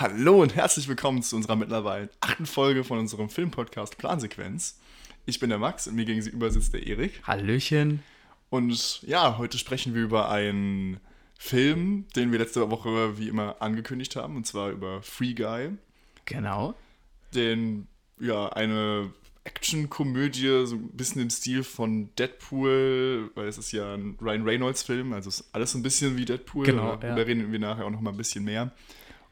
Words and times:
Hallo 0.00 0.42
und 0.42 0.54
herzlich 0.54 0.86
willkommen 0.86 1.24
zu 1.24 1.34
unserer 1.34 1.56
mittlerweile 1.56 2.08
achten 2.20 2.46
Folge 2.46 2.84
von 2.84 3.00
unserem 3.00 3.28
Filmpodcast 3.28 3.98
Plansequenz. 3.98 4.78
Ich 5.26 5.40
bin 5.40 5.50
der 5.50 5.58
Max 5.58 5.88
und 5.88 5.96
mir 5.96 6.04
gegenüber 6.04 6.52
sitzt 6.52 6.72
der 6.72 6.86
Erik. 6.86 7.20
Hallöchen. 7.24 8.04
Und 8.48 9.02
ja, 9.02 9.38
heute 9.38 9.58
sprechen 9.58 9.96
wir 9.96 10.02
über 10.04 10.30
einen 10.30 11.00
Film, 11.36 12.04
den 12.14 12.30
wir 12.30 12.38
letzte 12.38 12.70
Woche 12.70 13.18
wie 13.18 13.26
immer 13.26 13.60
angekündigt 13.60 14.14
haben, 14.14 14.36
und 14.36 14.46
zwar 14.46 14.70
über 14.70 15.02
Free 15.02 15.34
Guy. 15.34 15.70
Genau. 16.26 16.74
Den, 17.34 17.88
ja, 18.20 18.50
eine 18.50 19.12
Action-Komödie, 19.42 20.64
so 20.64 20.76
ein 20.76 20.90
bisschen 20.90 21.22
im 21.22 21.30
Stil 21.30 21.64
von 21.64 22.14
Deadpool, 22.14 23.32
weil 23.34 23.48
es 23.48 23.58
ist 23.58 23.72
ja 23.72 23.94
ein 23.94 24.16
Ryan 24.22 24.44
Reynolds-Film, 24.44 25.12
also 25.12 25.28
ist 25.28 25.48
alles 25.52 25.72
so 25.72 25.78
ein 25.78 25.82
bisschen 25.82 26.16
wie 26.16 26.24
Deadpool. 26.24 26.66
Genau, 26.66 26.94
da, 26.94 27.08
ja. 27.08 27.16
da 27.16 27.22
reden 27.22 27.50
wir 27.50 27.58
nachher 27.58 27.84
auch 27.84 27.90
noch 27.90 28.00
mal 28.00 28.10
ein 28.10 28.16
bisschen 28.16 28.44
mehr. 28.44 28.70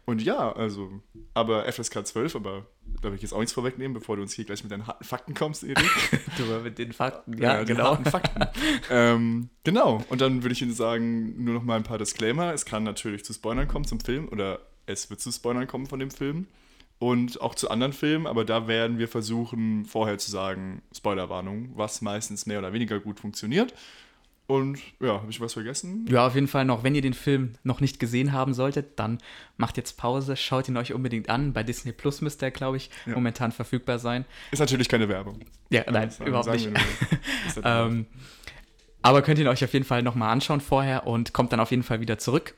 Und 0.07 0.23
ja, 0.23 0.53
also, 0.53 1.03
aber 1.35 1.71
FSK 1.71 2.07
12, 2.07 2.37
aber 2.37 2.67
da 3.03 3.09
will 3.09 3.17
ich 3.17 3.23
jetzt 3.23 3.33
auch 3.33 3.41
nichts 3.41 3.53
vorwegnehmen, 3.53 3.93
bevor 3.93 4.17
du 4.17 4.23
uns 4.23 4.33
hier 4.33 4.45
gleich 4.45 4.63
mit 4.63 4.71
deinen 4.71 4.87
harten 4.87 5.05
Fakten 5.05 5.35
kommst, 5.35 5.65
Erik. 5.65 5.79
Du 6.39 6.45
mal 6.45 6.61
mit 6.61 6.79
den 6.79 6.93
Fakten. 6.93 7.37
Ja, 7.39 7.57
Ja, 7.57 7.65
genau. 7.65 7.97
Fakten. 7.97 8.45
ähm, 8.91 9.51
genau, 9.65 10.05
und 10.09 10.21
dann 10.21 10.43
würde 10.45 10.53
ich 10.53 10.63
Ihnen 10.63 10.73
sagen, 10.73 11.43
nur 11.43 11.55
noch 11.55 11.65
mal 11.65 11.77
ein 11.77 11.83
paar 11.83 11.99
Disclaimer. 11.99 12.53
Es 12.55 12.65
kann 12.65 12.85
natürlich 12.85 13.25
zu 13.25 13.33
Spoilern 13.33 13.67
kommen 13.67 13.85
zum 13.85 13.99
Film 13.99 14.29
oder 14.29 14.61
es 14.87 15.11
wird 15.11 15.21
zu 15.21 15.33
Spoilern 15.33 15.67
kommen 15.67 15.87
von 15.87 15.99
dem 15.99 16.13
Film 16.13 16.47
und 16.99 17.41
auch 17.41 17.55
zu 17.55 17.69
anderen 17.71 17.93
Filmen, 17.93 18.27
aber 18.27 18.45
da 18.45 18.69
werden 18.69 18.99
wir 18.99 19.09
versuchen, 19.09 19.85
vorher 19.85 20.19
zu 20.19 20.31
sagen, 20.31 20.83
Spoilerwarnung, 20.97 21.73
was 21.75 22.01
meistens 22.01 22.47
mehr 22.47 22.61
oder 22.61 22.73
weniger 22.73 23.01
gut 23.01 23.21
funktioniert. 23.21 23.75
Und 24.49 24.79
ja, 25.01 25.15
habe 25.21 25.31
ich 25.31 25.41
was 25.41 25.55
vergessen? 25.55 26.07
Ja, 26.09 26.27
auf 26.29 26.35
jeden 26.37 26.47
Fall 26.47 26.65
noch, 26.65 26.85
wenn 26.85 26.95
ihr 26.95 27.03
den 27.03 27.15
Film 27.15 27.55
noch 27.65 27.81
nicht 27.81 27.99
gesehen 27.99 28.31
haben 28.33 28.55
solltet, 28.55 28.99
dann 28.99 29.19
macht 29.57 29.77
jetzt 29.77 29.97
Pause, 29.99 30.37
schaut 30.37 30.69
ihn 30.69 30.77
euch 30.77 30.93
unbedingt 30.93 31.29
an. 31.29 31.53
Bei 31.53 31.65
Disney 31.65 31.91
Plus 31.93 32.21
müsste 32.21 32.45
er, 32.47 32.51
glaube 32.53 32.77
ich, 32.77 32.91
Ja. 33.07 33.15
momentan 33.15 33.51
verfügbar 33.51 33.99
sein. 33.99 34.25
Ist 34.53 34.61
natürlich 34.61 34.89
keine 34.89 35.09
Werbung. 35.09 35.41
Ja, 35.71 35.83
nein, 35.91 36.11
Sagen- 36.11 36.29
überhaupt 36.29 36.45
sagen 36.47 36.73
nicht. 37.55 37.61
Ähm, 37.65 38.07
aber 39.03 39.23
könnt 39.23 39.39
ihr 39.41 39.45
ihn 39.45 39.49
euch 39.49 39.65
auf 39.65 39.73
jeden 39.73 39.85
Fall 39.85 40.03
nochmal 40.03 40.31
anschauen 40.33 40.61
vorher 40.61 41.07
und 41.09 41.33
kommt 41.33 41.53
dann 41.53 41.59
auf 41.61 41.71
jeden 41.73 41.83
Fall 41.83 42.01
wieder 42.01 42.19
zurück 42.19 42.55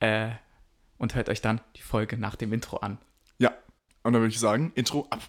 äh, 0.00 0.30
und 0.98 1.14
hört 1.14 1.28
euch 1.28 1.42
dann 1.42 1.60
die 1.76 1.82
Folge 1.82 2.16
nach 2.16 2.36
dem 2.36 2.52
Intro 2.54 2.78
an. 2.78 2.96
ja, 3.38 3.50
und 4.02 4.12
dann 4.14 4.22
würde 4.22 4.32
ich 4.32 4.38
sagen, 4.38 4.72
Intro 4.74 5.06
ab. 5.10 5.20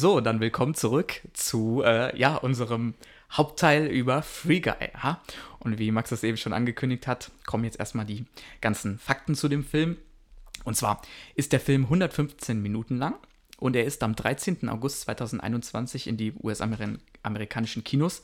So, 0.00 0.20
dann 0.20 0.38
willkommen 0.38 0.76
zurück 0.76 1.22
zu 1.32 1.82
äh, 1.84 2.16
ja, 2.16 2.36
unserem 2.36 2.94
Hauptteil 3.32 3.88
über 3.88 4.22
Free 4.22 4.60
Guy. 4.60 4.92
Ja? 4.94 5.20
Und 5.58 5.80
wie 5.80 5.90
Max 5.90 6.10
das 6.10 6.22
eben 6.22 6.36
schon 6.36 6.52
angekündigt 6.52 7.08
hat, 7.08 7.32
kommen 7.46 7.64
jetzt 7.64 7.80
erstmal 7.80 8.04
die 8.04 8.24
ganzen 8.60 9.00
Fakten 9.00 9.34
zu 9.34 9.48
dem 9.48 9.64
Film. 9.64 9.96
Und 10.62 10.76
zwar 10.76 11.02
ist 11.34 11.50
der 11.50 11.58
Film 11.58 11.82
115 11.82 12.62
Minuten 12.62 12.96
lang 12.96 13.16
und 13.58 13.74
er 13.74 13.86
ist 13.86 14.04
am 14.04 14.14
13. 14.14 14.68
August 14.68 15.00
2021 15.00 16.06
in 16.06 16.16
die 16.16 16.32
US-amerikanischen 16.32 17.82
Kinos 17.82 18.22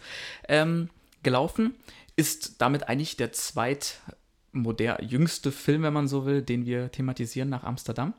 ähm, 0.48 0.91
gelaufen. 1.25 1.75
Ist 2.14 2.62
damit 2.62 2.89
eigentlich 2.89 3.17
der 3.17 3.33
zweitmoder 3.33 5.02
jüngste 5.02 5.50
Film, 5.50 5.83
wenn 5.83 5.92
man 5.92 6.06
so 6.06 6.25
will, 6.25 6.41
den 6.41 6.67
wir 6.67 6.92
thematisieren 6.92 7.48
nach 7.48 7.64
Amsterdam. 7.64 8.14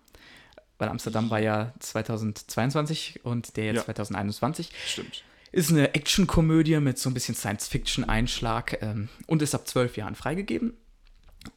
Weil 0.77 0.89
Amsterdam 0.89 1.29
war 1.29 1.39
ja 1.39 1.73
2022 1.79 3.21
und 3.23 3.55
der 3.57 3.65
jetzt 3.65 3.75
Ja. 3.77 3.85
2021. 3.85 4.71
Stimmt. 4.85 5.23
Ist 5.51 5.71
eine 5.71 5.93
Actionkomödie 5.93 6.79
mit 6.79 6.97
so 6.97 7.09
ein 7.09 7.13
bisschen 7.13 7.35
Science-Fiction-Einschlag 7.35 8.81
ähm, 8.81 9.09
und 9.25 9.41
ist 9.41 9.55
ab 9.55 9.67
zwölf 9.67 9.95
Jahren 9.95 10.15
freigegeben. 10.15 10.73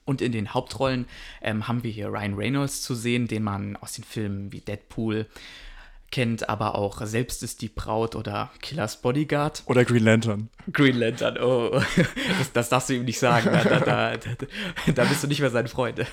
Und 0.05 0.21
in 0.21 0.33
den 0.33 0.55
Hauptrollen 0.55 1.07
ähm, 1.41 1.67
haben 1.67 1.83
wir 1.83 1.91
hier 1.91 2.09
Ryan 2.09 2.35
Reynolds 2.35 2.83
zu 2.83 2.95
sehen, 2.95 3.27
den 3.27 3.43
man 3.43 3.77
aus 3.77 3.95
den 3.95 4.05
Filmen 4.05 4.53
wie 4.53 4.61
Deadpool 4.61 5.27
kennt, 6.11 6.49
aber 6.49 6.75
auch 6.75 7.05
Selbst 7.07 7.43
ist 7.43 7.61
die 7.61 7.69
Braut 7.69 8.15
oder 8.15 8.51
Killers 8.63 9.01
Bodyguard. 9.01 9.63
Oder 9.67 9.85
Green 9.85 10.05
Lantern. 10.05 10.49
Green 10.73 10.97
Lantern, 10.97 11.39
oh, 11.39 11.71
das, 12.39 12.53
das 12.53 12.69
darfst 12.69 12.89
du 12.89 12.95
ihm 12.95 13.05
nicht 13.05 13.19
sagen. 13.19 13.51
Da, 13.53 13.65
da, 13.65 14.17
da, 14.17 14.17
da, 14.95 15.05
bist 15.05 15.23
du 15.23 15.27
nicht 15.27 15.41
mehr 15.41 15.51
sein 15.51 15.69
Freund. 15.69 16.05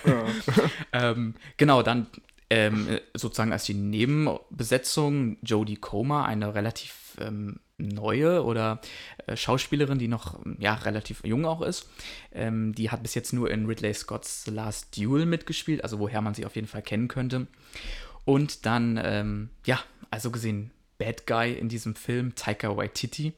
ähm, 0.94 1.36
genau, 1.58 1.82
dann 1.82 2.08
ähm, 2.50 3.00
sozusagen 3.14 3.52
als 3.52 3.66
die 3.66 3.74
Nebenbesetzung 3.74 5.38
Jodie 5.42 5.78
Comer, 5.78 6.26
eine 6.26 6.54
relativ 6.54 7.18
ähm, 7.20 7.60
neue 7.78 8.44
oder 8.44 8.80
äh, 9.26 9.36
Schauspielerin, 9.36 10.00
die 10.00 10.08
noch 10.08 10.40
ja, 10.60 10.76
relativ 10.76 11.24
jung 11.26 11.46
auch 11.46 11.62
ist. 11.62 11.90
Ähm, 12.32 12.74
die 12.74 12.92
hat 12.92 13.04
bis 13.04 13.16
jetzt 13.16 13.34
nur 13.34 13.52
in 13.52 13.66
Ridley 13.66 13.94
Scott's 13.94 14.48
Last 14.48 14.98
Duel 14.98 15.26
mitgespielt, 15.26 15.84
also 15.84 16.00
woher 16.00 16.22
man 16.22 16.34
sie 16.34 16.46
auf 16.46 16.56
jeden 16.56 16.68
Fall 16.68 16.82
kennen 16.82 17.08
könnte. 17.08 17.48
Und 18.24 18.66
dann, 18.66 19.00
ähm, 19.04 19.50
ja, 19.66 19.80
also 20.10 20.32
gesehen, 20.32 20.72
Bad 20.98 21.28
Guy 21.28 21.54
in 21.54 21.70
diesem 21.70 21.96
Film, 21.96 22.36
Taika 22.36 22.76
Waititi, 22.76 23.34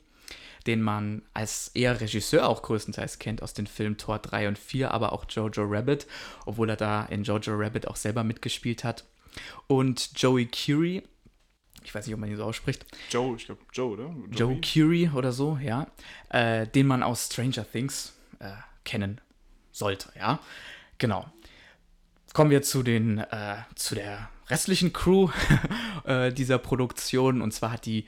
den 0.68 0.82
man 0.82 1.24
als 1.34 1.70
eher 1.70 2.00
Regisseur 2.00 2.48
auch 2.48 2.62
größtenteils 2.62 3.20
kennt 3.20 3.42
aus 3.42 3.54
den 3.54 3.68
Filmen 3.68 3.98
Tor 3.98 4.20
3 4.20 4.50
und 4.50 4.60
4, 4.60 4.92
aber 4.92 5.14
auch 5.14 5.26
Jojo 5.30 5.64
Rabbit, 5.64 6.06
obwohl 6.46 6.70
er 6.70 6.76
da 6.76 7.06
in 7.06 7.24
Jojo 7.24 7.56
Rabbit 7.56 7.88
auch 7.88 7.96
selber 7.96 8.24
mitgespielt 8.24 8.84
hat. 8.84 9.06
Und 9.68 10.12
Joey 10.16 10.48
Curie, 10.48 11.04
ich 11.84 11.96
weiß 11.96 12.06
nicht, 12.06 12.14
ob 12.14 12.20
man 12.20 12.30
ihn 12.30 12.36
so 12.36 12.44
ausspricht, 12.44 12.86
Joe, 13.10 13.36
ich 13.38 13.46
glaube 13.46 13.62
Joe, 13.72 13.94
oder? 13.94 14.16
Joe 14.32 14.54
Joey? 14.54 14.62
Curie 14.62 15.10
oder 15.10 15.32
so, 15.32 15.58
ja, 15.62 15.88
äh, 16.30 16.68
den 16.68 16.86
man 16.86 17.02
aus 17.02 17.28
Stranger 17.28 17.66
Things 17.70 18.14
äh, 18.40 18.52
kennen 18.84 19.22
sollte, 19.72 20.12
ja, 20.18 20.40
genau. 20.98 21.26
Kommen 22.34 22.52
wir 22.52 22.62
zu 22.62 22.84
den, 22.84 23.20
äh, 23.20 23.58
zu 23.76 23.96
der 23.96 24.30
restlichen 24.50 24.94
Crew 24.94 25.30
äh, 26.06 26.32
dieser 26.32 26.58
Produktion 26.58 27.42
und 27.42 27.52
zwar 27.54 27.72
hat 27.72 27.86
die 27.86 28.06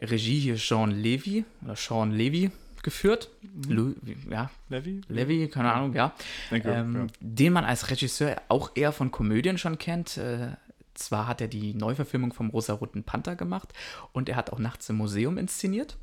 Regie 0.00 0.38
hier 0.38 0.56
Sean 0.56 0.90
Levy 0.90 1.44
oder 1.64 1.76
Sean 1.76 2.12
Levy 2.12 2.50
geführt, 2.82 3.28
Lu 3.68 3.94
ja, 4.30 4.50
Levi? 4.68 5.00
Levy, 5.08 5.48
keine 5.48 5.72
Ahnung, 5.72 5.94
ja, 5.94 6.14
Danke, 6.50 6.70
ähm, 6.70 6.94
ja. 6.94 7.06
den 7.20 7.52
man 7.52 7.64
als 7.64 7.90
Regisseur 7.90 8.40
auch 8.48 8.70
eher 8.74 8.92
von 8.92 9.10
Komödien 9.10 9.58
schon 9.58 9.78
kennt. 9.78 10.16
Äh, 10.16 10.52
zwar 10.94 11.26
hat 11.26 11.40
er 11.40 11.48
die 11.48 11.74
Neuverfilmung 11.74 12.32
vom 12.32 12.50
Rosa-Roten 12.50 13.04
Panther 13.04 13.36
gemacht 13.36 13.72
und 14.12 14.28
er 14.28 14.36
hat 14.36 14.52
auch 14.52 14.58
Nachts 14.58 14.88
im 14.88 14.96
Museum 14.96 15.38
inszeniert. 15.38 15.96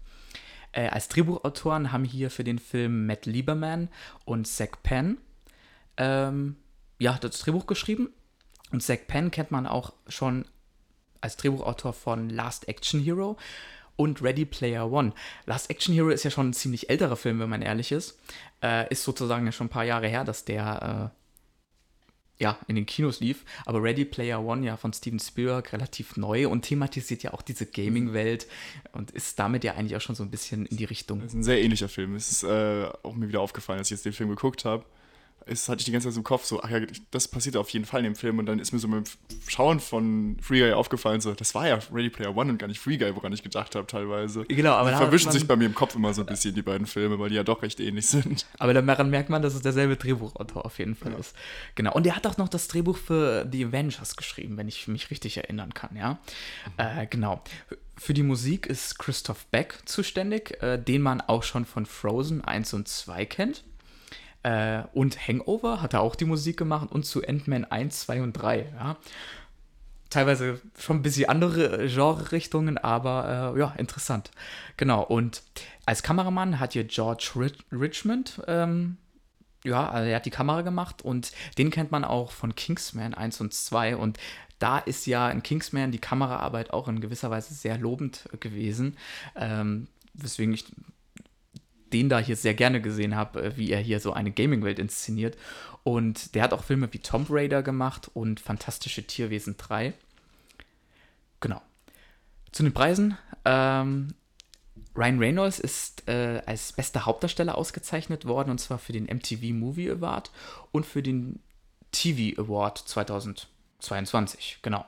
Äh, 0.71 0.89
als 0.89 1.07
Drehbuchautoren 1.07 1.91
haben 1.91 2.03
hier 2.03 2.29
für 2.29 2.43
den 2.43 2.59
Film 2.59 3.05
Matt 3.05 3.25
Lieberman 3.25 3.89
und 4.25 4.47
Zach 4.47 4.77
Penn 4.83 5.17
ähm, 5.97 6.57
ja, 6.99 7.17
das 7.19 7.39
Drehbuch 7.39 7.65
geschrieben. 7.65 8.09
Und 8.71 8.83
Zach 8.83 8.99
Penn 9.07 9.31
kennt 9.31 9.51
man 9.51 9.67
auch 9.67 9.93
schon 10.07 10.45
als 11.21 11.37
Drehbuchautor 11.37 11.93
von 11.93 12.29
Last 12.29 12.67
Action 12.67 12.99
Hero 12.99 13.37
und 13.95 14.21
Ready 14.21 14.45
Player 14.45 14.91
One. 14.91 15.13
Last 15.45 15.69
Action 15.69 15.93
Hero 15.93 16.09
ist 16.09 16.23
ja 16.23 16.31
schon 16.31 16.49
ein 16.49 16.53
ziemlich 16.53 16.89
älterer 16.89 17.15
Film, 17.15 17.39
wenn 17.39 17.49
man 17.49 17.61
ehrlich 17.61 17.91
ist. 17.91 18.19
Äh, 18.61 18.91
ist 18.91 19.03
sozusagen 19.03 19.45
ja 19.45 19.51
schon 19.51 19.67
ein 19.67 19.71
paar 19.71 19.85
Jahre 19.85 20.07
her, 20.07 20.23
dass 20.23 20.45
der 20.45 21.11
äh, 21.13 22.43
ja 22.43 22.57
in 22.67 22.75
den 22.75 22.85
Kinos 22.85 23.19
lief. 23.19 23.45
Aber 23.65 23.81
Ready 23.81 24.05
Player 24.05 24.43
One 24.43 24.65
ja 24.65 24.77
von 24.77 24.93
Steven 24.93 25.19
Spielberg 25.19 25.71
relativ 25.73 26.17
neu 26.17 26.47
und 26.47 26.63
thematisiert 26.63 27.23
ja 27.23 27.33
auch 27.33 27.41
diese 27.41 27.65
Gaming-Welt 27.65 28.47
und 28.91 29.11
ist 29.11 29.39
damit 29.39 29.63
ja 29.63 29.73
eigentlich 29.73 29.95
auch 29.95 30.01
schon 30.01 30.15
so 30.15 30.23
ein 30.23 30.31
bisschen 30.31 30.65
in 30.65 30.77
die 30.77 30.85
Richtung. 30.85 31.19
Das 31.19 31.29
ist 31.29 31.35
ein 31.35 31.43
sehr 31.43 31.61
ähnlicher 31.61 31.89
Film. 31.89 32.15
Es 32.15 32.31
ist 32.31 32.43
äh, 32.43 32.89
auch 33.03 33.15
mir 33.15 33.27
wieder 33.27 33.41
aufgefallen, 33.41 33.79
als 33.79 33.87
ich 33.87 33.91
jetzt 33.91 34.05
den 34.05 34.13
Film 34.13 34.29
geguckt 34.29 34.65
habe. 34.65 34.85
Es 35.47 35.69
hatte 35.69 35.79
ich 35.79 35.85
die 35.85 35.91
ganze 35.91 36.09
Zeit 36.09 36.17
im 36.17 36.23
Kopf, 36.23 36.45
so, 36.45 36.61
ach 36.63 36.69
ja, 36.71 36.79
das 37.11 37.27
passiert 37.27 37.55
auf 37.55 37.69
jeden 37.69 37.85
Fall 37.85 37.99
in 37.99 38.05
dem 38.05 38.15
Film. 38.15 38.39
Und 38.39 38.47
dann 38.47 38.57
ist 38.57 38.71
mir 38.71 38.79
so 38.79 38.87
beim 38.87 39.03
Schauen 39.47 39.79
von 39.79 40.37
Free 40.41 40.59
Guy 40.59 40.73
aufgefallen, 40.73 41.21
so, 41.21 41.33
das 41.33 41.53
war 41.53 41.67
ja 41.67 41.79
Ready 41.93 42.09
Player 42.09 42.35
One 42.35 42.51
und 42.51 42.57
gar 42.57 42.67
nicht 42.67 42.79
Free 42.79 42.97
Guy, 42.97 43.15
woran 43.15 43.31
ich 43.31 43.43
gedacht 43.43 43.75
habe 43.75 43.85
teilweise. 43.85 44.45
Genau, 44.45 44.71
aber 44.71 44.89
Die 44.89 44.93
da 44.93 45.01
verwischen 45.01 45.31
sich 45.31 45.47
bei 45.47 45.55
mir 45.55 45.65
im 45.65 45.75
Kopf 45.75 45.93
immer 45.93 46.13
so 46.15 46.21
ein 46.21 46.27
bisschen, 46.27 46.55
die 46.55 46.63
beiden 46.63 46.87
Filme, 46.87 47.19
weil 47.19 47.29
die 47.29 47.35
ja 47.35 47.43
doch 47.43 47.61
recht 47.61 47.79
ähnlich 47.79 48.07
sind. 48.07 48.45
Aber 48.57 48.73
daran 48.73 49.09
merkt 49.09 49.29
man, 49.29 49.41
dass 49.41 49.53
es 49.53 49.61
derselbe 49.61 49.97
Drehbuchautor 49.97 50.65
auf 50.65 50.79
jeden 50.79 50.95
Fall 50.95 51.13
ist. 51.13 51.35
Genau. 51.75 51.93
Und 51.93 52.07
er 52.07 52.15
hat 52.15 52.25
auch 52.25 52.37
noch 52.37 52.49
das 52.49 52.67
Drehbuch 52.67 52.97
für 52.97 53.47
The 53.51 53.65
Avengers 53.65 54.15
geschrieben, 54.15 54.57
wenn 54.57 54.67
ich 54.67 54.87
mich 54.87 55.11
richtig 55.11 55.37
erinnern 55.37 55.73
kann, 55.73 55.95
ja. 55.95 56.17
Äh, 56.77 57.05
genau. 57.07 57.43
Für 57.97 58.13
die 58.13 58.23
Musik 58.23 58.65
ist 58.65 58.97
Christoph 58.97 59.45
Beck 59.47 59.77
zuständig, 59.85 60.61
äh, 60.61 60.77
den 60.77 61.01
man 61.01 61.21
auch 61.21 61.43
schon 61.43 61.65
von 61.65 61.85
Frozen 61.85 62.43
1 62.43 62.73
und 62.73 62.87
2 62.87 63.25
kennt. 63.25 63.63
Äh, 64.45 64.83
und 64.93 65.27
Hangover 65.27 65.81
hat 65.81 65.95
er 65.95 66.01
auch 66.01 66.13
die 66.13 66.25
Musik 66.25 66.57
gemacht 66.57 66.91
und 66.91 67.03
zu 67.03 67.25
Ant-Man 67.25 67.65
1, 67.65 68.01
2 68.01 68.21
und 68.21 68.33
3, 68.33 68.73
ja. 68.75 68.97
teilweise 70.11 70.61
schon 70.77 70.97
ein 70.97 71.01
bisschen 71.01 71.27
andere 71.29 71.87
Genre-Richtungen, 71.87 72.77
aber 72.77 73.53
äh, 73.55 73.59
ja, 73.59 73.73
interessant. 73.79 74.29
Genau, 74.77 75.01
und 75.01 75.41
als 75.87 76.03
Kameramann 76.03 76.59
hat 76.59 76.73
hier 76.73 76.83
George 76.83 77.31
Rich 77.35 77.57
Richmond, 77.71 78.39
ähm, 78.45 78.97
ja, 79.63 79.89
also 79.89 80.07
er 80.07 80.17
hat 80.17 80.27
die 80.27 80.29
Kamera 80.29 80.61
gemacht 80.61 81.01
und 81.01 81.31
den 81.57 81.71
kennt 81.71 81.89
man 81.89 82.03
auch 82.03 82.29
von 82.29 82.53
Kingsman 82.53 83.15
1 83.15 83.41
und 83.41 83.51
2 83.51 83.97
und 83.97 84.19
da 84.59 84.77
ist 84.77 85.07
ja 85.07 85.27
in 85.31 85.41
Kingsman 85.41 85.91
die 85.91 85.97
Kameraarbeit 85.97 86.71
auch 86.71 86.87
in 86.87 87.01
gewisser 87.01 87.31
Weise 87.31 87.55
sehr 87.55 87.79
lobend 87.79 88.29
gewesen, 88.41 88.95
ähm, 89.35 89.87
weswegen 90.13 90.53
ich 90.53 90.65
den 91.95 92.09
da 92.09 92.19
hier 92.19 92.35
sehr 92.35 92.53
gerne 92.53 92.81
gesehen 92.81 93.15
habe, 93.15 93.41
äh, 93.41 93.57
wie 93.57 93.71
er 93.71 93.79
hier 93.79 94.01
so 94.01 94.11
eine 94.11 94.31
Gaming-Welt 94.31 94.79
inszeniert. 94.79 95.37
Und 95.83 96.35
der 96.35 96.43
hat 96.43 96.53
auch 96.53 96.63
Filme 96.63 96.91
wie 96.91 96.99
Tomb 96.99 97.27
Raider 97.29 97.63
gemacht 97.63 98.11
und 98.13 98.41
Fantastische 98.41 99.03
Tierwesen 99.03 99.55
3. 99.57 99.93
Genau. 101.39 101.61
Zu 102.51 102.63
den 102.63 102.73
Preisen. 102.73 103.17
Ähm, 103.45 104.13
Ryan 104.95 105.19
Reynolds 105.19 105.59
ist 105.59 106.07
äh, 106.07 106.41
als 106.45 106.73
bester 106.73 107.05
Hauptdarsteller 107.05 107.57
ausgezeichnet 107.57 108.25
worden, 108.25 108.49
und 108.49 108.59
zwar 108.59 108.77
für 108.77 108.93
den 108.93 109.05
MTV 109.05 109.53
Movie 109.53 109.89
Award 109.89 110.31
und 110.71 110.85
für 110.85 111.01
den 111.01 111.39
TV 111.91 112.41
Award 112.41 112.83
2022, 113.79 114.59
genau. 114.61 114.85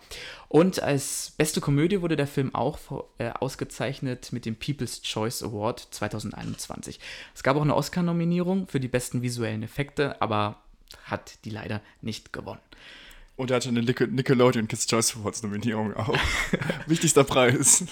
Und 0.47 0.81
als 0.81 1.33
beste 1.37 1.61
Komödie 1.61 2.01
wurde 2.01 2.15
der 2.15 2.27
Film 2.27 2.55
auch 2.55 3.05
äh, 3.17 3.29
ausgezeichnet 3.29 4.31
mit 4.31 4.45
dem 4.45 4.55
People's 4.55 5.01
Choice 5.01 5.43
Award 5.43 5.87
2021. 5.91 6.99
Es 7.35 7.43
gab 7.43 7.57
auch 7.57 7.61
eine 7.61 7.75
Oscar-Nominierung 7.75 8.67
für 8.67 8.79
die 8.79 8.87
besten 8.87 9.21
visuellen 9.21 9.63
Effekte, 9.63 10.21
aber 10.21 10.61
hat 11.03 11.43
die 11.45 11.49
leider 11.49 11.81
nicht 12.01 12.33
gewonnen. 12.33 12.61
Und 13.37 13.51
er 13.51 13.57
hatte 13.57 13.69
eine 13.69 13.81
Nickelodeon 13.81 14.67
Kids 14.67 14.87
Choice 14.87 15.15
Awards 15.15 15.43
Nominierung 15.43 15.95
auch. 15.95 16.17
Wichtigster 16.87 17.23
Preis. 17.23 17.85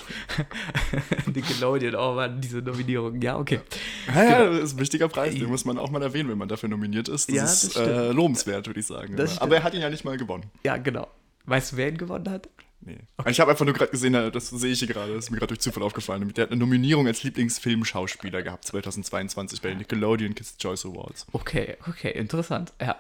Nickelodeon, 1.33 1.95
oh 1.95 2.15
Mann, 2.15 2.41
diese 2.41 2.63
Nominierung. 2.63 3.21
Ja, 3.21 3.37
okay. 3.37 3.59
Ja, 4.07 4.23
ja, 4.23 4.37
genau. 4.39 4.53
das 4.53 4.63
ist 4.63 4.77
ein 4.77 4.79
wichtiger 4.79 5.07
Preis. 5.07 5.35
Den 5.35 5.45
muss 5.45 5.63
man 5.63 5.77
auch 5.77 5.91
mal 5.91 6.01
erwähnen, 6.01 6.29
wenn 6.29 6.39
man 6.39 6.49
dafür 6.49 6.67
nominiert 6.67 7.07
ist. 7.09 7.29
Das, 7.29 7.35
ja, 7.35 7.41
das 7.43 7.63
ist 7.63 7.75
äh, 7.77 8.11
lobenswert, 8.11 8.65
würde 8.65 8.79
ich 8.79 8.87
sagen. 8.87 9.15
Aber 9.39 9.55
er 9.55 9.63
hat 9.63 9.75
ihn 9.75 9.81
ja 9.81 9.89
nicht 9.91 10.03
mal 10.03 10.17
gewonnen. 10.17 10.45
Ja, 10.63 10.77
genau. 10.77 11.07
Weißt 11.45 11.73
du, 11.73 11.77
wer 11.77 11.89
ihn 11.89 11.97
gewonnen 11.99 12.27
hat? 12.27 12.49
Nee. 12.81 12.97
Okay. 13.17 13.31
Ich 13.31 13.39
habe 13.39 13.51
einfach 13.51 13.65
nur 13.65 13.73
gerade 13.73 13.91
gesehen, 13.91 14.13
das 14.13 14.49
sehe 14.49 14.71
ich 14.71 14.79
hier 14.79 14.87
gerade, 14.87 15.13
das 15.13 15.25
ist 15.25 15.31
mir 15.31 15.37
gerade 15.37 15.49
durch 15.49 15.59
Zufall 15.59 15.83
aufgefallen. 15.83 16.31
Der 16.33 16.43
hat 16.43 16.51
eine 16.51 16.59
Nominierung 16.59 17.05
als 17.07 17.23
Lieblingsfilmschauspieler 17.23 18.41
gehabt 18.41 18.65
2022 18.65 19.61
bei 19.61 19.69
den 19.69 19.79
Nickelodeon 19.79 20.33
Kids 20.33 20.57
Choice 20.57 20.85
Awards. 20.85 21.25
Okay, 21.31 21.77
okay, 21.87 22.11
interessant. 22.11 22.73
Ja. 22.81 22.97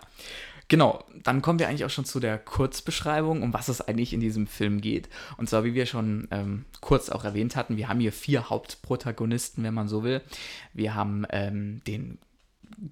Genau, 0.67 1.03
dann 1.23 1.41
kommen 1.41 1.59
wir 1.59 1.67
eigentlich 1.67 1.85
auch 1.85 1.91
schon 1.91 2.05
zu 2.05 2.19
der 2.19 2.39
Kurzbeschreibung, 2.39 3.43
um 3.43 3.53
was 3.53 3.67
es 3.67 3.81
eigentlich 3.81 4.13
in 4.13 4.19
diesem 4.19 4.47
Film 4.47 4.81
geht. 4.81 5.09
Und 5.37 5.47
zwar, 5.47 5.63
wie 5.63 5.75
wir 5.75 5.85
schon 5.85 6.27
ähm, 6.31 6.65
kurz 6.81 7.09
auch 7.09 7.23
erwähnt 7.23 7.55
hatten, 7.55 7.77
wir 7.77 7.87
haben 7.87 7.99
hier 7.99 8.11
vier 8.11 8.49
Hauptprotagonisten, 8.49 9.63
wenn 9.63 9.73
man 9.73 9.87
so 9.87 10.03
will. 10.03 10.21
Wir 10.73 10.95
haben 10.95 11.25
ähm, 11.29 11.81
den 11.85 12.17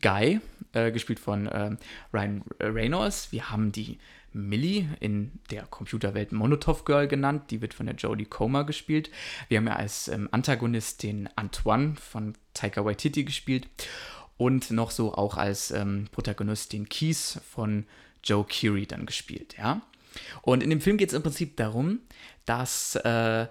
Guy, 0.02 0.40
äh, 0.74 0.92
gespielt 0.92 1.20
von 1.20 1.48
äh, 1.48 1.76
Ryan 2.14 2.44
Reynolds. 2.60 3.32
Wir 3.32 3.50
haben 3.50 3.72
die 3.72 3.98
Millie 4.34 4.88
in 5.00 5.32
der 5.52 5.64
Computerwelt 5.64 6.32
Monotov 6.32 6.86
Girl 6.86 7.08
genannt. 7.08 7.52
Die 7.52 7.62
wird 7.62 7.74
von 7.74 7.86
der 7.86 7.96
Jodie 7.96 8.26
Comer 8.26 8.66
gespielt. 8.66 9.10
Wir 9.48 9.58
haben 9.58 9.68
ja 9.68 9.76
als 9.76 10.08
ähm, 10.08 10.30
Antagonist 10.32 11.04
den 11.04 11.30
Antoine 11.36 11.96
von 11.96 12.34
Taika 12.54 12.86
Waititi 12.86 13.24
gespielt 13.24 13.68
und 14.38 14.72
noch 14.72 14.92
so 14.92 15.14
auch 15.14 15.38
als 15.38 15.72
ähm, 15.72 16.08
Protagonist 16.12 16.74
den 16.74 16.90
Keys 16.90 17.40
von 17.50 17.86
Joe 18.24 18.46
Keery 18.46 18.86
dann 18.86 19.06
gespielt, 19.06 19.56
ja. 19.58 19.82
Und 20.42 20.62
in 20.62 20.70
dem 20.70 20.82
Film 20.82 20.98
geht 20.98 21.10
es 21.10 21.16
im 21.16 21.24
Prinzip 21.24 21.58
darum, 21.58 22.00
dass 22.46 22.96
äh, 23.04 23.48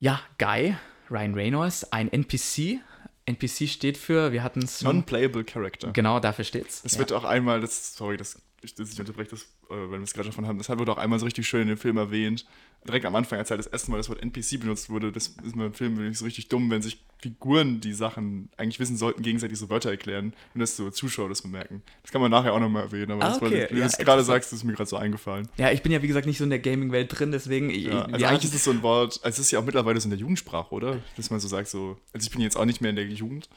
ja 0.00 0.20
Guy 0.38 0.76
Ryan 1.10 1.34
Reynolds 1.34 1.92
ein 1.92 2.12
NPC 2.12 2.80
NPC 3.28 3.68
steht 3.68 3.98
für, 3.98 4.32
wir 4.32 4.42
hatten 4.42 4.62
es. 4.62 4.82
Non-playable 4.82 5.44
Character. 5.44 5.92
Genau, 5.92 6.18
dafür 6.18 6.44
steht's. 6.44 6.82
Es 6.84 6.94
ja. 6.94 7.00
wird 7.00 7.12
auch 7.12 7.24
einmal, 7.24 7.60
das, 7.60 7.94
sorry, 7.94 8.16
das, 8.16 8.40
ich, 8.62 8.74
das, 8.74 8.92
ich 8.92 9.00
unterbreche 9.00 9.30
das, 9.30 9.46
wenn 9.68 9.90
wir 9.90 10.02
es 10.02 10.14
gerade 10.14 10.28
davon 10.28 10.46
haben, 10.46 10.58
das 10.58 10.68
wurde 10.68 10.92
auch 10.92 10.98
einmal 10.98 11.18
so 11.18 11.24
richtig 11.24 11.46
schön 11.46 11.62
in 11.62 11.68
dem 11.68 11.78
Film 11.78 11.96
erwähnt, 11.96 12.46
direkt 12.86 13.04
am 13.04 13.14
Anfang, 13.14 13.38
als 13.38 13.50
halt 13.50 13.58
das 13.58 13.66
erste 13.66 13.90
Mal 13.90 13.96
das 13.98 14.08
Wort 14.08 14.22
NPC 14.22 14.60
benutzt 14.60 14.88
wurde, 14.90 15.12
das 15.12 15.34
ist 15.42 15.56
mir 15.56 15.66
im 15.66 15.74
Film 15.74 15.94
nicht 16.08 16.18
so 16.18 16.24
richtig 16.24 16.48
dumm, 16.48 16.70
wenn 16.70 16.82
sich 16.82 16.98
Figuren, 17.20 17.80
die 17.80 17.92
Sachen 17.92 18.48
eigentlich 18.56 18.78
wissen 18.78 18.96
sollten, 18.96 19.22
gegenseitig 19.22 19.58
so 19.58 19.68
Wörter 19.68 19.90
erklären 19.90 20.32
und 20.54 20.60
dass 20.60 20.76
so 20.76 20.88
Zuschauer 20.90 21.28
das 21.28 21.42
bemerken. 21.42 21.82
Das 22.02 22.12
kann 22.12 22.20
man 22.20 22.30
nachher 22.30 22.54
auch 22.54 22.60
nochmal 22.60 22.84
erwähnen, 22.84 23.10
aber 23.12 23.24
ah, 23.24 23.36
okay. 23.36 23.40
das, 23.40 23.50
weil 23.50 23.66
du 23.66 23.76
ja, 23.76 23.84
das 23.84 23.98
gerade 23.98 24.22
sagst, 24.22 24.52
ist 24.52 24.62
mir 24.62 24.74
gerade 24.74 24.88
so 24.88 24.96
eingefallen. 24.96 25.48
Ja, 25.56 25.72
ich 25.72 25.82
bin 25.82 25.90
ja 25.90 26.00
wie 26.00 26.06
gesagt 26.06 26.26
nicht 26.26 26.38
so 26.38 26.44
in 26.44 26.50
der 26.50 26.60
Gaming-Welt 26.60 27.18
drin, 27.18 27.32
deswegen. 27.32 27.70
Ja, 27.70 28.02
also 28.02 28.24
eigentlich 28.24 28.44
ist 28.44 28.54
es 28.54 28.64
so 28.64 28.70
ein 28.70 28.82
Wort, 28.82 29.20
also 29.24 29.40
es 29.40 29.46
ist 29.46 29.50
ja 29.50 29.58
auch 29.58 29.64
mittlerweile 29.64 30.00
so 30.00 30.06
in 30.06 30.10
der 30.10 30.18
Jugendsprache, 30.18 30.72
oder? 30.72 31.02
Dass 31.16 31.30
man 31.30 31.40
so 31.40 31.48
sagt, 31.48 31.68
so, 31.68 31.98
also 32.12 32.24
ich 32.24 32.30
bin 32.30 32.40
jetzt 32.40 32.56
auch 32.56 32.64
nicht 32.64 32.80
mehr 32.80 32.90
in 32.90 32.96
der 32.96 33.06
Jugend, 33.06 33.48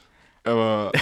aber. 0.44 0.92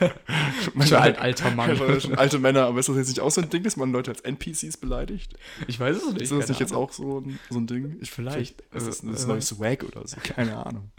schon 0.86 0.96
ein 0.96 1.16
alter 1.16 1.50
Mann. 1.50 1.76
schon 2.00 2.16
alte 2.16 2.38
Männer, 2.38 2.66
aber 2.66 2.80
ist 2.80 2.88
das 2.88 2.96
jetzt 2.96 3.08
nicht 3.08 3.20
auch 3.20 3.30
so 3.30 3.40
ein 3.40 3.50
Ding, 3.50 3.62
dass 3.62 3.76
man 3.76 3.92
Leute 3.92 4.10
als 4.10 4.20
NPCs 4.20 4.78
beleidigt? 4.78 5.34
Ich 5.66 5.78
weiß 5.78 5.96
es 5.96 6.12
nicht. 6.12 6.22
Ist 6.22 6.32
das 6.32 6.48
nicht 6.48 6.60
jetzt 6.60 6.72
auch 6.72 6.92
so 6.92 7.20
ein, 7.20 7.38
so 7.50 7.58
ein 7.58 7.66
Ding? 7.66 7.98
Ich, 8.00 8.10
vielleicht. 8.10 8.62
Ist 8.72 8.86
das, 8.86 9.00
das 9.02 9.24
äh, 9.24 9.28
neue 9.28 9.42
Swag 9.42 9.84
oder 9.84 10.06
so? 10.06 10.16
Keine 10.22 10.56
Ahnung. 10.64 10.90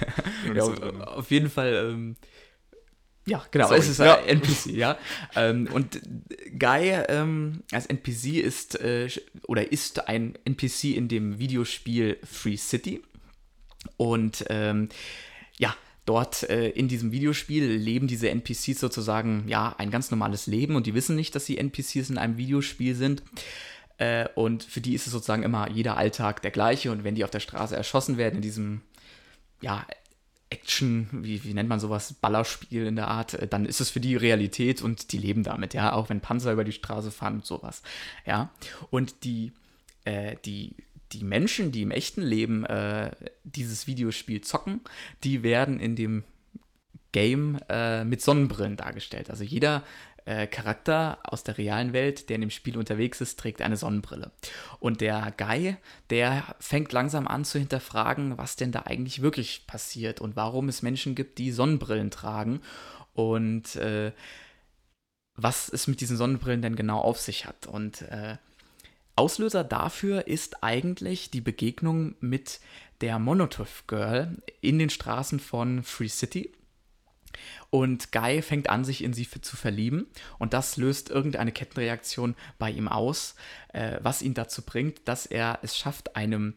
ja, 0.54 0.64
so 0.64 0.74
auf 0.74 1.30
jeden 1.30 1.50
Fall. 1.50 1.90
Ähm, 1.90 2.16
ja, 3.26 3.44
genau, 3.50 3.68
Sorry. 3.68 3.80
es 3.80 3.88
ist 3.88 4.00
ein 4.00 4.06
ja. 4.06 4.16
NPC, 4.16 4.66
ja. 4.68 4.98
Ähm, 5.36 5.68
und 5.72 6.00
Guy 6.58 6.88
ähm, 7.08 7.62
als 7.72 7.84
NPC 7.86 8.38
ist 8.42 8.80
äh, 8.80 9.08
oder 9.46 9.70
ist 9.70 10.08
ein 10.08 10.38
NPC 10.46 10.96
in 10.96 11.08
dem 11.08 11.38
Videospiel 11.38 12.18
Free 12.24 12.56
City. 12.56 13.02
Und 13.98 14.44
ähm, 14.48 14.88
ja, 15.58 15.74
dort 16.08 16.48
äh, 16.48 16.70
in 16.70 16.88
diesem 16.88 17.12
Videospiel 17.12 17.64
leben 17.64 18.06
diese 18.06 18.30
NPCs 18.30 18.80
sozusagen 18.80 19.44
ja 19.46 19.74
ein 19.78 19.90
ganz 19.90 20.10
normales 20.10 20.46
Leben 20.46 20.74
und 20.76 20.86
die 20.86 20.94
wissen 20.94 21.16
nicht, 21.16 21.34
dass 21.34 21.46
sie 21.46 21.58
NPCs 21.58 22.10
in 22.10 22.18
einem 22.18 22.38
Videospiel 22.38 22.94
sind. 22.94 23.22
Äh, 23.98 24.28
und 24.34 24.62
für 24.62 24.80
die 24.80 24.94
ist 24.94 25.06
es 25.06 25.12
sozusagen 25.12 25.42
immer 25.42 25.70
jeder 25.70 25.96
Alltag 25.96 26.40
der 26.42 26.50
gleiche 26.50 26.90
und 26.90 27.04
wenn 27.04 27.14
die 27.14 27.24
auf 27.24 27.30
der 27.30 27.40
Straße 27.40 27.76
erschossen 27.76 28.16
werden 28.16 28.36
in 28.36 28.42
diesem 28.42 28.80
ja 29.60 29.84
Action, 30.50 31.08
wie, 31.12 31.44
wie 31.44 31.52
nennt 31.52 31.68
man 31.68 31.80
sowas, 31.80 32.14
Ballerspiel 32.14 32.86
in 32.86 32.96
der 32.96 33.08
Art, 33.08 33.34
äh, 33.34 33.46
dann 33.46 33.66
ist 33.66 33.80
es 33.80 33.90
für 33.90 34.00
die 34.00 34.16
Realität 34.16 34.80
und 34.80 35.12
die 35.12 35.18
leben 35.18 35.42
damit, 35.42 35.74
ja, 35.74 35.92
auch 35.92 36.08
wenn 36.08 36.20
Panzer 36.20 36.52
über 36.52 36.64
die 36.64 36.72
Straße 36.72 37.10
fahren 37.10 37.34
und 37.34 37.46
sowas, 37.46 37.82
ja. 38.24 38.50
Und 38.90 39.24
die, 39.24 39.52
äh, 40.04 40.36
die 40.44 40.74
die 41.12 41.24
Menschen, 41.24 41.72
die 41.72 41.82
im 41.82 41.90
echten 41.90 42.22
Leben 42.22 42.64
äh, 42.64 43.10
dieses 43.44 43.86
Videospiel 43.86 44.40
zocken, 44.42 44.80
die 45.24 45.42
werden 45.42 45.80
in 45.80 45.96
dem 45.96 46.24
Game 47.12 47.58
äh, 47.68 48.04
mit 48.04 48.20
Sonnenbrillen 48.20 48.76
dargestellt. 48.76 49.30
Also 49.30 49.44
jeder 49.44 49.82
äh, 50.28 50.46
Charakter 50.46 51.18
aus 51.22 51.42
der 51.42 51.56
realen 51.56 51.94
Welt, 51.94 52.28
der 52.28 52.34
in 52.34 52.42
dem 52.42 52.50
Spiel 52.50 52.76
unterwegs 52.76 53.22
ist, 53.22 53.38
trägt 53.38 53.62
eine 53.62 53.78
Sonnenbrille. 53.78 54.30
Und 54.78 55.00
der 55.00 55.32
Guy, 55.36 55.76
der 56.10 56.54
fängt 56.60 56.92
langsam 56.92 57.26
an 57.26 57.46
zu 57.46 57.58
hinterfragen, 57.58 58.36
was 58.36 58.56
denn 58.56 58.70
da 58.70 58.82
eigentlich 58.82 59.22
wirklich 59.22 59.66
passiert 59.66 60.20
und 60.20 60.36
warum 60.36 60.68
es 60.68 60.82
Menschen 60.82 61.14
gibt, 61.14 61.38
die 61.38 61.50
Sonnenbrillen 61.50 62.10
tragen 62.10 62.60
und 63.14 63.76
äh, 63.76 64.12
was 65.34 65.70
es 65.70 65.86
mit 65.86 66.02
diesen 66.02 66.18
Sonnenbrillen 66.18 66.60
denn 66.60 66.76
genau 66.76 67.00
auf 67.00 67.18
sich 67.18 67.46
hat. 67.46 67.66
Und 67.66 68.02
äh, 68.02 68.36
Auslöser 69.18 69.64
dafür 69.64 70.28
ist 70.28 70.62
eigentlich 70.62 71.32
die 71.32 71.40
Begegnung 71.40 72.14
mit 72.20 72.60
der 73.00 73.18
Monotov 73.18 73.82
Girl 73.88 74.40
in 74.60 74.78
den 74.78 74.90
Straßen 74.90 75.40
von 75.40 75.82
Free 75.82 76.06
City. 76.06 76.52
Und 77.68 78.12
Guy 78.12 78.42
fängt 78.42 78.70
an, 78.70 78.84
sich 78.84 79.02
in 79.02 79.12
sie 79.12 79.28
zu 79.28 79.56
verlieben. 79.56 80.06
Und 80.38 80.52
das 80.52 80.76
löst 80.76 81.10
irgendeine 81.10 81.50
Kettenreaktion 81.50 82.36
bei 82.60 82.70
ihm 82.70 82.86
aus, 82.86 83.34
äh, 83.72 83.98
was 84.02 84.22
ihn 84.22 84.34
dazu 84.34 84.62
bringt, 84.62 85.08
dass 85.08 85.26
er 85.26 85.58
es 85.62 85.76
schafft, 85.76 86.14
einem 86.14 86.54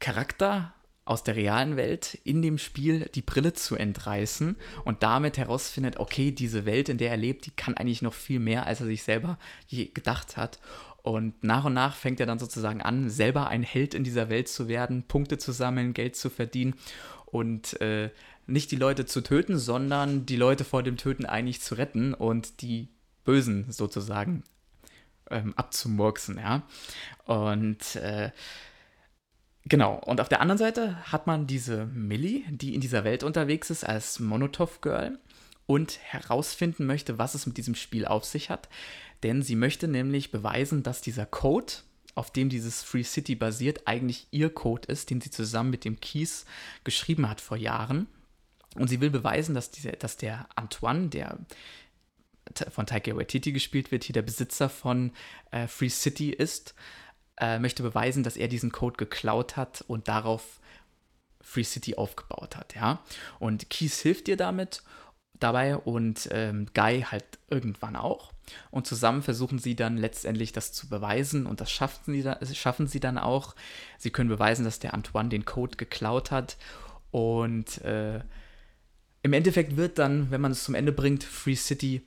Charakter 0.00 0.74
aus 1.10 1.24
der 1.24 1.34
realen 1.34 1.76
Welt 1.76 2.18
in 2.22 2.40
dem 2.40 2.56
Spiel 2.56 3.10
die 3.14 3.22
Brille 3.22 3.52
zu 3.52 3.74
entreißen 3.74 4.56
und 4.84 5.02
damit 5.02 5.38
herausfindet, 5.38 5.98
okay, 5.98 6.30
diese 6.30 6.66
Welt, 6.66 6.88
in 6.88 6.98
der 6.98 7.10
er 7.10 7.16
lebt, 7.16 7.46
die 7.46 7.50
kann 7.50 7.76
eigentlich 7.76 8.00
noch 8.00 8.14
viel 8.14 8.38
mehr, 8.38 8.66
als 8.66 8.80
er 8.80 8.86
sich 8.86 9.02
selber 9.02 9.36
je 9.66 9.86
gedacht 9.86 10.36
hat. 10.36 10.60
Und 11.02 11.42
nach 11.42 11.64
und 11.64 11.74
nach 11.74 11.94
fängt 11.94 12.20
er 12.20 12.26
dann 12.26 12.38
sozusagen 12.38 12.82
an, 12.82 13.08
selber 13.08 13.48
ein 13.48 13.62
Held 13.62 13.94
in 13.94 14.04
dieser 14.04 14.28
Welt 14.28 14.48
zu 14.48 14.68
werden, 14.68 15.04
Punkte 15.04 15.38
zu 15.38 15.52
sammeln, 15.52 15.94
Geld 15.94 16.16
zu 16.16 16.28
verdienen 16.28 16.74
und 17.26 17.80
äh, 17.80 18.10
nicht 18.46 18.70
die 18.70 18.76
Leute 18.76 19.06
zu 19.06 19.20
töten, 19.22 19.58
sondern 19.58 20.26
die 20.26 20.36
Leute 20.36 20.64
vor 20.64 20.82
dem 20.82 20.96
Töten 20.96 21.24
eigentlich 21.24 21.60
zu 21.60 21.76
retten 21.76 22.14
und 22.14 22.60
die 22.62 22.88
Bösen 23.24 23.70
sozusagen 23.70 24.42
ähm, 25.30 25.54
abzumurksen, 25.56 26.38
ja. 26.38 26.62
Und 27.24 27.96
äh, 27.96 28.30
genau, 29.64 30.00
und 30.04 30.20
auf 30.20 30.28
der 30.28 30.40
anderen 30.40 30.58
Seite 30.58 30.96
hat 31.12 31.26
man 31.26 31.46
diese 31.46 31.86
Millie, 31.86 32.42
die 32.50 32.74
in 32.74 32.80
dieser 32.80 33.04
Welt 33.04 33.22
unterwegs 33.22 33.70
ist 33.70 33.84
als 33.84 34.18
Monotov 34.18 34.80
Girl 34.80 35.18
und 35.66 35.98
herausfinden 36.02 36.84
möchte, 36.86 37.18
was 37.18 37.34
es 37.34 37.46
mit 37.46 37.56
diesem 37.56 37.76
Spiel 37.76 38.04
auf 38.04 38.24
sich 38.24 38.50
hat. 38.50 38.68
Denn 39.22 39.42
sie 39.42 39.56
möchte 39.56 39.88
nämlich 39.88 40.30
beweisen, 40.30 40.82
dass 40.82 41.00
dieser 41.00 41.26
Code 41.26 41.72
auf 42.14 42.32
dem 42.32 42.48
dieses 42.48 42.82
Free 42.82 43.04
City 43.04 43.34
basiert, 43.34 43.86
eigentlich 43.86 44.26
ihr 44.30 44.52
Code 44.52 44.88
ist, 44.88 45.10
den 45.10 45.20
sie 45.20 45.30
zusammen 45.30 45.70
mit 45.70 45.84
dem 45.84 46.00
Keys 46.00 46.44
geschrieben 46.84 47.28
hat 47.28 47.40
vor 47.40 47.56
Jahren. 47.56 48.06
Und 48.74 48.88
sie 48.88 49.00
will 49.00 49.10
beweisen, 49.10 49.54
dass, 49.54 49.70
diese, 49.70 49.92
dass 49.92 50.16
der 50.16 50.48
Antoine, 50.54 51.08
der 51.08 51.38
von 52.70 52.86
Taika 52.86 53.14
Waititi 53.16 53.52
gespielt 53.52 53.92
wird, 53.92 54.04
hier 54.04 54.12
der 54.12 54.22
Besitzer 54.22 54.68
von 54.68 55.12
äh, 55.50 55.66
Free 55.66 55.88
City 55.88 56.30
ist, 56.30 56.74
äh, 57.36 57.58
möchte 57.58 57.82
beweisen, 57.82 58.22
dass 58.22 58.36
er 58.36 58.48
diesen 58.48 58.72
Code 58.72 58.96
geklaut 58.96 59.56
hat 59.56 59.84
und 59.86 60.08
darauf 60.08 60.60
Free 61.40 61.64
City 61.64 61.96
aufgebaut 61.96 62.56
hat, 62.56 62.74
ja. 62.74 63.02
Und 63.38 63.70
Keys 63.70 64.00
hilft 64.00 64.28
ihr 64.28 64.36
damit 64.36 64.82
dabei 65.34 65.76
und 65.76 66.28
ähm, 66.32 66.66
Guy 66.74 67.02
halt 67.02 67.38
irgendwann 67.48 67.96
auch. 67.96 68.32
Und 68.70 68.86
zusammen 68.86 69.22
versuchen 69.22 69.58
sie 69.58 69.76
dann 69.76 69.96
letztendlich 69.96 70.52
das 70.52 70.72
zu 70.72 70.88
beweisen 70.88 71.46
und 71.46 71.60
das 71.60 71.70
schaffen 71.70 72.14
sie, 72.14 72.22
da, 72.22 72.38
schaffen 72.52 72.86
sie 72.86 73.00
dann 73.00 73.18
auch. 73.18 73.54
Sie 73.98 74.10
können 74.10 74.28
beweisen, 74.28 74.64
dass 74.64 74.78
der 74.78 74.94
Antoine 74.94 75.28
den 75.28 75.44
Code 75.44 75.76
geklaut 75.76 76.30
hat 76.30 76.56
und 77.10 77.82
äh, 77.82 78.20
im 79.22 79.32
Endeffekt 79.32 79.76
wird 79.76 79.98
dann, 79.98 80.30
wenn 80.30 80.40
man 80.40 80.52
es 80.52 80.64
zum 80.64 80.74
Ende 80.74 80.92
bringt, 80.92 81.24
Free 81.24 81.56
City 81.56 82.02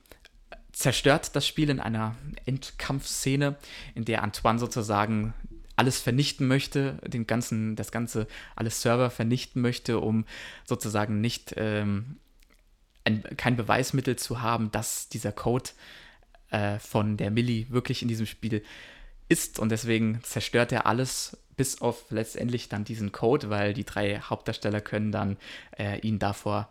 zerstört 0.72 1.36
das 1.36 1.48
Spiel 1.48 1.70
in 1.70 1.80
einer 1.80 2.16
Endkampfszene, 2.46 3.56
in 3.94 4.06
der 4.06 4.24
Antoine 4.24 4.58
sozusagen 4.58 5.34
alles 5.76 6.00
vernichten 6.00 6.48
möchte, 6.48 7.00
den 7.06 7.28
ganzen, 7.28 7.76
das 7.76 7.92
ganze, 7.92 8.28
alle 8.56 8.70
Server 8.70 9.10
vernichten 9.10 9.62
möchte, 9.62 10.00
um 10.00 10.26
sozusagen 10.66 11.22
nicht 11.22 11.54
ähm, 11.58 12.18
ein, 13.04 13.24
kein 13.38 13.56
Beweismittel 13.56 14.16
zu 14.16 14.42
haben, 14.42 14.72
dass 14.72 15.10
dieser 15.10 15.32
Code 15.32 15.72
äh, 16.54 16.80
von 16.80 17.18
der 17.18 17.32
Millie 17.32 17.70
wirklich 17.70 18.02
in 18.02 18.08
diesem 18.08 18.26
Spiel 18.26 18.64
ist. 19.28 19.60
Und 19.60 19.70
deswegen 19.70 20.22
zerstört 20.24 20.72
er 20.72 20.86
alles, 20.86 21.38
bis 21.58 21.82
auf 21.82 22.06
letztendlich 22.10 22.70
dann 22.70 22.84
diesen 22.84 23.12
Code, 23.12 23.50
weil 23.50 23.74
die 23.74 23.86
drei 23.86 24.20
Hauptdarsteller 24.20 24.82
können 24.82 25.12
dann 25.12 25.38
äh, 25.78 26.00
ihn 26.00 26.20
davor 26.20 26.70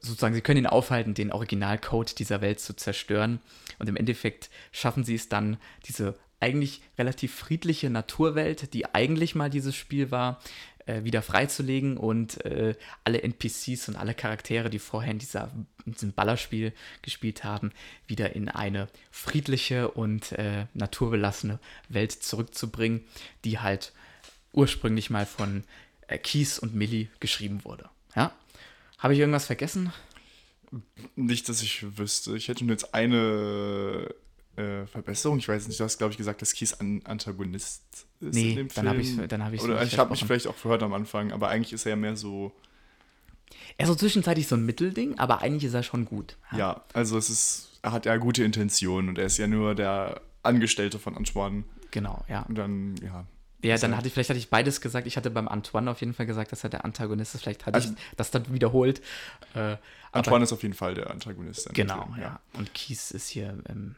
sozusagen, 0.00 0.34
sie 0.34 0.40
können 0.40 0.64
ihn 0.64 0.66
aufhalten, 0.66 1.14
den 1.14 1.32
Originalcode 1.32 2.18
dieser 2.18 2.40
Welt 2.40 2.58
zu 2.58 2.74
zerstören. 2.74 3.40
Und 3.78 3.88
im 3.88 3.96
Endeffekt 3.96 4.50
schaffen 4.72 5.04
sie 5.04 5.14
es 5.14 5.28
dann, 5.28 5.58
diese 5.86 6.16
eigentlich 6.40 6.82
relativ 6.98 7.32
friedliche 7.34 7.88
Naturwelt, 7.88 8.74
die 8.74 8.92
eigentlich 8.92 9.36
mal 9.36 9.48
dieses 9.48 9.76
Spiel 9.76 10.10
war, 10.10 10.40
äh, 10.86 11.04
wieder 11.04 11.22
freizulegen 11.22 11.96
und 11.96 12.44
äh, 12.44 12.74
alle 13.04 13.22
NPCs 13.22 13.88
und 13.88 13.96
alle 13.96 14.14
Charaktere, 14.14 14.70
die 14.70 14.78
vorher 14.78 15.12
in, 15.12 15.18
dieser, 15.18 15.50
in 15.84 15.92
diesem 15.92 16.12
Ballerspiel 16.12 16.72
gespielt 17.02 17.44
haben, 17.44 17.72
wieder 18.06 18.34
in 18.34 18.48
eine 18.48 18.88
friedliche 19.10 19.90
und 19.90 20.32
äh, 20.32 20.66
naturbelassene 20.74 21.58
Welt 21.88 22.12
zurückzubringen, 22.12 23.04
die 23.44 23.58
halt 23.58 23.92
ursprünglich 24.52 25.10
mal 25.10 25.26
von 25.26 25.64
äh, 26.08 26.18
Keys 26.18 26.58
und 26.58 26.74
Millie 26.74 27.08
geschrieben 27.20 27.64
wurde. 27.64 27.88
Ja? 28.14 28.32
Habe 28.98 29.14
ich 29.14 29.20
irgendwas 29.20 29.46
vergessen? 29.46 29.92
Nicht, 31.16 31.48
dass 31.48 31.62
ich 31.62 31.98
wüsste. 31.98 32.36
Ich 32.36 32.48
hätte 32.48 32.64
nur 32.64 32.72
jetzt 32.72 32.94
eine 32.94 34.14
äh, 34.56 34.86
Verbesserung. 34.86 35.38
Ich 35.38 35.48
weiß 35.48 35.66
nicht, 35.68 35.80
du 35.80 35.84
hast, 35.84 35.98
glaube 35.98 36.12
ich, 36.12 36.18
gesagt, 36.18 36.42
dass 36.42 36.52
Keys 36.52 36.74
ein 36.74 37.04
Antagonist 37.06 37.82
ist 38.20 38.34
nee, 38.34 38.50
in 38.50 38.56
dem 38.56 38.70
Film. 38.70 38.84
Dann 38.84 38.88
habe 38.88 39.00
ich 39.00 39.16
dann 39.28 39.44
hab 39.44 39.52
ich's 39.52 39.64
Oder 39.64 39.82
ich 39.82 39.98
habe 39.98 40.10
mich 40.10 40.24
vielleicht 40.24 40.46
auch 40.46 40.60
gehört 40.60 40.82
am 40.82 40.92
Anfang, 40.92 41.32
aber 41.32 41.48
eigentlich 41.48 41.72
ist 41.72 41.86
er 41.86 41.90
ja 41.90 41.96
mehr 41.96 42.16
so. 42.16 42.52
Er 43.78 43.84
ist 43.84 43.88
so 43.88 43.94
zwischenzeitlich 43.94 44.46
so 44.46 44.56
ein 44.56 44.66
Mittelding, 44.66 45.18
aber 45.18 45.40
eigentlich 45.40 45.64
ist 45.64 45.74
er 45.74 45.82
schon 45.82 46.04
gut. 46.04 46.36
Ja, 46.52 46.58
ja 46.58 46.84
also 46.92 47.16
es 47.16 47.30
ist, 47.30 47.78
er 47.82 47.92
hat 47.92 48.06
ja 48.06 48.16
gute 48.16 48.44
Intentionen 48.44 49.08
und 49.08 49.18
er 49.18 49.26
ist 49.26 49.38
ja 49.38 49.46
nur 49.46 49.74
der 49.74 50.20
Angestellte 50.42 50.98
von 50.98 51.16
Antoine. 51.16 51.64
Genau, 51.90 52.24
ja. 52.28 52.42
Und 52.42 52.56
dann, 52.56 52.96
ja, 52.96 53.26
ja, 53.62 53.76
dann 53.76 53.96
hatte 53.96 54.08
ich, 54.08 54.12
vielleicht 54.12 54.30
hatte 54.30 54.38
ich 54.38 54.50
beides 54.50 54.80
gesagt. 54.80 55.06
Ich 55.06 55.16
hatte 55.16 55.30
beim 55.30 55.46
Antoine 55.46 55.90
auf 55.90 56.00
jeden 56.00 56.14
Fall 56.14 56.26
gesagt, 56.26 56.50
dass 56.50 56.64
er 56.64 56.70
der 56.70 56.84
Antagonist 56.84 57.34
ist. 57.34 57.42
Vielleicht 57.42 57.64
hatte 57.64 57.76
also, 57.76 57.90
ich 57.90 58.16
das 58.16 58.30
dann 58.30 58.52
wiederholt. 58.52 59.00
Äh, 59.54 59.76
Antoine 60.10 60.44
ist 60.44 60.52
auf 60.52 60.62
jeden 60.62 60.74
Fall 60.74 60.94
der 60.94 61.10
Antagonist. 61.10 61.72
Genau, 61.72 62.08
ja. 62.16 62.22
ja. 62.22 62.40
Und 62.54 62.74
Kies 62.74 63.12
ist 63.12 63.28
hier 63.28 63.56
ähm, 63.68 63.94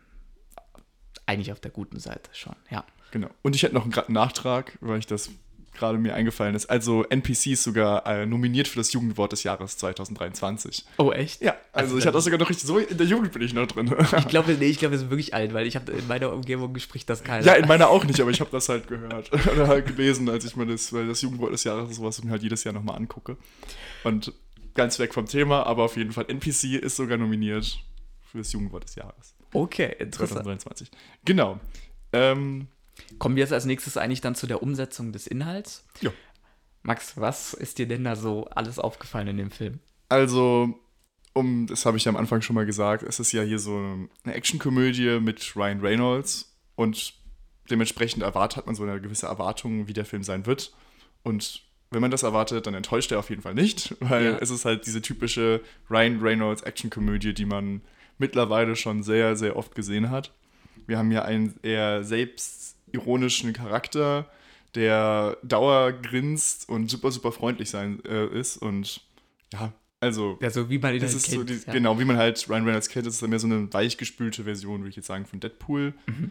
eigentlich 1.26 1.52
auf 1.52 1.60
der 1.60 1.70
guten 1.70 1.98
Seite 1.98 2.30
schon, 2.32 2.56
ja. 2.70 2.84
Genau. 3.10 3.28
Und 3.42 3.54
ich 3.54 3.62
hätte 3.62 3.74
noch 3.74 3.84
einen 3.84 4.12
Nachtrag, 4.12 4.76
weil 4.80 4.98
ich 4.98 5.06
das 5.06 5.30
gerade 5.74 5.98
mir 5.98 6.14
eingefallen 6.14 6.54
ist. 6.54 6.66
Also 6.66 7.04
NPC 7.04 7.48
ist 7.48 7.64
sogar 7.64 8.06
äh, 8.06 8.26
nominiert 8.26 8.68
für 8.68 8.78
das 8.78 8.92
Jugendwort 8.92 9.32
des 9.32 9.42
Jahres 9.42 9.76
2023. 9.76 10.84
Oh, 10.98 11.10
echt? 11.12 11.42
Ja, 11.42 11.56
also, 11.72 11.86
also 11.86 11.98
ich 11.98 12.06
hatte 12.06 12.14
das 12.14 12.24
sogar 12.24 12.38
noch 12.38 12.48
richtig, 12.48 12.66
so 12.66 12.78
in 12.78 12.96
der 12.96 13.06
Jugend 13.06 13.32
bin 13.32 13.42
ich 13.42 13.52
noch 13.52 13.66
drin. 13.66 13.94
ich 14.18 14.28
glaube, 14.28 14.56
nee, 14.58 14.66
ich 14.66 14.78
glaube, 14.78 14.92
wir 14.92 14.98
sind 14.98 15.10
wirklich 15.10 15.34
alt, 15.34 15.52
weil 15.52 15.66
ich 15.66 15.76
habe 15.76 15.92
in 15.92 16.06
meiner 16.06 16.32
Umgebung 16.32 16.76
spricht 16.78 17.10
das 17.10 17.24
keiner. 17.24 17.44
Ja, 17.44 17.54
in 17.54 17.66
meiner 17.66 17.88
auch 17.88 18.04
nicht, 18.04 18.20
aber 18.20 18.30
ich 18.30 18.40
habe 18.40 18.50
das 18.50 18.68
halt 18.68 18.86
gehört 18.86 19.32
oder 19.52 19.66
halt 19.66 19.86
gelesen, 19.86 20.28
als 20.28 20.44
ich 20.44 20.56
mir 20.56 20.66
das, 20.66 20.92
weil 20.92 21.06
das 21.06 21.20
Jugendwort 21.20 21.52
des 21.52 21.64
Jahres 21.64 21.90
ist 21.90 21.96
sowas, 21.96 22.08
was 22.08 22.18
ich 22.18 22.24
mir 22.24 22.30
halt 22.30 22.42
jedes 22.42 22.64
Jahr 22.64 22.72
nochmal 22.72 22.96
angucke. 22.96 23.36
Und 24.04 24.32
ganz 24.74 24.98
weg 24.98 25.14
vom 25.14 25.26
Thema, 25.26 25.66
aber 25.66 25.84
auf 25.84 25.96
jeden 25.96 26.12
Fall 26.12 26.24
NPC 26.28 26.82
ist 26.82 26.96
sogar 26.96 27.18
nominiert 27.18 27.78
für 28.30 28.38
das 28.38 28.52
Jugendwort 28.52 28.84
des 28.84 28.94
Jahres. 28.96 29.33
Okay, 29.54 29.96
interessant. 29.98 30.44
2023. 30.44 30.90
Genau. 31.24 31.58
Ähm, 32.12 32.68
Kommen 33.18 33.36
wir 33.36 33.42
jetzt 33.42 33.52
als 33.52 33.64
nächstes 33.64 33.96
eigentlich 33.96 34.20
dann 34.20 34.34
zu 34.34 34.46
der 34.46 34.62
Umsetzung 34.62 35.12
des 35.12 35.26
Inhalts. 35.26 35.84
Ja. 36.00 36.10
Max, 36.82 37.18
was 37.18 37.54
ist 37.54 37.78
dir 37.78 37.88
denn 37.88 38.04
da 38.04 38.14
so 38.14 38.44
alles 38.46 38.78
aufgefallen 38.78 39.28
in 39.28 39.36
dem 39.38 39.50
Film? 39.50 39.80
Also, 40.08 40.78
um, 41.32 41.66
das 41.66 41.86
habe 41.86 41.96
ich 41.96 42.04
ja 42.04 42.10
am 42.10 42.16
Anfang 42.16 42.42
schon 42.42 42.54
mal 42.54 42.66
gesagt, 42.66 43.02
es 43.02 43.18
ist 43.20 43.32
ja 43.32 43.42
hier 43.42 43.58
so 43.58 43.76
eine 44.24 44.34
Actionkomödie 44.34 45.18
mit 45.20 45.56
Ryan 45.56 45.80
Reynolds 45.80 46.54
und 46.76 47.14
dementsprechend 47.70 48.22
erwartet 48.22 48.58
hat 48.58 48.66
man 48.66 48.74
so 48.74 48.82
eine 48.82 49.00
gewisse 49.00 49.26
Erwartung, 49.26 49.88
wie 49.88 49.94
der 49.94 50.04
Film 50.04 50.22
sein 50.22 50.46
wird. 50.46 50.72
Und 51.22 51.62
wenn 51.90 52.02
man 52.02 52.10
das 52.10 52.22
erwartet, 52.22 52.66
dann 52.66 52.74
enttäuscht 52.74 53.10
er 53.12 53.18
auf 53.18 53.30
jeden 53.30 53.42
Fall 53.42 53.54
nicht, 53.54 53.96
weil 54.00 54.24
ja. 54.24 54.38
es 54.38 54.50
ist 54.50 54.64
halt 54.64 54.86
diese 54.86 55.00
typische 55.00 55.62
Ryan 55.90 56.20
Reynolds 56.20 56.62
Actionkomödie, 56.62 57.32
die 57.32 57.46
man 57.46 57.80
mittlerweile 58.18 58.76
schon 58.76 59.02
sehr, 59.02 59.36
sehr 59.36 59.56
oft 59.56 59.74
gesehen 59.74 60.10
hat. 60.10 60.32
Wir 60.86 60.98
haben 60.98 61.10
hier 61.10 61.24
einen 61.24 61.54
eher 61.62 62.04
selbstironischen 62.04 63.52
Charakter, 63.52 64.30
der 64.74 65.38
dauergrinst 65.42 66.68
und 66.68 66.90
super, 66.90 67.10
super 67.10 67.32
freundlich 67.32 67.70
sein 67.70 68.04
äh, 68.04 68.26
ist. 68.26 68.56
Und 68.56 69.00
ja, 69.52 69.72
also. 70.00 70.38
Ja, 70.40 70.50
so 70.50 70.68
wie 70.68 70.78
man 70.78 70.94
ihn 70.94 71.00
das 71.00 71.12
halt 71.12 71.22
ist 71.22 71.30
kennt, 71.30 71.48
so 71.48 71.54
die, 71.54 71.66
ja. 71.66 71.72
Genau, 71.72 71.98
wie 71.98 72.04
man 72.04 72.16
halt 72.16 72.48
Ryan 72.48 72.64
Reynolds 72.64 72.88
kennt, 72.88 73.06
das 73.06 73.14
ist 73.14 73.26
mehr 73.26 73.38
so 73.38 73.46
eine 73.46 73.72
weichgespülte 73.72 74.44
Version, 74.44 74.80
würde 74.80 74.90
ich 74.90 74.96
jetzt 74.96 75.06
sagen, 75.06 75.26
von 75.26 75.40
Deadpool. 75.40 75.94
Mhm. 76.06 76.30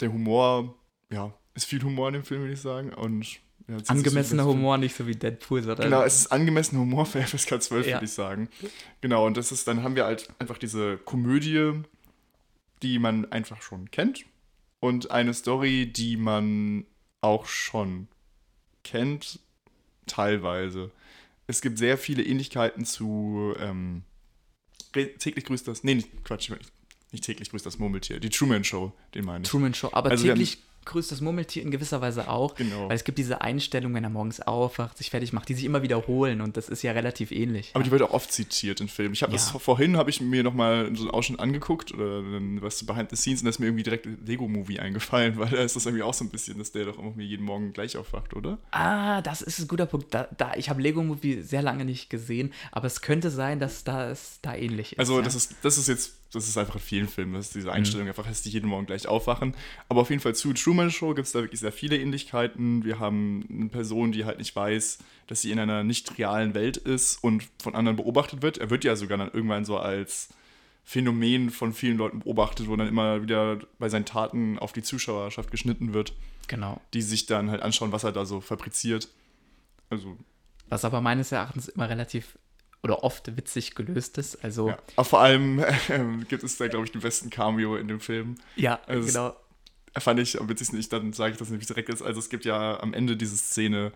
Der 0.00 0.12
Humor, 0.12 0.74
ja, 1.10 1.32
ist 1.54 1.66
viel 1.66 1.82
Humor 1.82 2.08
in 2.08 2.14
dem 2.14 2.24
Film, 2.24 2.42
würde 2.42 2.52
ich 2.54 2.60
sagen. 2.60 2.92
Und 2.92 3.38
ja, 3.68 3.76
Angemessener 3.88 4.44
Humor, 4.44 4.78
nicht 4.78 4.96
so 4.96 5.06
wie 5.06 5.14
Deadpool. 5.14 5.62
Sondern 5.62 5.84
genau, 5.84 6.02
es 6.02 6.20
ist 6.20 6.32
angemessener 6.32 6.80
Humor 6.80 7.06
für 7.06 7.20
FSK 7.22 7.60
12, 7.62 7.86
ja. 7.86 7.92
würde 7.94 8.04
ich 8.04 8.12
sagen. 8.12 8.48
Genau, 9.00 9.26
und 9.26 9.36
das 9.36 9.50
ist, 9.50 9.66
dann 9.66 9.82
haben 9.82 9.96
wir 9.96 10.04
halt 10.04 10.28
einfach 10.38 10.58
diese 10.58 10.98
Komödie, 10.98 11.82
die 12.82 12.98
man 12.98 13.30
einfach 13.32 13.62
schon 13.62 13.90
kennt. 13.90 14.24
Und 14.78 15.10
eine 15.10 15.34
Story, 15.34 15.86
die 15.92 16.16
man 16.16 16.84
auch 17.20 17.46
schon 17.46 18.08
kennt, 18.84 19.40
teilweise. 20.06 20.92
Es 21.48 21.60
gibt 21.60 21.78
sehr 21.78 21.98
viele 21.98 22.22
Ähnlichkeiten 22.22 22.84
zu 22.84 23.54
ähm, 23.58 24.02
täglich 24.92 25.44
grüßt 25.44 25.66
das. 25.66 25.84
Nee, 25.84 25.96
nicht, 25.96 26.24
Quatsch, 26.24 26.50
nicht 27.12 27.24
täglich 27.24 27.50
grüßt 27.50 27.66
das 27.66 27.78
Murmeltier. 27.78 28.20
Die 28.20 28.30
Truman 28.30 28.64
Show, 28.64 28.92
den 29.14 29.24
meine 29.24 29.42
ich. 29.42 29.50
Truman 29.50 29.74
Show, 29.74 29.90
aber 29.92 30.10
also 30.10 30.26
täglich 30.26 30.58
grüßt 30.86 31.12
das 31.12 31.20
Murmeltier 31.20 31.62
in 31.62 31.70
gewisser 31.70 32.00
Weise 32.00 32.28
auch. 32.28 32.54
Genau. 32.54 32.88
Weil 32.88 32.96
es 32.96 33.04
gibt 33.04 33.18
diese 33.18 33.42
Einstellungen, 33.42 33.94
wenn 33.94 34.04
er 34.04 34.10
morgens 34.10 34.40
aufwacht, 34.40 34.96
sich 34.96 35.10
fertig 35.10 35.32
macht, 35.32 35.48
die 35.48 35.54
sich 35.54 35.64
immer 35.64 35.82
wiederholen 35.82 36.40
und 36.40 36.56
das 36.56 36.68
ist 36.68 36.82
ja 36.82 36.92
relativ 36.92 37.30
ähnlich. 37.30 37.70
Aber 37.74 37.84
die 37.84 37.90
wird 37.90 38.02
auch 38.02 38.12
oft 38.12 38.32
zitiert 38.32 38.80
in 38.80 38.88
Filmen. 38.88 39.12
Ich 39.12 39.22
habe 39.22 39.32
ja. 39.32 39.38
das 39.38 39.50
vorhin, 39.50 39.96
habe 39.96 40.10
ich 40.10 40.20
mir 40.20 40.42
nochmal 40.42 40.90
so 40.94 41.02
einen 41.02 41.10
Ausschnitt 41.10 41.40
angeguckt 41.40 41.92
oder 41.92 42.22
was 42.62 42.84
behind 42.84 43.10
the 43.10 43.16
scenes 43.16 43.40
und 43.40 43.46
da 43.46 43.50
ist 43.50 43.58
mir 43.58 43.66
irgendwie 43.66 43.82
direkt 43.82 44.06
Lego-Movie 44.26 44.80
eingefallen, 44.80 45.36
weil 45.36 45.50
da 45.50 45.62
ist 45.62 45.76
das 45.76 45.86
irgendwie 45.86 46.02
auch 46.02 46.14
so 46.14 46.24
ein 46.24 46.30
bisschen, 46.30 46.58
dass 46.58 46.72
der 46.72 46.86
doch 46.86 46.98
irgendwie 46.98 47.26
jeden 47.26 47.44
Morgen 47.44 47.72
gleich 47.72 47.96
aufwacht, 47.96 48.34
oder? 48.34 48.58
Ah, 48.70 49.20
das 49.22 49.42
ist 49.42 49.58
ein 49.58 49.68
guter 49.68 49.86
Punkt. 49.86 50.14
Da, 50.14 50.28
da 50.36 50.54
ich 50.56 50.70
habe 50.70 50.80
Lego-Movie 50.80 51.42
sehr 51.42 51.62
lange 51.62 51.84
nicht 51.84 52.08
gesehen, 52.08 52.52
aber 52.72 52.86
es 52.86 53.00
könnte 53.00 53.30
sein, 53.30 53.60
dass 53.60 53.84
das 53.84 54.38
da 54.42 54.54
ähnlich 54.54 54.92
ist. 54.92 54.98
Also 54.98 55.18
ja? 55.18 55.22
das, 55.22 55.34
ist, 55.34 55.54
das 55.62 55.78
ist 55.78 55.88
jetzt 55.88 56.12
das 56.32 56.48
ist 56.48 56.58
einfach 56.58 56.74
in 56.74 56.80
vielen 56.80 57.08
Filmen, 57.08 57.34
dass 57.34 57.50
diese 57.50 57.72
Einstellung 57.72 58.06
mhm. 58.06 58.10
einfach, 58.10 58.26
die 58.26 58.50
jeden 58.50 58.68
Morgen 58.68 58.86
gleich 58.86 59.06
aufwachen. 59.06 59.54
Aber 59.88 60.00
auf 60.00 60.10
jeden 60.10 60.20
Fall 60.20 60.34
zu 60.34 60.52
Truman 60.52 60.90
Show 60.90 61.14
gibt 61.14 61.26
es 61.26 61.32
da 61.32 61.40
wirklich 61.40 61.60
sehr 61.60 61.72
viele 61.72 61.96
Ähnlichkeiten. 61.96 62.84
Wir 62.84 62.98
haben 62.98 63.46
eine 63.50 63.68
Person, 63.68 64.12
die 64.12 64.24
halt 64.24 64.38
nicht 64.38 64.54
weiß, 64.54 64.98
dass 65.28 65.42
sie 65.42 65.50
in 65.50 65.58
einer 65.58 65.84
nicht 65.84 66.18
realen 66.18 66.54
Welt 66.54 66.76
ist 66.76 67.22
und 67.22 67.44
von 67.62 67.74
anderen 67.74 67.96
beobachtet 67.96 68.42
wird. 68.42 68.58
Er 68.58 68.70
wird 68.70 68.84
ja 68.84 68.96
sogar 68.96 69.18
dann 69.18 69.30
irgendwann 69.32 69.64
so 69.64 69.78
als 69.78 70.28
Phänomen 70.84 71.50
von 71.50 71.72
vielen 71.72 71.96
Leuten 71.96 72.20
beobachtet, 72.20 72.68
wo 72.68 72.76
dann 72.76 72.88
immer 72.88 73.22
wieder 73.22 73.58
bei 73.78 73.88
seinen 73.88 74.04
Taten 74.04 74.58
auf 74.58 74.72
die 74.72 74.82
Zuschauerschaft 74.82 75.50
geschnitten 75.50 75.94
wird. 75.94 76.12
Genau. 76.48 76.80
Die 76.94 77.02
sich 77.02 77.26
dann 77.26 77.50
halt 77.50 77.62
anschauen, 77.62 77.92
was 77.92 78.04
er 78.04 78.12
da 78.12 78.24
so 78.24 78.40
fabriziert. 78.40 79.08
Also. 79.90 80.16
Was 80.68 80.84
aber 80.84 81.00
meines 81.00 81.32
Erachtens 81.32 81.68
immer 81.68 81.88
relativ 81.88 82.38
oder 82.86 83.02
oft 83.02 83.36
witzig 83.36 83.74
gelöst 83.74 84.16
ist. 84.18 84.42
Also 84.44 84.70
ja. 84.70 85.04
Vor 85.04 85.20
allem 85.20 85.58
äh, 85.88 86.24
gibt 86.28 86.44
es 86.44 86.56
da, 86.56 86.68
glaube 86.68 86.86
ich, 86.86 86.92
den 86.92 87.00
besten 87.00 87.30
Cameo 87.30 87.76
in 87.76 87.88
dem 87.88 88.00
Film. 88.00 88.36
Ja, 88.54 88.78
also 88.86 89.06
genau. 89.06 89.36
fand 89.98 90.20
ich 90.20 90.40
am 90.40 90.48
witzigsten, 90.48 90.78
ich, 90.78 90.88
dann 90.88 91.12
sage 91.12 91.32
ich 91.32 91.38
das 91.38 91.50
nämlich 91.50 91.66
direkt, 91.66 91.88
ist, 91.88 92.02
also 92.02 92.20
es 92.20 92.28
gibt 92.28 92.44
ja 92.44 92.80
am 92.80 92.94
Ende 92.94 93.16
diese 93.16 93.36
Szene 93.36 93.92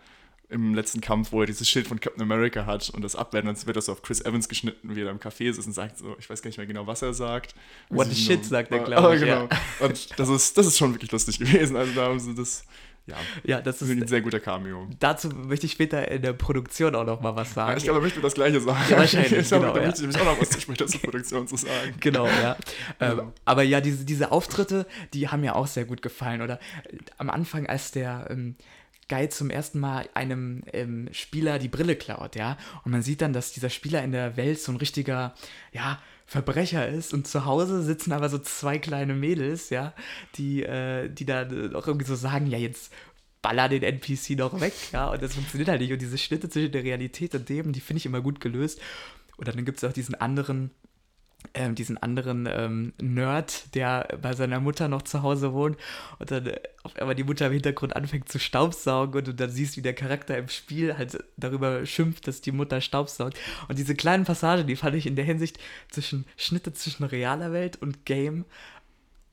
im 0.48 0.74
letzten 0.74 1.00
Kampf, 1.00 1.30
wo 1.30 1.40
er 1.40 1.46
dieses 1.46 1.68
Schild 1.68 1.86
von 1.86 2.00
Captain 2.00 2.22
America 2.22 2.66
hat 2.66 2.90
und 2.90 3.02
das 3.02 3.14
abwendet, 3.14 3.56
dann 3.56 3.66
wird 3.66 3.76
das 3.76 3.84
so 3.86 3.92
auf 3.92 4.02
Chris 4.02 4.20
Evans 4.20 4.48
geschnitten, 4.48 4.96
wie 4.96 5.02
er 5.02 5.10
im 5.10 5.20
Café 5.20 5.48
ist 5.48 5.64
und 5.64 5.72
sagt 5.72 5.98
so, 5.98 6.16
ich 6.18 6.28
weiß 6.28 6.42
gar 6.42 6.48
nicht 6.48 6.56
mehr 6.58 6.66
genau, 6.66 6.88
was 6.88 7.02
er 7.02 7.14
sagt. 7.14 7.54
What 7.88 8.08
the 8.08 8.16
shit, 8.16 8.44
sagt 8.44 8.72
er, 8.72 8.80
Ah, 8.80 8.84
glaube 8.84 9.14
ich. 9.14 9.20
genau. 9.20 9.48
Ja. 9.48 9.86
Und 9.86 10.18
das 10.18 10.28
ist, 10.28 10.58
das 10.58 10.66
ist 10.66 10.76
schon 10.76 10.92
wirklich 10.92 11.12
lustig 11.12 11.38
gewesen. 11.38 11.76
Also 11.76 11.92
da 11.92 12.06
haben 12.06 12.18
sie 12.18 12.34
das, 12.34 12.64
ja, 13.10 13.16
ja, 13.56 13.60
das 13.60 13.82
ist 13.82 13.90
ein 13.90 14.06
sehr 14.06 14.20
guter 14.20 14.40
Cameo. 14.40 14.86
Dazu 14.98 15.28
möchte 15.28 15.66
ich 15.66 15.72
später 15.72 16.10
in 16.10 16.22
der 16.22 16.32
Produktion 16.32 16.94
auch 16.94 17.04
noch 17.04 17.20
mal 17.20 17.36
was 17.36 17.48
Ja, 17.50 17.54
sagen. 17.54 17.78
ich 17.78 17.84
glaube, 17.84 17.98
er 17.98 18.02
möchte 18.02 18.20
das 18.20 18.34
Gleiche 18.34 18.60
sagen. 18.60 18.80
Ja, 18.88 18.98
wahrscheinlich, 18.98 19.32
Ich 19.40 19.48
glaube, 19.48 19.64
genau, 19.66 19.74
da 19.74 19.80
ja. 19.80 19.86
möchte 19.86 20.00
ich 20.00 20.08
nämlich 20.08 20.20
auch 20.20 20.32
noch 20.34 20.40
was 20.40 20.50
zu 20.50 20.60
später 20.60 20.86
zur 20.86 21.00
Produktion 21.00 21.46
zu 21.46 21.56
sagen. 21.56 21.94
Genau, 22.00 22.26
ja. 22.26 22.56
Ähm, 23.00 23.32
aber 23.44 23.62
ja, 23.62 23.80
diese, 23.80 24.04
diese 24.04 24.32
Auftritte, 24.32 24.86
die 25.14 25.28
haben 25.28 25.40
mir 25.40 25.56
auch 25.56 25.66
sehr 25.66 25.84
gut 25.84 26.02
gefallen. 26.02 26.42
Oder 26.42 26.60
äh, 26.84 26.96
am 27.18 27.30
Anfang, 27.30 27.66
als 27.66 27.90
der 27.90 28.26
ähm, 28.30 28.56
Guy 29.08 29.28
zum 29.28 29.50
ersten 29.50 29.80
Mal 29.80 30.08
einem 30.14 30.62
ähm, 30.72 31.08
Spieler 31.12 31.58
die 31.58 31.68
Brille 31.68 31.96
klaut, 31.96 32.36
ja. 32.36 32.56
Und 32.84 32.92
man 32.92 33.02
sieht 33.02 33.20
dann, 33.22 33.32
dass 33.32 33.52
dieser 33.52 33.70
Spieler 33.70 34.02
in 34.02 34.12
der 34.12 34.36
Welt 34.36 34.60
so 34.60 34.72
ein 34.72 34.76
richtiger, 34.76 35.34
ja, 35.72 35.98
Verbrecher 36.30 36.88
ist 36.88 37.12
und 37.12 37.26
zu 37.26 37.44
Hause 37.44 37.82
sitzen 37.82 38.12
aber 38.12 38.28
so 38.28 38.38
zwei 38.38 38.78
kleine 38.78 39.14
Mädels, 39.14 39.68
ja, 39.70 39.92
die, 40.36 40.62
äh, 40.62 41.08
die 41.08 41.26
da 41.26 41.42
auch 41.74 41.88
irgendwie 41.88 42.06
so 42.06 42.14
sagen, 42.14 42.46
ja, 42.46 42.56
jetzt 42.56 42.92
baller 43.42 43.68
den 43.68 43.82
NPC 43.82 44.38
noch 44.38 44.60
weg, 44.60 44.72
ja, 44.92 45.10
und 45.10 45.20
das 45.20 45.34
funktioniert 45.34 45.68
halt 45.68 45.80
nicht. 45.80 45.92
Und 45.92 46.00
diese 46.00 46.18
Schnitte 46.18 46.48
zwischen 46.48 46.70
der 46.70 46.84
Realität 46.84 47.34
und 47.34 47.48
dem, 47.48 47.72
die 47.72 47.80
finde 47.80 47.98
ich 47.98 48.06
immer 48.06 48.20
gut 48.20 48.40
gelöst. 48.40 48.80
Und 49.38 49.48
dann 49.48 49.64
gibt 49.64 49.78
es 49.78 49.84
auch 49.84 49.92
diesen 49.92 50.14
anderen, 50.14 50.70
ähm, 51.54 51.74
diesen 51.74 51.98
anderen 51.98 52.48
ähm, 52.50 52.92
Nerd, 53.00 53.74
der 53.74 54.18
bei 54.22 54.34
seiner 54.34 54.60
Mutter 54.60 54.88
noch 54.88 55.02
zu 55.02 55.22
Hause 55.22 55.52
wohnt 55.52 55.76
und 56.18 56.30
dann 56.30 56.46
äh, 56.46 56.60
auf 56.82 56.96
einmal 56.96 57.14
die 57.14 57.24
Mutter 57.24 57.46
im 57.46 57.52
Hintergrund 57.52 57.96
anfängt 57.96 58.28
zu 58.28 58.38
staubsaugen 58.38 59.18
und 59.18 59.26
du 59.26 59.34
dann 59.34 59.50
siehst, 59.50 59.76
wie 59.76 59.82
der 59.82 59.94
Charakter 59.94 60.38
im 60.38 60.48
Spiel 60.48 60.96
halt 60.96 61.22
darüber 61.36 61.84
schimpft, 61.86 62.26
dass 62.26 62.40
die 62.40 62.52
Mutter 62.52 62.80
staubsaugt. 62.80 63.38
Und 63.68 63.78
diese 63.78 63.94
kleinen 63.94 64.24
Passagen, 64.24 64.66
die 64.66 64.76
fand 64.76 64.96
ich 64.96 65.06
in 65.06 65.16
der 65.16 65.24
Hinsicht 65.24 65.58
zwischen 65.90 66.24
Schnitte 66.36 66.72
zwischen 66.72 67.04
realer 67.04 67.52
Welt 67.52 67.76
und 67.80 68.06
Game, 68.06 68.44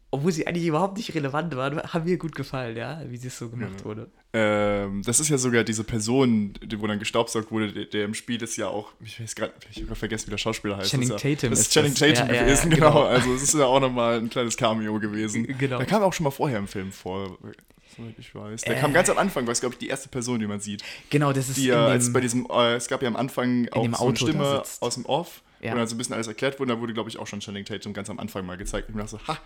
obwohl 0.10 0.32
sie 0.32 0.48
eigentlich 0.48 0.66
überhaupt 0.66 0.98
nicht 0.98 1.14
relevant 1.16 1.56
waren, 1.56 1.82
haben 1.82 2.06
mir 2.06 2.18
gut 2.18 2.34
gefallen, 2.36 2.78
ja, 2.78 3.02
wie 3.08 3.18
sie 3.18 3.28
es 3.28 3.38
so 3.38 3.50
gemacht 3.50 3.80
Ja. 3.80 3.86
wurde. 3.86 4.10
Ähm, 4.34 5.02
das 5.06 5.20
ist 5.20 5.30
ja 5.30 5.38
sogar 5.38 5.64
diese 5.64 5.84
Person, 5.84 6.54
die, 6.64 6.80
wo 6.80 6.88
dann 6.88 7.00
gestaubsaugt 7.00 7.52
wurde, 7.52 7.74
der, 7.74 7.86
der 7.86 8.06
im 8.06 8.14
Spiel 8.14 8.42
ist 8.42 8.56
ja 8.58 8.68
auch, 8.68 8.92
ich 9.04 9.20
weiß 9.22 9.36
gerade, 9.36 9.54
ich 9.72 9.82
habe 9.84 9.96
vergessen, 9.96 10.28
wie 10.28 10.32
der 10.32 10.38
Schauspieler 10.38 10.78
heißt. 10.78 10.92
Channing 10.92 11.10
das 11.10 11.18
ist 11.18 11.24
ja, 11.24 11.36
Tatum 11.36 11.50
Das 11.50 11.60
ist 11.60 11.68
ist 11.68 11.74
Channing 11.74 11.94
das. 11.94 12.00
Tatum 12.20 12.36
Ja, 12.36 12.44
gewesen, 12.44 12.70
genau. 12.72 12.90
genau. 12.92 13.04
Also 13.06 13.34
es 13.34 13.44
ist 13.44 13.54
ja 13.56 13.66
auch 13.66 13.80
nochmal 13.80 14.18
ein 14.20 14.30
kleines 14.30 14.56
Cameo 14.56 15.00
gewesen. 15.00 15.46
Genau. 15.58 15.78
Der 15.78 15.86
kam 15.86 16.04
auch 16.04 16.14
schon 16.14 16.24
mal 16.26 16.32
vorher 16.32 16.60
im 16.60 16.68
Film 16.68 16.92
vor, 16.92 17.38
soweit 17.98 18.16
ich 18.18 18.34
weiß. 18.34 18.62
Der 18.62 18.78
Äh. 18.78 18.80
kam 18.80 18.94
ganz 18.94 19.10
am 19.10 19.18
Anfang, 19.18 19.46
war 19.46 19.52
es, 19.54 19.60
glaube 19.60 19.74
ich, 19.76 19.80
die 19.80 19.88
erste 19.88 20.08
Person, 20.10 20.40
die 20.40 20.48
man 20.48 20.60
sieht. 20.60 20.84
Genau, 21.10 21.34
das 21.34 21.50
ist 21.50 21.58
Die 21.58 21.66
ja, 21.68 21.86
als 21.88 22.14
bei 22.14 22.22
diesem, 22.22 22.48
äh, 22.50 22.76
es 22.76 22.88
gab 22.88 23.02
ja 23.02 23.08
am 23.08 23.16
Anfang 23.16 23.68
auch 23.72 23.86
so 23.98 24.08
eine 24.08 24.16
Stimme 24.16 24.64
aus 24.80 24.94
dem 24.96 25.06
Off, 25.06 25.42
Ja. 25.62 25.72
wo 25.72 25.78
dann 25.78 25.88
so 25.88 25.96
ein 25.96 25.98
bisschen 25.98 26.14
alles 26.14 26.28
erklärt 26.28 26.60
wurde. 26.60 26.74
Da 26.76 26.80
wurde, 26.80 26.94
glaube 26.94 27.10
ich, 27.10 27.18
auch 27.18 27.28
schon 27.28 27.40
Channing 27.40 27.66
Tatum 27.66 27.94
ganz 27.94 28.10
am 28.10 28.20
Anfang 28.20 28.46
mal 28.46 28.58
gezeigt. 28.58 28.90
Und 28.90 28.96
ich 28.96 29.02
dachte 29.02 29.18
so, 29.26 29.28
ha, 29.34 29.38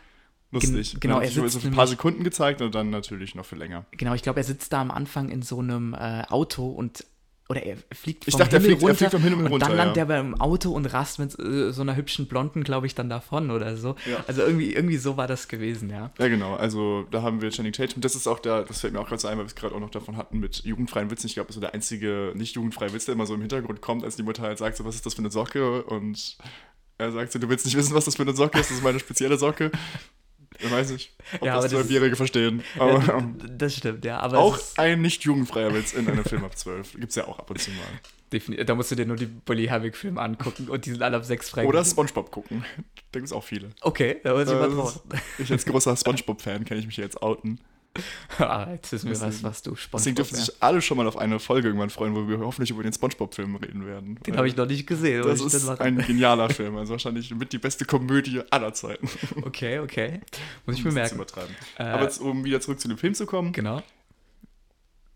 lustig. 0.52 0.98
genau, 1.00 1.16
Dann 1.16 1.24
er 1.24 1.32
sitzt 1.32 1.62
so 1.62 1.68
ein 1.68 1.74
paar 1.74 1.88
Sekunden 1.88 2.24
gezeigt 2.24 2.62
und 2.62 2.74
dann 2.76 2.90
natürlich 2.90 3.36
noch 3.36 3.46
für 3.46 3.56
länger. 3.56 3.86
Genau, 3.92 4.14
ich 4.14 4.22
glaube, 4.22 4.40
er 4.40 4.44
sitzt 4.44 4.74
da 4.74 4.82
am 4.82 4.92
Anfang 4.92 5.30
in 5.30 5.42
so 5.42 5.60
einem 5.60 5.94
äh, 5.94 6.24
Auto 6.30 6.68
und 6.70 7.06
oder 7.50 7.64
er 7.64 7.76
fliegt 7.92 8.26
Ich 8.30 8.32
vom 8.32 8.40
dachte, 8.40 8.56
er 8.56 8.62
Himmel 8.62 8.78
fliegt- 8.78 8.82
er 8.84 8.88
runter 8.88 8.98
fliegt 8.98 9.12
vom 9.12 9.22
Himmel 9.24 9.46
und 9.46 9.52
runter, 9.52 9.68
dann 9.68 9.76
landet 9.76 9.98
ja. 9.98 10.04
er 10.04 10.06
beim 10.06 10.40
Auto 10.40 10.72
und 10.72 10.86
rast 10.86 11.20
mit 11.20 11.38
äh, 11.38 11.74
so 11.74 11.82
einer 11.82 11.98
hübschen 11.98 12.28
Blonden, 12.28 12.64
glaube 12.64 12.88
ich, 12.88 12.96
dann 12.96 13.10
davon 13.10 13.52
oder 13.52 13.76
so. 13.76 13.96
Ja. 14.10 14.24
Also 14.26 14.44
irgendwie, 14.44 14.74
irgendwie 14.74 14.96
so 14.96 15.18
war 15.18 15.28
das 15.28 15.50
gewesen, 15.50 15.90
ja. 15.90 16.12
Ja, 16.18 16.28
genau. 16.30 16.56
Also 16.56 17.06
da 17.12 17.24
haben 17.24 17.42
wir 17.42 17.50
Channing 17.52 17.74
Tatum. 17.74 18.00
Das 18.02 18.16
ist 18.16 18.26
auch 18.26 18.40
da, 18.40 18.62
das 18.64 18.80
fällt 18.80 18.94
mir 18.94 19.02
auch 19.02 19.08
gerade 19.10 19.22
so 19.22 19.28
ein, 19.28 19.38
weil 19.38 19.44
wir 19.44 19.48
es 19.48 19.56
gerade 19.56 19.76
auch 19.76 19.82
noch 19.82 19.90
davon 19.90 20.16
hatten 20.16 20.40
mit 20.40 20.64
jugendfreien 20.64 21.12
Witzen. 21.12 21.28
Ich 21.28 21.34
glaube, 21.34 21.48
das 21.48 21.56
ist 21.58 21.62
so 21.62 21.62
der 21.62 21.74
einzige 21.74 22.32
nicht 22.36 22.56
jugendfreie 22.56 22.94
Witz, 22.94 23.04
der 23.04 23.16
immer 23.16 23.26
so 23.26 23.34
im 23.34 23.42
Hintergrund 23.42 23.82
kommt, 23.82 24.06
als 24.06 24.16
die 24.16 24.24
Mutter 24.24 24.44
halt 24.44 24.58
sagt, 24.58 24.78
so, 24.78 24.86
was 24.86 24.96
ist 24.96 25.06
das 25.06 25.16
für 25.16 25.20
eine 25.20 25.32
Socke? 25.32 25.84
Und 25.84 26.38
er 27.00 27.12
sagt 27.12 27.34
so, 27.34 27.40
du 27.40 27.50
willst 27.50 27.66
nicht 27.66 27.76
wissen, 27.76 27.94
was 27.94 28.06
das 28.06 28.16
für 28.16 28.22
eine 28.22 28.34
Socke 28.34 28.60
ist, 28.62 28.70
das 28.70 28.78
ist 28.78 28.84
meine 28.84 29.00
spezielle 29.00 29.38
Socke. 29.38 29.72
Ich 30.60 30.70
weiß 30.72 30.92
nicht, 30.92 31.12
ob 31.40 31.46
Ja, 31.46 31.60
das 31.60 31.72
Zwölfjährige 31.72 32.16
verstehen. 32.16 32.64
Aber 32.78 33.00
ja 33.04 33.18
ähm, 33.18 33.36
das 33.58 33.76
stimmt, 33.78 34.06
ja. 34.06 34.20
Aber 34.20 34.38
auch 34.40 34.60
ein 34.78 35.02
nicht 35.02 35.24
jugendfreier 35.24 35.74
Witz 35.74 35.94
in 35.94 36.08
einem 36.08 36.24
Film 36.24 36.44
ab 36.44 36.58
12. 36.58 36.94
Gibt 36.94 37.10
es 37.10 37.16
ja 37.16 37.28
auch 37.28 37.40
ab 37.40 37.50
und 37.50 37.60
zu 37.60 37.72
mal. 37.72 37.80
defini- 38.32 38.64
da 38.64 38.76
musst 38.76 38.92
du 38.92 38.96
dir 38.96 39.06
nur 39.06 39.16
die 39.16 39.26
Bully 39.26 39.68
Herbig-Filme 39.68 40.22
angucken 40.22 40.68
und 40.70 40.86
die 40.86 40.92
sind 40.92 41.02
alle 41.02 41.18
ab 41.18 41.26
sechs 41.26 41.50
frei. 41.50 41.66
Oder 41.66 41.84
Spongebob 41.84 42.32
gucken. 42.32 42.64
Da 43.12 43.20
gibt 43.20 43.26
es 43.26 43.34
auch 43.34 43.44
viele. 43.44 43.70
Okay, 43.82 44.18
da 44.24 44.34
muss 44.34 44.48
ich 44.48 44.54
mal 44.54 44.70
drauf. 44.70 45.02
ich 45.38 45.52
als 45.52 45.66
großer 45.66 45.96
Spongebob-Fan 45.98 46.64
kann 46.66 46.78
ich 46.78 46.86
mich 46.86 46.98
jetzt 46.98 47.22
outen. 47.22 47.60
ah, 48.40 48.70
jetzt 48.72 48.92
wir 48.92 49.12
was, 49.12 49.20
Deswegen- 49.20 49.44
was 49.44 49.62
du 49.64 49.72
Deswegen 49.72 49.78
spannend 50.00 50.18
dürfen 50.20 50.36
sich 50.36 50.54
alle 50.64 50.82
schon 50.82 50.98
mal 50.98 51.08
auf 51.08 51.18
eine 51.18 51.40
Folge 51.40 51.68
irgendwann 51.68 51.90
freuen, 51.90 52.16
wo 52.16 52.28
wir 52.28 52.40
hoffentlich 52.40 52.72
über 52.72 52.84
den 52.84 52.94
Spongebob-Film 52.94 53.56
reden 53.58 53.86
werden. 53.86 54.18
Den 54.26 54.38
habe 54.38 54.48
ich 54.48 54.56
noch 54.56 54.66
nicht 54.66 54.88
gesehen. 54.88 55.24
Das 55.24 55.42
ist 55.42 55.68
ein 55.68 55.98
genialer 55.98 56.50
Film, 56.54 56.78
also 56.78 56.92
wahrscheinlich 56.94 57.34
mit 57.36 57.52
die 57.52 57.58
beste 57.58 57.84
Komödie 57.86 58.42
aller 58.50 58.74
Zeiten. 58.74 59.10
Okay, 59.42 59.80
okay. 59.80 60.22
Muss 60.66 60.78
ich 60.78 60.84
bemerken. 60.84 61.16
übertreiben. 61.16 61.54
Äh, 61.78 61.84
Aber 61.84 62.04
jetzt, 62.04 62.20
um 62.22 62.46
wieder 62.46 62.62
zurück 62.62 62.80
zu 62.80 62.88
dem 62.88 62.98
Film 62.98 63.14
zu 63.14 63.26
kommen, 63.26 63.52
Genau. 63.52 63.84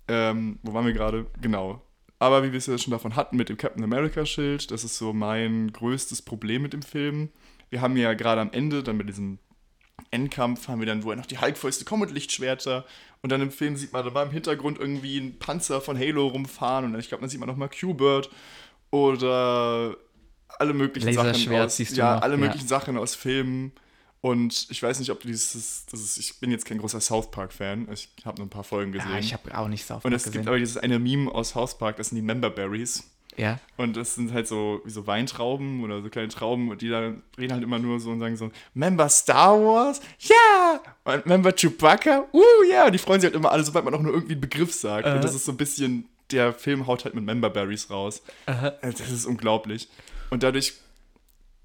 ähm, 0.07 0.59
wo 0.63 0.73
waren 0.73 0.85
wir 0.85 0.93
gerade? 0.93 1.25
Genau. 1.41 1.81
Aber 2.19 2.43
wie 2.43 2.51
wir 2.51 2.57
es 2.57 2.65
ja 2.67 2.77
schon 2.77 2.91
davon 2.91 3.15
hatten 3.15 3.35
mit 3.37 3.49
dem 3.49 3.57
Captain 3.57 3.83
America-Schild, 3.83 4.71
das 4.71 4.83
ist 4.83 4.97
so 4.97 5.13
mein 5.13 5.71
größtes 5.73 6.21
Problem 6.21 6.61
mit 6.61 6.73
dem 6.73 6.81
Film. 6.81 7.29
Wir 7.69 7.81
haben 7.81 7.97
ja 7.97 8.13
gerade 8.13 8.41
am 8.41 8.51
Ende, 8.51 8.83
dann 8.83 8.97
bei 8.97 9.03
diesem 9.03 9.37
Endkampf, 10.11 10.67
haben 10.67 10.79
wir 10.79 10.85
dann, 10.85 11.03
wo 11.03 11.11
er 11.11 11.15
noch 11.15 11.25
die 11.25 11.39
Hulkfäuste 11.39 11.85
kommen 11.85 12.01
mit 12.01 12.11
Lichtschwerter. 12.11 12.85
Und 13.21 13.31
dann 13.31 13.41
im 13.41 13.51
Film 13.51 13.75
sieht 13.75 13.91
man 13.91 14.11
da 14.11 14.23
im 14.23 14.31
Hintergrund 14.31 14.79
irgendwie 14.79 15.17
ein 15.17 15.39
Panzer 15.39 15.81
von 15.81 15.97
Halo 15.97 16.27
rumfahren. 16.27 16.85
Und 16.85 16.91
dann, 16.93 17.01
ich 17.01 17.09
glaube, 17.09 17.21
dann 17.21 17.29
sieht 17.29 17.39
man 17.39 17.49
noch 17.49 17.57
mal 17.57 17.69
Q-Bird 17.69 18.29
oder 18.91 19.97
alle 20.59 20.73
möglichen 20.73 21.11
Sachen 21.13 21.53
aus, 21.55 21.77
ja, 21.77 22.15
noch, 22.15 22.21
alle 22.21 22.35
ja. 22.35 22.39
möglichen 22.39 22.67
Sachen 22.67 22.97
aus 22.97 23.15
Filmen. 23.15 23.73
Und 24.21 24.67
ich 24.69 24.81
weiß 24.81 24.99
nicht, 24.99 25.11
ob 25.11 25.19
du 25.21 25.27
dieses, 25.27 25.85
das 25.85 25.99
ist, 25.99 26.17
ich 26.17 26.39
bin 26.39 26.49
jetzt 26.49 26.65
kein 26.65 26.79
großer 26.79 26.99
South 26.99 27.29
Park-Fan. 27.29 27.87
Ich 27.91 28.09
habe 28.25 28.37
nur 28.37 28.47
ein 28.47 28.49
paar 28.49 28.63
Folgen 28.63 28.91
gesehen. 28.91 29.11
Ja, 29.11 29.19
ich 29.19 29.33
habe 29.33 29.55
auch 29.55 29.67
nicht 29.67 29.85
South 29.85 29.97
Und 29.97 30.11
Park 30.11 30.13
es 30.13 30.23
gesehen. 30.23 30.41
gibt 30.41 30.47
aber 30.47 30.57
dieses 30.57 30.77
eine 30.77 30.97
Meme 30.97 31.29
aus 31.31 31.49
South 31.49 31.77
Park, 31.77 31.97
das 31.97 32.09
sind 32.09 32.15
die 32.15 32.21
Member 32.21 32.49
Berries. 32.49 33.03
Ja. 33.37 33.59
Und 33.77 33.97
das 33.97 34.15
sind 34.15 34.33
halt 34.33 34.47
so 34.47 34.81
wie 34.85 34.89
so 34.89 35.07
Weintrauben 35.07 35.83
oder 35.83 36.01
so 36.01 36.09
kleine 36.09 36.29
Trauben 36.29 36.69
und 36.69 36.81
die 36.81 36.89
dann 36.89 37.23
reden 37.37 37.53
halt 37.53 37.63
immer 37.63 37.79
nur 37.79 37.99
so 37.99 38.11
und 38.11 38.19
sagen 38.19 38.37
so, 38.37 38.51
Member 38.73 39.09
Star 39.09 39.59
Wars? 39.59 40.01
Ja! 40.19 40.79
Und 41.03 41.25
Member 41.25 41.51
Chewbacca? 41.51 42.25
Uh, 42.33 42.41
ja! 42.69 42.85
Und 42.85 42.93
die 42.93 42.97
freuen 42.97 43.21
sich 43.21 43.27
halt 43.27 43.35
immer 43.35 43.51
alle, 43.51 43.63
sobald 43.63 43.85
man 43.85 43.93
auch 43.93 44.01
nur 44.01 44.13
irgendwie 44.13 44.33
einen 44.33 44.41
Begriff 44.41 44.73
sagt. 44.73 45.07
Äh. 45.07 45.13
Und 45.13 45.23
das 45.23 45.35
ist 45.35 45.45
so 45.45 45.51
ein 45.51 45.57
bisschen, 45.57 46.07
der 46.31 46.53
Film 46.53 46.87
haut 46.87 47.05
halt 47.05 47.15
mit 47.15 47.25
Member 47.25 47.49
Berries 47.49 47.89
raus. 47.89 48.23
Aha. 48.45 48.73
Also 48.81 49.03
Das 49.03 49.11
ist 49.11 49.25
unglaublich. 49.25 49.89
Und 50.29 50.43
dadurch, 50.43 50.73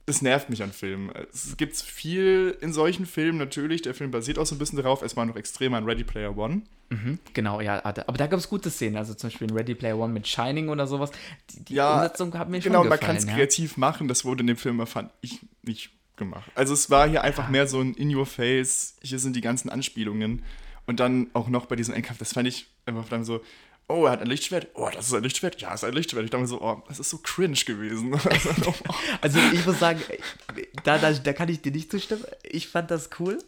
das 0.07 0.23
nervt 0.23 0.51
mich 0.51 0.63
an 0.63 0.73
Filmen. 0.73 1.11
Es 1.33 1.57
gibt 1.57 1.77
viel 1.77 2.57
in 2.61 2.73
solchen 2.73 3.07
Filmen 3.07 3.39
natürlich. 3.39 3.83
Der 3.83 3.95
Film 3.95 4.11
basiert 4.11 4.39
auch 4.39 4.47
so 4.47 4.55
ein 4.55 4.59
bisschen 4.59 4.77
darauf. 4.77 5.03
Es 5.03 5.17
war 5.17 5.25
noch 5.27 5.37
extrem 5.37 5.75
an 5.75 5.85
Ready 5.85 6.05
Player 6.05 6.37
One. 6.37 6.63
Mhm, 6.89 7.19
genau, 7.35 7.61
ja. 7.61 7.85
Aber 7.85 8.19
da 8.19 8.27
gab 8.27 8.39
es 8.39 8.49
gute 8.49 8.71
Szenen, 8.71 8.97
also 8.97 9.15
zum 9.15 9.31
Beispiel 9.31 9.49
in 9.49 9.57
Ready 9.57 9.75
Player 9.77 9.97
One 9.97 10.13
mit 10.13 10.27
Shining 10.27 10.69
oder 10.69 10.87
sowas. 10.89 11.11
Die, 11.51 11.65
die 11.65 11.75
Ja, 11.75 11.97
Umsetzung 12.03 12.37
hat 12.37 12.49
mir 12.49 12.59
Genau, 12.61 12.81
schon 12.81 12.89
man 12.89 12.99
gefallen. 12.99 13.17
kann 13.17 13.17
es 13.17 13.25
ja. 13.27 13.35
kreativ 13.35 13.77
machen. 13.77 14.09
Das 14.09 14.25
wurde 14.25 14.41
in 14.41 14.49
dem 14.49 14.57
Film, 14.57 14.85
fand 14.87 15.13
ich, 15.21 15.39
nicht 15.63 15.91
gemacht. 16.17 16.51
Also 16.57 16.75
es 16.75 16.91
war 16.91 17.09
hier 17.09 17.23
einfach 17.23 17.49
mehr 17.49 17.67
so 17.69 17.81
ein 17.81 17.95
In-Your-Face, 17.95 18.97
hier 19.03 19.19
sind 19.21 19.37
die 19.37 19.41
ganzen 19.41 19.71
Anspielungen. 19.71 20.43
Und 20.87 20.99
dann 20.99 21.29
auch 21.35 21.49
noch 21.49 21.67
bei 21.67 21.77
diesem 21.77 21.95
Endkampf, 21.95 22.19
das 22.19 22.33
fand 22.33 22.49
ich 22.49 22.67
einfach 22.87 23.09
dann 23.09 23.25
so, 23.25 23.41
oh, 23.91 24.07
er 24.07 24.13
hat 24.13 24.21
ein 24.21 24.27
Lichtschwert, 24.27 24.69
oh, 24.75 24.89
das 24.93 25.09
ist 25.09 25.15
ein 25.15 25.23
Lichtschwert, 25.23 25.61
ja, 25.61 25.75
ist 25.75 25.85
ein 25.85 25.93
Lichtschwert. 25.93 26.25
Ich 26.25 26.31
dachte 26.31 26.43
mir 26.43 26.49
so, 26.49 26.61
oh, 26.61 26.83
das 26.89 27.01
ist 27.01 27.11
so 27.11 27.19
cringe 27.19 27.55
gewesen. 27.55 28.15
Also 29.21 29.39
ich 29.53 29.67
muss 29.67 29.79
sagen, 29.79 30.01
da, 30.85 30.99
da, 30.99 31.13
da 31.13 31.33
kann 31.33 31.49
ich 31.49 31.61
dir 31.61 31.73
nicht 31.73 31.91
zustimmen. 31.91 32.25
Ich 32.43 32.69
fand 32.69 32.91
das 32.91 33.11
cool. 33.19 33.39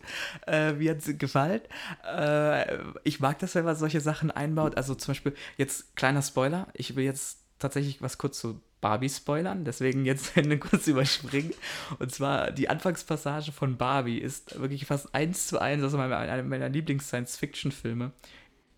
Äh, 0.47 0.73
mir 0.73 0.91
hat 0.91 0.99
es 0.99 1.19
gefallen. 1.19 1.61
Äh, 2.05 2.79
ich 3.05 3.21
mag 3.21 3.39
das, 3.39 3.55
wenn 3.55 3.65
man 3.65 3.77
solche 3.77 4.01
Sachen 4.01 4.31
einbaut. 4.31 4.77
Also 4.77 4.95
zum 4.95 5.13
Beispiel, 5.13 5.35
jetzt 5.57 5.97
kleiner 5.97 6.23
Spoiler. 6.23 6.69
Ich 6.75 6.97
will 6.97 7.05
jetzt 7.05 7.39
tatsächlich 7.59 8.03
was 8.03 8.19
kurz 8.19 8.39
zu 8.39 8.61
Barbie 8.83 9.09
spoilern, 9.09 9.65
deswegen 9.65 10.05
jetzt 10.05 10.37
eine 10.37 10.59
kurz 10.59 10.87
überspringen. 10.87 11.55
Und 11.99 12.13
zwar 12.13 12.51
die 12.51 12.69
Anfangspassage 12.69 13.53
von 13.53 13.79
Barbie 13.79 14.19
ist 14.19 14.61
wirklich 14.61 14.85
fast 14.85 15.15
eins 15.15 15.47
zu 15.47 15.59
eins 15.59 15.83
aus 15.83 15.93
meinem, 15.93 16.13
einem 16.13 16.49
meiner 16.49 16.69
Lieblings-Science-Fiction-Filme 16.69 18.13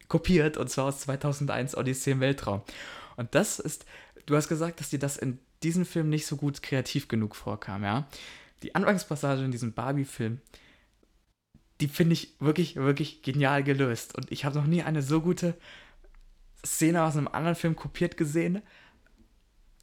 kopiert 0.08 0.56
und 0.56 0.68
zwar 0.70 0.86
aus 0.86 1.00
2001 1.00 1.76
Odyssee 1.76 2.12
im 2.12 2.20
Weltraum. 2.20 2.62
Und 3.16 3.34
das 3.34 3.58
ist, 3.58 3.86
du 4.26 4.36
hast 4.36 4.48
gesagt, 4.48 4.80
dass 4.80 4.90
dir 4.90 4.98
das 4.98 5.16
in 5.16 5.38
diesem 5.62 5.86
Film 5.86 6.08
nicht 6.08 6.26
so 6.26 6.36
gut 6.36 6.62
kreativ 6.62 7.08
genug 7.08 7.36
vorkam, 7.36 7.84
ja? 7.84 8.06
Die 8.62 8.74
Anfangspassage 8.74 9.44
in 9.44 9.50
diesem 9.50 9.72
Barbie-Film, 9.72 10.40
die 11.80 11.88
finde 11.88 12.14
ich 12.14 12.34
wirklich, 12.40 12.76
wirklich 12.76 13.22
genial 13.22 13.62
gelöst. 13.62 14.16
Und 14.16 14.30
ich 14.30 14.44
habe 14.44 14.56
noch 14.56 14.66
nie 14.66 14.82
eine 14.82 15.02
so 15.02 15.20
gute 15.20 15.54
Szene 16.64 17.02
aus 17.02 17.16
einem 17.16 17.28
anderen 17.28 17.56
Film 17.56 17.76
kopiert 17.76 18.16
gesehen. 18.16 18.62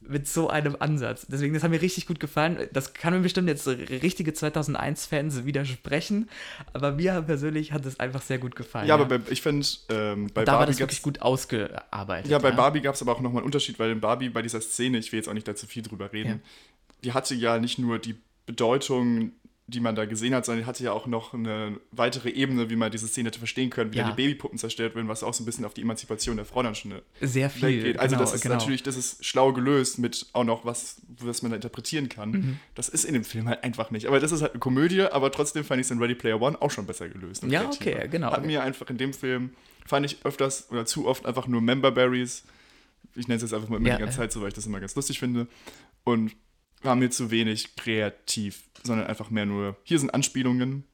Mit 0.08 0.28
so 0.28 0.48
einem 0.48 0.76
Ansatz. 0.78 1.26
Deswegen, 1.28 1.54
das 1.54 1.62
hat 1.62 1.70
mir 1.70 1.80
richtig 1.80 2.06
gut 2.06 2.20
gefallen. 2.20 2.68
Das 2.72 2.94
kann 2.94 3.12
mir 3.14 3.20
bestimmt 3.20 3.48
jetzt 3.48 3.66
richtige 3.66 4.32
2001-Fans 4.32 5.44
widersprechen, 5.44 6.28
aber 6.72 6.92
mir 6.92 7.22
persönlich 7.22 7.72
hat 7.72 7.86
es 7.86 8.00
einfach 8.00 8.22
sehr 8.22 8.38
gut 8.38 8.56
gefallen. 8.56 8.88
Ja, 8.88 8.96
ja. 8.96 9.02
aber 9.02 9.18
bei, 9.18 9.32
ich 9.32 9.42
finde, 9.42 9.66
ähm, 9.88 10.28
bei 10.32 10.44
da 10.44 10.52
Barbie 10.52 10.60
war 10.60 10.66
das 10.66 10.78
wirklich 10.78 11.02
gut 11.02 11.22
ausgearbeitet. 11.22 12.30
Ja, 12.30 12.38
bei 12.38 12.50
ja. 12.50 12.54
Barbie 12.54 12.80
gab 12.80 12.94
es 12.94 13.02
aber 13.02 13.12
auch 13.12 13.20
nochmal 13.20 13.40
einen 13.40 13.46
Unterschied, 13.46 13.78
weil 13.78 13.90
in 13.90 14.00
Barbie 14.00 14.28
bei 14.28 14.42
dieser 14.42 14.60
Szene, 14.60 14.98
ich 14.98 15.12
will 15.12 15.18
jetzt 15.18 15.28
auch 15.28 15.34
nicht 15.34 15.48
dazu 15.48 15.66
viel 15.66 15.82
drüber 15.82 16.12
reden, 16.12 16.28
ja. 16.28 16.38
die 17.04 17.12
hatte 17.12 17.34
ja 17.34 17.58
nicht 17.58 17.78
nur 17.78 17.98
die 17.98 18.16
Bedeutung 18.46 19.32
die 19.72 19.80
man 19.80 19.94
da 19.94 20.04
gesehen 20.04 20.34
hat, 20.34 20.44
sondern 20.44 20.64
die 20.64 20.66
hatte 20.66 20.84
ja 20.84 20.92
auch 20.92 21.06
noch 21.06 21.34
eine 21.34 21.78
weitere 21.90 22.30
Ebene, 22.30 22.70
wie 22.70 22.76
man 22.76 22.90
diese 22.90 23.08
Szene 23.08 23.28
hätte 23.28 23.38
verstehen 23.38 23.70
können, 23.70 23.92
wie 23.92 23.98
ja. 23.98 24.10
die 24.10 24.14
Babypuppen 24.14 24.58
zerstört 24.58 24.94
werden, 24.94 25.08
was 25.08 25.22
auch 25.22 25.34
so 25.34 25.42
ein 25.42 25.46
bisschen 25.46 25.64
auf 25.64 25.74
die 25.74 25.82
Emanzipation 25.82 26.36
der 26.36 26.44
Frau 26.44 26.62
dann 26.62 26.74
schon 26.74 26.94
sehr 27.20 27.50
viel 27.50 27.82
geht. 27.82 27.98
Also 27.98 28.14
genau, 28.14 28.24
das 28.24 28.34
ist 28.34 28.42
genau. 28.42 28.56
natürlich, 28.56 28.82
das 28.82 28.96
ist 28.96 29.24
schlau 29.24 29.52
gelöst 29.52 29.98
mit 29.98 30.26
auch 30.32 30.44
noch 30.44 30.64
was, 30.64 31.00
was 31.18 31.42
man 31.42 31.50
da 31.50 31.56
interpretieren 31.56 32.08
kann. 32.08 32.30
Mhm. 32.30 32.58
Das 32.74 32.88
ist 32.88 33.04
in 33.04 33.14
dem 33.14 33.24
Film 33.24 33.48
halt 33.48 33.64
einfach 33.64 33.90
nicht. 33.90 34.06
Aber 34.06 34.20
das 34.20 34.32
ist 34.32 34.42
halt 34.42 34.52
eine 34.52 34.60
Komödie, 34.60 35.02
aber 35.02 35.32
trotzdem 35.32 35.64
fand 35.64 35.80
ich 35.80 35.86
es 35.86 35.90
in 35.90 35.98
Ready 35.98 36.14
Player 36.14 36.40
One 36.40 36.60
auch 36.60 36.70
schon 36.70 36.86
besser 36.86 37.08
gelöst. 37.08 37.42
Ja, 37.44 37.64
okay, 37.66 38.08
genau. 38.10 38.32
Hat 38.32 38.44
mir 38.44 38.62
einfach 38.62 38.88
in 38.90 38.98
dem 38.98 39.12
Film, 39.12 39.50
fand 39.86 40.06
ich 40.06 40.24
öfters 40.24 40.70
oder 40.70 40.86
zu 40.86 41.06
oft 41.06 41.26
einfach 41.26 41.46
nur 41.46 41.60
Memberberries. 41.60 42.44
Ich 43.14 43.28
nenne 43.28 43.36
es 43.36 43.42
jetzt 43.42 43.54
einfach 43.54 43.68
mal 43.68 43.76
immer 43.76 43.88
ja, 43.88 43.96
die 43.96 44.02
ganze 44.02 44.18
Zeit 44.18 44.32
so, 44.32 44.40
weil 44.40 44.48
ich 44.48 44.54
das 44.54 44.66
immer 44.66 44.80
ganz 44.80 44.94
lustig 44.94 45.18
finde. 45.18 45.46
Und 46.04 46.32
war 46.84 46.96
mir 46.96 47.10
zu 47.10 47.30
wenig 47.30 47.76
kreativ, 47.76 48.64
sondern 48.82 49.06
einfach 49.06 49.30
mehr 49.30 49.46
nur, 49.46 49.76
hier 49.84 49.98
sind 49.98 50.12
Anspielungen, 50.14 50.84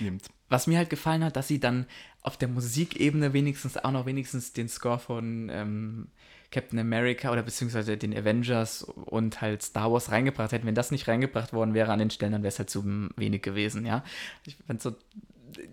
nehmt. 0.00 0.28
Was 0.48 0.66
mir 0.66 0.78
halt 0.78 0.90
gefallen 0.90 1.24
hat, 1.24 1.36
dass 1.36 1.48
sie 1.48 1.60
dann 1.60 1.86
auf 2.22 2.36
der 2.36 2.48
Musikebene 2.48 3.32
wenigstens 3.32 3.76
auch 3.76 3.90
noch 3.90 4.06
wenigstens 4.06 4.52
den 4.52 4.68
Score 4.68 4.98
von 4.98 5.50
ähm, 5.52 6.08
Captain 6.50 6.78
America 6.78 7.30
oder 7.30 7.42
beziehungsweise 7.42 7.96
den 7.96 8.16
Avengers 8.16 8.82
und 8.82 9.40
halt 9.40 9.62
Star 9.62 9.92
Wars 9.92 10.10
reingebracht 10.10 10.52
hätten. 10.52 10.66
Wenn 10.66 10.74
das 10.74 10.90
nicht 10.90 11.06
reingebracht 11.08 11.52
worden 11.52 11.74
wäre 11.74 11.92
an 11.92 11.98
den 11.98 12.10
Stellen, 12.10 12.32
dann 12.32 12.42
wäre 12.42 12.48
es 12.48 12.58
halt 12.58 12.70
zu 12.70 12.84
wenig 13.16 13.42
gewesen, 13.42 13.84
ja. 13.84 14.02
Ich 14.46 14.56
fand 14.66 14.80
so, 14.80 14.96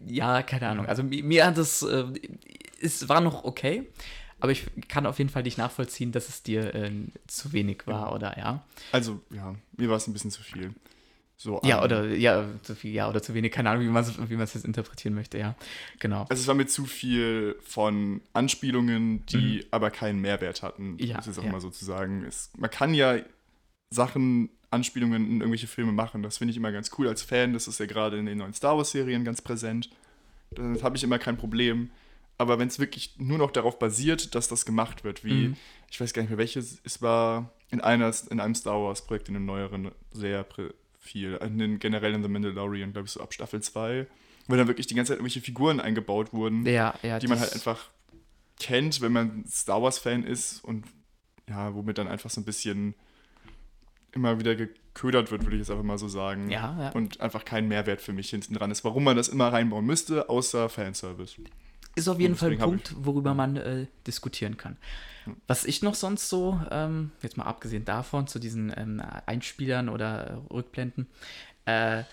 ja, 0.05 0.43
keine 0.43 0.67
Ahnung. 0.67 0.85
Also 0.85 1.03
mir 1.03 1.45
hat 1.45 1.57
es, 1.57 1.81
äh, 1.81 2.05
es 2.81 3.07
war 3.07 3.21
noch 3.21 3.45
okay, 3.45 3.87
aber 4.39 4.51
ich 4.51 4.65
kann 4.87 5.05
auf 5.05 5.17
jeden 5.17 5.29
Fall 5.29 5.43
nicht 5.43 5.57
nachvollziehen, 5.57 6.11
dass 6.11 6.29
es 6.29 6.43
dir 6.43 6.73
äh, 6.75 6.91
zu 7.27 7.53
wenig 7.53 7.83
war, 7.85 8.13
oder 8.13 8.37
ja? 8.37 8.63
Also, 8.91 9.21
ja, 9.33 9.55
mir 9.77 9.89
war 9.89 9.97
es 9.97 10.07
ein 10.07 10.13
bisschen 10.13 10.31
zu 10.31 10.43
viel. 10.43 10.73
So, 11.37 11.59
ja, 11.63 11.79
um, 11.79 11.83
oder 11.83 12.07
ja, 12.15 12.47
zu 12.63 12.75
viel, 12.75 12.93
ja, 12.93 13.09
oder 13.09 13.21
zu 13.21 13.33
wenig, 13.33 13.51
keine 13.51 13.69
Ahnung, 13.69 13.83
wie 13.83 13.89
man 13.89 14.03
es 14.03 14.17
wie 14.29 14.35
jetzt 14.35 14.65
interpretieren 14.65 15.15
möchte, 15.15 15.37
ja. 15.37 15.55
Genau. 15.99 16.25
Also 16.29 16.41
es 16.41 16.47
war 16.47 16.55
mir 16.55 16.65
zu 16.65 16.85
viel 16.85 17.57
von 17.61 18.21
Anspielungen, 18.31 19.25
die 19.25 19.57
mhm. 19.57 19.63
aber 19.71 19.91
keinen 19.91 20.21
Mehrwert 20.21 20.63
hatten, 20.63 20.97
ja, 20.99 21.19
ich 21.19 21.25
jetzt 21.25 21.37
auch 21.37 21.43
ja. 21.43 21.51
mal 21.51 21.59
so 21.59 21.69
zu 21.69 21.83
sagen. 21.83 22.23
Es, 22.23 22.51
man 22.57 22.69
kann 22.69 22.93
ja 22.93 23.17
Sachen, 23.89 24.49
Anspielungen 24.71 25.25
in 25.27 25.39
irgendwelche 25.41 25.67
Filme 25.67 25.91
machen. 25.91 26.23
Das 26.23 26.37
finde 26.37 26.51
ich 26.51 26.57
immer 26.57 26.71
ganz 26.71 26.91
cool 26.97 27.07
als 27.07 27.21
Fan. 27.21 27.53
Das 27.53 27.67
ist 27.67 27.79
ja 27.79 27.85
gerade 27.85 28.17
in 28.17 28.25
den 28.25 28.37
neuen 28.37 28.53
Star 28.53 28.77
Wars-Serien 28.77 29.23
ganz 29.23 29.41
präsent. 29.41 29.89
Damit 30.51 30.83
habe 30.83 30.95
ich 30.95 31.03
immer 31.03 31.19
kein 31.19 31.37
Problem. 31.37 31.89
Aber 32.37 32.59
wenn 32.59 32.67
es 32.67 32.79
wirklich 32.79 33.15
nur 33.17 33.37
noch 33.37 33.51
darauf 33.51 33.79
basiert, 33.79 34.35
dass 34.35 34.47
das 34.47 34.65
gemacht 34.65 35.03
wird, 35.03 35.23
wie, 35.23 35.49
mhm. 35.49 35.57
ich 35.89 35.99
weiß 36.01 36.13
gar 36.13 36.21
nicht 36.21 36.29
mehr 36.29 36.37
welches, 36.37 36.79
es 36.83 37.01
war 37.01 37.51
in, 37.71 37.81
einer, 37.81 38.13
in 38.29 38.39
einem 38.39 38.55
Star 38.55 38.81
Wars-Projekt, 38.81 39.29
in 39.29 39.35
einem 39.35 39.45
neueren, 39.45 39.91
sehr 40.11 40.45
viel, 40.99 41.35
in 41.35 41.57
den 41.57 41.79
generell 41.79 42.13
in 42.13 42.23
The 42.23 42.29
Mandalorian, 42.29 42.91
glaube 42.91 43.05
ich, 43.05 43.11
so 43.11 43.21
ab 43.21 43.33
Staffel 43.33 43.61
2, 43.61 44.07
wo 44.47 44.55
dann 44.55 44.67
wirklich 44.67 44.87
die 44.87 44.95
ganze 44.95 45.13
Zeit 45.13 45.19
irgendwelche 45.19 45.41
Figuren 45.41 45.79
eingebaut 45.79 46.33
wurden, 46.33 46.65
ja, 46.65 46.93
ja, 47.03 47.19
die 47.19 47.27
man 47.27 47.39
halt 47.39 47.53
einfach 47.53 47.89
kennt, 48.59 49.01
wenn 49.01 49.13
man 49.13 49.45
Star 49.47 49.81
Wars-Fan 49.81 50.23
ist 50.23 50.63
und 50.63 50.85
ja, 51.47 51.73
womit 51.73 51.97
dann 51.97 52.07
einfach 52.07 52.29
so 52.29 52.41
ein 52.41 52.45
bisschen 52.45 52.95
immer 54.11 54.39
wieder 54.39 54.55
geködert 54.55 55.31
wird, 55.31 55.43
würde 55.43 55.57
ich 55.57 55.61
jetzt 55.61 55.71
einfach 55.71 55.83
mal 55.83 55.97
so 55.97 56.07
sagen. 56.07 56.49
Ja, 56.49 56.75
ja. 56.79 56.89
Und 56.91 57.19
einfach 57.21 57.45
kein 57.45 57.67
Mehrwert 57.67 58.01
für 58.01 58.13
mich 58.13 58.29
hinten 58.29 58.53
dran 58.53 58.71
ist, 58.71 58.83
warum 58.83 59.03
man 59.03 59.17
das 59.17 59.27
immer 59.27 59.51
reinbauen 59.51 59.85
müsste, 59.85 60.29
außer 60.29 60.69
Fanservice 60.69 61.37
ist 61.95 62.07
auf 62.07 62.19
jeden 62.19 62.35
Fall 62.35 62.51
ein 62.51 62.59
Punkt, 62.59 62.93
worüber 62.97 63.33
man 63.33 63.55
äh, 63.55 63.87
diskutieren 64.05 64.57
kann. 64.57 64.77
Was 65.47 65.65
ich 65.65 65.81
noch 65.81 65.95
sonst 65.95 66.29
so, 66.29 66.59
ähm, 66.69 67.11
jetzt 67.21 67.37
mal 67.37 67.45
abgesehen 67.45 67.85
davon, 67.85 68.27
zu 68.27 68.39
diesen 68.39 68.71
ähm, 68.75 69.01
Einspielern 69.25 69.89
oder 69.89 70.27
äh, 70.27 70.53
Rückblenden, 70.53 71.07
äh, 71.65 72.03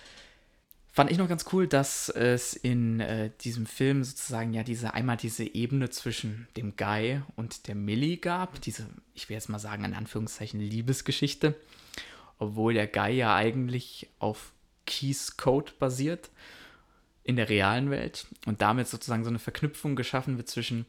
fand 0.92 1.10
ich 1.10 1.18
noch 1.18 1.28
ganz 1.28 1.46
cool, 1.52 1.66
dass 1.66 2.08
es 2.08 2.54
in 2.54 3.00
äh, 3.00 3.30
diesem 3.40 3.66
Film 3.66 4.04
sozusagen 4.04 4.52
ja 4.52 4.62
diese 4.62 4.94
einmal 4.94 5.16
diese 5.16 5.44
Ebene 5.44 5.90
zwischen 5.90 6.46
dem 6.56 6.76
Guy 6.76 7.22
und 7.36 7.66
der 7.66 7.74
Millie 7.74 8.18
gab, 8.18 8.60
diese, 8.60 8.86
ich 9.14 9.28
will 9.28 9.34
jetzt 9.34 9.48
mal 9.48 9.58
sagen, 9.58 9.84
in 9.84 9.94
Anführungszeichen 9.94 10.60
Liebesgeschichte, 10.60 11.54
obwohl 12.38 12.74
der 12.74 12.86
Guy 12.86 13.16
ja 13.16 13.34
eigentlich 13.34 14.08
auf 14.18 14.52
Keys 14.86 15.36
Code 15.36 15.72
basiert 15.78 16.30
in 17.24 17.36
der 17.36 17.48
realen 17.48 17.90
Welt. 17.90 18.26
Und 18.46 18.62
damit 18.62 18.88
sozusagen 18.88 19.24
so 19.24 19.30
eine 19.30 19.38
Verknüpfung 19.38 19.96
geschaffen 19.96 20.36
wird 20.36 20.48
zwischen 20.48 20.86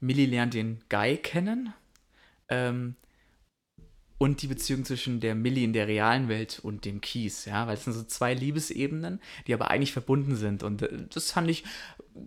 Millie 0.00 0.26
lernt 0.26 0.54
den 0.54 0.80
Guy 0.88 1.16
kennen 1.16 1.72
ähm, 2.48 2.94
und 4.18 4.42
die 4.42 4.48
Beziehung 4.48 4.84
zwischen 4.84 5.20
der 5.20 5.34
Millie 5.34 5.64
in 5.64 5.72
der 5.72 5.86
realen 5.86 6.28
Welt 6.28 6.58
und 6.60 6.84
dem 6.84 7.00
Keys, 7.00 7.44
ja, 7.44 7.66
weil 7.66 7.74
es 7.74 7.84
sind 7.84 7.92
so 7.92 8.02
zwei 8.02 8.34
Liebesebenen, 8.34 9.20
die 9.46 9.54
aber 9.54 9.70
eigentlich 9.70 9.92
verbunden 9.92 10.36
sind. 10.36 10.62
Und 10.62 10.82
äh, 10.82 11.06
das 11.12 11.32
fand 11.32 11.48
ich 11.48 11.64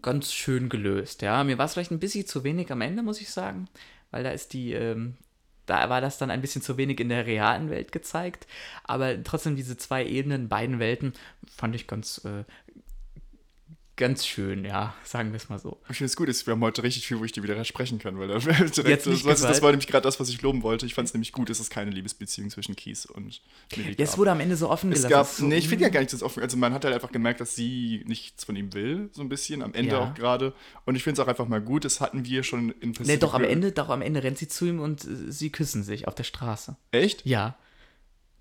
ganz 0.01 0.33
schön 0.33 0.69
gelöst, 0.69 1.21
ja. 1.21 1.43
Mir 1.43 1.57
war 1.57 1.65
es 1.65 1.73
vielleicht 1.73 1.91
ein 1.91 1.99
bisschen 1.99 2.25
zu 2.25 2.43
wenig 2.43 2.71
am 2.71 2.81
Ende, 2.81 3.03
muss 3.03 3.21
ich 3.21 3.29
sagen, 3.29 3.67
weil 4.09 4.23
da 4.23 4.31
ist 4.31 4.53
die, 4.53 4.71
ähm, 4.71 5.17
da 5.65 5.89
war 5.89 6.01
das 6.01 6.17
dann 6.17 6.31
ein 6.31 6.41
bisschen 6.41 6.61
zu 6.61 6.77
wenig 6.77 6.99
in 6.99 7.09
der 7.09 7.25
realen 7.25 7.69
Welt 7.69 7.91
gezeigt, 7.91 8.47
aber 8.85 9.21
trotzdem 9.23 9.55
diese 9.57 9.77
zwei 9.77 10.05
Ebenen, 10.05 10.49
beiden 10.49 10.79
Welten, 10.79 11.13
fand 11.53 11.75
ich 11.75 11.87
ganz, 11.87 12.23
äh, 12.25 12.45
ganz 14.01 14.25
schön, 14.25 14.65
ja, 14.65 14.95
sagen 15.03 15.31
wir 15.31 15.37
es 15.37 15.47
mal 15.47 15.59
so. 15.59 15.77
Ich 15.87 15.97
finde 15.97 16.07
es 16.07 16.15
gut, 16.15 16.27
wir 16.27 16.51
haben 16.53 16.61
heute 16.61 16.81
richtig 16.81 17.05
viel, 17.05 17.19
wo 17.19 17.23
ich 17.23 17.33
dir 17.33 17.43
widersprechen 17.43 17.99
kann, 17.99 18.17
weil 18.17 18.29
direkt, 18.39 19.05
das, 19.05 19.21
das, 19.21 19.41
das, 19.41 19.61
war 19.61 19.69
nämlich 19.69 19.85
gerade 19.85 20.01
das, 20.01 20.19
was 20.19 20.27
ich 20.29 20.41
loben 20.41 20.63
wollte. 20.63 20.87
Ich 20.87 20.95
fand 20.95 21.07
es 21.07 21.13
nämlich 21.13 21.31
gut, 21.31 21.51
es 21.51 21.59
ist 21.59 21.69
keine 21.69 21.91
Liebesbeziehung 21.91 22.49
zwischen 22.49 22.75
Kies 22.75 23.05
und 23.05 23.41
Millie. 23.77 23.95
Es 23.99 24.17
wurde 24.17 24.31
am 24.31 24.39
Ende 24.39 24.55
so 24.55 24.71
offen 24.71 24.91
es 24.91 25.03
gelassen. 25.03 25.43
Gab, 25.43 25.49
nee, 25.49 25.57
ich 25.57 25.69
finde 25.69 25.83
ja 25.83 25.89
gar 25.89 25.99
nicht 25.99 26.11
das 26.13 26.23
offen. 26.23 26.41
Also 26.41 26.57
man 26.57 26.73
hat 26.73 26.83
halt 26.83 26.95
einfach 26.95 27.11
gemerkt, 27.11 27.41
dass 27.41 27.55
sie 27.55 28.03
nichts 28.07 28.43
von 28.43 28.55
ihm 28.55 28.73
will, 28.73 29.11
so 29.11 29.21
ein 29.21 29.29
bisschen, 29.29 29.61
am 29.61 29.75
Ende 29.75 29.91
ja. 29.91 29.99
auch 29.99 30.15
gerade. 30.15 30.53
Und 30.85 30.95
ich 30.95 31.03
finde 31.03 31.21
es 31.21 31.25
auch 31.25 31.29
einfach 31.29 31.47
mal 31.47 31.61
gut, 31.61 31.85
das 31.85 32.01
hatten 32.01 32.25
wir 32.25 32.41
schon 32.41 32.71
in 32.81 32.93
Pacific 32.93 33.05
Nee, 33.05 33.17
doch 33.17 33.35
am 33.35 33.43
Ende, 33.43 33.71
doch 33.71 33.89
am 33.89 34.01
Ende 34.01 34.23
rennt 34.23 34.39
sie 34.39 34.47
zu 34.47 34.65
ihm 34.65 34.79
und 34.79 35.03
äh, 35.03 35.31
sie 35.31 35.51
küssen 35.51 35.83
sich 35.83 36.07
auf 36.07 36.15
der 36.15 36.23
Straße. 36.23 36.75
Echt? 36.89 37.23
Ja. 37.27 37.55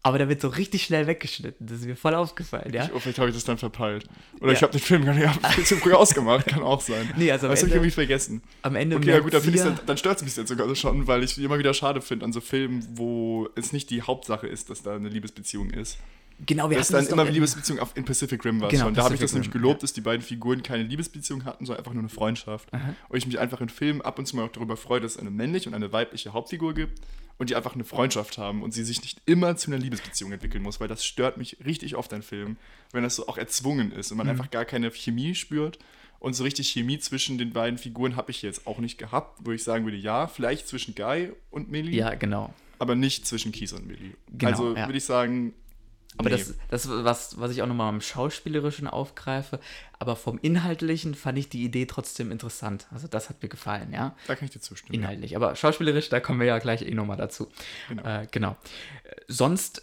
Aber 0.02 0.16
der 0.16 0.30
wird 0.30 0.40
so 0.40 0.48
richtig 0.48 0.84
schnell 0.84 1.06
weggeschnitten. 1.06 1.66
Das 1.66 1.80
ist 1.80 1.86
mir 1.86 1.96
voll 1.96 2.14
aufgefallen, 2.14 2.72
ja. 2.72 2.84
Ich, 2.84 2.94
oh, 2.94 2.98
vielleicht 2.98 3.18
habe 3.18 3.28
ich 3.28 3.34
das 3.34 3.44
dann 3.44 3.58
verpeilt. 3.58 4.06
Oder 4.40 4.52
ja. 4.52 4.56
ich 4.56 4.62
habe 4.62 4.72
den 4.72 4.80
Film 4.80 5.04
gar 5.04 5.14
nicht 5.14 5.28
zu 5.66 5.76
früh 5.76 5.92
ausgemacht. 5.92 6.46
Kann 6.46 6.62
auch 6.62 6.80
sein. 6.80 7.12
Nee, 7.16 7.30
also 7.30 7.46
am 7.46 7.50
das 7.50 7.60
habe 7.60 7.68
ich 7.68 7.74
irgendwie 7.74 7.90
vergessen. 7.90 8.42
Am 8.62 8.76
Ende 8.76 8.96
Okay, 8.96 9.10
ja 9.10 9.18
gut, 9.18 9.34
dann, 9.34 9.42
dann, 9.52 9.80
dann 9.84 9.96
stört 9.98 10.16
es 10.16 10.24
mich 10.24 10.34
jetzt 10.36 10.48
sogar 10.48 10.74
schon, 10.74 11.06
weil 11.06 11.22
ich 11.22 11.36
immer 11.36 11.58
wieder 11.58 11.74
schade 11.74 12.00
finde 12.00 12.24
an 12.24 12.32
so 12.32 12.40
Filmen, 12.40 12.86
wo 12.94 13.50
es 13.56 13.74
nicht 13.74 13.90
die 13.90 14.00
Hauptsache 14.00 14.46
ist, 14.46 14.70
dass 14.70 14.82
da 14.82 14.94
eine 14.94 15.10
Liebesbeziehung 15.10 15.68
ist. 15.70 15.98
Genau, 16.46 16.70
wir 16.70 16.78
das 16.78 16.90
hatten 16.90 17.04
dann 17.04 17.12
immer 17.12 17.22
eine 17.22 17.32
Liebesbeziehung 17.32 17.80
auf, 17.80 17.94
in 17.94 18.06
Pacific 18.06 18.42
Rim 18.42 18.62
war 18.62 18.70
genau, 18.70 18.84
schon. 18.84 18.94
Da 18.94 19.04
habe 19.04 19.14
ich 19.14 19.20
das 19.20 19.34
nämlich 19.34 19.50
gelobt, 19.50 19.80
ja. 19.80 19.80
dass 19.82 19.92
die 19.92 20.00
beiden 20.00 20.22
Figuren 20.22 20.62
keine 20.62 20.84
Liebesbeziehung 20.84 21.44
hatten, 21.44 21.66
sondern 21.66 21.80
einfach 21.80 21.92
nur 21.92 22.00
eine 22.00 22.08
Freundschaft. 22.08 22.72
Aha. 22.72 22.94
Und 23.10 23.18
ich 23.18 23.26
mich 23.26 23.38
einfach 23.38 23.60
in 23.60 23.68
Filmen 23.68 24.00
ab 24.00 24.18
und 24.18 24.24
zu 24.24 24.36
mal 24.36 24.46
auch 24.46 24.52
darüber 24.52 24.78
freue, 24.78 25.02
dass 25.02 25.16
es 25.16 25.18
eine 25.18 25.30
männliche 25.30 25.68
und 25.68 25.74
eine 25.74 25.92
weibliche 25.92 26.32
Hauptfigur 26.32 26.72
gibt 26.72 26.98
und 27.40 27.48
die 27.48 27.56
einfach 27.56 27.74
eine 27.74 27.84
Freundschaft 27.84 28.36
haben 28.36 28.62
und 28.62 28.74
sie 28.74 28.84
sich 28.84 29.00
nicht 29.00 29.22
immer 29.24 29.56
zu 29.56 29.70
einer 29.70 29.78
Liebesbeziehung 29.78 30.30
entwickeln 30.30 30.62
muss, 30.62 30.78
weil 30.78 30.88
das 30.88 31.06
stört 31.06 31.38
mich 31.38 31.56
richtig 31.64 31.96
oft 31.96 32.12
in 32.12 32.20
Filmen, 32.20 32.58
wenn 32.92 33.02
das 33.02 33.16
so 33.16 33.28
auch 33.28 33.38
erzwungen 33.38 33.92
ist 33.92 34.10
und 34.10 34.18
man 34.18 34.26
mhm. 34.26 34.32
einfach 34.32 34.50
gar 34.50 34.66
keine 34.66 34.90
Chemie 34.90 35.34
spürt. 35.34 35.78
Und 36.18 36.34
so 36.34 36.44
richtig 36.44 36.68
Chemie 36.68 36.98
zwischen 36.98 37.38
den 37.38 37.54
beiden 37.54 37.78
Figuren 37.78 38.14
habe 38.14 38.30
ich 38.30 38.42
jetzt 38.42 38.66
auch 38.66 38.78
nicht 38.78 38.98
gehabt, 38.98 39.38
wo 39.42 39.52
ich 39.52 39.64
sagen 39.64 39.86
würde, 39.86 39.96
ja, 39.96 40.26
vielleicht 40.26 40.68
zwischen 40.68 40.94
Guy 40.94 41.32
und 41.50 41.70
Millie. 41.70 41.98
Ja, 41.98 42.14
genau. 42.14 42.52
Aber 42.78 42.94
nicht 42.94 43.26
zwischen 43.26 43.52
Kies 43.52 43.72
und 43.72 43.86
Millie. 43.86 44.12
Genau, 44.28 44.50
also 44.50 44.76
ja. 44.76 44.86
würde 44.86 44.98
ich 44.98 45.04
sagen, 45.04 45.54
aber 46.20 46.30
nee. 46.30 46.36
das, 46.36 46.54
das 46.68 46.88
was, 46.88 47.40
was 47.40 47.50
ich 47.50 47.62
auch 47.62 47.66
nochmal 47.66 47.88
am 47.88 48.00
Schauspielerischen 48.00 48.86
aufgreife, 48.86 49.60
aber 49.98 50.16
vom 50.16 50.38
Inhaltlichen 50.40 51.14
fand 51.14 51.38
ich 51.38 51.48
die 51.48 51.64
Idee 51.64 51.86
trotzdem 51.86 52.30
interessant. 52.30 52.86
Also 52.90 53.08
das 53.08 53.28
hat 53.28 53.42
mir 53.42 53.48
gefallen, 53.48 53.92
ja. 53.92 54.14
Da 54.26 54.34
kann 54.34 54.46
ich 54.46 54.52
dir 54.52 54.60
zustimmen. 54.60 55.00
Inhaltlich. 55.00 55.32
Ja. 55.32 55.38
Aber 55.38 55.56
schauspielerisch, 55.56 56.08
da 56.08 56.20
kommen 56.20 56.40
wir 56.40 56.46
ja 56.46 56.58
gleich 56.58 56.82
eh 56.82 56.94
nochmal 56.94 57.16
dazu. 57.16 57.48
Genau. 57.88 58.02
Äh, 58.04 58.26
genau. 58.30 58.56
Sonst 59.28 59.82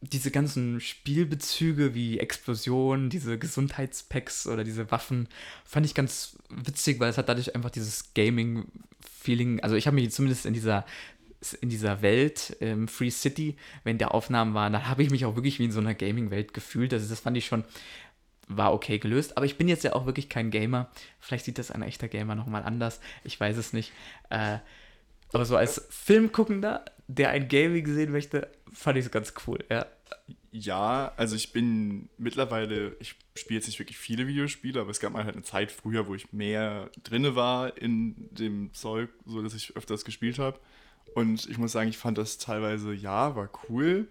diese 0.00 0.30
ganzen 0.30 0.80
Spielbezüge 0.80 1.94
wie 1.94 2.20
Explosionen, 2.20 3.10
diese 3.10 3.38
Gesundheitspacks 3.38 4.46
oder 4.46 4.62
diese 4.62 4.90
Waffen, 4.90 5.28
fand 5.64 5.86
ich 5.86 5.94
ganz 5.94 6.36
witzig, 6.50 7.00
weil 7.00 7.10
es 7.10 7.18
hat 7.18 7.28
dadurch 7.28 7.54
einfach 7.54 7.70
dieses 7.70 8.14
Gaming-Feeling, 8.14 9.60
also 9.60 9.74
ich 9.74 9.86
habe 9.86 9.96
mich 9.96 10.12
zumindest 10.12 10.46
in 10.46 10.54
dieser 10.54 10.86
in 11.60 11.68
dieser 11.68 12.02
Welt, 12.02 12.56
ähm, 12.60 12.88
Free 12.88 13.10
City, 13.10 13.56
wenn 13.84 13.98
der 13.98 14.14
Aufnahmen 14.14 14.54
waren, 14.54 14.72
da 14.72 14.86
habe 14.88 15.02
ich 15.02 15.10
mich 15.10 15.24
auch 15.24 15.36
wirklich 15.36 15.58
wie 15.58 15.64
in 15.64 15.72
so 15.72 15.80
einer 15.80 15.94
Gaming-Welt 15.94 16.52
gefühlt. 16.52 16.92
Also 16.92 17.08
das 17.08 17.20
fand 17.20 17.36
ich 17.36 17.46
schon, 17.46 17.64
war 18.48 18.72
okay 18.72 18.98
gelöst. 18.98 19.36
Aber 19.36 19.46
ich 19.46 19.56
bin 19.56 19.68
jetzt 19.68 19.84
ja 19.84 19.92
auch 19.92 20.06
wirklich 20.06 20.28
kein 20.28 20.50
Gamer. 20.50 20.90
Vielleicht 21.20 21.44
sieht 21.44 21.58
das 21.58 21.70
ein 21.70 21.82
echter 21.82 22.08
Gamer 22.08 22.34
nochmal 22.34 22.64
anders. 22.64 23.00
Ich 23.24 23.38
weiß 23.38 23.56
es 23.56 23.72
nicht. 23.72 23.92
Äh, 24.30 24.58
aber 25.32 25.44
so 25.44 25.56
als 25.56 25.86
Filmguckender, 25.90 26.84
der 27.06 27.30
ein 27.30 27.48
Gaming 27.48 27.86
sehen 27.86 28.10
möchte, 28.10 28.48
fand 28.72 28.98
ich 28.98 29.04
es 29.04 29.10
ganz 29.10 29.34
cool, 29.46 29.58
ja. 29.70 29.86
Ja, 30.50 31.12
also 31.16 31.36
ich 31.36 31.52
bin 31.52 32.08
mittlerweile, 32.16 32.96
ich 33.00 33.16
spiele 33.36 33.58
jetzt 33.60 33.66
nicht 33.66 33.78
wirklich 33.78 33.98
viele 33.98 34.26
Videospiele, 34.26 34.80
aber 34.80 34.90
es 34.90 34.98
gab 34.98 35.12
mal 35.12 35.24
halt 35.24 35.34
eine 35.34 35.44
Zeit 35.44 35.70
früher, 35.70 36.06
wo 36.06 36.14
ich 36.14 36.32
mehr 36.32 36.90
drinne 37.04 37.36
war 37.36 37.76
in 37.76 38.14
dem 38.30 38.72
Zeug, 38.72 39.10
so 39.26 39.42
dass 39.42 39.54
ich 39.54 39.76
öfters 39.76 40.06
gespielt 40.06 40.38
habe. 40.38 40.58
Und 41.14 41.48
ich 41.48 41.58
muss 41.58 41.72
sagen, 41.72 41.88
ich 41.90 41.98
fand 41.98 42.18
das 42.18 42.38
teilweise, 42.38 42.92
ja, 42.92 43.34
war 43.36 43.50
cool. 43.68 44.08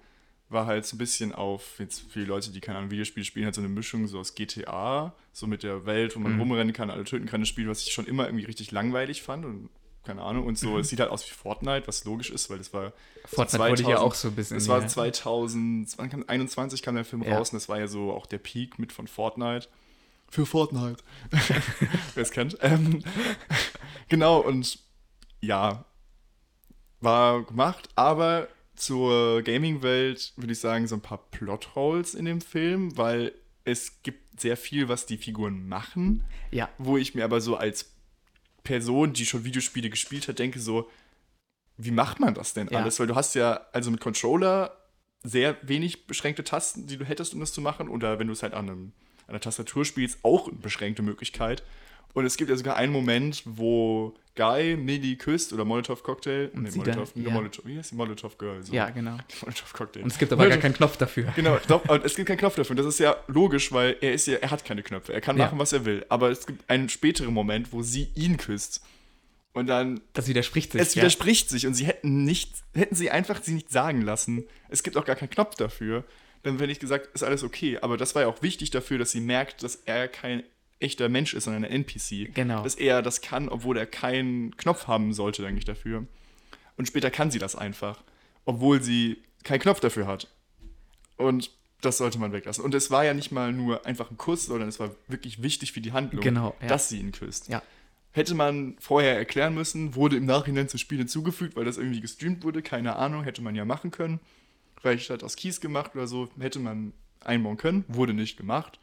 War 0.50 0.66
halt 0.66 0.86
so 0.86 0.96
ein 0.96 0.98
bisschen 1.00 1.34
auf, 1.34 1.78
jetzt 1.80 2.10
für 2.10 2.20
die 2.20 2.26
Leute, 2.26 2.52
die 2.52 2.62
keine 2.62 2.78
Ahnung, 2.78 2.92
Videospiele 2.92 3.26
spielen, 3.26 3.46
halt 3.46 3.56
so 3.56 3.62
eine 3.62 3.68
Mischung 3.70 4.08
so 4.08 4.20
aus 4.20 4.34
GTA, 4.34 5.14
so 5.34 5.46
mit 5.46 5.62
der 5.64 5.86
Welt, 5.86 6.16
wo 6.16 6.20
man 6.20 6.34
Mhm. 6.36 6.40
rumrennen 6.40 6.74
kann, 6.74 6.90
alle 6.90 7.04
töten 7.04 7.26
kann, 7.26 7.42
ein 7.42 7.46
Spiel, 7.46 7.68
was 7.68 7.82
ich 7.86 7.92
schon 7.92 8.06
immer 8.06 8.26
irgendwie 8.28 8.46
richtig 8.46 8.72
langweilig 8.72 9.22
fand 9.24 9.44
und 9.46 9.70
keine 10.06 10.22
Ahnung. 10.22 10.46
Und 10.46 10.58
so, 10.58 10.78
es 10.80 10.88
sieht 10.88 11.02
halt 11.02 11.12
aus 11.12 11.26
wie 11.30 11.34
Fortnite, 11.34 11.86
was 11.88 12.06
logisch 12.06 12.30
ist, 12.30 12.50
weil 12.50 12.60
das 12.60 12.72
war 12.74 12.94
Fortnite 13.26 13.60
wollte 13.62 13.82
ich 13.82 13.90
ja 13.90 14.00
auch 14.00 14.14
so 14.14 14.30
ein 14.30 14.36
bisschen. 14.36 14.56
es 14.56 14.70
war 14.70 14.80
ja. 14.80 14.88
2021 14.88 16.82
kam 16.82 16.96
der 16.96 17.04
Film 17.04 17.24
Ja. 17.24 17.38
raus 17.38 17.50
und 17.52 17.56
das 17.58 17.68
war 17.68 17.78
ja 17.80 17.88
so 17.88 18.14
auch 18.14 18.26
der 18.26 18.38
Peak 18.38 18.80
mit 18.80 18.94
von 18.94 19.08
Fortnite. 19.08 19.68
Für 20.30 20.46
Fortnite. 20.46 21.04
Wer 22.16 22.24
es 22.24 22.32
kennt. 22.32 22.58
Ähm, 22.62 23.04
genau, 24.10 24.40
und 24.40 24.80
ja, 25.42 25.86
war 27.02 27.44
gemacht, 27.44 27.90
aber 27.96 28.48
zur 28.76 29.42
Gaming-Welt 29.42 30.34
würde 30.36 30.54
ich 30.54 30.60
sagen, 30.60 30.88
so 30.88 30.96
ein 30.96 31.02
paar 31.02 31.30
Plotholes 31.32 32.14
in 32.14 32.26
dem 32.26 32.42
Film, 32.42 32.96
weil 32.98 33.34
es 33.66 34.02
gibt 34.04 34.40
sehr 34.40 34.56
viel, 34.56 34.88
was 34.88 35.06
die 35.06 35.18
Figuren 35.18 35.68
machen, 35.68 36.24
ja, 36.52 36.70
wo 36.78 36.98
ich 36.98 37.16
mir 37.16 37.24
aber 37.26 37.42
so 37.42 37.56
als 37.56 37.92
Person, 38.64 39.14
die 39.14 39.26
schon 39.26 39.44
Videospiele 39.46 39.90
gespielt 39.90 40.28
hat, 40.28 40.40
denke 40.40 40.60
so, 40.60 40.90
wie 41.78 41.92
macht 41.92 42.20
man 42.20 42.34
das 42.34 42.54
denn 42.54 42.68
Ja. 42.70 42.80
alles? 42.80 43.00
Weil 43.00 43.08
du 43.08 43.16
hast 43.16 43.36
ja 43.36 43.62
also 43.72 43.92
mit 43.92 44.00
Controller 44.02 44.76
sehr 45.24 45.58
wenig 45.62 46.08
beschränkte 46.08 46.44
Tasten, 46.44 46.88
die 46.88 46.98
du 46.98 47.06
hättest, 47.06 47.34
um 47.34 47.40
das 47.40 47.54
zu 47.54 47.62
machen. 47.62 47.88
Oder 47.90 48.20
wenn 48.20 48.28
du 48.28 48.34
es 48.34 48.44
halt 48.44 48.54
an, 48.54 48.70
einem, 48.70 48.94
an 49.28 49.34
der 49.34 49.42
Tastatur 49.42 49.86
spielst, 49.86 50.20
auch 50.24 50.48
eine 50.48 50.58
beschränkte 50.58 51.02
Möglichkeit. 51.02 51.64
Und 52.14 52.26
es 52.26 52.38
gibt 52.38 52.50
ja 52.50 52.56
sogar 52.56 52.76
einen 52.78 52.92
Moment, 52.92 53.44
wo 53.46 54.16
Guy 54.36 54.76
Millie 54.76 55.16
küsst 55.18 55.54
oder 55.54 55.66
Molotov 55.66 56.04
Cocktail. 56.04 56.50
Nee, 56.54 56.70
sie 56.70 56.80
Molotov, 56.80 57.14
dann- 57.14 57.24
ja. 57.24 57.30
Molotov, 57.32 57.66
wie 57.66 57.78
heißt 57.78 57.92
die 57.92 57.96
Molotov 57.96 58.38
Girl? 58.38 58.62
So. 58.64 58.74
ja, 58.74 58.90
genau. 58.90 59.18
Molotov 59.42 59.74
Cocktail. 59.74 60.04
Und 60.04 60.12
es 60.12 60.18
gibt 60.18 60.32
aber 60.32 60.48
gar 60.48 60.58
keinen 60.58 60.74
Knopf 60.74 60.98
dafür. 60.98 61.32
Genau, 61.36 61.58
doch, 61.68 61.84
aber 61.88 62.04
es 62.06 62.16
gibt 62.16 62.28
keinen 62.28 62.38
Knopf 62.38 62.56
dafür. 62.56 62.72
Und 62.72 62.78
das 62.78 62.86
ist 62.88 63.00
ja 63.00 63.16
logisch, 63.28 63.72
weil 63.72 63.98
er 64.02 64.14
ist 64.14 64.28
ja, 64.28 64.36
er 64.38 64.52
hat 64.52 64.66
keine 64.66 64.84
Knöpfe. 64.84 65.14
Er 65.14 65.22
kann 65.22 65.38
Ja. 65.38 65.46
machen, 65.46 65.60
was 65.60 65.74
er 65.74 65.86
will. 65.86 66.06
Aber 66.10 66.30
es 66.32 66.46
gibt 66.46 66.68
einen 66.70 66.90
späteren 66.90 67.34
Moment, 67.34 67.72
wo 67.72 67.82
sie 67.84 68.10
ihn 68.16 68.38
küsst. 68.38 68.84
Und 69.54 69.68
dann, 69.68 70.02
Das 70.14 70.28
widerspricht 70.28 70.72
sich. 70.74 70.82
es 70.82 70.94
ja. 70.94 71.02
widerspricht 71.02 71.50
sich 71.50 71.66
und 71.66 71.74
sie 71.74 71.86
hätten 71.86 72.24
nicht, 72.24 72.52
hätten 72.76 72.94
sie 72.94 73.10
einfach 73.10 73.42
sie 73.42 73.54
nicht 73.56 73.72
sagen 73.72 74.02
lassen. 74.04 74.44
Es 74.70 74.84
gibt 74.84 74.98
auch 74.98 75.06
gar 75.06 75.16
keinen 75.16 75.32
Knopf 75.32 75.56
dafür. 75.56 76.04
Dann 76.44 76.60
hätte 76.60 76.72
ich 76.72 76.80
gesagt, 76.80 77.10
ist 77.16 77.24
alles 77.24 77.44
okay. 77.44 77.80
Aber 77.82 77.98
das 77.98 78.14
war 78.14 78.22
ja 78.22 78.28
auch 78.28 78.44
wichtig 78.44 78.70
dafür, 78.70 79.00
dass 79.00 79.12
sie 79.12 79.20
merkt, 79.20 79.64
dass 79.64 79.76
er 79.86 80.08
kein 80.08 80.44
echter 80.80 81.10
Mensch 81.10 81.34
ist, 81.34 81.46
sondern 81.46 81.66
ein 81.66 81.72
NPC. 81.72 82.34
Genau. 82.34 82.64
Dass 82.64 82.76
er 82.76 83.02
das 83.02 83.22
kann, 83.22 83.50
obwohl 83.50 83.78
er 83.78 83.86
keinen 83.86 84.56
Knopf 84.58 84.88
haben 84.88 85.14
sollte, 85.14 85.46
eigentlich 85.46 85.66
dafür. 85.66 86.06
Und 86.78 86.88
später 86.88 87.10
kann 87.10 87.32
sie 87.32 87.40
das 87.40 87.56
einfach, 87.56 88.04
obwohl 88.46 88.82
sie 88.82 89.18
keinen 89.44 89.60
Knopf 89.60 89.80
dafür 89.80 90.08
hat. 90.08 90.28
Und 91.18 91.52
das 91.82 91.98
sollte 91.98 92.20
man 92.20 92.32
weglassen. 92.32 92.64
Und 92.64 92.74
es 92.76 92.92
war 92.92 93.06
ja 93.06 93.14
nicht 93.14 93.32
mal 93.32 93.52
nur 93.52 93.86
einfach 93.86 94.12
ein 94.12 94.18
Kuss, 94.18 94.46
sondern 94.46 94.70
es 94.70 94.80
war 94.80 94.92
wirklich 95.08 95.42
wichtig 95.42 95.72
für 95.72 95.82
die 95.82 95.92
Handlung, 95.92 96.22
Genau, 96.22 96.56
ja. 96.62 96.68
dass 96.68 96.90
sie 96.90 97.00
ihn 97.00 97.12
küsst. 97.12 97.50
Ja. 97.50 97.62
Hätte 98.12 98.34
man 98.34 98.76
vorher 98.80 99.16
erklären 99.16 99.54
müssen, 99.54 99.94
wurde 99.96 100.18
im 100.18 100.26
Nachhinein 100.26 100.70
zu 100.70 100.78
Spiel 100.78 100.98
hinzugefügt, 100.98 101.56
weil 101.56 101.66
das 101.66 101.78
irgendwie 101.78 102.02
gestreamt 102.02 102.44
wurde, 102.44 102.64
keine 102.64 102.96
Ahnung, 102.96 103.24
hätte 103.24 103.42
man 103.44 103.56
ja 103.56 103.64
machen 103.64 103.92
können. 103.92 104.20
Vielleicht 104.82 105.10
hat 105.10 105.24
aus 105.24 105.36
Kies 105.36 105.62
gemacht 105.62 105.92
oder 105.96 106.08
so, 106.08 106.30
hätte 106.40 106.60
man 106.60 106.94
einbauen 107.24 107.58
können, 107.58 107.86
wurde 107.88 108.14
nicht 108.14 108.38
gemacht. 108.38 108.80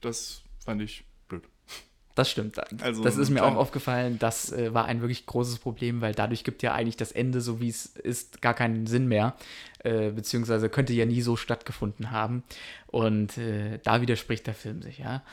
Das 0.00 0.42
fand 0.64 0.82
ich. 0.82 1.04
Das 2.14 2.30
stimmt. 2.30 2.60
Also 2.82 3.02
das 3.02 3.16
ist 3.16 3.30
mir 3.30 3.44
auch 3.44 3.56
aufgefallen. 3.56 4.18
Das 4.20 4.52
äh, 4.52 4.72
war 4.72 4.84
ein 4.84 5.00
wirklich 5.00 5.26
großes 5.26 5.58
Problem, 5.58 6.00
weil 6.00 6.14
dadurch 6.14 6.44
gibt 6.44 6.62
ja 6.62 6.72
eigentlich 6.72 6.96
das 6.96 7.10
Ende, 7.10 7.40
so 7.40 7.60
wie 7.60 7.68
es 7.68 7.86
ist, 7.86 8.40
gar 8.40 8.54
keinen 8.54 8.86
Sinn 8.86 9.08
mehr. 9.08 9.34
Äh, 9.80 10.10
beziehungsweise 10.10 10.68
könnte 10.68 10.92
ja 10.92 11.06
nie 11.06 11.22
so 11.22 11.34
stattgefunden 11.36 12.12
haben. 12.12 12.44
Und 12.86 13.36
äh, 13.36 13.80
da 13.82 14.00
widerspricht 14.00 14.46
der 14.46 14.54
Film 14.54 14.80
sich, 14.80 14.98
ja. 14.98 15.24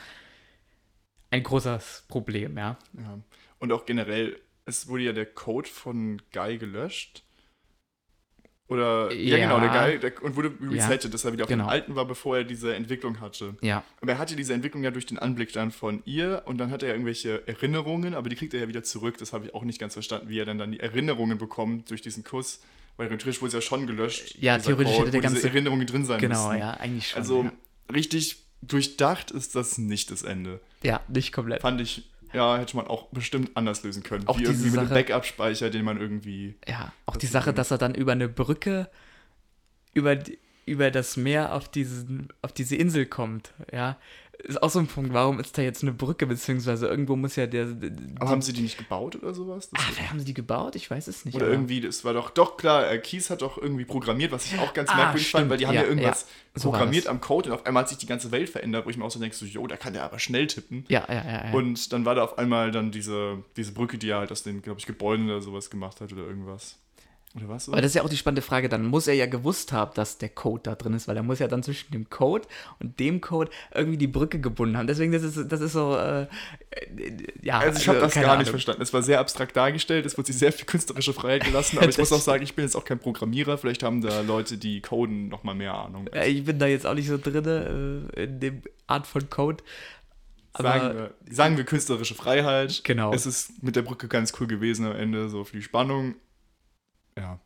Ein 1.29 1.43
großes 1.43 2.05
Problem, 2.07 2.57
ja. 2.57 2.77
Ja. 2.97 3.19
Und 3.59 3.71
auch 3.71 3.85
generell, 3.85 4.39
es 4.65 4.87
wurde 4.87 5.03
ja 5.03 5.13
der 5.13 5.27
Code 5.27 5.69
von 5.69 6.19
Guy 6.33 6.57
gelöscht. 6.57 7.23
Oder, 8.71 9.11
ja, 9.11 9.37
Ja. 9.37 9.43
genau, 9.49 9.59
der 9.59 9.69
Guy, 9.69 9.99
der, 9.99 10.23
und 10.23 10.37
wurde 10.37 10.53
resettet, 10.61 11.13
dass 11.13 11.25
er 11.25 11.33
wieder 11.33 11.43
auf 11.43 11.49
genau. 11.49 11.65
dem 11.65 11.69
alten 11.69 11.95
war, 11.97 12.05
bevor 12.05 12.37
er 12.37 12.45
diese 12.45 12.73
Entwicklung 12.73 13.19
hatte. 13.19 13.55
Ja, 13.59 13.83
Aber 13.99 14.13
er 14.13 14.17
hatte 14.17 14.37
diese 14.37 14.53
Entwicklung 14.53 14.81
ja 14.81 14.91
durch 14.91 15.05
den 15.05 15.19
Anblick 15.19 15.51
dann 15.51 15.71
von 15.71 16.01
ihr 16.05 16.43
und 16.45 16.57
dann 16.57 16.71
hat 16.71 16.81
er 16.81 16.87
ja 16.89 16.95
irgendwelche 16.95 17.45
Erinnerungen, 17.49 18.13
aber 18.13 18.29
die 18.29 18.37
kriegt 18.37 18.53
er 18.53 18.61
ja 18.61 18.67
wieder 18.69 18.81
zurück. 18.81 19.17
Das 19.17 19.33
habe 19.33 19.45
ich 19.47 19.53
auch 19.53 19.63
nicht 19.65 19.77
ganz 19.77 19.91
verstanden, 19.91 20.29
wie 20.29 20.39
er 20.39 20.45
dann, 20.45 20.57
dann 20.57 20.71
die 20.71 20.79
Erinnerungen 20.79 21.37
bekommt 21.37 21.89
durch 21.89 22.01
diesen 22.01 22.23
Kuss. 22.23 22.61
Weil 22.95 23.07
theoretisch 23.09 23.41
wurde 23.41 23.47
es 23.49 23.53
ja 23.55 23.61
schon 23.61 23.87
gelöscht. 23.87 24.35
Ja, 24.39 24.57
theoretisch 24.57 24.97
hätte 24.99 25.11
der 25.11 25.19
ganze- 25.21 25.47
Erinnerungen 25.49 25.85
drin 25.85 26.05
sein 26.05 26.21
genau, 26.21 26.47
müssen. 26.49 26.59
ja, 26.61 26.71
eigentlich 26.75 27.09
schon. 27.09 27.19
Also 27.19 27.43
ja. 27.43 27.51
richtig 27.93 28.37
durchdacht 28.61 29.31
ist 29.31 29.55
das 29.55 29.77
nicht 29.77 30.11
das 30.11 30.23
Ende. 30.23 30.61
ja, 30.83 31.01
nicht 31.09 31.33
komplett. 31.33 31.61
Fand 31.61 31.81
ich, 31.81 32.09
ja, 32.33 32.57
hätte 32.57 32.75
man 32.75 32.87
auch 32.87 33.07
bestimmt 33.07 33.51
anders 33.55 33.83
lösen 33.83 34.03
können. 34.03 34.27
Auch 34.27 34.37
Wie 34.37 34.43
diese 34.43 34.53
irgendwie 34.53 34.71
mit 34.71 34.79
einem 34.79 34.89
Backup-Speicher, 34.89 35.69
den 35.69 35.85
man 35.85 35.99
irgendwie. 35.99 36.55
Ja, 36.67 36.91
auch 37.05 37.17
die 37.17 37.27
Sache, 37.27 37.53
dass 37.53 37.71
er 37.71 37.77
dann 37.77 37.95
über 37.95 38.11
eine 38.11 38.29
Brücke 38.29 38.89
über, 39.93 40.17
über 40.65 40.91
das 40.91 41.17
Meer 41.17 41.53
auf, 41.53 41.69
diesen, 41.69 42.29
auf 42.41 42.53
diese 42.53 42.75
Insel 42.75 43.05
kommt, 43.05 43.53
ja. 43.71 43.97
Ist 44.43 44.61
auch 44.63 44.69
so 44.69 44.79
ein 44.79 44.87
Punkt, 44.87 45.13
warum 45.13 45.39
ist 45.39 45.57
da 45.57 45.61
jetzt 45.61 45.83
eine 45.83 45.91
Brücke, 45.91 46.25
beziehungsweise 46.25 46.87
irgendwo 46.87 47.15
muss 47.15 47.35
ja 47.35 47.47
der. 47.47 47.67
Aber 48.19 48.29
haben 48.29 48.41
sie 48.41 48.53
die 48.53 48.61
nicht 48.61 48.77
gebaut 48.77 49.15
oder 49.15 49.33
sowas? 49.33 49.69
Das 49.69 49.81
Ah, 49.99 50.09
haben 50.09 50.19
sie 50.19 50.25
die 50.25 50.33
gebaut? 50.33 50.75
Ich 50.75 50.89
weiß 50.89 51.07
es 51.07 51.25
nicht. 51.25 51.35
Oder 51.35 51.45
aber- 51.45 51.53
irgendwie, 51.53 51.81
das 51.81 52.03
war 52.03 52.13
doch, 52.13 52.29
doch 52.31 52.57
klar, 52.57 52.89
äh, 52.91 52.97
Kies 52.99 53.29
hat 53.29 53.41
doch 53.41 53.57
irgendwie 53.57 53.85
programmiert, 53.85 54.31
was 54.31 54.45
ich 54.45 54.57
auch 54.59 54.73
ganz 54.73 54.89
Ah, 54.89 54.95
merkwürdig 54.95 55.29
fand, 55.29 55.41
stimmt, 55.41 55.49
weil 55.51 55.57
die 55.57 55.67
haben 55.67 55.75
ja, 55.75 55.81
ja, 55.83 55.87
irgendwas 55.87 56.21
ja, 56.55 56.61
so 56.61 56.71
programmiert 56.71 57.07
am 57.07 57.21
Code 57.21 57.49
und 57.49 57.55
auf 57.55 57.65
einmal 57.65 57.83
hat 57.83 57.89
sich 57.89 57.97
die 57.99 58.07
ganze 58.07 58.31
Welt 58.31 58.49
verändert, 58.49 58.85
wo 58.85 58.89
ich 58.89 58.97
mir 58.97 59.05
auch 59.05 59.11
so 59.11 59.19
denke, 59.19 59.35
so, 59.35 59.45
jo, 59.45 59.67
da 59.67 59.77
kann 59.77 59.93
der 59.93 60.03
aber 60.03 60.17
schnell 60.19 60.47
tippen. 60.47 60.85
Ja, 60.89 61.05
ja, 61.07 61.13
ja. 61.15 61.45
ja. 61.45 61.51
Und 61.53 61.93
dann 61.93 62.05
war 62.05 62.15
da 62.15 62.23
auf 62.23 62.37
einmal 62.37 62.71
dann 62.71 62.91
diese, 62.91 63.43
diese 63.57 63.71
Brücke, 63.73 63.97
die 63.97 64.09
er 64.09 64.19
halt 64.19 64.31
aus 64.31 64.43
den, 64.43 64.61
glaube 64.61 64.79
ich, 64.79 64.85
Gebäuden 64.85 65.25
oder 65.25 65.41
sowas 65.41 65.69
gemacht 65.69 66.01
hat 66.01 66.11
oder 66.13 66.23
irgendwas. 66.25 66.77
Oder 67.35 67.47
was? 67.47 67.69
Aber 67.69 67.81
das 67.81 67.91
ist 67.91 67.95
ja 67.95 68.03
auch 68.03 68.09
die 68.09 68.17
spannende 68.17 68.41
Frage, 68.41 68.67
dann 68.67 68.85
muss 68.85 69.07
er 69.07 69.13
ja 69.13 69.25
gewusst 69.25 69.71
haben, 69.71 69.91
dass 69.95 70.17
der 70.17 70.29
Code 70.29 70.63
da 70.63 70.75
drin 70.75 70.93
ist, 70.93 71.07
weil 71.07 71.15
er 71.15 71.23
muss 71.23 71.39
ja 71.39 71.47
dann 71.47 71.63
zwischen 71.63 71.91
dem 71.91 72.09
Code 72.09 72.47
und 72.79 72.99
dem 72.99 73.21
Code 73.21 73.49
irgendwie 73.73 73.97
die 73.97 74.07
Brücke 74.07 74.39
gebunden 74.39 74.77
haben. 74.77 74.87
Deswegen, 74.87 75.13
das 75.13 75.23
ist, 75.23 75.37
das 75.49 75.61
ist 75.61 75.71
so, 75.73 75.95
äh, 75.95 76.27
ja. 77.41 77.59
Also 77.59 77.79
ich 77.79 77.87
habe 77.87 77.99
das 77.99 78.13
keine 78.13 78.25
gar 78.25 78.33
nicht 78.37 78.47
Ahnung. 78.47 78.51
verstanden. 78.51 78.81
Es 78.81 78.93
war 78.93 79.01
sehr 79.01 79.19
abstrakt 79.19 79.55
dargestellt, 79.55 80.05
es 80.05 80.17
wurde 80.17 80.27
sich 80.27 80.37
sehr 80.37 80.51
viel 80.51 80.65
künstlerische 80.65 81.13
Freiheit 81.13 81.45
gelassen, 81.45 81.77
aber 81.77 81.87
ich 81.87 81.97
muss 81.99 82.11
auch 82.11 82.21
sagen, 82.21 82.43
ich 82.43 82.53
bin 82.55 82.65
jetzt 82.65 82.75
auch 82.75 82.85
kein 82.85 82.99
Programmierer, 82.99 83.57
vielleicht 83.57 83.83
haben 83.83 84.01
da 84.01 84.21
Leute, 84.21 84.57
die 84.57 84.81
coden, 84.81 85.29
noch 85.29 85.43
mal 85.43 85.55
mehr 85.55 85.73
Ahnung. 85.73 86.09
Ja, 86.13 86.23
Ich 86.25 86.43
bin 86.43 86.59
da 86.59 86.67
jetzt 86.67 86.85
auch 86.85 86.95
nicht 86.95 87.07
so 87.07 87.17
drin 87.17 88.11
äh, 88.15 88.23
in 88.23 88.39
dem 88.39 88.61
Art 88.87 89.07
von 89.07 89.29
Code. 89.29 89.63
Aber 90.53 90.69
Sagen 90.69 90.97
wir, 90.97 91.13
sagen 91.33 91.57
wir 91.57 91.63
künstlerische 91.63 92.13
Freiheit. 92.13 92.81
Genau. 92.83 93.13
Es 93.13 93.25
ist 93.25 93.63
mit 93.63 93.77
der 93.77 93.83
Brücke 93.83 94.09
ganz 94.09 94.33
cool 94.39 94.47
gewesen 94.47 94.85
am 94.85 94.95
Ende, 94.95 95.29
so 95.29 95.45
viel 95.45 95.61
Spannung. 95.61 96.15
Ja. 97.21 97.39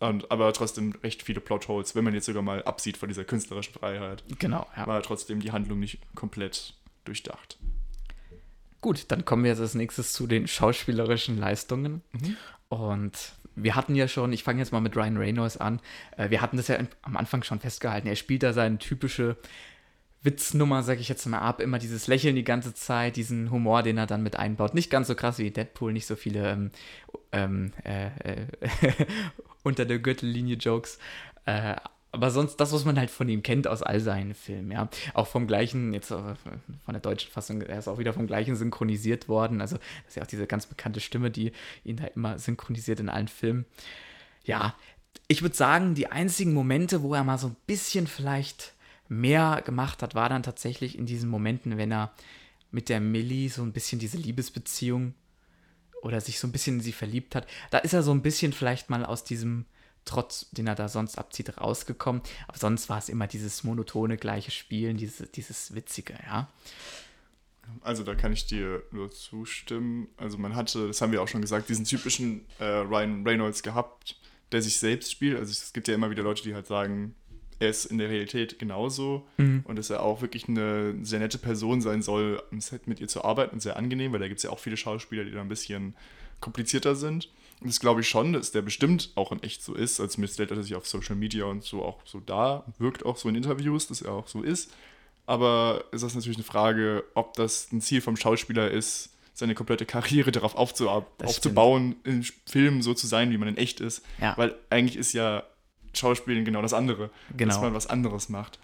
Und, 0.00 0.30
aber 0.32 0.52
trotzdem 0.52 0.92
recht 1.02 1.22
viele 1.22 1.40
Plotholes, 1.40 1.94
wenn 1.94 2.04
man 2.04 2.14
jetzt 2.14 2.26
sogar 2.26 2.42
mal 2.42 2.62
absieht 2.64 2.96
von 2.96 3.08
dieser 3.08 3.24
künstlerischen 3.24 3.74
Freiheit, 3.74 4.24
genau, 4.38 4.66
ja. 4.76 4.86
war 4.86 5.02
trotzdem 5.02 5.40
die 5.40 5.52
Handlung 5.52 5.78
nicht 5.78 6.00
komplett 6.14 6.74
durchdacht. 7.04 7.58
Gut, 8.80 9.04
dann 9.08 9.24
kommen 9.24 9.44
wir 9.44 9.50
jetzt 9.50 9.60
als 9.60 9.74
nächstes 9.76 10.12
zu 10.12 10.26
den 10.26 10.48
schauspielerischen 10.48 11.38
Leistungen. 11.38 12.02
Mhm. 12.12 12.36
Und 12.68 13.32
wir 13.54 13.76
hatten 13.76 13.94
ja 13.94 14.08
schon, 14.08 14.32
ich 14.32 14.42
fange 14.42 14.58
jetzt 14.58 14.72
mal 14.72 14.80
mit 14.80 14.96
Ryan 14.96 15.18
Reynolds 15.18 15.56
an, 15.56 15.80
äh, 16.16 16.30
wir 16.30 16.40
hatten 16.40 16.56
das 16.56 16.68
ja 16.68 16.78
am 17.02 17.16
Anfang 17.16 17.42
schon 17.42 17.60
festgehalten, 17.60 18.08
er 18.08 18.16
spielt 18.16 18.42
da 18.42 18.52
seine 18.52 18.78
typische 18.78 19.36
Witznummer, 20.22 20.82
sag 20.82 21.00
ich 21.00 21.08
jetzt 21.08 21.26
mal 21.26 21.40
ab, 21.40 21.60
immer 21.60 21.78
dieses 21.78 22.06
Lächeln 22.06 22.36
die 22.36 22.44
ganze 22.44 22.74
Zeit, 22.74 23.16
diesen 23.16 23.50
Humor, 23.50 23.82
den 23.82 23.98
er 23.98 24.06
dann 24.06 24.22
mit 24.22 24.36
einbaut. 24.36 24.74
Nicht 24.74 24.90
ganz 24.90 25.08
so 25.08 25.14
krass 25.14 25.38
wie 25.38 25.50
Deadpool, 25.50 25.92
nicht 25.92 26.06
so 26.06 26.14
viele 26.14 26.52
ähm, 26.52 26.70
ähm, 27.32 27.72
äh, 27.82 28.10
unter 29.62 29.84
der 29.84 29.98
Gürtellinie 29.98 30.56
Jokes. 30.56 30.98
Äh, 31.44 31.76
aber 32.12 32.30
sonst 32.30 32.56
das, 32.56 32.72
was 32.72 32.84
man 32.84 32.98
halt 32.98 33.10
von 33.10 33.28
ihm 33.28 33.42
kennt 33.42 33.66
aus 33.66 33.82
all 33.82 33.98
seinen 33.98 34.34
Filmen, 34.34 34.70
ja. 34.70 34.88
Auch 35.14 35.26
vom 35.26 35.46
gleichen, 35.46 35.94
jetzt 35.94 36.10
äh, 36.10 36.34
von 36.84 36.92
der 36.92 37.00
deutschen 37.00 37.30
Fassung, 37.30 37.62
er 37.62 37.78
ist 37.78 37.88
auch 37.88 37.98
wieder 37.98 38.12
vom 38.12 38.26
gleichen 38.26 38.54
synchronisiert 38.54 39.28
worden. 39.28 39.62
Also, 39.62 39.76
das 39.76 40.08
ist 40.08 40.16
ja 40.16 40.22
auch 40.22 40.26
diese 40.26 40.46
ganz 40.46 40.66
bekannte 40.66 41.00
Stimme, 41.00 41.30
die 41.30 41.52
ihn 41.84 41.96
da 41.96 42.04
immer 42.08 42.38
synchronisiert 42.38 43.00
in 43.00 43.08
allen 43.08 43.28
Filmen. 43.28 43.64
Ja, 44.44 44.76
ich 45.26 45.40
würde 45.40 45.56
sagen, 45.56 45.94
die 45.94 46.08
einzigen 46.08 46.52
Momente, 46.52 47.02
wo 47.02 47.14
er 47.14 47.24
mal 47.24 47.38
so 47.38 47.48
ein 47.48 47.56
bisschen 47.66 48.06
vielleicht 48.06 48.74
mehr 49.12 49.62
gemacht 49.64 50.02
hat, 50.02 50.14
war 50.14 50.28
dann 50.28 50.42
tatsächlich 50.42 50.98
in 50.98 51.06
diesen 51.06 51.28
Momenten, 51.28 51.76
wenn 51.78 51.92
er 51.92 52.12
mit 52.70 52.88
der 52.88 53.00
Millie 53.00 53.50
so 53.50 53.62
ein 53.62 53.72
bisschen 53.72 53.98
diese 53.98 54.16
Liebesbeziehung 54.16 55.14
oder 56.02 56.20
sich 56.20 56.38
so 56.38 56.48
ein 56.48 56.52
bisschen 56.52 56.76
in 56.76 56.80
sie 56.80 56.92
verliebt 56.92 57.34
hat. 57.34 57.46
Da 57.70 57.78
ist 57.78 57.92
er 57.92 58.02
so 58.02 58.12
ein 58.12 58.22
bisschen 58.22 58.52
vielleicht 58.52 58.90
mal 58.90 59.04
aus 59.04 59.24
diesem 59.24 59.66
trotz 60.04 60.50
den 60.50 60.66
er 60.66 60.74
da 60.74 60.88
sonst 60.88 61.18
abzieht, 61.18 61.58
rausgekommen. 61.58 62.22
Aber 62.48 62.58
sonst 62.58 62.88
war 62.88 62.98
es 62.98 63.08
immer 63.08 63.26
dieses 63.26 63.64
monotone 63.64 64.16
gleiche 64.16 64.50
Spielen, 64.50 64.96
diese, 64.96 65.26
dieses 65.26 65.74
Witzige, 65.74 66.14
ja. 66.26 66.48
Also 67.80 68.02
da 68.02 68.14
kann 68.14 68.32
ich 68.32 68.46
dir 68.46 68.82
nur 68.90 69.10
zustimmen. 69.10 70.08
Also 70.16 70.36
man 70.36 70.56
hatte, 70.56 70.88
das 70.88 71.00
haben 71.00 71.12
wir 71.12 71.22
auch 71.22 71.28
schon 71.28 71.40
gesagt, 71.40 71.68
diesen 71.68 71.84
typischen 71.84 72.44
äh, 72.58 72.64
Ryan 72.64 73.26
Reynolds 73.26 73.62
gehabt, 73.62 74.16
der 74.50 74.62
sich 74.62 74.78
selbst 74.78 75.12
spielt. 75.12 75.38
Also 75.38 75.52
es 75.52 75.72
gibt 75.72 75.86
ja 75.86 75.94
immer 75.94 76.10
wieder 76.10 76.24
Leute, 76.24 76.42
die 76.42 76.54
halt 76.54 76.66
sagen, 76.66 77.14
er 77.62 77.68
ist 77.68 77.84
in 77.84 77.98
der 77.98 78.08
Realität 78.08 78.58
genauso 78.58 79.26
mhm. 79.36 79.62
und 79.64 79.76
dass 79.76 79.88
er 79.88 80.02
auch 80.02 80.20
wirklich 80.20 80.48
eine 80.48 80.94
sehr 81.02 81.20
nette 81.20 81.38
Person 81.38 81.80
sein 81.80 82.02
soll, 82.02 82.42
am 82.50 82.60
Set 82.60 82.88
mit 82.88 83.00
ihr 83.00 83.06
zu 83.06 83.24
arbeiten 83.24 83.54
und 83.54 83.60
sehr 83.60 83.76
angenehm, 83.76 84.12
weil 84.12 84.20
da 84.20 84.26
gibt 84.26 84.38
es 84.38 84.44
ja 84.44 84.50
auch 84.50 84.58
viele 84.58 84.76
Schauspieler, 84.76 85.24
die 85.24 85.30
da 85.30 85.40
ein 85.40 85.48
bisschen 85.48 85.94
komplizierter 86.40 86.96
sind. 86.96 87.30
Und 87.60 87.68
das 87.68 87.78
glaube 87.78 88.00
ich 88.00 88.08
schon, 88.08 88.32
dass 88.32 88.50
der 88.50 88.62
bestimmt 88.62 89.12
auch 89.14 89.30
in 89.30 89.40
echt 89.44 89.62
so 89.62 89.74
ist. 89.74 89.96
Zumindest 89.96 90.34
stellt 90.34 90.50
er 90.50 90.60
sich 90.60 90.74
auf 90.74 90.88
Social 90.88 91.14
Media 91.14 91.44
und 91.44 91.62
so 91.62 91.84
auch 91.84 92.00
so 92.04 92.18
da, 92.18 92.64
wirkt 92.78 93.06
auch 93.06 93.16
so 93.16 93.28
in 93.28 93.36
Interviews, 93.36 93.86
dass 93.86 94.02
er 94.02 94.12
auch 94.12 94.26
so 94.26 94.42
ist. 94.42 94.72
Aber 95.26 95.84
es 95.92 96.02
ist 96.02 96.16
natürlich 96.16 96.38
eine 96.38 96.44
Frage, 96.44 97.04
ob 97.14 97.34
das 97.34 97.70
ein 97.70 97.80
Ziel 97.80 98.00
vom 98.00 98.16
Schauspieler 98.16 98.72
ist, 98.72 99.10
seine 99.34 99.54
komplette 99.54 99.86
Karriere 99.86 100.32
darauf 100.32 100.56
aufzubauen, 100.56 101.94
in 102.02 102.24
Filmen 102.44 102.82
so 102.82 102.92
zu 102.92 103.06
sein, 103.06 103.30
wie 103.30 103.38
man 103.38 103.48
in 103.48 103.56
echt 103.56 103.80
ist. 103.80 104.02
Ja. 104.20 104.36
Weil 104.36 104.56
eigentlich 104.68 104.96
ist 104.96 105.12
ja 105.12 105.44
Schauspielen 105.94 106.44
genau 106.44 106.62
das 106.62 106.72
andere. 106.72 107.10
Genau. 107.36 107.52
Dass 107.52 107.60
man 107.60 107.74
was 107.74 107.86
anderes 107.86 108.28
macht. 108.28 108.58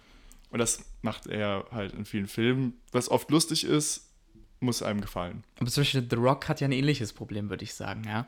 Und 0.51 0.59
das 0.59 0.85
macht 1.03 1.27
er 1.27 1.67
halt 1.71 1.93
in 1.93 2.05
vielen 2.05 2.27
Filmen, 2.27 2.75
was 2.93 3.11
oft 3.11 3.31
lustig 3.31 3.65
ist, 3.65 4.09
muss 4.61 4.83
einem 4.83 5.01
gefallen. 5.01 5.45
Aber 5.61 5.71
zum 5.71 5.83
Beispiel 5.83 6.07
The 6.09 6.17
Rock 6.17 6.49
hat 6.49 6.61
ja 6.61 6.67
ein 6.67 6.73
ähnliches 6.73 7.13
Problem, 7.13 7.51
würde 7.51 7.65
ich 7.65 7.75
sagen, 7.75 8.05
ja 8.05 8.27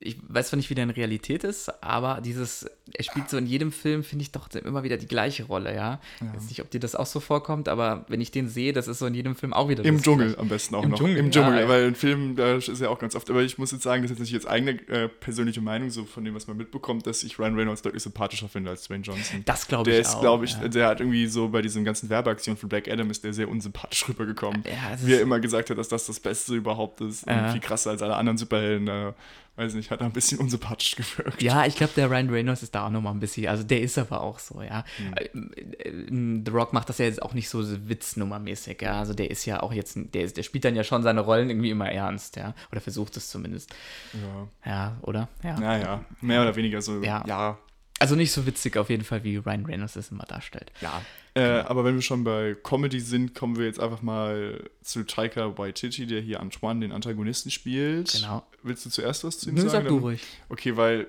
ich 0.00 0.18
weiß 0.28 0.48
zwar 0.48 0.58
nicht, 0.58 0.68
wie 0.70 0.74
der 0.74 0.84
in 0.84 0.90
Realität 0.90 1.44
ist, 1.44 1.82
aber 1.82 2.20
dieses, 2.20 2.66
er 2.92 3.04
spielt 3.04 3.30
so 3.30 3.38
in 3.38 3.46
jedem 3.46 3.72
Film, 3.72 4.04
finde 4.04 4.22
ich 4.22 4.32
doch 4.32 4.50
immer 4.50 4.82
wieder 4.82 4.96
die 4.96 5.06
gleiche 5.06 5.44
Rolle, 5.44 5.74
ja. 5.74 5.92
ja. 6.20 6.26
Ich 6.26 6.36
weiß 6.36 6.48
nicht, 6.48 6.60
ob 6.60 6.70
dir 6.70 6.80
das 6.80 6.94
auch 6.94 7.06
so 7.06 7.20
vorkommt, 7.20 7.68
aber 7.68 8.04
wenn 8.08 8.20
ich 8.20 8.30
den 8.30 8.48
sehe, 8.48 8.72
das 8.72 8.86
ist 8.86 8.98
so 8.98 9.06
in 9.06 9.14
jedem 9.14 9.34
Film 9.34 9.52
auch 9.52 9.68
wieder 9.68 9.84
Im 9.84 10.02
Dschungel 10.02 10.36
am 10.38 10.48
besten 10.48 10.74
auch 10.74 10.82
Im 10.82 10.90
noch. 10.90 10.98
Dschungel, 10.98 11.16
Im 11.16 11.30
Dschungel, 11.30 11.60
ja, 11.60 11.68
weil 11.68 11.86
im 11.86 11.94
Film, 11.94 12.36
da 12.36 12.56
ist 12.56 12.80
er 12.80 12.90
auch 12.90 12.98
ganz 12.98 13.14
oft, 13.14 13.30
aber 13.30 13.42
ich 13.42 13.56
muss 13.56 13.72
jetzt 13.72 13.82
sagen, 13.82 14.02
das 14.02 14.10
ist 14.10 14.18
jetzt 14.18 14.24
nicht 14.24 14.32
jetzt 14.32 14.48
eigene 14.48 14.72
äh, 14.88 15.08
persönliche 15.08 15.60
Meinung, 15.60 15.90
so 15.90 16.04
von 16.04 16.24
dem, 16.24 16.34
was 16.34 16.46
man 16.46 16.56
mitbekommt, 16.56 17.06
dass 17.06 17.22
ich 17.22 17.38
Ryan 17.38 17.54
Reynolds 17.54 17.82
deutlich 17.82 18.02
sympathischer 18.02 18.48
finde 18.48 18.70
als 18.70 18.86
Dwayne 18.86 19.02
Johnson. 19.02 19.42
Das 19.46 19.66
glaube 19.66 19.90
ich 19.90 19.94
Der 19.94 20.02
ist, 20.02 20.20
glaube 20.20 20.44
ich, 20.44 20.52
ja. 20.52 20.68
der 20.68 20.88
hat 20.88 21.00
irgendwie 21.00 21.26
so 21.26 21.48
bei 21.48 21.62
diesen 21.62 21.84
ganzen 21.84 22.10
Werbeaktionen 22.10 22.58
von 22.58 22.68
Black 22.68 22.88
Adam 22.88 23.10
ist 23.10 23.24
der 23.24 23.32
sehr 23.32 23.48
unsympathisch 23.48 24.06
rübergekommen. 24.08 24.64
Ja, 24.66 24.98
wie 25.02 25.14
er 25.14 25.22
immer 25.22 25.40
gesagt 25.40 25.70
hat, 25.70 25.78
dass 25.78 25.88
das 25.88 26.06
das 26.06 26.20
Beste 26.20 26.54
überhaupt 26.54 27.00
ist 27.00 27.24
und 27.26 27.50
viel 27.52 27.60
krasser 27.60 27.90
als 27.90 28.02
alle 28.02 28.16
anderen 28.16 28.36
Superhelden. 28.36 28.88
Äh, 28.88 29.12
weiß 29.56 29.74
nicht, 29.74 29.90
hat 29.90 30.00
er 30.00 30.06
ein 30.06 30.12
bisschen 30.12 30.38
unsympathisch 30.38 30.96
gewirkt. 30.96 31.42
Ja, 31.42 31.64
ich 31.66 31.76
glaube, 31.76 31.92
der 31.94 32.10
Ryan 32.10 32.30
Reynolds 32.30 32.62
ist 32.62 32.74
da 32.74 32.86
auch 32.86 32.90
nochmal 32.90 33.14
ein 33.14 33.20
bisschen, 33.20 33.46
also 33.46 33.62
der 33.62 33.80
ist 33.80 33.96
aber 33.98 34.20
auch 34.20 34.38
so, 34.38 34.62
ja. 34.62 34.84
Mhm. 34.98 36.44
The 36.44 36.50
Rock 36.50 36.72
macht 36.72 36.88
das 36.88 36.98
ja 36.98 37.04
jetzt 37.04 37.22
auch 37.22 37.34
nicht 37.34 37.48
so 37.48 37.62
witznummermäßig, 37.88 38.82
ja. 38.82 38.98
Also 38.98 39.14
der 39.14 39.30
ist 39.30 39.44
ja 39.44 39.62
auch 39.62 39.72
jetzt, 39.72 39.96
der, 39.96 40.22
ist, 40.22 40.36
der 40.36 40.42
spielt 40.42 40.64
dann 40.64 40.74
ja 40.74 40.82
schon 40.82 41.02
seine 41.02 41.20
Rollen 41.20 41.50
irgendwie 41.50 41.70
immer 41.70 41.88
ernst, 41.88 42.36
ja. 42.36 42.54
Oder 42.72 42.80
versucht 42.80 43.16
es 43.16 43.28
zumindest. 43.28 43.74
Ja. 44.12 44.48
Ja, 44.70 44.96
oder? 45.02 45.28
Ja. 45.42 45.58
Naja, 45.58 46.04
mehr 46.20 46.42
oder 46.42 46.56
weniger 46.56 46.82
so, 46.82 47.02
ja. 47.02 47.24
ja. 47.26 47.58
Also 48.00 48.16
nicht 48.16 48.32
so 48.32 48.46
witzig 48.46 48.76
auf 48.76 48.90
jeden 48.90 49.04
Fall, 49.04 49.22
wie 49.22 49.36
Ryan 49.36 49.66
Reynolds 49.66 49.96
es 49.96 50.10
immer 50.10 50.24
darstellt. 50.24 50.72
Ja. 50.80 51.00
Äh, 51.36 51.42
aber 51.42 51.84
wenn 51.84 51.96
wir 51.96 52.02
schon 52.02 52.22
bei 52.22 52.54
Comedy 52.62 53.00
sind, 53.00 53.34
kommen 53.34 53.56
wir 53.56 53.66
jetzt 53.66 53.80
einfach 53.80 54.02
mal 54.02 54.70
zu 54.82 55.04
Taika 55.04 55.58
Waititi, 55.58 56.06
der 56.06 56.20
hier 56.20 56.40
Antoine, 56.40 56.80
den 56.80 56.92
Antagonisten, 56.92 57.50
spielt. 57.50 58.12
Genau. 58.12 58.46
Willst 58.62 58.86
du 58.86 58.90
zuerst 58.90 59.24
was 59.24 59.38
zu 59.40 59.48
ihm 59.48 59.56
Nö, 59.56 59.62
sagen? 59.62 59.72
Sag 59.72 59.88
du 59.88 59.98
ruhig. 59.98 60.22
Okay, 60.48 60.76
weil 60.76 61.08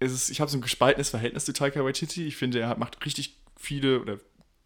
es 0.00 0.12
ist, 0.12 0.28
ich 0.28 0.40
habe 0.40 0.50
so 0.50 0.58
ein 0.58 0.60
gespaltenes 0.60 1.08
Verhältnis 1.08 1.46
zu 1.46 1.54
Taika 1.54 1.82
Waititi. 1.82 2.26
Ich 2.26 2.36
finde, 2.36 2.60
er 2.60 2.76
macht 2.76 3.04
richtig 3.06 3.36
viele 3.56 4.00
oder 4.00 4.18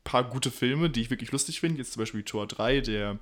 paar 0.02 0.24
gute 0.24 0.50
Filme, 0.50 0.90
die 0.90 1.02
ich 1.02 1.10
wirklich 1.10 1.30
lustig 1.30 1.60
finde. 1.60 1.78
Jetzt 1.78 1.92
zum 1.92 2.00
Beispiel 2.00 2.24
Tor 2.24 2.46
3, 2.48 2.80
der 2.80 3.18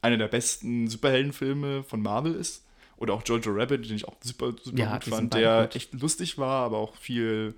einer 0.00 0.16
der 0.16 0.28
besten 0.28 0.88
Superheldenfilme 0.88 1.82
von 1.82 2.00
Marvel 2.00 2.34
ist. 2.34 2.64
Oder 2.96 3.14
auch 3.14 3.22
Jojo 3.24 3.52
Rabbit, 3.52 3.88
den 3.88 3.96
ich 3.96 4.08
auch 4.08 4.16
super, 4.20 4.54
super 4.62 4.78
ja, 4.78 4.94
gut 4.94 5.04
fand, 5.04 5.34
der 5.34 5.62
gut. 5.62 5.76
echt 5.76 5.94
lustig 5.94 6.38
war, 6.38 6.64
aber 6.64 6.78
auch 6.78 6.96
viel 6.96 7.54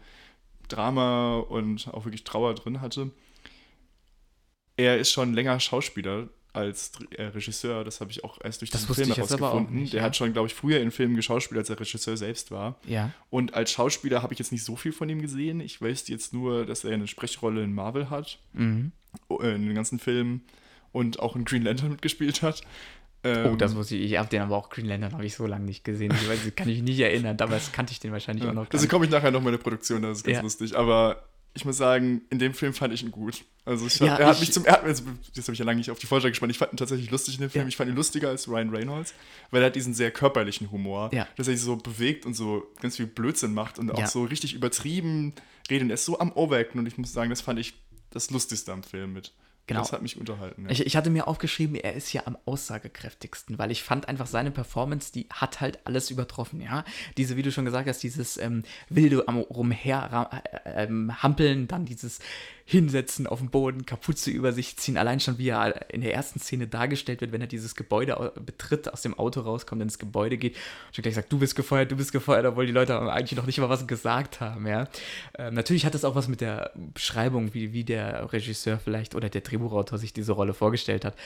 Drama 0.73 1.37
und 1.37 1.89
auch 1.93 2.05
wirklich 2.05 2.25
Trauer 2.25 2.55
drin 2.55 2.81
hatte. 2.81 3.11
Er 4.77 4.99
ist 4.99 5.11
schon 5.11 5.35
länger 5.35 5.61
Schauspieler 5.61 6.29
als 6.53 6.93
äh, 7.17 7.25
Regisseur, 7.25 7.85
das 7.85 8.01
habe 8.01 8.11
ich 8.11 8.25
auch 8.25 8.39
erst 8.43 8.61
durch 8.61 8.71
diesen 8.71 8.93
Film 8.95 9.13
herausgefunden. 9.13 9.89
Der 9.91 10.01
ja. 10.01 10.03
hat 10.03 10.17
schon, 10.17 10.33
glaube 10.33 10.49
ich, 10.49 10.55
früher 10.55 10.81
in 10.81 10.91
Filmen 10.91 11.15
geschauspielt, 11.15 11.59
als 11.59 11.71
er 11.71 11.79
Regisseur 11.79 12.17
selbst 12.17 12.51
war. 12.51 12.79
Ja. 12.87 13.13
Und 13.31 13.55
als 13.55 13.71
Schauspieler 13.71 14.23
habe 14.23 14.33
ich 14.33 14.39
jetzt 14.39 14.51
nicht 14.51 14.65
so 14.65 14.77
viel 14.77 14.93
von 14.93 15.09
ihm 15.09 15.23
gesehen. 15.23 15.61
Ich 15.61 15.81
weiß 15.81 16.09
jetzt 16.09 16.33
nur, 16.33 16.67
dass 16.67 16.85
er 16.85 16.95
eine 16.95 17.07
Sprechrolle 17.07 17.63
in 17.63 17.73
Marvel 17.73 18.11
hat, 18.11 18.39
mhm. 18.53 18.93
Äh, 19.41 19.55
in 19.55 19.67
den 19.67 19.75
ganzen 19.75 19.99
Filmen 19.99 20.43
und 20.93 21.21
auch 21.21 21.37
in 21.37 21.45
Green 21.45 21.63
Lantern 21.63 21.91
mitgespielt 21.91 22.43
hat. 22.43 22.63
Ähm, 23.23 23.53
oh, 23.53 23.57
das 23.57 23.75
muss 23.75 23.91
ich. 23.91 24.01
Ich 24.01 24.19
habe 24.19 24.29
den 24.29 24.41
aber 24.41 24.57
auch 24.57 24.71
Green 24.71 24.87
Lantern 24.87 25.13
habe 25.13 25.27
ich 25.27 25.35
so 25.35 25.47
lange 25.47 25.67
nicht 25.67 25.85
gesehen. 25.85 26.13
Ich 26.15 26.29
weiß, 26.29 26.39
kann 26.57 26.69
ich 26.69 26.77
mich 26.77 26.83
nicht 26.83 27.01
erinnern. 27.01 27.37
Damals 27.37 27.71
kannte 27.73 27.93
ich 27.93 28.01
den 28.01 28.13
wahrscheinlich 28.13 28.45
ja, 28.45 28.51
auch 28.51 28.55
noch. 28.55 28.67
Also 28.73 28.89
komme 28.89 29.05
ich 29.05 29.11
nachher 29.11 29.31
noch 29.31 29.43
mal 29.43 29.51
in 29.51 29.57
der 29.57 29.63
Produktion, 29.63 30.03
das 30.03 30.19
ist 30.19 30.25
ganz 30.25 30.37
ja. 30.37 30.43
lustig. 30.43 30.77
Aber 30.77 31.23
ich 31.53 31.65
muss 31.65 31.77
sagen, 31.77 32.23
in 32.31 32.39
dem 32.39 32.55
Film 32.55 32.73
fand 32.73 32.95
ich 32.95 33.03
ihn 33.03 33.11
gut. 33.11 33.45
Also 33.65 33.87
ich, 33.87 33.99
ja, 33.99 34.17
er 34.17 34.27
hat 34.29 34.37
ich, 34.37 34.41
mich 34.41 34.53
zum 34.53 34.65
er 34.65 34.75
hat, 34.75 34.85
also, 34.85 35.05
jetzt 35.35 35.47
habe 35.47 35.53
ich 35.53 35.59
ja 35.59 35.65
lange 35.65 35.79
nicht 35.79 35.91
auf 35.91 35.99
die 35.99 36.07
Vorschau 36.07 36.29
gespannt. 36.29 36.53
Ich 36.53 36.59
fand 36.59 36.73
ihn 36.73 36.77
tatsächlich 36.77 37.11
lustig 37.11 37.35
in 37.35 37.41
dem 37.41 37.51
Film. 37.51 37.65
Ja. 37.65 37.69
Ich 37.69 37.77
fand 37.77 37.91
ihn 37.91 37.97
lustiger 37.97 38.29
als 38.29 38.49
Ryan 38.49 38.71
Reynolds, 38.71 39.15
weil 39.51 39.63
er 39.63 39.67
hat 39.67 39.77
diesen 39.77 39.93
sehr 39.93 40.11
körperlichen 40.11 40.71
Humor, 40.71 41.11
ja. 41.13 41.27
dass 41.37 41.49
er 41.49 41.55
sich 41.55 41.63
so 41.63 41.77
bewegt 41.77 42.25
und 42.25 42.35
so 42.35 42.67
ganz 42.81 42.97
viel 42.97 43.07
Blödsinn 43.07 43.53
macht 43.53 43.79
und 43.79 43.91
auch 43.91 44.07
so 44.07 44.25
richtig 44.25 44.55
übertrieben 44.55 45.35
redet. 45.69 45.91
Er 45.91 45.95
ist 45.95 46.05
so 46.05 46.19
am 46.21 46.33
Overacten 46.33 46.79
und 46.79 46.87
ich 46.87 46.97
muss 46.97 47.13
sagen, 47.13 47.31
das 47.31 47.41
fand 47.41 47.59
ich 47.59 47.75
das 48.11 48.31
Lustigste 48.31 48.73
am 48.73 48.83
Film 48.83 49.13
mit. 49.13 49.33
Genau. 49.71 49.83
Das 49.83 49.93
hat 49.93 50.03
mich 50.03 50.19
unterhalten. 50.19 50.65
Ja. 50.65 50.71
Ich, 50.71 50.85
ich, 50.85 50.97
hatte 50.97 51.11
mir 51.11 51.29
aufgeschrieben, 51.29 51.77
er 51.77 51.95
ist 51.95 52.13
ja 52.13 52.23
am 52.27 52.37
aussagekräftigsten, 52.45 53.57
weil 53.57 53.71
ich 53.71 53.85
fand 53.85 54.09
einfach 54.09 54.27
seine 54.27 54.51
Performance, 54.51 55.13
die 55.13 55.29
hat 55.31 55.61
halt 55.61 55.79
alles 55.85 56.11
übertroffen, 56.11 56.61
ja. 56.61 56.85
Diese, 57.17 57.37
wie 57.37 57.43
du 57.43 57.53
schon 57.53 57.65
gesagt 57.65 57.89
hast, 57.89 58.03
dieses 58.03 58.37
ähm, 58.37 58.65
wilde 58.89 59.29
am 59.29 59.39
rumher 59.39 60.43
äh, 60.65 60.89
hampeln, 60.89 61.69
dann 61.69 61.85
dieses 61.85 62.19
hinsetzen 62.71 63.27
auf 63.27 63.41
dem 63.41 63.51
Boden, 63.51 63.85
Kapuze 63.85 64.31
über 64.31 64.53
sich 64.53 64.77
ziehen. 64.77 64.97
Allein 64.97 65.19
schon, 65.19 65.39
wie 65.39 65.49
er 65.49 65.91
in 65.91 66.03
der 66.03 66.15
ersten 66.15 66.39
Szene 66.39 66.69
dargestellt 66.69 67.21
wird, 67.21 67.33
wenn 67.33 67.41
er 67.41 67.49
dieses 67.49 67.75
Gebäude 67.75 68.33
betritt, 68.47 68.93
aus 68.93 69.03
dem 69.03 69.19
Auto 69.19 69.41
rauskommt, 69.41 69.83
ins 69.83 69.99
Gebäude 69.99 70.39
geht 70.39 70.55
und 70.55 70.95
schon 70.95 71.03
gleich 71.03 71.17
sagt, 71.17 71.33
du 71.33 71.41
bist 71.41 71.57
gefeuert, 71.57 71.91
du 71.91 71.97
bist 71.97 72.13
gefeuert, 72.13 72.47
obwohl 72.47 72.67
die 72.67 72.73
Leute 72.73 72.97
eigentlich 72.97 73.37
noch 73.37 73.47
nicht 73.47 73.59
mal 73.59 73.69
was 73.69 73.89
gesagt 73.89 74.41
haben. 74.41 74.69
Ja? 74.69 74.87
Ähm, 75.37 75.55
natürlich 75.55 75.85
hat 75.85 75.95
das 75.95 76.05
auch 76.05 76.15
was 76.15 76.29
mit 76.29 76.41
der 76.41 76.71
Beschreibung, 76.77 77.55
wie, 77.55 77.73
wie 77.73 77.83
der 77.83 78.33
Regisseur 78.33 78.79
vielleicht 78.79 79.17
oder 79.17 79.29
der 79.29 79.41
Drehbuchautor 79.41 79.99
sich 79.99 80.13
diese 80.13 80.31
Rolle 80.31 80.55
vorgestellt 80.55 81.05
hat. 81.05 81.17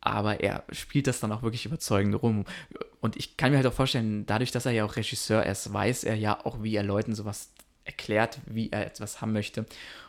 Aber 0.00 0.40
er 0.44 0.62
spielt 0.70 1.08
das 1.08 1.18
dann 1.18 1.32
auch 1.32 1.42
wirklich 1.42 1.66
überzeugend 1.66 2.22
rum. 2.22 2.44
Und 3.00 3.16
ich 3.16 3.36
kann 3.36 3.50
mir 3.50 3.56
halt 3.56 3.66
auch 3.66 3.72
vorstellen, 3.72 4.26
dadurch, 4.26 4.52
dass 4.52 4.64
er 4.64 4.72
ja 4.72 4.84
auch 4.84 4.94
Regisseur 4.94 5.44
ist, 5.44 5.72
weiß 5.72 6.04
er 6.04 6.14
ja 6.14 6.46
auch, 6.46 6.62
wie 6.62 6.76
er 6.76 6.84
Leuten 6.84 7.16
sowas 7.16 7.50
erklärt, 7.84 8.38
wie 8.46 8.70
er 8.70 8.86
etwas 8.86 9.20
haben 9.20 9.32
möchte 9.32 9.66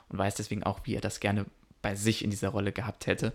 und 0.10 0.18
weiß 0.18 0.36
deswegen 0.36 0.64
auch, 0.64 0.82
wie 0.84 0.96
er 0.96 1.02
das 1.02 1.20
gerne 1.20 1.46
bei 1.82 1.96
sich 1.96 2.24
in 2.24 2.32
dieser 2.32 2.50
Rolle 2.50 2.72
gehabt 2.72 3.08
hätte. 3.08 3.34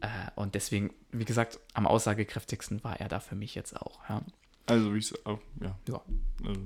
Äh, 0.00 0.08
und 0.34 0.54
deswegen, 0.54 0.92
wie 1.10 1.24
gesagt, 1.24 1.58
am 1.74 1.86
aussagekräftigsten 1.86 2.84
war 2.84 3.00
er 3.00 3.08
da 3.08 3.20
für 3.20 3.34
mich 3.34 3.54
jetzt 3.54 3.76
auch. 3.76 4.00
Ja. 4.08 4.22
Also, 4.66 4.94
wie 4.94 4.98
ich 4.98 5.26
auch, 5.26 5.40
ja. 5.60 5.78
ja. 5.88 6.00
Also, 6.44 6.60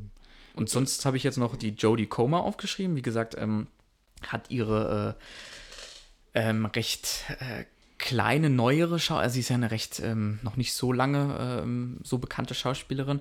und 0.55 0.68
sonst 0.68 1.05
habe 1.07 1.16
ich 1.16 1.22
jetzt 1.22 1.38
noch 1.38 1.57
die 1.57 1.70
Jodie 1.70 2.07
Comer 2.07 2.42
aufgeschrieben. 2.42 2.96
Wie 2.96 3.02
gesagt, 3.02 3.37
ähm, 3.38 3.68
hat 4.26 4.50
ihre 4.50 5.16
äh, 6.35 6.48
ähm, 6.48 6.66
recht 6.66 7.24
äh, 7.40 7.64
kleine, 8.02 8.50
neuere 8.50 8.98
Schau, 8.98 9.14
also 9.14 9.34
sie 9.34 9.40
ist 9.40 9.48
ja 9.48 9.54
eine 9.54 9.70
recht 9.70 10.00
ähm, 10.00 10.40
noch 10.42 10.56
nicht 10.56 10.74
so 10.74 10.92
lange 10.92 11.62
ähm, 11.62 11.98
so 12.02 12.18
bekannte 12.18 12.52
Schauspielerin, 12.52 13.20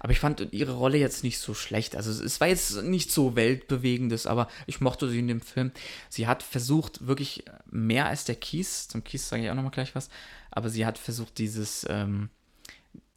aber 0.00 0.12
ich 0.12 0.20
fand 0.20 0.48
ihre 0.52 0.72
Rolle 0.72 0.96
jetzt 0.96 1.22
nicht 1.22 1.38
so 1.38 1.52
schlecht. 1.52 1.96
Also 1.96 2.10
es 2.24 2.40
war 2.40 2.48
jetzt 2.48 2.82
nicht 2.82 3.12
so 3.12 3.36
weltbewegendes, 3.36 4.26
aber 4.26 4.48
ich 4.66 4.80
mochte 4.80 5.10
sie 5.10 5.18
in 5.18 5.28
dem 5.28 5.42
Film. 5.42 5.70
Sie 6.08 6.26
hat 6.26 6.42
versucht, 6.42 7.06
wirklich 7.06 7.44
mehr 7.70 8.06
als 8.06 8.24
der 8.24 8.36
Kies, 8.36 8.88
zum 8.88 9.04
Kies 9.04 9.28
sage 9.28 9.44
ich 9.44 9.50
auch 9.50 9.54
nochmal 9.54 9.70
gleich 9.70 9.94
was, 9.94 10.08
aber 10.50 10.70
sie 10.70 10.86
hat 10.86 10.96
versucht, 10.96 11.36
dieses, 11.36 11.86
ähm, 11.90 12.30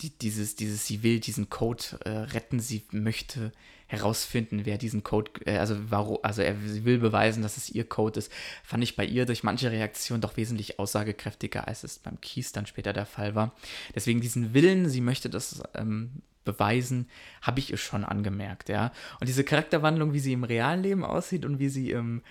die, 0.01 0.09
dieses, 0.09 0.57
dieses, 0.57 0.85
sie 0.85 1.01
will 1.01 1.21
diesen 1.21 1.49
Code 1.49 1.97
äh, 2.03 2.09
retten, 2.09 2.59
sie 2.59 2.83
möchte 2.91 3.53
herausfinden, 3.87 4.61
wer 4.65 4.77
diesen 4.77 5.03
Code, 5.03 5.31
äh, 5.45 5.57
also 5.57 5.75
warum, 5.89 6.19
also 6.23 6.41
er 6.41 6.55
will 6.85 6.97
beweisen, 6.97 7.43
dass 7.43 7.57
es 7.57 7.69
ihr 7.69 7.83
Code 7.83 8.19
ist, 8.19 8.31
fand 8.63 8.83
ich 8.83 8.95
bei 8.95 9.05
ihr 9.05 9.25
durch 9.25 9.43
manche 9.43 9.71
Reaktionen 9.71 10.21
doch 10.21 10.37
wesentlich 10.37 10.79
aussagekräftiger, 10.79 11.67
als 11.67 11.83
es 11.83 11.99
beim 11.99 12.19
Kies 12.21 12.51
dann 12.51 12.65
später 12.65 12.93
der 12.93 13.05
Fall 13.05 13.35
war. 13.35 13.53
Deswegen 13.93 14.21
diesen 14.21 14.53
Willen, 14.53 14.89
sie 14.89 15.01
möchte 15.01 15.29
das 15.29 15.61
ähm, 15.75 16.21
beweisen, 16.45 17.07
habe 17.41 17.59
ich 17.59 17.71
ihr 17.71 17.77
schon 17.77 18.03
angemerkt, 18.03 18.69
ja. 18.69 18.91
Und 19.19 19.27
diese 19.27 19.43
Charakterwandlung, 19.43 20.13
wie 20.13 20.19
sie 20.19 20.33
im 20.33 20.43
realen 20.43 20.83
Leben 20.83 21.03
aussieht 21.03 21.45
und 21.45 21.59
wie 21.59 21.69
sie 21.69 21.91
im 21.91 22.21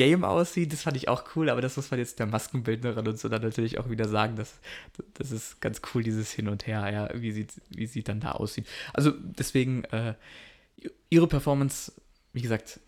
Game 0.00 0.24
aussieht, 0.24 0.72
das 0.72 0.80
fand 0.80 0.96
ich 0.96 1.08
auch 1.08 1.24
cool, 1.36 1.50
aber 1.50 1.60
das 1.60 1.76
muss 1.76 1.90
man 1.90 2.00
jetzt 2.00 2.18
der 2.18 2.24
Maskenbildnerin 2.24 3.06
und 3.06 3.18
so 3.18 3.28
dann 3.28 3.42
natürlich 3.42 3.78
auch 3.78 3.90
wieder 3.90 4.08
sagen, 4.08 4.34
dass 4.34 4.54
das 5.12 5.30
ist 5.30 5.60
ganz 5.60 5.82
cool, 5.92 6.02
dieses 6.02 6.30
Hin 6.30 6.48
und 6.48 6.66
Her, 6.66 6.90
ja, 6.90 7.20
wie 7.20 7.32
sie, 7.32 7.46
wie 7.68 7.84
sie 7.84 8.02
dann 8.02 8.18
da 8.18 8.32
aussieht. 8.32 8.66
Also 8.94 9.10
deswegen, 9.10 9.84
äh, 9.84 10.14
ihre 11.10 11.26
Performance, 11.26 11.92
wie 12.32 12.40
gesagt, 12.40 12.80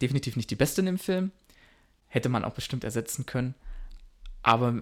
definitiv 0.00 0.36
nicht 0.36 0.50
die 0.50 0.56
beste 0.56 0.80
in 0.80 0.86
dem 0.86 0.98
Film. 0.98 1.32
Hätte 2.06 2.30
man 2.30 2.44
auch 2.44 2.54
bestimmt 2.54 2.82
ersetzen 2.82 3.26
können. 3.26 3.54
Aber 4.40 4.80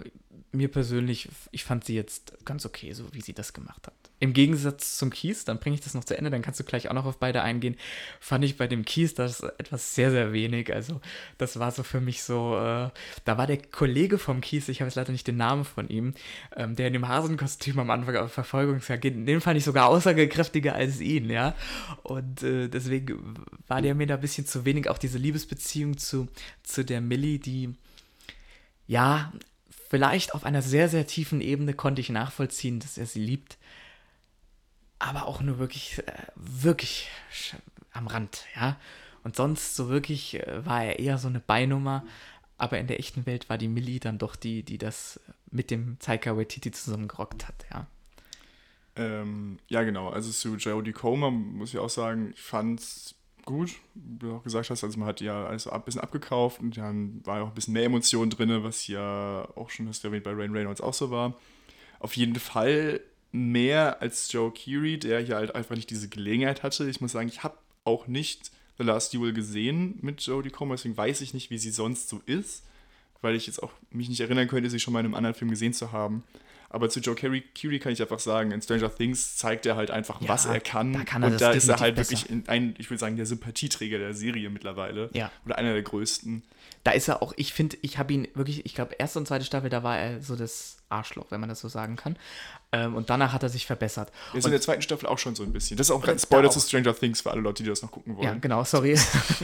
mir 0.53 0.69
persönlich, 0.69 1.29
ich 1.51 1.63
fand 1.63 1.83
sie 1.83 1.95
jetzt 1.95 2.33
ganz 2.45 2.65
okay, 2.65 2.93
so 2.93 3.11
wie 3.13 3.21
sie 3.21 3.33
das 3.33 3.53
gemacht 3.53 3.87
hat. 3.87 3.93
Im 4.19 4.33
Gegensatz 4.33 4.97
zum 4.97 5.09
Kies, 5.09 5.43
dann 5.43 5.59
bringe 5.59 5.73
ich 5.73 5.81
das 5.81 5.95
noch 5.95 6.05
zu 6.05 6.15
Ende, 6.15 6.29
dann 6.29 6.41
kannst 6.41 6.59
du 6.59 6.63
gleich 6.63 6.87
auch 6.87 6.93
noch 6.93 7.05
auf 7.05 7.17
beide 7.17 7.41
eingehen, 7.41 7.75
fand 8.19 8.45
ich 8.45 8.55
bei 8.55 8.67
dem 8.67 8.85
Kies 8.85 9.15
das 9.15 9.41
etwas 9.41 9.95
sehr, 9.95 10.11
sehr 10.11 10.31
wenig. 10.31 10.73
Also 10.73 11.01
das 11.37 11.59
war 11.59 11.71
so 11.71 11.83
für 11.83 11.99
mich 11.99 12.23
so, 12.23 12.55
äh, 12.55 12.89
da 13.25 13.37
war 13.37 13.47
der 13.47 13.57
Kollege 13.57 14.17
vom 14.17 14.39
Kies, 14.39 14.69
ich 14.69 14.79
habe 14.79 14.87
jetzt 14.87 14.95
leider 14.95 15.11
nicht 15.11 15.27
den 15.27 15.37
Namen 15.37 15.65
von 15.65 15.89
ihm, 15.89 16.13
ähm, 16.55 16.75
der 16.75 16.87
in 16.87 16.93
dem 16.93 17.07
Hasenkostüm 17.07 17.79
am 17.79 17.89
Anfang 17.89 18.15
auf 18.17 18.31
Verfolgungsjagd 18.31 19.01
geht, 19.01 19.27
den 19.27 19.41
fand 19.41 19.57
ich 19.57 19.65
sogar 19.65 19.89
aussagekräftiger 19.89 20.75
als 20.75 21.01
ihn, 21.01 21.29
ja. 21.29 21.55
Und 22.03 22.43
äh, 22.43 22.69
deswegen 22.69 23.35
war 23.67 23.81
der 23.81 23.95
mir 23.95 24.07
da 24.07 24.15
ein 24.15 24.21
bisschen 24.21 24.45
zu 24.45 24.63
wenig, 24.65 24.89
auch 24.89 24.99
diese 24.99 25.17
Liebesbeziehung 25.17 25.97
zu, 25.97 26.27
zu 26.61 26.85
der 26.85 27.01
Millie, 27.01 27.39
die 27.39 27.73
ja, 28.87 29.33
vielleicht 29.93 30.33
auf 30.33 30.43
einer 30.43 30.63
sehr, 30.63 30.89
sehr 30.89 31.05
tiefen 31.05 31.39
Ebene 31.39 31.75
konnte 31.75 32.01
ich 32.01 32.09
nachvollziehen, 32.09 32.79
dass 32.79 32.97
er 32.97 33.05
sie 33.05 33.19
liebt. 33.19 33.59
Aber 34.97 35.27
auch 35.27 35.39
nur 35.41 35.59
wirklich, 35.59 35.99
äh, 35.99 36.13
wirklich 36.35 37.11
am 37.91 38.07
Rand, 38.07 38.43
ja. 38.55 38.79
Und 39.23 39.35
sonst 39.35 39.75
so 39.75 39.89
wirklich 39.89 40.39
äh, 40.39 40.65
war 40.65 40.83
er 40.83 40.97
eher 40.97 41.19
so 41.19 41.27
eine 41.27 41.39
Beinummer. 41.39 42.03
Aber 42.57 42.79
in 42.79 42.87
der 42.87 42.97
echten 42.97 43.27
Welt 43.27 43.49
war 43.49 43.59
die 43.59 43.67
Millie 43.67 43.99
dann 43.99 44.17
doch 44.17 44.35
die, 44.35 44.63
die 44.63 44.79
das 44.79 45.19
mit 45.51 45.69
dem 45.69 45.99
Taika 45.99 46.35
Waititi 46.35 46.71
zusammengerockt 46.71 47.47
hat, 47.47 47.65
ja. 47.71 47.85
Ähm, 48.95 49.59
ja, 49.67 49.83
genau. 49.83 50.09
Also 50.09 50.31
zu 50.31 50.55
Jodie 50.55 50.91
Comer 50.91 51.29
muss 51.29 51.69
ich 51.69 51.77
auch 51.77 51.91
sagen, 51.91 52.31
ich 52.33 52.41
fand 52.41 52.79
es 52.79 53.13
gut, 53.45 53.71
wie 53.93 54.19
du 54.19 54.35
auch 54.35 54.43
gesagt 54.43 54.69
hast. 54.69 54.83
Also 54.83 54.97
man 54.99 55.07
hat 55.07 55.21
ja 55.21 55.45
alles 55.45 55.67
ein 55.67 55.81
bisschen 55.83 56.01
abgekauft 56.01 56.59
und 56.59 56.77
dann 56.77 57.21
war 57.25 57.37
ja 57.37 57.43
auch 57.43 57.49
ein 57.49 57.53
bisschen 57.53 57.73
mehr 57.73 57.85
Emotion 57.85 58.29
drin, 58.29 58.63
was 58.63 58.87
ja 58.87 59.47
auch 59.55 59.69
schon, 59.69 59.87
hast 59.87 60.03
du 60.03 60.07
erwähnt, 60.07 60.23
bei 60.23 60.33
Rain 60.33 60.51
Reynolds 60.51 60.81
auch 60.81 60.93
so 60.93 61.11
war. 61.11 61.35
Auf 61.99 62.15
jeden 62.17 62.35
Fall 62.35 63.01
mehr 63.31 64.01
als 64.01 64.31
Joe 64.31 64.51
Keery, 64.51 64.99
der 64.99 65.19
hier 65.19 65.35
halt 65.35 65.55
einfach 65.55 65.75
nicht 65.75 65.89
diese 65.89 66.09
Gelegenheit 66.09 66.63
hatte. 66.63 66.89
Ich 66.89 67.01
muss 67.01 67.11
sagen, 67.11 67.27
ich 67.27 67.43
habe 67.43 67.57
auch 67.83 68.07
nicht 68.07 68.51
The 68.77 68.83
Last 68.83 69.13
Duel 69.13 69.33
gesehen 69.33 69.97
mit 70.01 70.21
Jodie 70.21 70.49
Comer, 70.49 70.75
deswegen 70.75 70.97
weiß 70.97 71.21
ich 71.21 71.33
nicht, 71.33 71.49
wie 71.49 71.57
sie 71.57 71.71
sonst 71.71 72.09
so 72.09 72.21
ist, 72.25 72.63
weil 73.21 73.35
ich 73.35 73.47
jetzt 73.47 73.61
auch 73.61 73.71
mich 73.91 74.09
nicht 74.09 74.21
erinnern 74.21 74.47
könnte, 74.47 74.69
sie 74.69 74.79
schon 74.79 74.93
mal 74.93 74.99
in 74.99 75.07
einem 75.07 75.15
anderen 75.15 75.35
Film 75.35 75.49
gesehen 75.49 75.73
zu 75.73 75.91
haben. 75.91 76.23
Aber 76.73 76.89
zu 76.89 76.99
Joe 76.99 77.13
Carey, 77.13 77.43
Curie 77.55 77.77
kann 77.77 77.91
ich 77.91 78.01
einfach 78.01 78.17
sagen, 78.17 78.49
in 78.49 78.59
Stranger 78.59 78.93
Things 78.93 79.37
zeigt 79.37 79.67
er 79.67 79.75
halt 79.75 79.91
einfach, 79.91 80.19
ja, 80.21 80.27
was 80.27 80.47
er 80.47 80.59
kann. 80.59 80.91
Da 80.91 81.03
kann 81.03 81.21
er 81.21 81.29
und 81.29 81.39
da 81.39 81.51
ist 81.51 81.67
er 81.67 81.79
halt 81.79 81.93
besser. 81.93 82.11
wirklich 82.11 82.49
ein, 82.49 82.73
ich 82.79 82.89
würde 82.89 82.99
sagen, 82.99 83.15
der 83.15 83.27
Sympathieträger 83.27 83.99
der 83.99 84.15
Serie 84.15 84.49
mittlerweile. 84.49 85.11
Ja. 85.13 85.31
Oder 85.45 85.59
einer 85.59 85.73
der 85.73 85.83
größten. 85.83 86.41
Da 86.83 86.91
ist 86.91 87.07
er 87.07 87.21
auch, 87.21 87.31
ich 87.37 87.53
finde, 87.53 87.77
ich 87.83 87.99
habe 87.99 88.11
ihn 88.11 88.27
wirklich, 88.33 88.65
ich 88.65 88.73
glaube, 88.73 88.95
erste 88.95 89.19
und 89.19 89.27
zweite 89.27 89.45
Staffel, 89.45 89.69
da 89.69 89.83
war 89.83 89.99
er 89.99 90.19
so 90.21 90.35
das 90.35 90.77
Arschloch, 90.89 91.27
wenn 91.29 91.39
man 91.39 91.47
das 91.47 91.59
so 91.59 91.67
sagen 91.67 91.95
kann. 91.95 92.17
Ähm, 92.71 92.95
und 92.95 93.11
danach 93.11 93.33
hat 93.33 93.43
er 93.43 93.49
sich 93.49 93.67
verbessert. 93.67 94.11
Er 94.31 94.39
ist 94.39 94.45
in 94.45 94.51
der 94.51 94.59
zweiten 94.59 94.81
Staffel 94.81 95.07
auch 95.07 95.19
schon 95.19 95.35
so 95.35 95.43
ein 95.43 95.53
bisschen. 95.53 95.77
Das 95.77 95.87
ist 95.87 95.91
auch 95.91 96.03
ein 96.07 96.17
Spoiler 96.17 96.49
zu 96.49 96.59
Stranger 96.59 96.95
Things 96.95 97.21
für 97.21 97.29
alle 97.29 97.41
Leute, 97.41 97.61
die 97.61 97.69
das 97.69 97.83
noch 97.83 97.91
gucken 97.91 98.17
wollen. 98.17 98.25
Ja, 98.25 98.33
genau, 98.33 98.63
sorry. 98.63 98.97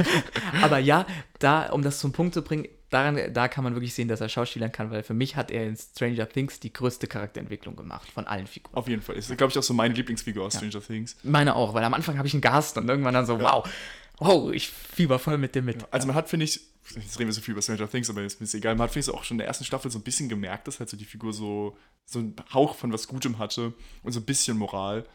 Aber 0.63 0.79
ja, 0.79 1.05
da, 1.37 1.69
um 1.69 1.83
das 1.83 1.99
zum 1.99 2.11
Punkt 2.11 2.33
zu 2.33 2.41
bringen, 2.41 2.67
daran, 2.89 3.33
da 3.33 3.47
kann 3.47 3.63
man 3.63 3.75
wirklich 3.75 3.93
sehen, 3.93 4.07
dass 4.07 4.21
er 4.21 4.29
Schauspielern 4.29 4.71
kann, 4.71 4.91
weil 4.91 5.03
für 5.03 5.13
mich 5.13 5.35
hat 5.35 5.51
er 5.51 5.67
in 5.67 5.75
Stranger 5.75 6.27
Things 6.27 6.59
die 6.59 6.73
größte 6.73 7.07
Charakterentwicklung 7.07 7.75
gemacht 7.75 8.09
von 8.11 8.27
allen 8.27 8.47
Figuren. 8.47 8.75
Auf 8.75 8.87
jeden 8.87 9.01
Fall. 9.01 9.15
Ist, 9.15 9.35
glaube 9.37 9.51
ich, 9.51 9.57
auch 9.57 9.63
so 9.63 9.73
meine 9.73 9.93
Lieblingsfigur 9.93 10.45
aus 10.45 10.55
ja. 10.55 10.59
Stranger 10.59 10.85
Things. 10.85 11.15
Meine 11.23 11.55
auch, 11.55 11.73
weil 11.73 11.83
am 11.83 11.93
Anfang 11.93 12.17
habe 12.17 12.27
ich 12.27 12.33
einen 12.33 12.41
Gast 12.41 12.77
und 12.77 12.89
irgendwann 12.89 13.13
dann 13.13 13.25
so, 13.25 13.37
ja. 13.37 13.41
wow, 13.41 13.69
wow, 14.17 14.51
ich 14.51 14.69
fieber 14.69 15.19
voll 15.19 15.37
mit 15.37 15.55
dem 15.55 15.65
mit. 15.65 15.85
Also 15.91 16.07
man 16.07 16.15
hat, 16.15 16.29
finde 16.29 16.45
ich, 16.45 16.61
jetzt 16.95 17.19
reden 17.19 17.29
wir 17.29 17.33
so 17.33 17.41
viel 17.41 17.53
über 17.53 17.61
Stranger 17.61 17.89
Things, 17.89 18.09
aber 18.09 18.21
ist 18.23 18.41
mir 18.41 18.47
egal, 18.57 18.75
man 18.75 18.85
hat, 18.85 18.91
finde 18.91 19.09
ich, 19.09 19.15
auch 19.15 19.23
schon 19.23 19.35
in 19.35 19.39
der 19.39 19.47
ersten 19.47 19.65
Staffel 19.65 19.91
so 19.91 19.99
ein 19.99 20.03
bisschen 20.03 20.29
gemerkt, 20.29 20.67
dass 20.67 20.79
halt 20.79 20.89
so 20.89 20.97
die 20.97 21.05
Figur 21.05 21.33
so, 21.33 21.77
so 22.05 22.19
einen 22.19 22.35
Hauch 22.53 22.75
von 22.75 22.91
was 22.91 23.07
Gutem 23.07 23.37
hatte 23.37 23.73
und 24.03 24.11
so 24.11 24.19
ein 24.19 24.25
bisschen 24.25 24.57
Moral. 24.57 25.05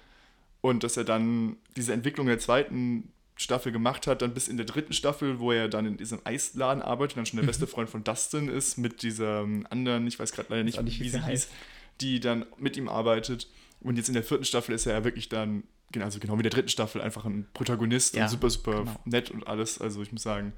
Und 0.61 0.83
dass 0.83 0.97
er 0.97 1.05
dann 1.05 1.57
diese 1.77 1.93
Entwicklung 1.93 2.27
der 2.27 2.39
zweiten 2.39 3.12
Staffel 3.37 3.72
gemacht 3.72 4.07
hat, 4.07 4.22
dann 4.22 4.32
bis 4.32 4.49
in 4.49 4.57
der 4.57 4.66
dritten 4.66 4.93
Staffel, 4.93 5.41
wo 5.41 5.51
er 5.51 5.68
dann 5.68 5.87
in 5.87 5.97
diesem 5.97 6.20
Eisladen 6.24 6.82
arbeitet 6.82 7.16
und 7.16 7.20
dann 7.20 7.26
schon 7.26 7.41
der 7.41 7.47
beste 7.47 7.66
Freund 7.66 7.91
von 7.91 8.05
Dustin 8.05 8.49
ist, 8.49 8.78
mit 8.78 9.03
dieser 9.03 9.41
anderen, 9.70 10.07
ich 10.07 10.18
weiß 10.18 10.32
gerade 10.32 10.51
leider 10.51 10.64
nicht, 10.64 10.80
nicht, 10.82 11.01
wie 11.01 11.09
sie 11.09 11.24
hieß, 11.24 11.49
die 12.01 12.20
dann 12.20 12.47
mit 12.59 12.76
ihm 12.76 12.89
arbeitet. 12.89 13.49
Und 13.80 13.97
jetzt 13.97 14.09
in 14.09 14.14
der 14.14 14.22
vierten 14.22 14.45
Staffel 14.45 14.74
ist 14.74 14.87
er 14.87 14.95
ja 14.95 15.05
wirklich 15.05 15.28
dann, 15.28 15.64
also 15.99 16.20
genau 16.20 16.39
wie 16.39 16.43
der 16.43 16.51
dritten 16.51 16.68
Staffel, 16.68 17.01
einfach 17.01 17.24
ein 17.24 17.47
Protagonist 17.55 18.14
ja, 18.14 18.24
und 18.24 18.30
super, 18.30 18.51
super 18.51 18.78
genau. 18.85 19.01
nett 19.05 19.30
und 19.30 19.47
alles. 19.47 19.80
Also 19.80 20.03
ich 20.03 20.12
muss 20.12 20.22
sagen, 20.22 20.53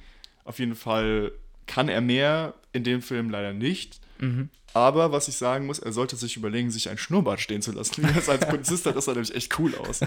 auf 0.44 0.58
jeden 0.58 0.74
Fall 0.74 1.32
kann 1.66 1.88
er 1.88 2.00
mehr, 2.00 2.54
in 2.72 2.84
dem 2.84 3.00
Film 3.00 3.30
leider 3.30 3.52
nicht. 3.52 4.00
Mhm. 4.18 4.50
Aber 4.76 5.10
was 5.10 5.26
ich 5.28 5.36
sagen 5.36 5.64
muss, 5.66 5.78
er 5.78 5.92
sollte 5.92 6.16
sich 6.16 6.36
überlegen, 6.36 6.70
sich 6.70 6.90
ein 6.90 6.98
Schnurrbart 6.98 7.40
stehen 7.40 7.62
zu 7.62 7.72
lassen. 7.72 8.06
Wie 8.06 8.12
das 8.12 8.28
als 8.28 8.46
Polizist 8.46 8.84
hat, 8.84 8.94
das 8.94 9.06
sah 9.06 9.12
nämlich 9.12 9.34
echt 9.34 9.58
cool 9.58 9.74
aus. 9.76 10.00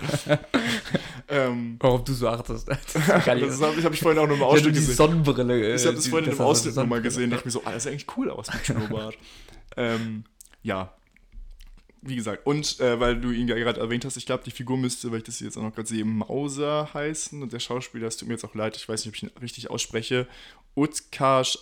ähm, 1.29 1.77
Warum 1.79 2.03
du 2.03 2.13
so 2.13 2.27
achtest. 2.27 2.67
das 2.95 3.09
habe 3.09 3.39
ich, 3.77 3.85
hab 3.85 3.93
ich 3.93 3.99
vorhin 3.99 4.19
auch 4.19 4.27
noch 4.27 4.35
im 4.35 4.43
Ausschnitt 4.43 4.73
gesehen. 4.73 4.95
Sonnenbrille. 4.95 5.71
Äh, 5.71 5.75
ich 5.75 5.85
habe 5.85 5.95
das 5.95 6.07
vorhin 6.07 6.31
im 6.31 6.39
Ausschnitt 6.39 6.75
nochmal 6.75 7.01
gesehen. 7.01 7.29
dachte 7.29 7.45
mir 7.45 7.51
so, 7.51 7.61
ah, 7.65 7.71
das 7.71 7.83
sieht 7.83 7.91
eigentlich 7.91 8.17
cool 8.17 8.29
aus 8.29 8.51
mit 8.53 8.65
Schnurrbart. 8.65 9.15
ähm, 9.77 10.23
ja, 10.63 10.93
wie 12.01 12.15
gesagt, 12.15 12.45
und 12.45 12.79
äh, 12.79 12.99
weil 12.99 13.19
du 13.19 13.31
ihn 13.31 13.47
ja 13.47 13.55
gerade 13.55 13.79
erwähnt 13.79 14.05
hast, 14.05 14.17
ich 14.17 14.25
glaube, 14.25 14.43
die 14.43 14.51
Figur 14.51 14.77
müsste, 14.77 15.11
weil 15.11 15.19
ich 15.19 15.25
das 15.25 15.39
jetzt 15.39 15.57
auch 15.57 15.61
noch 15.61 15.75
gerade 15.75 15.87
sehe, 15.87 16.05
Mauser 16.05 16.93
heißen. 16.93 17.43
Und 17.43 17.53
der 17.53 17.59
Schauspieler, 17.59 18.07
es 18.07 18.17
tut 18.17 18.27
mir 18.27 18.35
jetzt 18.35 18.45
auch 18.45 18.55
leid, 18.55 18.75
ich 18.77 18.87
weiß 18.87 19.05
nicht, 19.05 19.09
ob 19.09 19.15
ich 19.15 19.23
ihn 19.23 19.31
richtig 19.41 19.69
ausspreche. 19.69 20.27
Utkarsh 20.75 21.59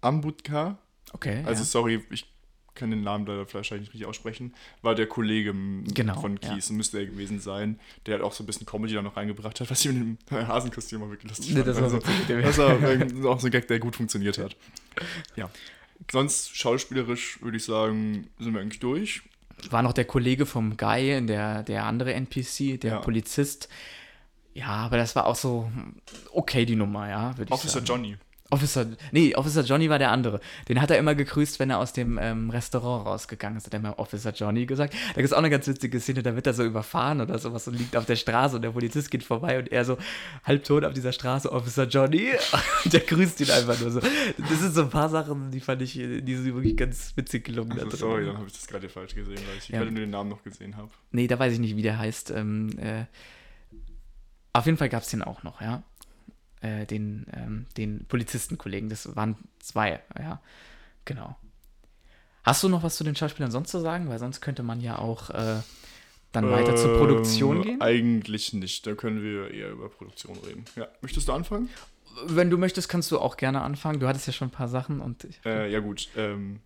Ambutka. 0.00 0.78
Okay. 1.12 1.42
Also, 1.46 1.62
ja. 1.62 1.66
sorry, 1.66 2.04
ich 2.10 2.26
kann 2.78 2.90
den 2.90 3.02
Namen 3.02 3.26
leider 3.26 3.52
wahrscheinlich 3.52 3.88
nicht 3.88 3.94
richtig 3.94 4.06
aussprechen. 4.06 4.54
War 4.82 4.94
der 4.94 5.06
Kollege 5.06 5.54
genau, 5.92 6.20
von 6.20 6.40
Kies, 6.40 6.68
ja. 6.68 6.74
müsste 6.74 6.98
er 6.98 7.06
gewesen 7.06 7.40
sein, 7.40 7.78
der 8.06 8.14
halt 8.14 8.24
auch 8.24 8.32
so 8.32 8.42
ein 8.42 8.46
bisschen 8.46 8.66
Comedy 8.66 8.94
da 8.94 9.02
noch 9.02 9.16
reingebracht 9.16 9.60
hat, 9.60 9.70
was 9.70 9.84
ich 9.84 9.92
mit 9.92 9.96
dem 9.96 10.18
Hasenkostüm 10.48 11.02
auch 11.02 11.10
wirklich 11.10 11.30
lustig 11.30 11.50
nee, 11.50 11.62
fand. 11.62 11.68
Das, 11.68 11.82
also, 11.82 11.98
das 11.98 12.58
war 12.58 13.30
auch 13.30 13.40
so 13.40 13.46
ein 13.46 13.50
Gag, 13.50 13.68
der 13.68 13.78
gut 13.78 13.96
funktioniert 13.96 14.38
hat. 14.38 14.56
Ja. 15.36 15.50
Sonst 16.10 16.56
schauspielerisch 16.56 17.42
würde 17.42 17.56
ich 17.56 17.64
sagen, 17.64 18.28
sind 18.38 18.54
wir 18.54 18.60
eigentlich 18.60 18.80
durch. 18.80 19.22
War 19.70 19.82
noch 19.82 19.92
der 19.92 20.04
Kollege 20.04 20.46
vom 20.46 20.76
Guy, 20.76 21.26
der, 21.26 21.64
der 21.64 21.84
andere 21.84 22.14
NPC, 22.14 22.80
der 22.80 22.92
ja. 22.92 22.98
Polizist. 23.00 23.68
Ja, 24.54 24.68
aber 24.68 24.96
das 24.96 25.16
war 25.16 25.26
auch 25.26 25.36
so 25.36 25.70
okay, 26.32 26.64
die 26.64 26.76
Nummer, 26.76 27.08
ja. 27.08 27.34
Officer 27.50 27.80
Johnny. 27.80 28.16
Officer, 28.50 28.86
nee, 29.12 29.34
Officer 29.34 29.62
Johnny 29.62 29.90
war 29.90 29.98
der 29.98 30.10
andere. 30.10 30.40
Den 30.68 30.80
hat 30.80 30.90
er 30.90 30.96
immer 30.96 31.14
gegrüßt, 31.14 31.58
wenn 31.58 31.68
er 31.68 31.78
aus 31.78 31.92
dem 31.92 32.18
ähm, 32.18 32.48
Restaurant 32.48 33.06
rausgegangen 33.06 33.58
ist. 33.58 33.66
Hat 33.66 33.74
er 33.74 33.80
immer 33.80 33.98
Officer 33.98 34.32
Johnny 34.32 34.64
gesagt. 34.64 34.94
Da 34.94 35.14
gibt 35.16 35.26
es 35.26 35.32
auch 35.34 35.38
eine 35.38 35.50
ganz 35.50 35.66
witzige 35.66 36.00
Szene, 36.00 36.22
da 36.22 36.34
wird 36.34 36.46
er 36.46 36.54
so 36.54 36.64
überfahren 36.64 37.20
oder 37.20 37.38
sowas 37.38 37.68
und 37.68 37.74
liegt 37.74 37.94
auf 37.94 38.06
der 38.06 38.16
Straße 38.16 38.56
und 38.56 38.62
der 38.62 38.70
Polizist 38.70 39.10
geht 39.10 39.22
vorbei 39.22 39.58
und 39.58 39.70
er 39.70 39.84
so 39.84 39.98
halbtot 40.44 40.84
auf 40.84 40.94
dieser 40.94 41.12
Straße, 41.12 41.52
Officer 41.52 41.84
Johnny. 41.84 42.28
Und 42.84 42.92
der 42.92 43.00
grüßt 43.00 43.40
ihn 43.40 43.50
einfach 43.50 43.78
nur 43.80 43.90
so. 43.90 44.00
Das 44.00 44.60
sind 44.60 44.72
so 44.72 44.82
ein 44.82 44.90
paar 44.90 45.08
Sachen, 45.08 45.50
die 45.50 45.60
fand 45.60 45.82
ich, 45.82 45.94
die 45.94 46.34
sind 46.34 46.54
wirklich 46.54 46.76
ganz 46.76 47.12
witzig 47.16 47.44
gelungen. 47.44 47.78
Also, 47.78 47.96
sorry, 47.96 48.24
dann 48.24 48.36
habe 48.36 48.46
ich 48.46 48.52
das 48.52 48.66
gerade 48.66 48.88
falsch 48.88 49.14
gesehen, 49.14 49.36
weil 49.36 49.58
ich 49.58 49.68
ja. 49.68 49.80
nur 49.82 49.90
den 49.90 50.10
Namen 50.10 50.30
noch 50.30 50.42
gesehen 50.42 50.76
habe. 50.76 50.88
Nee, 51.10 51.26
da 51.26 51.38
weiß 51.38 51.52
ich 51.52 51.58
nicht, 51.58 51.76
wie 51.76 51.82
der 51.82 51.98
heißt. 51.98 52.30
Ähm, 52.30 52.70
äh, 52.78 53.04
auf 54.52 54.66
jeden 54.66 54.78
Fall 54.78 54.88
gab 54.88 55.02
es 55.02 55.10
den 55.10 55.22
auch 55.22 55.42
noch, 55.42 55.60
ja 55.60 55.82
äh, 56.60 56.86
den, 56.86 57.26
ähm, 57.32 57.66
den 57.76 58.04
Polizistenkollegen. 58.06 58.88
Das 58.88 59.14
waren 59.16 59.36
zwei, 59.60 60.00
ja. 60.18 60.40
Genau. 61.04 61.36
Hast 62.42 62.62
du 62.62 62.68
noch 62.68 62.82
was 62.82 62.96
zu 62.96 63.04
den 63.04 63.16
Schauspielern 63.16 63.50
sonst 63.50 63.70
zu 63.70 63.80
sagen? 63.80 64.08
Weil 64.08 64.18
sonst 64.18 64.40
könnte 64.40 64.62
man 64.62 64.80
ja 64.80 64.98
auch 64.98 65.30
äh, 65.30 65.60
dann 66.32 66.50
weiter 66.50 66.76
zur 66.76 66.98
Produktion 66.98 67.56
ähm, 67.56 67.62
gehen. 67.62 67.80
Eigentlich 67.80 68.52
nicht. 68.52 68.86
Da 68.86 68.94
können 68.94 69.22
wir 69.22 69.50
eher 69.50 69.70
über 69.70 69.88
Produktion 69.88 70.38
reden. 70.46 70.64
Ja. 70.76 70.88
Möchtest 71.00 71.28
du 71.28 71.32
anfangen? 71.32 71.68
Wenn 72.26 72.50
du 72.50 72.58
möchtest, 72.58 72.88
kannst 72.88 73.10
du 73.10 73.18
auch 73.18 73.36
gerne 73.36 73.62
anfangen. 73.62 74.00
Du 74.00 74.08
hattest 74.08 74.26
ja 74.26 74.32
schon 74.32 74.48
ein 74.48 74.52
paar 74.52 74.68
Sachen 74.68 75.00
und. 75.00 75.24
Ich, 75.24 75.40
äh, 75.44 75.70
ja, 75.70 75.80
gut. 75.80 76.08
Ähm, 76.16 76.60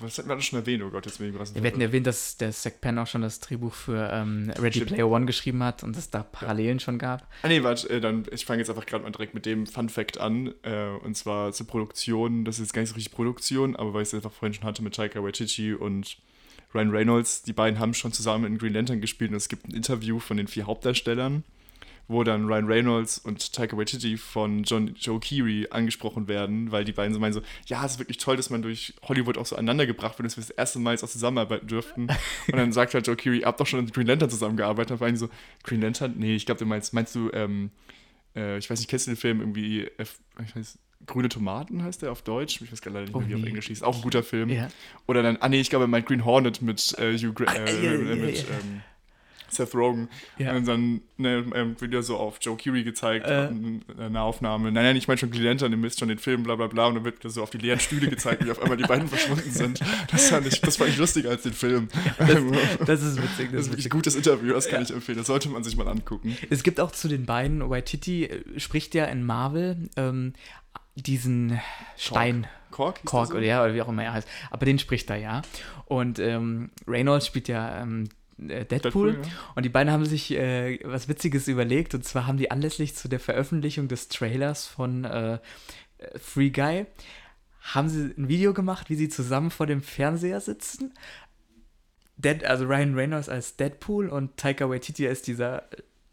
was 0.00 0.18
hatten 0.18 0.28
wir 0.28 0.36
das 0.36 0.44
schon 0.44 0.58
erwähnt? 0.58 0.82
Oh 0.82 0.90
Gott, 0.90 1.06
jetzt 1.06 1.18
bin 1.18 1.28
ich 1.28 1.34
überrascht. 1.34 1.54
Wir 1.54 1.62
hatten 1.62 1.80
erwähnt, 1.80 2.06
dass 2.06 2.36
der 2.36 2.52
Zack 2.52 2.80
Penn 2.80 2.98
auch 2.98 3.06
schon 3.06 3.22
das 3.22 3.40
Drehbuch 3.40 3.72
für 3.72 4.10
ähm, 4.12 4.50
Ready. 4.58 4.84
Player 4.84 5.08
One 5.08 5.26
geschrieben 5.26 5.62
hat 5.62 5.82
und 5.82 5.96
es 5.96 6.10
da 6.10 6.22
Parallelen 6.22 6.78
ja. 6.78 6.84
schon 6.84 6.98
gab. 6.98 7.28
Ah, 7.42 7.48
nee, 7.48 7.62
warte, 7.62 7.88
äh, 7.88 8.00
dann, 8.00 8.24
ich 8.30 8.44
fange 8.44 8.60
jetzt 8.60 8.70
einfach 8.70 8.86
gerade 8.86 9.04
mal 9.04 9.10
direkt 9.10 9.34
mit 9.34 9.46
dem 9.46 9.66
Fun 9.66 9.88
Fact 9.88 10.18
an. 10.18 10.54
Äh, 10.62 10.88
und 11.04 11.16
zwar 11.16 11.52
zur 11.52 11.66
Produktion. 11.66 12.44
Das 12.44 12.56
ist 12.56 12.66
jetzt 12.66 12.72
gar 12.72 12.82
nicht 12.82 12.90
so 12.90 12.94
richtig 12.94 13.14
Produktion, 13.14 13.76
aber 13.76 13.94
weil 13.94 14.02
ich 14.02 14.08
es 14.08 14.14
einfach 14.14 14.32
vorhin 14.32 14.54
schon 14.54 14.64
hatte 14.64 14.82
mit 14.82 14.94
Taika 14.94 15.22
Waititi 15.22 15.74
und 15.74 16.18
Ryan 16.74 16.90
Reynolds. 16.90 17.42
Die 17.42 17.52
beiden 17.52 17.78
haben 17.78 17.94
schon 17.94 18.12
zusammen 18.12 18.44
in 18.44 18.58
Green 18.58 18.74
Lantern 18.74 19.00
gespielt 19.00 19.30
und 19.30 19.36
es 19.36 19.48
gibt 19.48 19.68
ein 19.68 19.74
Interview 19.74 20.18
von 20.18 20.36
den 20.36 20.48
vier 20.48 20.66
Hauptdarstellern 20.66 21.44
wo 22.10 22.24
dann 22.24 22.46
Ryan 22.46 22.66
Reynolds 22.66 23.18
und 23.18 23.52
Taika 23.52 23.76
Waititi 23.76 24.16
von 24.16 24.64
John, 24.64 24.94
Joe 24.98 25.20
Keery 25.20 25.68
angesprochen 25.70 26.26
werden, 26.26 26.72
weil 26.72 26.84
die 26.84 26.92
beiden 26.92 27.14
so 27.14 27.20
meinen 27.20 27.32
so, 27.32 27.40
ja, 27.66 27.84
es 27.86 27.92
ist 27.92 27.98
wirklich 28.00 28.18
toll, 28.18 28.36
dass 28.36 28.50
man 28.50 28.62
durch 28.62 28.94
Hollywood 29.02 29.38
auch 29.38 29.46
so 29.46 29.54
aneinander 29.54 29.86
gebracht 29.86 30.18
wird, 30.18 30.26
dass 30.26 30.36
wir 30.36 30.42
das 30.42 30.50
erste 30.50 30.80
Mal 30.80 30.90
jetzt 30.92 31.04
auch 31.04 31.08
zusammenarbeiten 31.08 31.68
dürften. 31.68 32.08
Und 32.48 32.56
dann 32.56 32.72
sagt 32.72 32.94
halt 32.94 33.06
Joe 33.06 33.14
Keery, 33.14 33.40
ihr 33.40 33.46
habt 33.46 33.60
doch 33.60 33.66
schon 33.66 33.84
mit 33.84 33.94
Green 33.94 34.08
Lantern 34.08 34.28
zusammengearbeitet. 34.28 34.90
Und 34.90 35.00
dann 35.00 35.16
so, 35.16 35.28
Green 35.62 35.80
Lantern? 35.80 36.14
Nee, 36.16 36.34
ich 36.34 36.46
glaube, 36.46 36.58
du 36.58 36.66
meinst, 36.66 36.92
meinst 36.92 37.14
du, 37.14 37.30
ähm, 37.32 37.70
äh, 38.34 38.58
ich 38.58 38.68
weiß 38.68 38.80
nicht, 38.80 38.90
kennst 38.90 39.06
du 39.06 39.12
den 39.12 39.16
Film 39.16 39.40
irgendwie, 39.40 39.88
F, 39.96 40.18
ich 40.44 40.56
weiß, 40.56 40.78
Grüne 41.06 41.28
Tomaten 41.28 41.82
heißt 41.82 42.02
der 42.02 42.12
auf 42.12 42.22
Deutsch. 42.22 42.60
Ich 42.60 42.70
weiß 42.70 42.82
gar 42.82 42.90
nicht, 42.90 43.14
Oh, 43.14 43.22
wie 43.24 43.32
er 43.32 43.36
auf 43.36 43.42
nee. 43.42 43.48
Englisch 43.48 43.68
hieß. 43.68 43.82
Auch 43.82 43.96
ein 43.96 44.02
guter 44.02 44.22
Film. 44.22 44.50
Ja. 44.50 44.68
Oder 45.06 45.22
dann, 45.22 45.38
ah 45.40 45.48
nee, 45.48 45.60
ich 45.60 45.70
glaube, 45.70 45.84
er 45.84 45.88
meint 45.88 46.06
Green 46.06 46.24
Hornet 46.24 46.60
mit, 46.60 46.94
äh, 46.98 47.16
Hugh 47.16 47.32
Gra 47.32 47.52
Ah, 47.52 47.56
ja, 47.56 47.64
äh, 47.64 48.08
ja, 48.08 48.16
mit 48.16 48.36
ja. 48.36 48.44
Ähm, 48.50 48.82
Seth 49.54 49.74
Rogen. 49.74 50.08
Ja. 50.38 50.54
Und 50.54 50.66
dann 50.66 51.00
ne, 51.16 51.44
ähm, 51.54 51.80
wieder 51.80 52.02
so 52.02 52.16
auf 52.16 52.38
Joe 52.40 52.56
Keery 52.56 52.84
gezeigt, 52.84 53.26
Äh. 53.26 53.48
in 53.48 53.82
einer 53.98 54.22
Aufnahme. 54.22 54.72
Nein, 54.72 54.84
nein, 54.84 54.96
ich 54.96 55.08
meine 55.08 55.18
schon 55.18 55.30
Green 55.30 55.44
Lantern, 55.44 55.72
ihr 55.72 55.78
misst 55.78 56.00
schon 56.00 56.08
den 56.08 56.18
Film, 56.18 56.42
bla 56.42 56.56
bla 56.56 56.66
bla. 56.66 56.86
Und 56.86 56.96
dann 56.96 57.04
wird 57.04 57.16
so 57.24 57.42
auf 57.42 57.50
die 57.50 57.58
leeren 57.58 57.80
Stühle 57.80 58.08
gezeigt, 58.08 58.44
wie 58.44 58.50
auf 58.50 58.62
einmal 58.62 58.76
die 58.76 58.84
beiden 58.84 59.08
verschwunden 59.08 59.50
sind. 59.50 59.80
Das 60.10 60.28
fand 60.30 60.46
ich, 60.46 60.60
das 60.60 60.76
fand 60.76 60.90
ich 60.90 60.98
lustiger 60.98 61.30
als 61.30 61.42
den 61.42 61.52
Film. 61.52 61.88
Das 62.86 63.02
ist 63.02 63.22
witzig. 63.22 63.50
Das 63.52 63.62
ist 63.62 63.70
wirklich 63.70 63.86
ein 63.86 63.90
gutes 63.90 64.14
Interview, 64.14 64.52
das 64.52 64.68
kann 64.68 64.82
ich 64.82 64.90
empfehlen. 64.90 65.18
Das 65.18 65.26
sollte 65.26 65.48
man 65.48 65.62
sich 65.62 65.76
mal 65.76 65.86
angucken. 65.88 66.36
Es 66.48 66.62
gibt 66.62 66.80
auch 66.80 66.92
zu 66.92 67.08
den 67.08 67.26
beiden, 67.26 67.68
Waititi 67.68 68.24
äh, 68.24 68.58
spricht 68.58 68.94
ja 68.94 69.04
in 69.06 69.24
Marvel 69.24 69.88
ähm, 69.96 70.32
diesen 70.94 71.60
Stein. 71.96 72.46
Kork? 72.70 72.98
hieß 73.00 73.10
Kork 73.10 73.28
so? 73.28 73.34
oder 73.34 73.44
ja, 73.44 73.62
oder 73.64 73.74
wie 73.74 73.82
auch 73.82 73.88
immer 73.88 74.04
er 74.04 74.12
heißt. 74.12 74.28
Aber 74.50 74.64
den 74.66 74.78
spricht 74.78 75.10
er 75.10 75.16
ja. 75.16 75.42
Und 75.86 76.18
ähm, 76.18 76.70
Reynolds 76.86 77.26
spielt 77.26 77.48
ja 77.48 77.82
ähm, 77.82 78.04
äh, 78.04 78.08
Deadpool. 78.48 79.12
Deadpool, 79.12 79.18
ja. 79.22 79.52
Und 79.54 79.64
die 79.64 79.68
beiden 79.68 79.92
haben 79.92 80.04
sich 80.04 80.32
äh, 80.32 80.80
was 80.84 81.08
Witziges 81.08 81.48
überlegt. 81.48 81.94
Und 81.94 82.04
zwar 82.04 82.26
haben 82.26 82.38
die 82.38 82.50
anlässlich 82.50 82.94
zu 82.94 83.08
der 83.08 83.20
Veröffentlichung 83.20 83.88
des 83.88 84.08
Trailers 84.08 84.66
von 84.66 85.04
äh, 85.04 85.38
äh, 86.00 86.18
Free 86.18 86.50
Guy, 86.50 86.86
haben 87.60 87.88
sie 87.88 88.14
ein 88.16 88.28
Video 88.28 88.54
gemacht, 88.54 88.88
wie 88.88 88.94
sie 88.94 89.08
zusammen 89.08 89.50
vor 89.50 89.66
dem 89.66 89.82
Fernseher 89.82 90.40
sitzen. 90.40 90.94
Dead, 92.16 92.44
also 92.44 92.64
Ryan 92.64 92.94
Reynolds 92.94 93.28
als 93.28 93.56
Deadpool 93.56 94.08
und 94.08 94.36
Taika 94.36 94.68
Waititi 94.68 95.06
als 95.06 95.22
dieser 95.22 95.64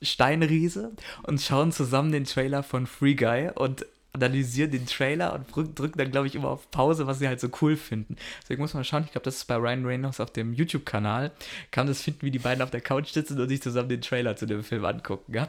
Steinriese 0.01 0.91
und 1.23 1.41
schauen 1.41 1.71
zusammen 1.71 2.11
den 2.11 2.25
Trailer 2.25 2.63
von 2.63 2.85
Free 2.85 3.15
Guy 3.15 3.49
und 3.55 3.85
analysieren 4.23 4.71
den 4.71 4.85
Trailer 4.85 5.33
und 5.33 5.49
drück- 5.49 5.73
drücken 5.75 5.97
dann, 5.97 6.11
glaube 6.11 6.27
ich, 6.27 6.35
immer 6.35 6.49
auf 6.49 6.69
Pause, 6.71 7.07
was 7.07 7.19
sie 7.19 7.27
halt 7.27 7.39
so 7.39 7.49
cool 7.61 7.75
finden. 7.75 8.15
Deswegen 8.41 8.61
muss 8.61 8.73
man 8.73 8.83
schauen, 8.83 9.03
ich 9.05 9.11
glaube, 9.11 9.25
das 9.25 9.37
ist 9.37 9.45
bei 9.45 9.55
Ryan 9.55 9.85
Reynolds 9.85 10.19
auf 10.19 10.31
dem 10.31 10.53
YouTube-Kanal. 10.53 11.31
Kann 11.71 11.85
man 11.85 11.93
das 11.93 12.01
finden, 12.01 12.21
wie 12.23 12.31
die 12.31 12.39
beiden 12.39 12.61
auf 12.61 12.71
der 12.71 12.81
Couch 12.81 13.09
sitzen 13.11 13.39
und 13.39 13.49
sich 13.49 13.61
zusammen 13.61 13.89
den 13.89 14.01
Trailer 14.01 14.35
zu 14.35 14.45
dem 14.45 14.63
Film 14.63 14.85
angucken, 14.85 15.33
ja. 15.33 15.47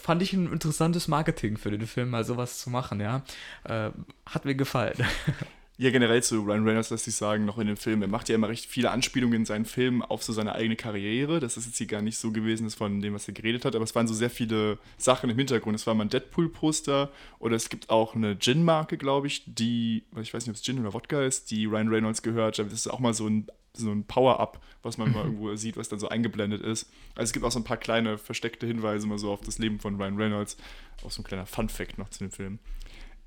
Fand 0.00 0.22
ich 0.22 0.32
ein 0.32 0.52
interessantes 0.52 1.08
Marketing 1.08 1.56
für 1.56 1.70
den 1.70 1.86
Film, 1.86 2.10
mal 2.10 2.24
sowas 2.24 2.58
zu 2.60 2.70
machen, 2.70 3.00
ja. 3.00 3.22
Äh, 3.64 3.90
hat 4.26 4.44
mir 4.44 4.54
gefallen. 4.54 4.96
Ja, 5.80 5.90
generell 5.90 6.24
zu 6.24 6.40
Ryan 6.40 6.64
Reynolds 6.64 6.90
lässt 6.90 7.04
sich 7.04 7.14
sagen, 7.14 7.44
noch 7.44 7.56
in 7.56 7.68
dem 7.68 7.76
Film, 7.76 8.02
er 8.02 8.08
macht 8.08 8.28
ja 8.28 8.34
immer 8.34 8.48
recht 8.48 8.66
viele 8.66 8.90
Anspielungen 8.90 9.36
in 9.36 9.44
seinen 9.44 9.64
Filmen 9.64 10.02
auf 10.02 10.24
so 10.24 10.32
seine 10.32 10.56
eigene 10.56 10.74
Karriere. 10.74 11.38
Das 11.38 11.56
ist 11.56 11.66
jetzt 11.66 11.78
hier 11.78 11.86
gar 11.86 12.02
nicht 12.02 12.18
so 12.18 12.32
gewesen, 12.32 12.64
das 12.64 12.74
von 12.74 13.00
dem, 13.00 13.14
was 13.14 13.28
er 13.28 13.34
geredet 13.34 13.64
hat, 13.64 13.76
aber 13.76 13.84
es 13.84 13.94
waren 13.94 14.08
so 14.08 14.12
sehr 14.14 14.28
viele 14.28 14.80
Sachen 14.96 15.30
im 15.30 15.38
Hintergrund. 15.38 15.76
Es 15.76 15.86
war 15.86 15.94
mal 15.94 16.06
ein 16.06 16.08
Deadpool-Poster 16.08 17.12
oder 17.38 17.54
es 17.54 17.68
gibt 17.68 17.90
auch 17.90 18.16
eine 18.16 18.36
Gin-Marke, 18.36 18.98
glaube 18.98 19.28
ich, 19.28 19.44
die, 19.46 20.02
ich 20.20 20.34
weiß 20.34 20.46
nicht, 20.46 20.50
ob 20.50 20.56
es 20.56 20.64
Gin 20.64 20.80
oder 20.80 20.94
Wodka 20.94 21.22
ist, 21.22 21.52
die 21.52 21.66
Ryan 21.66 21.90
Reynolds 21.90 22.22
gehört. 22.22 22.58
Das 22.58 22.72
ist 22.72 22.88
auch 22.88 22.98
mal 22.98 23.14
so 23.14 23.28
ein, 23.28 23.46
so 23.72 23.92
ein 23.92 24.02
Power-Up, 24.02 24.60
was 24.82 24.98
man 24.98 25.12
mal 25.12 25.24
irgendwo 25.26 25.54
sieht, 25.54 25.76
was 25.76 25.88
dann 25.88 26.00
so 26.00 26.08
eingeblendet 26.08 26.60
ist. 26.60 26.90
Also 27.14 27.28
es 27.28 27.32
gibt 27.32 27.44
auch 27.44 27.52
so 27.52 27.60
ein 27.60 27.64
paar 27.64 27.76
kleine 27.76 28.18
versteckte 28.18 28.66
Hinweise 28.66 29.06
mal 29.06 29.18
so 29.18 29.30
auf 29.30 29.42
das 29.42 29.60
Leben 29.60 29.78
von 29.78 29.94
Ryan 29.94 30.16
Reynolds. 30.16 30.56
Auch 31.04 31.12
so 31.12 31.22
ein 31.22 31.24
kleiner 31.24 31.46
Fun-Fact 31.46 31.98
noch 31.98 32.08
zu 32.08 32.18
dem 32.18 32.32
Film. 32.32 32.58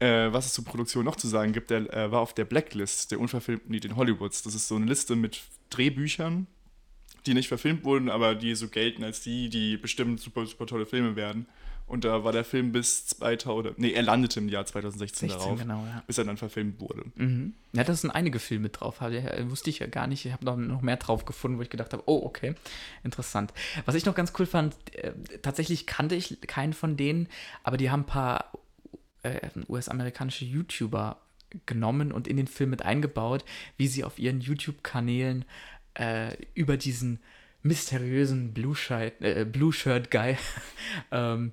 Äh, 0.02 0.34
was 0.34 0.48
es 0.48 0.54
zur 0.54 0.66
Produktion 0.66 1.06
noch 1.06 1.16
zu 1.16 1.28
sagen 1.28 1.54
gibt, 1.54 1.70
der 1.70 1.94
äh, 1.94 2.12
war 2.12 2.22
auf 2.22 2.34
der 2.34 2.46
Blacklist 2.46 3.12
der 3.12 3.20
unverfilmten 3.20 3.72
Lied 3.72 3.86
in 3.86 3.96
Hollywoods. 3.96 4.42
Das 4.42 4.56
ist 4.56 4.68
so 4.68 4.76
eine 4.76 4.88
Liste 4.88 5.16
mit 5.16 5.44
Drehbüchern, 5.70 6.48
die 7.28 7.36
nicht 7.36 7.48
verfilmt 7.48 7.84
wurden, 7.84 8.10
aber 8.10 8.34
die 8.34 8.56
so 8.56 8.68
gelten 8.68 9.04
als 9.04 9.22
die, 9.22 9.50
die 9.50 9.78
bestimmt 9.78 10.20
super, 10.20 10.48
super 10.48 10.66
tolle 10.66 10.88
Filme 10.88 11.16
werden. 11.16 11.46
Und 11.86 12.04
da 12.04 12.24
war 12.24 12.32
der 12.32 12.44
Film 12.44 12.72
bis 12.72 13.06
2000, 13.06 13.78
nee, 13.78 13.92
er 13.92 14.02
landete 14.02 14.40
im 14.40 14.50
Jahr 14.50 14.66
2016 14.66 15.30
darauf, 15.30 15.60
genau, 15.60 15.86
ja. 15.86 16.02
bis 16.08 16.18
er 16.18 16.24
dann 16.24 16.38
verfilmt 16.38 16.80
wurde. 16.80 17.04
Mhm. 17.16 17.54
Ja, 17.74 17.84
da 17.84 17.94
sind 17.94 18.10
einige 18.10 18.40
Filme 18.40 18.70
drauf. 18.70 19.02
Äh, 19.02 19.52
Wusste 19.52 19.70
ich 19.70 19.80
ja 19.80 19.88
gar 19.88 20.08
nicht. 20.08 20.26
Ich 20.26 20.32
habe 20.32 20.46
noch, 20.46 20.58
noch 20.58 20.82
mehr 20.82 20.98
drauf 20.98 21.26
gefunden, 21.26 21.60
wo 21.60 21.62
ich 21.62 21.70
gedacht 21.70 21.94
habe, 21.94 22.02
oh, 22.08 22.22
okay, 22.24 22.56
interessant. 23.04 23.54
Was 23.86 23.94
ich 23.94 24.06
noch 24.06 24.16
ganz 24.16 24.34
cool 24.40 24.48
fand, 24.48 24.74
äh, 24.96 25.14
tatsächlich 25.44 25.86
kannte 25.86 26.16
ich 26.16 26.42
keinen 26.42 26.74
von 26.74 26.98
denen, 26.98 27.28
aber 27.62 27.78
die 27.78 27.92
haben 27.92 28.02
ein 28.02 28.08
paar 28.08 28.52
äh, 29.24 29.40
US-amerikanische 29.68 30.46
YouTuber 30.46 31.18
genommen 31.66 32.12
und 32.12 32.28
in 32.28 32.38
den 32.38 32.48
Film 32.48 32.70
mit 32.70 32.84
eingebaut, 32.84 33.44
wie 33.78 33.88
sie 33.88 34.04
auf 34.04 34.20
ihren 34.20 34.42
YouTube-Kanälen 34.42 35.46
äh, 35.96 36.36
über 36.54 36.78
diesen 36.78 37.20
mysteriösen 37.64 38.54
Blue 38.54 38.76
Shirt, 38.76 39.22
äh, 39.22 39.46
Blue 39.46 39.74
Guy 40.10 40.38
ähm, 41.12 41.52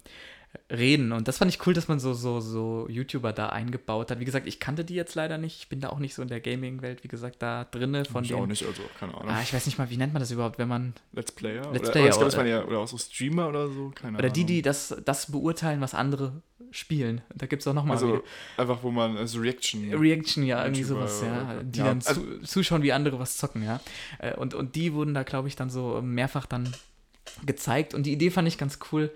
reden. 0.70 1.12
Und 1.12 1.28
das 1.28 1.38
fand 1.38 1.50
ich 1.52 1.66
cool, 1.66 1.74
dass 1.74 1.88
man 1.88 2.00
so, 2.00 2.12
so, 2.14 2.40
so 2.40 2.86
YouTuber 2.88 3.32
da 3.32 3.48
eingebaut 3.50 4.10
hat. 4.10 4.18
Wie 4.20 4.24
gesagt, 4.24 4.46
ich 4.46 4.60
kannte 4.60 4.84
die 4.84 4.94
jetzt 4.94 5.14
leider 5.14 5.36
nicht. 5.38 5.58
Ich 5.60 5.68
bin 5.68 5.80
da 5.80 5.90
auch 5.90 5.98
nicht 5.98 6.14
so 6.14 6.22
in 6.22 6.28
der 6.28 6.40
Gaming-Welt, 6.40 7.04
wie 7.04 7.08
gesagt, 7.08 7.36
da 7.42 7.64
drinne 7.70 8.04
von 8.04 8.24
ich 8.24 8.32
auch 8.34 8.38
denen. 8.40 8.48
nicht, 8.50 8.64
also 8.66 8.82
keine 8.98 9.14
Ahnung. 9.14 9.28
Ah, 9.30 9.42
ich 9.42 9.52
weiß 9.52 9.66
nicht 9.66 9.78
mal, 9.78 9.90
wie 9.90 9.96
nennt 9.96 10.12
man 10.12 10.20
das 10.20 10.30
überhaupt, 10.30 10.58
wenn 10.58 10.68
man. 10.68 10.94
Let's 11.12 11.32
Player? 11.32 11.62
Let's 11.72 11.80
oder, 11.84 11.90
Player, 11.92 12.04
oder, 12.06 12.10
glaub, 12.18 12.26
oder- 12.28 12.36
waren 12.38 12.46
ja, 12.48 12.64
oder 12.64 12.78
auch 12.78 12.88
so 12.88 12.96
Streamer 12.98 13.48
oder 13.48 13.68
so, 13.68 13.90
keine 13.94 14.16
Oder 14.16 14.24
Ahnung. 14.24 14.32
die, 14.34 14.44
die 14.44 14.62
das, 14.62 14.96
das 15.04 15.30
beurteilen, 15.30 15.80
was 15.80 15.94
andere 15.94 16.42
spielen. 16.70 17.22
Da 17.34 17.46
gibt 17.46 17.62
es 17.62 17.66
auch 17.68 17.72
nochmal 17.74 17.96
Also 17.96 18.22
einfach, 18.58 18.82
wo 18.82 18.90
man, 18.90 19.16
also 19.16 19.40
Reaction. 19.40 19.92
Reaction, 19.94 20.44
ja, 20.44 20.64
irgendwie 20.64 20.82
sowas, 20.82 21.22
ja. 21.24 21.44
oder- 21.50 21.64
Die 21.64 21.78
ja, 21.78 21.84
dann 21.86 21.98
also- 22.04 22.20
zu, 22.22 22.40
zuschauen, 22.42 22.82
wie 22.82 22.92
andere 22.92 23.18
was 23.18 23.36
zocken, 23.38 23.62
ja. 23.62 23.80
Äh, 24.18 24.34
Und, 24.34 24.54
und 24.54 24.76
die 24.76 24.92
wurden 24.92 25.14
da, 25.14 25.22
glaube 25.22 25.48
ich, 25.48 25.56
dann 25.56 25.70
so 25.70 26.00
mehrfach 26.02 26.46
dann 26.46 26.72
gezeigt. 27.44 27.94
Und 27.94 28.04
die 28.04 28.12
Idee 28.12 28.30
fand 28.30 28.48
ich 28.48 28.58
ganz 28.58 28.78
cool, 28.92 29.10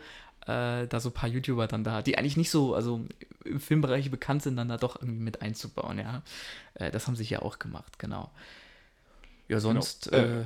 äh, 0.46 0.86
da 0.86 1.00
so 1.00 1.10
ein 1.10 1.14
paar 1.14 1.28
YouTuber 1.28 1.66
dann 1.66 1.84
da, 1.84 2.02
die 2.02 2.18
eigentlich 2.18 2.36
nicht 2.36 2.50
so, 2.50 2.74
also 2.74 3.04
im 3.44 3.60
Filmbereich 3.60 4.10
bekannt 4.10 4.42
sind, 4.42 4.56
dann 4.56 4.68
da 4.68 4.76
doch 4.76 4.96
irgendwie 5.00 5.22
mit 5.22 5.42
einzubauen, 5.42 5.98
ja. 5.98 6.22
Äh, 6.74 6.90
das 6.90 7.06
haben 7.06 7.16
sie 7.16 7.24
ja 7.24 7.42
auch 7.42 7.58
gemacht, 7.58 7.98
genau. 7.98 8.30
Ja, 9.48 9.60
sonst, 9.60 10.10
Genau. 10.10 10.22
äh, 10.22 10.40
Äh, 10.42 10.44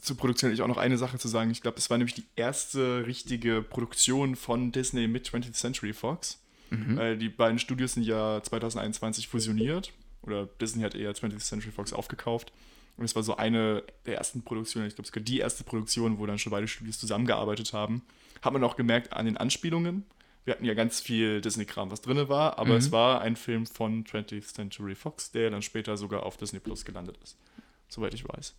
zur 0.00 0.16
Produktion 0.18 0.48
hätte 0.50 0.54
ich 0.56 0.62
auch 0.62 0.68
noch 0.68 0.76
eine 0.76 0.98
Sache 0.98 1.18
zu 1.18 1.28
sagen. 1.28 1.50
Ich 1.50 1.62
glaube, 1.62 1.76
das 1.76 1.88
war 1.88 1.96
nämlich 1.96 2.14
die 2.14 2.26
erste 2.36 3.06
richtige 3.06 3.62
Produktion 3.62 4.36
von 4.36 4.70
Disney 4.70 5.08
mit 5.08 5.26
20th 5.26 5.54
Century 5.54 5.92
Fox. 5.94 6.38
mhm. 6.70 6.96
Weil 6.96 7.16
die 7.16 7.30
beiden 7.30 7.58
Studios 7.58 7.94
sind 7.94 8.02
ja 8.02 8.42
2021 8.42 9.28
fusioniert. 9.28 9.92
Oder 10.22 10.46
Disney 10.60 10.82
hat 10.82 10.94
eher 10.94 11.14
20th 11.14 11.38
Century 11.38 11.70
Fox 11.70 11.92
aufgekauft. 11.94 12.52
Und 12.96 13.04
es 13.04 13.16
war 13.16 13.22
so 13.22 13.36
eine 13.36 13.82
der 14.06 14.16
ersten 14.18 14.42
Produktionen, 14.42 14.86
ich 14.86 14.94
glaube 14.94 15.06
sogar 15.08 15.22
die 15.24 15.38
erste 15.40 15.64
Produktion, 15.64 16.18
wo 16.18 16.26
dann 16.26 16.38
schon 16.38 16.50
beide 16.52 16.68
Studios 16.68 16.98
zusammengearbeitet 16.98 17.72
haben. 17.72 18.02
Hat 18.42 18.52
man 18.52 18.62
auch 18.62 18.76
gemerkt 18.76 19.12
an 19.12 19.26
den 19.26 19.36
Anspielungen. 19.36 20.04
Wir 20.44 20.52
hatten 20.54 20.64
ja 20.64 20.74
ganz 20.74 21.00
viel 21.00 21.40
Disney-Kram, 21.40 21.90
was 21.90 22.02
drin 22.02 22.28
war, 22.28 22.58
aber 22.58 22.72
Mhm. 22.72 22.76
es 22.76 22.92
war 22.92 23.20
ein 23.22 23.34
Film 23.36 23.66
von 23.66 24.04
20th 24.04 24.54
Century 24.54 24.94
Fox, 24.94 25.32
der 25.32 25.50
dann 25.50 25.62
später 25.62 25.96
sogar 25.96 26.22
auf 26.24 26.36
Disney 26.36 26.60
Plus 26.60 26.84
gelandet 26.84 27.18
ist. 27.24 27.36
Soweit 27.88 28.12
ich 28.14 28.28
weiß. 28.28 28.54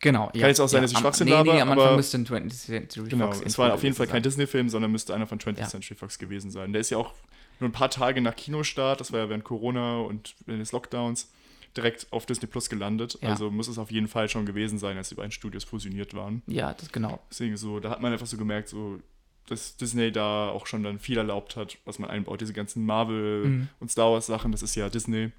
genau. 0.00 0.28
Kann 0.28 0.40
jetzt 0.40 0.60
auch 0.60 0.68
sein, 0.68 0.82
dass 0.82 0.92
ich 0.92 0.98
Schwachsinn 0.98 1.26
nee, 1.26 1.32
nee, 1.32 1.36
laber, 1.38 1.62
am 1.62 1.70
Anfang 1.72 1.86
aber- 1.88 1.96
müsste 1.96 2.18
ein 2.18 2.24
20th 2.26 2.52
Century 2.66 3.08
Genau, 3.08 3.26
Fox 3.32 3.40
es 3.44 3.58
war 3.58 3.72
auf 3.74 3.82
jeden 3.82 3.94
Fall 3.94 4.06
kein. 4.06 4.22
Disney-Film, 4.22 4.68
sondern 4.68 4.90
müsste 4.92 5.14
einer 5.14 5.26
von 5.26 5.38
20th 5.38 5.60
Ja. 5.60 5.68
Century 5.68 5.94
Fox 5.94 6.18
gewesen 6.18 6.50
sein. 6.50 6.72
Der 6.72 6.80
ist 6.80 6.90
ja 6.90 6.98
auch 6.98 7.12
nur 7.60 7.68
ein 7.68 7.72
paar 7.72 7.90
Tage 7.90 8.20
nach 8.20 8.36
Kinostart, 8.36 9.00
das 9.00 9.12
war 9.12 9.20
ja 9.20 9.28
während 9.28 9.44
Corona 9.44 9.98
und 10.00 10.34
während 10.46 10.60
des 10.62 10.72
Lockdowns, 10.72 11.30
direkt 11.78 12.06
auf 12.10 12.26
Disney 12.26 12.46
Plus 12.48 12.68
gelandet. 12.68 13.18
Ja. 13.22 13.30
Also 13.30 13.50
muss 13.50 13.68
es 13.68 13.78
auf 13.78 13.90
jeden 13.90 14.08
Fall 14.08 14.28
schon 14.28 14.44
gewesen 14.46 14.78
sein, 14.78 14.96
als 14.96 15.08
die 15.08 15.14
beiden 15.14 15.32
Studios 15.32 15.64
fusioniert 15.64 16.12
waren. 16.14 16.42
Ja, 16.46 16.74
das, 16.74 16.92
genau. 16.92 17.20
Deswegen 17.30 17.56
so, 17.56 17.80
da 17.80 17.90
hat 17.90 18.00
man 18.02 18.12
einfach 18.12 18.26
so 18.26 18.36
gemerkt, 18.36 18.68
so, 18.68 18.98
dass 19.46 19.76
Disney 19.76 20.12
da 20.12 20.50
auch 20.50 20.66
schon 20.66 20.82
dann 20.82 20.98
viel 20.98 21.16
erlaubt 21.16 21.56
hat, 21.56 21.78
was 21.86 21.98
man 21.98 22.10
einbaut. 22.10 22.40
Diese 22.40 22.52
ganzen 22.52 22.84
Marvel- 22.84 23.44
Mhm. 23.46 23.68
und 23.80 23.90
Star 23.90 24.12
Wars-Sachen, 24.12 24.52
das 24.52 24.62
ist 24.62 24.74
ja 24.74 24.88
Disney. 24.88 25.30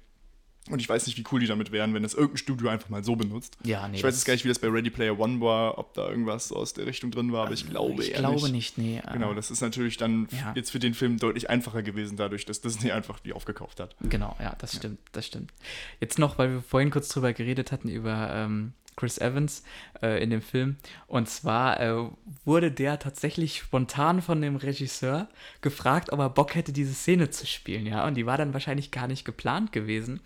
Und 0.72 0.80
ich 0.80 0.88
weiß 0.88 1.06
nicht, 1.06 1.18
wie 1.18 1.24
cool 1.32 1.40
die 1.40 1.46
damit 1.46 1.72
wären, 1.72 1.94
wenn 1.94 2.02
das 2.02 2.14
irgendein 2.14 2.38
Studio 2.38 2.68
einfach 2.68 2.88
mal 2.88 3.02
so 3.04 3.16
benutzt. 3.16 3.56
Ja, 3.64 3.88
nee. 3.88 3.96
ich 3.96 4.04
weiß 4.04 4.14
jetzt 4.14 4.24
gar 4.24 4.34
nicht, 4.34 4.44
wie 4.44 4.48
das 4.48 4.58
bei 4.58 4.68
Ready 4.68 4.90
Player 4.90 5.18
One 5.18 5.40
war, 5.40 5.78
ob 5.78 5.94
da 5.94 6.08
irgendwas 6.08 6.52
aus 6.52 6.72
der 6.74 6.86
Richtung 6.86 7.10
drin 7.10 7.32
war, 7.32 7.44
aber 7.46 7.54
ich 7.54 7.68
glaube 7.68 8.02
ich 8.02 8.12
eher 8.12 8.18
glaube 8.18 8.50
nicht. 8.50 8.76
nicht, 8.76 8.78
nee. 8.78 8.98
äh, 9.06 9.12
Genau, 9.12 9.34
das 9.34 9.50
ist 9.50 9.60
natürlich 9.60 9.96
dann 9.96 10.28
Ja. 10.32 10.52
jetzt 10.54 10.70
für 10.70 10.78
den 10.78 10.94
Film 10.94 11.18
deutlich 11.18 11.50
einfacher 11.50 11.82
gewesen, 11.82 12.16
dadurch, 12.16 12.44
dass 12.46 12.60
Disney 12.60 12.90
einfach 12.92 13.20
die 13.20 13.32
aufgekauft 13.32 13.80
hat. 13.80 13.96
Genau, 14.00 14.36
ja, 14.40 14.54
das 14.58 14.76
stimmt, 14.76 14.98
das 15.12 15.26
stimmt. 15.26 15.52
Jetzt 16.00 16.18
noch, 16.18 16.38
weil 16.38 16.50
wir 16.52 16.62
vorhin 16.62 16.90
kurz 16.90 17.08
drüber 17.08 17.32
geredet 17.32 17.72
hatten, 17.72 17.88
über 17.88 18.30
ähm, 18.32 18.72
Chris 19.00 19.18
Evans 19.18 19.62
äh, 20.02 20.22
in 20.22 20.28
dem 20.28 20.42
Film. 20.42 20.76
Und 21.06 21.28
zwar 21.28 21.80
äh, 21.80 22.10
wurde 22.44 22.70
der 22.70 22.98
tatsächlich 22.98 23.58
spontan 23.58 24.20
von 24.20 24.42
dem 24.42 24.56
Regisseur 24.56 25.28
gefragt, 25.62 26.12
ob 26.12 26.20
er 26.20 26.28
Bock 26.28 26.54
hätte, 26.54 26.72
diese 26.72 26.92
Szene 26.92 27.30
zu 27.30 27.46
spielen, 27.46 27.86
ja. 27.86 28.06
Und 28.06 28.14
die 28.14 28.26
war 28.26 28.36
dann 28.36 28.52
wahrscheinlich 28.52 28.90
gar 28.90 29.06
nicht 29.06 29.24
geplant 29.24 29.72
gewesen. 29.72 30.20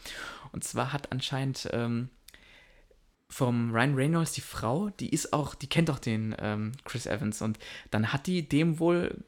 Und 0.51 0.65
zwar 0.65 0.93
hat 0.93 1.13
anscheinend 1.13 1.69
ähm, 1.73 2.09
vom 3.31 3.73
Ryan 3.73 3.95
Reynolds 3.95 4.33
die 4.33 4.41
Frau, 4.41 4.91
die 4.91 5.09
ist 5.09 5.33
auch, 5.33 5.55
die 5.55 5.69
kennt 5.69 5.89
auch 5.89 6.01
den 6.01 6.35
ähm, 6.41 6.73
Chris 6.85 7.07
Evans 7.07 7.43
und 7.43 7.59
dann 7.91 8.13
hat 8.13 8.27
die 8.27 8.49
dem 8.49 8.79
wohl 8.81 9.25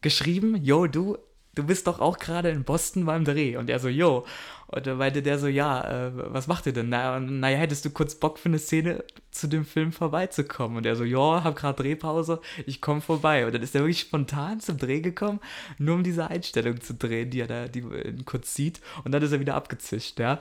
geschrieben, 0.00 0.56
yo, 0.56 0.86
du, 0.86 1.18
du 1.54 1.64
bist 1.64 1.86
doch 1.86 2.00
auch 2.00 2.18
gerade 2.18 2.50
in 2.50 2.64
Boston 2.64 3.06
beim 3.06 3.24
Dreh. 3.24 3.56
Und 3.56 3.70
er 3.70 3.78
so, 3.78 3.88
yo. 3.88 4.24
Und 4.66 4.86
dann 4.86 4.98
meinte 4.98 5.22
der 5.22 5.38
so, 5.38 5.46
ja, 5.46 6.08
äh, 6.08 6.10
was 6.14 6.46
macht 6.46 6.66
ihr 6.66 6.72
denn? 6.72 6.88
Na, 6.88 7.20
naja, 7.20 7.58
hättest 7.58 7.84
du 7.84 7.90
kurz 7.90 8.14
Bock 8.14 8.38
für 8.38 8.48
eine 8.48 8.58
Szene 8.58 9.04
zu 9.30 9.46
dem 9.46 9.64
Film 9.64 9.92
vorbeizukommen? 9.92 10.78
Und 10.78 10.86
er 10.86 10.96
so, 10.96 11.04
ja, 11.04 11.44
hab 11.44 11.54
gerade 11.54 11.82
Drehpause, 11.82 12.40
ich 12.66 12.80
komme 12.80 13.00
vorbei. 13.00 13.46
Und 13.46 13.54
dann 13.54 13.62
ist 13.62 13.74
er 13.74 13.82
wirklich 13.82 14.00
spontan 14.00 14.60
zum 14.60 14.78
Dreh 14.78 15.00
gekommen, 15.00 15.40
nur 15.78 15.94
um 15.96 16.02
diese 16.02 16.28
Einstellung 16.28 16.80
zu 16.80 16.94
drehen, 16.94 17.30
die 17.30 17.40
er 17.40 17.46
da 17.46 17.68
die 17.68 17.84
kurz 18.24 18.54
sieht. 18.54 18.80
Und 19.04 19.12
dann 19.12 19.22
ist 19.22 19.32
er 19.32 19.40
wieder 19.40 19.54
abgezischt, 19.54 20.18
ja. 20.18 20.40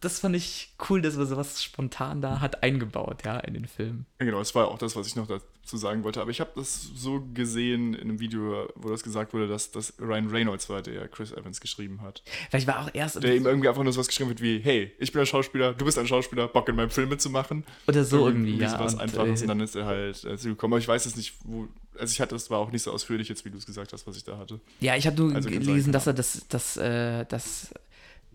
Das 0.00 0.20
fand 0.20 0.36
ich 0.36 0.74
cool, 0.90 1.00
dass 1.00 1.16
man 1.16 1.26
sowas 1.26 1.62
spontan 1.62 2.20
da 2.20 2.40
hat 2.40 2.62
eingebaut, 2.62 3.22
ja, 3.24 3.38
in 3.38 3.54
den 3.54 3.66
Film. 3.66 4.04
Ja, 4.20 4.26
genau, 4.26 4.38
das 4.38 4.54
war 4.54 4.68
auch 4.68 4.78
das, 4.78 4.94
was 4.96 5.06
ich 5.06 5.16
noch 5.16 5.28
dazu 5.68 5.76
sagen 5.76 6.02
wollte. 6.02 6.20
Aber 6.20 6.30
ich 6.30 6.40
habe 6.40 6.50
das 6.56 6.90
so 6.94 7.22
gesehen 7.34 7.94
in 7.94 8.08
einem 8.08 8.20
Video, 8.20 8.68
wo 8.74 8.88
das 8.88 9.02
gesagt 9.02 9.34
wurde, 9.34 9.46
dass, 9.46 9.70
dass 9.70 9.92
Ryan 10.00 10.28
Reynolds 10.28 10.68
war, 10.68 10.82
der 10.82 11.08
Chris 11.08 11.32
Evans 11.32 11.60
geschrieben 11.60 12.00
hat. 12.00 12.22
Vielleicht 12.50 12.66
war 12.66 12.84
auch 12.84 12.90
erst 12.94 13.22
der 13.22 13.36
ihm 13.36 13.46
irgendwie 13.46 13.68
einfach 13.68 13.82
nur 13.82 13.92
so 13.92 14.00
was 14.00 14.08
geschrieben 14.08 14.30
wird 14.30 14.40
wie, 14.40 14.60
hey, 14.60 14.92
ich 14.98 15.12
bin 15.12 15.20
ein 15.20 15.26
Schauspieler, 15.26 15.74
du 15.74 15.84
bist 15.84 15.98
ein 15.98 16.06
Schauspieler, 16.06 16.48
Bock 16.48 16.68
in 16.68 16.76
meinem 16.76 16.90
Film 16.90 17.10
mitzumachen. 17.10 17.64
Oder 17.86 18.04
so 18.04 18.26
irgendwie, 18.26 18.52
irgendwie 18.52 18.64
ja. 18.64 18.80
Was 18.80 18.98
Einfaches 18.98 19.40
äh, 19.40 19.44
und 19.44 19.48
dann 19.48 19.60
ist 19.60 19.76
er 19.76 19.84
halt 19.84 20.24
äh, 20.24 20.36
gekommen. 20.36 20.74
Aber 20.74 20.80
ich 20.80 20.88
weiß 20.88 21.04
es 21.04 21.16
nicht, 21.16 21.34
wo, 21.44 21.68
also 21.98 22.10
ich 22.10 22.20
hatte, 22.20 22.34
es 22.34 22.50
war 22.50 22.58
auch 22.58 22.72
nicht 22.72 22.82
so 22.82 22.92
ausführlich 22.92 23.28
jetzt, 23.28 23.44
wie 23.44 23.50
du 23.50 23.58
es 23.58 23.66
gesagt 23.66 23.92
hast, 23.92 24.06
was 24.06 24.16
ich 24.16 24.24
da 24.24 24.38
hatte. 24.38 24.60
Ja, 24.80 24.96
ich 24.96 25.06
habe 25.06 25.16
nur 25.16 25.34
also 25.34 25.50
gelesen, 25.50 25.92
dass 25.92 26.06
er 26.06 26.14
das, 26.14 26.46
das, 26.48 26.76
äh, 26.78 27.26
das 27.26 27.74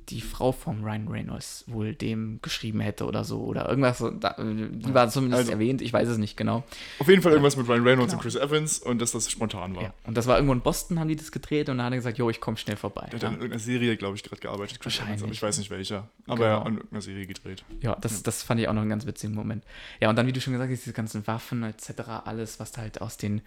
die 0.09 0.21
Frau 0.21 0.51
von 0.51 0.83
Ryan 0.83 1.07
Reynolds 1.07 1.63
wohl 1.67 1.95
dem 1.95 2.39
geschrieben 2.41 2.81
hätte 2.81 3.05
oder 3.05 3.23
so. 3.23 3.41
Oder 3.41 3.67
irgendwas. 3.67 3.97
Die 3.97 4.93
war 4.93 5.09
zumindest 5.09 5.39
also, 5.39 5.51
erwähnt, 5.53 5.81
ich 5.81 5.91
weiß 5.91 6.07
es 6.07 6.17
nicht 6.17 6.37
genau. 6.37 6.63
Auf 6.99 7.07
jeden 7.07 7.21
Fall 7.21 7.31
irgendwas 7.31 7.57
mit 7.57 7.67
Ryan 7.67 7.83
Reynolds 7.83 8.11
genau. 8.11 8.19
und 8.19 8.21
Chris 8.21 8.35
Evans 8.35 8.79
und 8.79 9.01
dass 9.01 9.11
das 9.11 9.31
spontan 9.31 9.75
war. 9.75 9.83
Ja. 9.83 9.93
Und 10.05 10.15
das 10.15 10.27
war 10.27 10.35
irgendwo 10.35 10.53
in 10.53 10.61
Boston, 10.61 10.99
haben 10.99 11.07
die 11.07 11.15
das 11.15 11.31
gedreht 11.31 11.69
und 11.69 11.77
dann 11.77 11.87
hat 11.87 11.93
er 11.93 11.97
gesagt, 11.97 12.17
jo, 12.17 12.29
ich 12.29 12.39
komme 12.39 12.57
schnell 12.57 12.77
vorbei. 12.77 13.07
Der 13.11 13.15
hat 13.15 13.23
ja. 13.23 13.27
an 13.29 13.35
irgendeiner 13.35 13.59
Serie, 13.59 13.97
glaube 13.97 14.17
ich, 14.17 14.23
gerade 14.23 14.41
gearbeitet, 14.41 14.79
Chris 14.79 14.99
Evans, 14.99 15.23
aber 15.23 15.31
ich 15.31 15.41
weiß 15.41 15.57
nicht 15.57 15.71
welcher. 15.71 16.09
Aber 16.27 16.37
genau. 16.37 16.47
er 16.47 16.59
hat 16.59 16.65
an 16.67 16.73
irgendeiner 16.75 17.01
Serie 17.01 17.25
gedreht. 17.25 17.63
Ja 17.81 17.97
das, 18.03 18.13
ja. 18.13 18.19
das 18.23 18.43
fand 18.43 18.59
ich 18.59 18.67
auch 18.67 18.73
noch 18.73 18.81
einen 18.81 18.89
ganz 18.89 19.05
witzigen 19.05 19.35
Moment. 19.35 19.63
Ja, 19.99 20.09
und 20.09 20.15
dann, 20.15 20.27
wie 20.27 20.33
du 20.33 20.41
schon 20.41 20.53
gesagt 20.53 20.71
hast, 20.71 20.85
diese 20.85 20.93
ganzen 20.93 21.25
Waffen 21.27 21.63
etc., 21.63 22.01
alles, 22.25 22.59
was 22.59 22.77
halt 22.77 23.01
aus 23.01 23.17
den, 23.17 23.41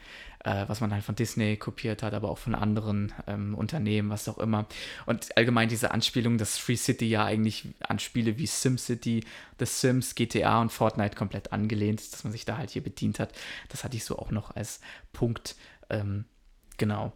äh, 0.44 0.64
was 0.66 0.80
man 0.80 0.92
halt 0.92 1.04
von 1.04 1.14
Disney 1.14 1.56
kopiert 1.56 2.02
hat, 2.02 2.14
aber 2.14 2.30
auch 2.30 2.38
von 2.38 2.54
anderen 2.54 3.12
ähm, 3.26 3.54
Unternehmen, 3.54 4.10
was 4.10 4.28
auch 4.28 4.38
immer. 4.38 4.66
Und 5.06 5.36
allgemein 5.36 5.68
diese 5.68 5.90
Anspielung, 5.90 6.38
dass 6.38 6.45
Free 6.58 6.76
City 6.76 7.08
ja 7.08 7.24
eigentlich 7.24 7.68
an 7.80 7.98
Spiele 7.98 8.38
wie 8.38 8.46
SimCity, 8.46 9.24
The 9.58 9.66
Sims, 9.66 10.14
GTA 10.14 10.60
und 10.60 10.70
Fortnite 10.70 11.16
komplett 11.16 11.52
angelehnt, 11.52 12.12
dass 12.12 12.24
man 12.24 12.32
sich 12.32 12.44
da 12.44 12.56
halt 12.58 12.70
hier 12.70 12.82
bedient 12.82 13.18
hat. 13.18 13.32
Das 13.68 13.84
hatte 13.84 13.96
ich 13.96 14.04
so 14.04 14.18
auch 14.18 14.30
noch 14.30 14.54
als 14.54 14.80
Punkt. 15.12 15.56
Ähm, 15.90 16.24
genau. 16.76 17.12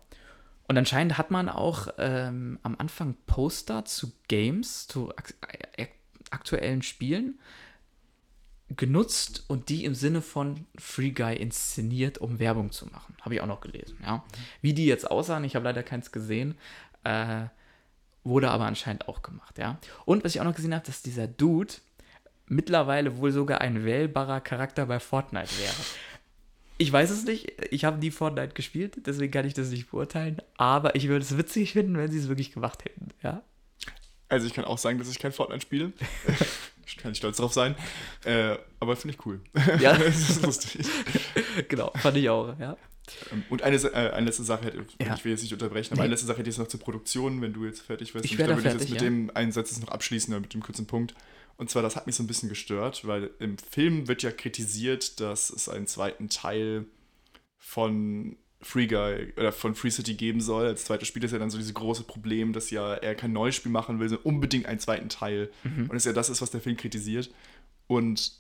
Und 0.67 0.79
anscheinend 0.79 1.19
hat 1.19 1.31
man 1.31 1.49
auch 1.49 1.89
ähm, 1.99 2.59
am 2.63 2.77
Anfang 2.79 3.17
Poster 3.27 3.85
zu 3.85 4.13
Games, 4.29 4.87
zu 4.87 5.11
ak 5.11 5.35
aktuellen 6.31 6.83
Spielen 6.83 7.41
genutzt 8.77 9.45
und 9.49 9.69
die 9.69 9.85
im 9.85 9.95
Sinne 9.95 10.23
von 10.23 10.67
Free 10.79 11.11
Guy 11.11 11.37
inszeniert, 11.37 12.19
um 12.19 12.39
Werbung 12.39 12.71
zu 12.71 12.87
machen. 12.87 13.17
Habe 13.21 13.35
ich 13.35 13.41
auch 13.41 13.47
noch 13.47 13.61
gelesen, 13.61 13.99
ja. 14.03 14.25
Wie 14.63 14.75
die 14.75 14.87
jetzt 14.87 15.11
aussahen, 15.11 15.43
ich 15.43 15.57
habe 15.57 15.65
leider 15.65 15.83
keins 15.83 16.13
gesehen. 16.13 16.57
Äh, 17.03 17.47
Wurde 18.23 18.51
aber 18.51 18.67
anscheinend 18.67 19.09
auch 19.09 19.23
gemacht, 19.23 19.59
ja. 19.59 19.79
Und 20.05 20.25
was 20.25 20.35
ich 20.35 20.41
auch 20.41 20.45
noch 20.45 20.55
gesehen 20.55 20.75
habe, 20.75 20.85
dass 20.85 21.03
dieser 21.03 21.27
Dude 21.27 21.75
mittlerweile 22.47 23.17
wohl 23.19 23.33
sogar 23.33 23.61
ein 23.61 23.85
wählbarer 23.85 24.41
Charakter 24.41 24.87
bei 24.87 25.01
Fortnite 25.01 25.51
wäre. 25.59 25.75
Ich 26.77 26.93
weiß 26.93 27.11
es 27.11 27.25
nicht, 27.25 27.53
ich 27.71 27.85
habe 27.85 27.99
nie 27.99 28.11
Fortnite 28.11 28.55
gespielt, 28.55 29.07
deswegen 29.07 29.31
kann 29.31 29.47
ich 29.47 29.55
das 29.55 29.71
nicht 29.71 29.91
beurteilen, 29.91 30.41
aber 30.57 30.95
ich 30.95 31.09
würde 31.09 31.25
es 31.25 31.37
witzig 31.37 31.73
finden, 31.73 31.97
wenn 31.97 32.11
sie 32.11 32.19
es 32.19 32.29
wirklich 32.29 32.53
gemacht 32.53 32.85
hätten, 32.85 33.09
ja. 33.23 33.43
Also 34.29 34.47
ich 34.47 34.55
kann 34.55 34.65
auch 34.65 34.79
sagen, 34.79 34.99
dass 34.99 35.11
ich 35.11 35.19
kein 35.19 35.33
Fortnite 35.33 35.61
spiele. 35.61 35.93
ich 36.87 36.97
kann 36.97 37.11
nicht 37.11 37.19
stolz 37.19 37.39
drauf 37.39 37.53
sein. 37.53 37.75
Äh, 38.25 38.57
aber 38.79 38.97
finde 38.97 39.17
ich 39.17 39.27
cool. 39.27 39.41
Ja. 39.81 39.93
das 39.99 40.31
ist 40.31 40.43
lustig. 40.43 40.87
genau, 41.69 41.93
fand 41.97 42.17
ich 42.17 42.31
auch, 42.31 42.57
ja. 42.59 42.77
Ähm, 43.33 43.45
und 43.51 43.63
eine, 43.63 43.77
äh, 43.77 44.11
eine 44.13 44.27
letzte 44.27 44.45
Sache, 44.45 44.67
hätte, 44.67 44.85
ja. 45.01 45.15
ich 45.15 45.25
will 45.25 45.33
jetzt 45.33 45.43
nicht 45.43 45.53
unterbrechen, 45.53 45.93
aber 45.93 46.03
nee. 46.03 46.05
eine 46.05 46.13
letzte 46.13 46.27
Sache 46.27 46.39
hätte 46.39 46.51
ich 46.51 46.57
jetzt 46.57 46.63
noch 46.63 46.69
zur 46.69 46.81
Produktion, 46.81 47.41
wenn 47.41 47.53
du 47.53 47.65
jetzt 47.65 47.81
fertig 47.81 48.15
wirst. 48.15 48.25
Ich, 48.25 48.39
werde 48.39 48.55
würde 48.55 48.63
fertig, 48.63 48.83
ich 48.83 48.89
jetzt 48.89 48.91
mit 48.91 49.03
ja. 49.03 49.09
dem 49.09 49.31
einen 49.35 49.53
Satz 49.53 49.79
noch 49.81 49.89
abschließen, 49.89 50.33
oder 50.33 50.41
mit 50.41 50.55
dem 50.55 50.63
kurzen 50.63 50.87
Punkt. 50.87 51.15
Und 51.57 51.69
zwar, 51.69 51.83
das 51.83 51.95
hat 51.95 52.07
mich 52.07 52.17
so 52.17 52.23
ein 52.23 52.27
bisschen 52.27 52.49
gestört, 52.49 53.07
weil 53.07 53.31
im 53.39 53.59
Film 53.59 54.09
wird 54.09 54.23
ja 54.23 54.33
kritisiert, 54.33 55.21
dass 55.21 55.51
es 55.51 55.69
einen 55.69 55.87
zweiten 55.87 56.31
Teil 56.31 56.87
von 57.59 58.37
Free 58.63 58.87
Guy 58.87 59.33
oder 59.37 59.53
von 59.53 59.75
Free 59.75 59.91
City 59.91 60.15
geben 60.15 60.41
soll. 60.41 60.67
Als 60.67 60.85
zweites 60.85 61.09
Spiel 61.09 61.25
ist 61.25 61.33
ja 61.33 61.39
dann 61.39 61.51
so 61.51 61.59
dieses 61.59 61.75
große 61.75 62.05
Problem, 62.05 62.53
dass 62.53 62.71
ja 62.71 62.95
er 62.95 63.15
kein 63.15 63.33
neues 63.33 63.55
Spiel 63.55 63.73
machen 63.73 64.01
will, 64.01 64.09
sondern 64.09 64.27
unbedingt 64.27 64.67
einen 64.67 64.81
zweiten 64.81 65.09
Teil. 65.09 65.51
Mhm. 65.65 65.83
Und 65.83 65.93
das 65.93 66.03
ist 66.03 66.07
ja 66.07 66.13
das 66.13 66.31
ist, 66.31 66.43
was 66.43 66.51
der 66.51 66.61
Film 66.61 66.77
kritisiert. 66.77 67.31
Und 67.87 68.40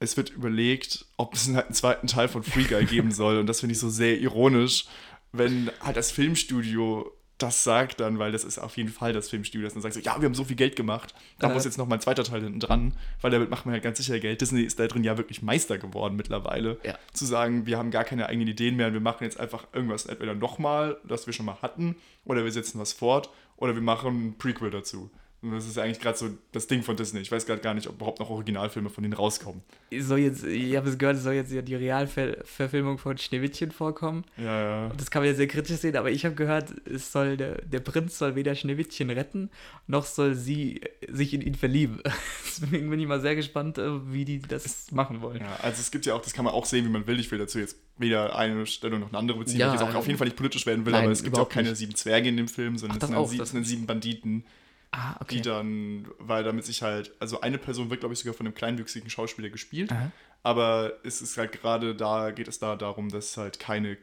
es 0.00 0.16
wird 0.16 0.30
überlegt, 0.30 1.06
ob 1.16 1.34
es 1.34 1.48
einen 1.48 1.72
zweiten 1.72 2.06
Teil 2.06 2.28
von 2.28 2.42
Free 2.42 2.64
Guy 2.64 2.84
geben 2.86 3.12
soll. 3.12 3.38
Und 3.38 3.46
das 3.46 3.60
finde 3.60 3.74
ich 3.74 3.78
so 3.78 3.88
sehr 3.88 4.18
ironisch, 4.18 4.86
wenn 5.32 5.70
halt 5.80 5.96
das 5.96 6.10
Filmstudio 6.10 7.12
das 7.42 7.64
sagt 7.64 8.00
dann, 8.00 8.18
weil 8.18 8.32
das 8.32 8.44
ist 8.44 8.58
auf 8.58 8.76
jeden 8.76 8.90
Fall 8.90 9.12
das 9.12 9.30
Filmstudio, 9.30 9.64
das 9.64 9.72
dann 9.72 9.82
sagt 9.82 9.94
so, 9.94 10.00
ja, 10.00 10.20
wir 10.20 10.26
haben 10.26 10.34
so 10.34 10.44
viel 10.44 10.56
Geld 10.56 10.76
gemacht, 10.76 11.14
da 11.38 11.50
äh. 11.50 11.54
muss 11.54 11.64
jetzt 11.64 11.78
noch 11.78 11.86
mal 11.86 11.96
ein 11.96 12.00
zweiter 12.00 12.24
Teil 12.24 12.42
hinten 12.42 12.60
dran, 12.60 12.92
weil 13.20 13.30
damit 13.30 13.50
machen 13.50 13.66
wir 13.66 13.72
halt 13.72 13.82
ganz 13.82 13.98
sicher 13.98 14.20
Geld. 14.20 14.40
Disney 14.40 14.62
ist 14.62 14.78
da 14.78 14.86
drin 14.86 15.04
ja 15.04 15.16
wirklich 15.16 15.42
Meister 15.42 15.78
geworden 15.78 16.16
mittlerweile, 16.16 16.78
ja. 16.84 16.98
zu 17.12 17.24
sagen, 17.24 17.66
wir 17.66 17.78
haben 17.78 17.90
gar 17.90 18.04
keine 18.04 18.26
eigenen 18.26 18.48
Ideen 18.48 18.76
mehr 18.76 18.88
und 18.88 18.92
wir 18.92 19.00
machen 19.00 19.24
jetzt 19.24 19.40
einfach 19.40 19.66
irgendwas 19.72 20.06
entweder 20.06 20.34
nochmal, 20.34 20.98
das 21.04 21.26
wir 21.26 21.32
schon 21.32 21.46
mal 21.46 21.62
hatten, 21.62 21.96
oder 22.24 22.44
wir 22.44 22.52
setzen 22.52 22.78
was 22.78 22.92
fort, 22.92 23.30
oder 23.56 23.74
wir 23.74 23.82
machen 23.82 24.28
ein 24.28 24.38
Prequel 24.38 24.70
dazu. 24.70 25.10
Und 25.42 25.52
das 25.52 25.66
ist 25.66 25.78
eigentlich 25.78 26.00
gerade 26.00 26.18
so 26.18 26.28
das 26.52 26.66
Ding 26.66 26.82
von 26.82 26.96
Disney. 26.96 27.20
Ich 27.20 27.32
weiß 27.32 27.46
gerade 27.46 27.62
gar 27.62 27.72
nicht, 27.72 27.88
ob 27.88 27.96
überhaupt 27.96 28.20
noch 28.20 28.28
Originalfilme 28.28 28.90
von 28.90 29.02
denen 29.02 29.14
rauskommen. 29.14 29.62
Soll 29.98 30.18
jetzt, 30.18 30.44
ich 30.44 30.76
habe 30.76 30.90
es 30.90 30.98
gehört, 30.98 31.16
es 31.16 31.22
soll 31.22 31.32
jetzt 31.32 31.50
ja 31.50 31.62
die 31.62 31.76
Realverfilmung 31.76 32.98
von 32.98 33.16
Schneewittchen 33.16 33.70
vorkommen. 33.70 34.24
Ja, 34.36 34.88
ja. 34.88 34.92
das 34.98 35.10
kann 35.10 35.22
man 35.22 35.30
ja 35.30 35.34
sehr 35.34 35.46
kritisch 35.46 35.78
sehen, 35.78 35.96
aber 35.96 36.10
ich 36.10 36.26
habe 36.26 36.34
gehört, 36.34 36.74
es 36.86 37.10
soll 37.10 37.38
der, 37.38 37.62
der 37.62 37.80
Prinz 37.80 38.18
soll 38.18 38.34
weder 38.34 38.54
Schneewittchen 38.54 39.08
retten, 39.08 39.48
noch 39.86 40.04
soll 40.04 40.34
sie 40.34 40.82
sich 41.08 41.32
in 41.32 41.40
ihn 41.40 41.54
verlieben. 41.54 42.02
Deswegen 42.46 42.90
bin 42.90 43.00
ich 43.00 43.06
mal 43.06 43.22
sehr 43.22 43.34
gespannt, 43.34 43.78
äh, 43.78 44.12
wie 44.12 44.26
die 44.26 44.40
das 44.40 44.92
machen 44.92 45.22
wollen. 45.22 45.40
Ja, 45.40 45.56
also 45.62 45.80
es 45.80 45.90
gibt 45.90 46.04
ja 46.04 46.14
auch, 46.14 46.20
das 46.20 46.34
kann 46.34 46.44
man 46.44 46.52
auch 46.52 46.66
sehen, 46.66 46.84
wie 46.84 46.90
man 46.90 47.06
will. 47.06 47.18
Ich 47.18 47.30
will 47.30 47.38
dazu 47.38 47.58
jetzt 47.58 47.78
weder 47.96 48.36
eine 48.36 48.66
Stellung 48.66 49.00
noch 49.00 49.08
eine 49.08 49.18
andere 49.18 49.38
beziehen, 49.38 49.60
ja, 49.60 49.68
weil 49.68 49.76
ich 49.76 49.80
jetzt 49.80 49.90
auch 49.90 49.94
auf 49.94 50.06
jeden 50.06 50.18
Fall 50.18 50.26
nicht 50.26 50.36
politisch 50.36 50.66
werden 50.66 50.84
will, 50.84 50.92
nein, 50.92 51.04
aber 51.04 51.12
es 51.12 51.22
gibt 51.22 51.36
ja 51.36 51.42
auch 51.42 51.48
keine 51.48 51.70
nicht. 51.70 51.78
sieben 51.78 51.94
Zwerge 51.94 52.28
in 52.28 52.36
dem 52.36 52.48
Film, 52.48 52.76
sondern 52.76 52.98
Ach, 52.98 53.02
es, 53.02 53.08
sind 53.08 53.16
auch, 53.16 53.28
sieben, 53.28 53.42
es 53.42 53.50
sind 53.50 53.64
sieben 53.64 53.86
Banditen 53.86 54.44
Ah, 54.92 55.16
okay. 55.20 55.36
Die 55.36 55.42
dann, 55.42 56.08
weil 56.18 56.42
damit 56.42 56.64
sich 56.64 56.82
halt, 56.82 57.12
also 57.20 57.40
eine 57.40 57.58
Person 57.58 57.90
wird, 57.90 58.00
glaube 58.00 58.12
ich, 58.12 58.20
sogar 58.20 58.34
von 58.34 58.46
einem 58.46 58.54
kleinwüchsigen 58.54 59.08
Schauspieler 59.08 59.50
gespielt. 59.50 59.92
Aha. 59.92 60.10
Aber 60.42 60.94
es 61.04 61.22
ist 61.22 61.36
halt 61.36 61.52
gerade 61.52 61.94
da, 61.94 62.30
geht 62.30 62.48
es 62.48 62.58
da 62.58 62.76
darum, 62.76 63.08
dass 63.08 63.36
halt 63.36 63.60
keine 63.60 63.98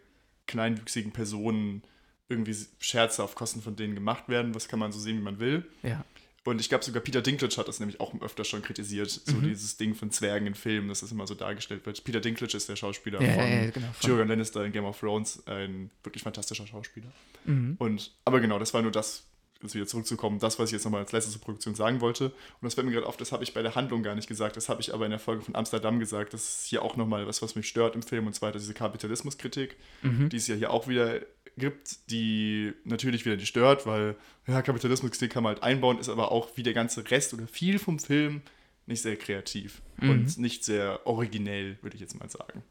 kleinwüchsigen 0.46 1.12
Personen 1.12 1.84
irgendwie 2.30 2.56
Scherze 2.80 3.24
auf 3.24 3.36
Kosten 3.36 3.62
von 3.62 3.76
denen 3.76 3.96
gemacht 3.96 4.30
werden. 4.30 4.56
Was 4.56 4.68
kann 4.68 4.80
man 4.80 4.92
so 4.92 5.00
sehen, 5.00 5.18
wie 5.18 5.24
man 5.24 5.40
will. 5.40 5.66
Ja. 5.84 6.06
Und 6.48 6.62
ich 6.62 6.70
glaube, 6.70 6.86
sogar 6.86 7.04
Peter 7.04 7.22
Dinklage 7.22 7.58
hat 7.58 7.68
das 7.68 7.82
nämlich 7.82 8.00
auch 8.00 8.14
öfter 8.22 8.46
schon 8.46 8.62
kritisiert, 8.62 9.10
so 9.10 9.36
mhm. 9.36 9.50
dieses 9.50 9.76
Ding 9.76 9.96
von 9.96 10.12
Zwergen 10.12 10.48
in 10.48 10.56
Filmen, 10.56 10.88
dass 10.88 11.02
das 11.02 11.12
immer 11.12 11.28
so 11.28 11.36
dargestellt 11.36 11.86
wird. 11.86 12.02
Peter 12.06 12.22
Dinklage 12.22 12.56
ist 12.56 12.70
der 12.70 12.78
Schauspieler 12.78 13.22
ja, 13.22 13.34
von, 13.34 13.44
ja, 13.44 13.70
genau, 13.70 13.88
Tyrion 14.00 14.30
Lannister 14.30 14.64
in 14.64 14.72
Game 14.72 14.86
of 14.86 14.98
Thrones, 14.98 15.46
ein 15.46 15.92
wirklich 16.04 16.24
fantastischer 16.24 16.66
Schauspieler. 16.66 17.12
Mhm. 17.44 17.76
Und, 17.80 18.14
aber 18.24 18.40
genau, 18.40 18.60
das 18.60 18.74
war 18.74 18.82
nur 18.82 18.94
das, 18.94 19.27
jetzt 19.62 19.76
wieder 19.76 19.88
zurückzukommen, 19.88 20.40
das, 20.40 20.60
was 20.60 20.70
ich 20.70 20.74
jetzt 20.74 20.86
nochmal 20.86 21.02
als 21.02 21.12
letzte 21.12 21.38
Produktion 21.40 21.76
sagen 21.76 22.02
wollte. 22.02 22.26
Und 22.26 22.64
das 22.64 22.76
fällt 22.76 22.88
mir 22.88 22.94
gerade 22.94 23.08
auf, 23.08 23.18
das 23.18 23.32
habe 23.32 23.44
ich 23.44 23.54
bei 23.54 23.62
der 23.62 23.76
Handlung 23.76 24.04
gar 24.04 24.16
nicht 24.16 24.28
gesagt, 24.28 24.58
das 24.58 24.70
habe 24.70 24.82
ich 24.82 24.94
aber 24.94 25.06
in 25.06 25.12
der 25.12 25.20
Folge 25.20 25.42
von 25.42 25.56
Amsterdam 25.56 26.00
gesagt. 26.00 26.34
Das 26.34 26.44
ist 26.44 26.66
hier 26.66 26.82
auch 26.82 26.96
nochmal 26.96 27.28
was, 27.28 27.42
was 27.42 27.56
mich 27.56 27.68
stört 27.68 27.96
im 27.96 28.04
Film, 28.04 28.28
und 28.28 28.34
zwar 28.34 28.52
diese 28.52 28.74
Kapitalismuskritik, 28.74 29.76
mhm. 30.02 30.30
die 30.30 30.38
es 30.38 30.48
ja 30.48 30.56
hier 30.56 30.72
auch 30.72 30.88
wieder 30.88 31.22
gibt, 31.58 32.10
die 32.12 32.74
natürlich 32.84 33.26
wieder 33.26 33.36
nicht 33.36 33.48
stört, 33.48 33.86
weil 33.86 34.16
ja, 34.48 34.62
Kapitalismuskritik 34.62 35.32
kann 35.32 35.44
man 35.44 35.56
halt 35.56 35.64
einbauen, 35.64 36.00
ist 36.00 36.10
aber 36.10 36.32
auch 36.32 36.50
wie 36.56 36.64
der 36.64 36.74
ganze 36.74 37.10
Rest 37.10 37.34
oder 37.34 37.48
viel 37.48 37.80
vom 37.80 38.00
Film 38.00 38.42
nicht 38.86 39.02
sehr 39.02 39.18
kreativ 39.18 39.82
mhm. 39.98 40.10
und 40.10 40.38
nicht 40.38 40.64
sehr 40.64 41.06
originell, 41.06 41.78
würde 41.82 41.96
ich 41.96 42.02
jetzt 42.02 42.18
mal 42.20 42.30
sagen. 42.30 42.64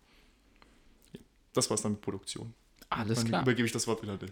Ja, 1.13 1.21
das 1.53 1.69
war 1.69 1.75
es 1.75 1.83
dann 1.83 1.93
mit 1.93 2.01
Produktion. 2.01 2.55
Alles 2.89 3.19
Dann 3.19 3.29
klar. 3.29 3.43
übergebe 3.43 3.67
ich 3.67 3.73
das 3.73 3.87
Wort 3.87 4.03
wieder 4.03 4.17
dir. 4.17 4.29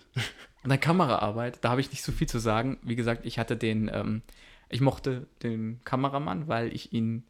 Und 0.63 0.71
dann 0.71 0.81
Kameraarbeit, 0.81 1.59
da 1.63 1.71
habe 1.71 1.81
ich 1.81 1.91
nicht 1.91 2.03
so 2.03 2.13
viel 2.13 2.29
zu 2.29 2.39
sagen. 2.39 2.79
Wie 2.83 2.97
gesagt, 2.97 3.27
ich 3.27 3.39
hatte 3.39 3.57
den, 3.57 3.91
ähm, 3.93 4.23
ich 4.69 4.81
mochte 4.81 5.27
den 5.43 5.81
Kameramann, 5.85 6.49
weil 6.49 6.73
ich 6.73 6.93
ihn 6.93 7.25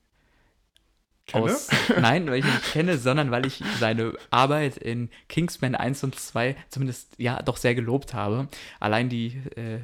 kenne? 1.27 1.45
aus. 1.45 1.69
Nein, 2.01 2.27
weil 2.27 2.39
ich 2.39 2.45
ihn 2.45 2.53
nicht 2.53 2.73
kenne, 2.73 2.99
sondern 2.99 3.31
weil 3.31 3.47
ich 3.47 3.63
seine 3.79 4.15
Arbeit 4.31 4.77
in 4.77 5.09
Kingsman 5.29 5.75
1 5.75 6.05
und 6.05 6.15
2 6.15 6.57
zumindest 6.69 7.15
ja 7.19 7.41
doch 7.43 7.57
sehr 7.57 7.75
gelobt 7.75 8.15
habe. 8.15 8.49
Allein 8.81 9.09
die. 9.09 9.43
Äh, 9.57 9.81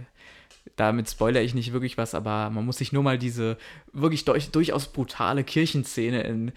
damit 0.76 1.10
spoilere 1.10 1.42
ich 1.42 1.54
nicht 1.54 1.72
wirklich 1.72 1.98
was, 1.98 2.14
aber 2.14 2.48
man 2.50 2.64
muss 2.64 2.78
sich 2.78 2.92
nur 2.92 3.02
mal 3.02 3.18
diese 3.18 3.58
wirklich 3.92 4.24
durch, 4.24 4.50
durchaus 4.50 4.92
brutale 4.92 5.44
Kirchenszene 5.44 6.22
in 6.22 6.52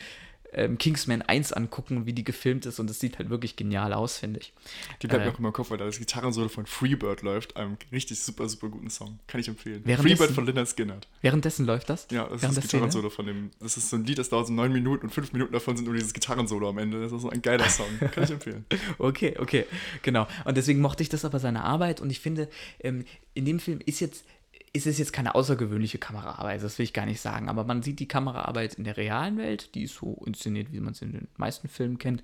ähm, 0.56 0.78
Kingsman 0.78 1.22
1 1.22 1.54
angucken, 1.54 2.06
wie 2.06 2.14
die 2.14 2.24
gefilmt 2.24 2.66
ist 2.66 2.80
und 2.80 2.89
es 2.89 2.99
sieht 2.99 3.20
halt 3.20 3.30
wirklich 3.30 3.56
genial 3.56 3.93
aus, 3.93 4.18
finde 4.18 4.39
ich. 4.39 4.54
Die 5.01 5.08
bleibt 5.08 5.24
äh, 5.24 5.28
mir 5.28 5.34
auch 5.34 5.39
immer 5.39 5.47
im 5.49 5.54
Kopf, 5.54 5.72
weil 5.72 5.78
da 5.78 5.86
das 5.86 5.99
Gitarrensolo 5.99 6.49
von 6.49 6.66
Freebird 6.66 7.22
läuft, 7.22 7.58
einem 7.58 7.78
richtig 7.91 8.20
super, 8.20 8.47
super 8.47 8.70
guten 8.70 8.89
Song. 8.89 9.20
Kann 9.28 9.41
ich 9.41 9.47
empfehlen. 9.47 9.84
Freebird 9.84 10.32
von 10.32 10.45
Linda 10.45 10.66
Skinner. 10.66 10.99
Währenddessen 11.22 11.66
läuft 11.66 11.89
das? 11.89 12.08
Ja, 12.12 12.28
das 12.28 12.43
ist 12.43 12.58
das 12.58 12.64
Gitarrensolo 12.64 13.10
von 13.10 13.26
dem. 13.26 13.51
Das 13.60 13.78
ist 13.78 13.89
so 13.89 13.97
ein 13.97 14.06
Lied, 14.06 14.18
das 14.18 14.30
dauert 14.30 14.47
so 14.47 14.54
neun 14.54 14.72
Minuten 14.72 15.06
und 15.08 15.14
fünf 15.14 15.34
Minuten 15.34 15.54
davon 15.54 15.76
sind 15.76 15.86
nur 15.86 15.95
dieses 15.95 16.14
Gitarrensolo 16.14 16.70
am 16.70 16.78
Ende. 16.78 17.01
Das 17.01 17.12
ist 17.12 17.22
so 17.22 17.30
ein 17.30 17.41
geiler 17.41 17.70
Song. 17.70 17.88
Kann 18.12 18.24
ich 18.24 18.32
empfehlen. 18.32 18.66
okay, 18.97 19.36
okay, 19.39 19.66
genau. 20.01 20.28
Und 20.45 20.58
deswegen 20.58 20.82
mochte 20.82 21.04
ich 21.04 21.10
das 21.10 21.26
aber 21.26 21.39
seine 21.39 21.64
Arbeit 21.64 22.01
und 22.01 22.10
ich 22.10 22.20
finde, 22.20 22.49
ähm, 22.80 23.06
in 23.34 23.45
dem 23.45 23.60
Film 23.60 23.80
ist 23.86 23.99
jetzt 23.99 24.26
ist 24.74 24.88
es 24.88 24.97
jetzt 24.97 25.13
keine 25.13 25.36
außergewöhnliche 25.36 25.99
Kameraarbeit, 25.99 26.63
das 26.63 26.78
will 26.80 26.84
ich 26.84 26.93
gar 26.93 27.05
nicht 27.05 27.21
sagen, 27.21 27.47
aber 27.47 27.63
man 27.63 27.84
sieht 27.84 27.99
die 27.99 28.07
Kameraarbeit 28.07 28.74
in 28.74 28.84
der 28.84 28.97
realen 28.97 29.38
Welt, 29.38 29.76
die 29.76 29.84
ist 29.84 29.95
so 29.95 30.21
inszeniert, 30.26 30.74
wie 30.74 30.80
man 30.80 30.93
es 30.93 31.01
in 31.01 31.11
den 31.11 31.28
meisten 31.38 31.67
Filmen 31.67 31.99
kennt. 31.99 32.24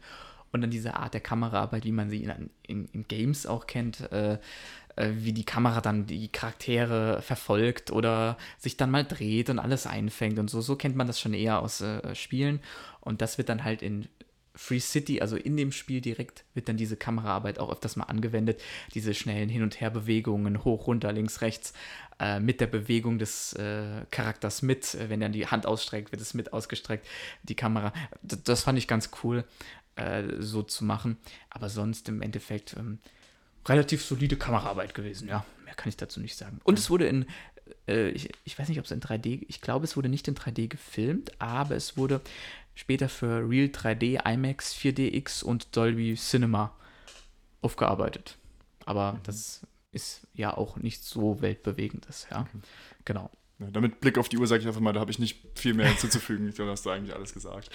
Und 0.52 0.62
dann 0.62 0.72
diese 0.72 0.96
Art 0.96 1.14
der 1.14 1.22
Kameraarbeit, 1.22 1.86
wie 1.86 1.92
man 1.92 2.10
sie 2.10 2.24
in, 2.24 2.50
in, 2.66 2.86
in 2.88 3.08
Games 3.08 3.46
auch 3.46 3.68
kennt, 3.68 4.12
äh, 4.12 4.40
äh, 4.96 5.12
wie 5.16 5.32
die 5.32 5.46
Kamera 5.46 5.80
dann 5.80 6.08
die 6.08 6.28
Charaktere 6.28 7.22
verfolgt 7.22 7.92
oder 7.92 8.36
sich 8.58 8.76
dann 8.76 8.90
mal 8.90 9.06
dreht 9.06 9.52
und 9.52 9.60
alles 9.60 9.86
einfängt 9.86 10.40
und 10.40 10.50
so. 10.50 10.62
So 10.62 10.76
kennt 10.76 10.96
man 10.96 11.06
das 11.06 11.20
schon 11.20 11.36
eher 11.36 11.62
aus 11.62 11.82
äh, 11.82 12.16
Spielen. 12.16 12.62
Und 13.00 13.22
das 13.22 13.38
wird 13.38 13.50
dann 13.50 13.64
halt 13.64 13.84
in 13.84 14.08
Free 14.56 14.80
City, 14.80 15.22
also 15.22 15.38
in 15.38 15.56
dem 15.56 15.72
Spiel 15.72 16.02
direkt, 16.02 16.44
wird 16.54 16.68
dann 16.68 16.76
diese 16.76 16.98
Kameraarbeit 16.98 17.60
auch 17.60 17.72
öfters 17.72 17.96
mal 17.96 18.06
angewendet. 18.06 18.60
Diese 18.94 19.14
schnellen 19.14 19.48
Hin- 19.48 19.64
und 19.64 19.80
Herbewegungen, 19.80 20.66
hoch, 20.66 20.88
runter, 20.88 21.14
links, 21.14 21.42
rechts, 21.42 21.74
äh, 22.20 22.40
mit 22.40 22.62
der 22.62 22.68
Bewegung 22.68 23.20
des 23.20 23.54
äh, 23.54 24.06
Charakters 24.12 24.62
mit. 24.62 24.94
Äh, 24.96 25.10
wenn 25.10 25.22
er 25.22 25.30
die 25.30 25.48
Hand 25.48 25.66
ausstreckt, 25.66 26.12
wird 26.12 26.22
es 26.22 26.34
mit 26.34 26.54
ausgestreckt, 26.54 27.08
die 27.44 27.56
Kamera. 27.56 27.94
Das, 28.22 28.44
das 28.44 28.64
fand 28.64 28.78
ich 28.78 28.88
ganz 28.88 29.12
cool, 29.24 29.44
äh, 29.96 30.24
so 30.40 30.64
zu 30.64 30.84
machen. 30.84 31.18
Aber 31.50 31.70
sonst 31.70 32.10
im 32.10 32.22
Endeffekt 32.22 32.76
ähm, 32.78 33.00
relativ 33.68 34.04
solide 34.04 34.36
Kameraarbeit 34.36 34.94
gewesen, 34.94 35.28
ja. 35.28 35.46
Mehr 35.66 35.76
kann 35.76 35.90
ich 35.90 35.98
dazu 35.98 36.20
nicht 36.20 36.36
sagen. 36.36 36.60
Und 36.64 36.80
es 36.80 36.90
wurde 36.90 37.08
in 37.08 37.26
äh, 37.88 38.10
ich, 38.10 38.30
ich, 38.44 38.58
weiß 38.58 38.70
nicht, 38.70 38.80
ob 38.80 38.86
es 38.86 38.92
in 38.92 39.02
3D, 39.02 39.46
ich 39.48 39.62
glaube, 39.62 39.86
es 39.86 39.96
wurde 39.96 40.10
nicht 40.10 40.28
in 40.28 40.36
3D 40.36 40.68
gefilmt, 40.68 41.40
aber 41.40 41.76
es 41.76 41.98
wurde 41.98 42.22
später 42.76 43.10
für 43.10 43.48
Real 43.48 43.68
3D, 43.68 44.28
IMAX, 44.28 44.74
4DX 44.74 45.44
und 45.44 45.76
Dolby 45.76 46.16
Cinema 46.16 46.76
aufgearbeitet. 47.62 48.38
Aber 48.86 49.14
mhm. 49.14 49.20
das 49.24 49.62
ist 50.00 50.28
ja 50.34 50.56
auch 50.56 50.78
nicht 50.78 51.04
so 51.04 51.42
weltbewegendes, 51.42 52.28
ja. 52.32 52.42
Okay. 52.42 52.58
Genau. 53.06 53.32
Ja, 53.60 53.68
damit 53.72 54.00
Blick 54.00 54.18
auf 54.18 54.30
die 54.30 54.38
Uhr 54.38 54.48
sage 54.48 54.62
ich 54.62 54.68
einfach 54.68 54.80
mal, 54.80 54.94
da 54.94 55.00
habe 55.00 55.12
ich 55.12 55.20
nicht 55.20 55.40
viel 55.56 55.74
mehr 55.74 55.88
hinzuzufügen. 55.88 56.48
ich 56.48 56.56
glaube, 56.56 56.72
hast 56.72 56.86
du 56.86 56.90
eigentlich 56.90 57.16
alles 57.16 57.34
gesagt, 57.34 57.70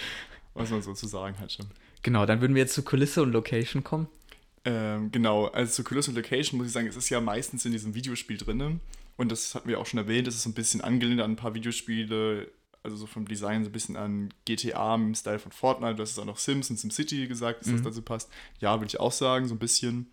was 0.54 0.70
man 0.70 0.82
so 0.82 0.94
zu 0.94 1.06
sagen 1.06 1.38
hat 1.38 1.52
schon. 1.52 1.66
Genau, 2.02 2.26
dann 2.26 2.40
würden 2.40 2.54
wir 2.54 2.62
jetzt 2.62 2.74
zu 2.74 2.82
Kulisse 2.82 3.22
und 3.22 3.32
Location 3.32 3.84
kommen. 3.84 4.08
Ähm, 4.64 5.12
genau, 5.12 5.46
also 5.46 5.72
zu 5.72 5.84
Kulisse 5.84 6.10
und 6.10 6.16
Location 6.16 6.58
muss 6.58 6.68
ich 6.68 6.72
sagen, 6.72 6.86
es 6.86 6.96
ist 6.96 7.10
ja 7.10 7.20
meistens 7.20 7.64
in 7.66 7.72
diesem 7.72 7.94
Videospiel 7.94 8.38
drin. 8.38 8.80
Und 9.16 9.30
das 9.30 9.54
hatten 9.54 9.68
wir 9.68 9.78
auch 9.78 9.86
schon 9.86 9.98
erwähnt, 9.98 10.26
es 10.26 10.36
ist 10.36 10.42
so 10.42 10.50
ein 10.50 10.54
bisschen 10.54 10.80
angelehnt 10.80 11.20
an 11.20 11.32
ein 11.32 11.36
paar 11.36 11.54
Videospiele 11.54 12.48
also 12.84 12.96
so 12.96 13.06
vom 13.06 13.26
Design 13.26 13.64
so 13.64 13.70
ein 13.70 13.72
bisschen 13.72 13.96
an 13.96 14.32
GTA 14.44 14.94
im 14.94 15.14
Style 15.14 15.38
von 15.38 15.50
Fortnite, 15.50 15.96
du 15.96 16.02
hast 16.02 16.12
es 16.12 16.18
auch 16.18 16.26
noch 16.26 16.36
Sims 16.36 16.70
und 16.70 16.76
SimCity 16.76 17.26
gesagt, 17.26 17.62
dass 17.62 17.68
mhm. 17.68 17.76
das 17.76 17.82
dazu 17.82 18.02
passt. 18.02 18.30
Ja, 18.60 18.74
würde 18.74 18.86
ich 18.86 19.00
auch 19.00 19.10
sagen, 19.10 19.48
so 19.48 19.54
ein 19.54 19.58
bisschen. 19.58 20.10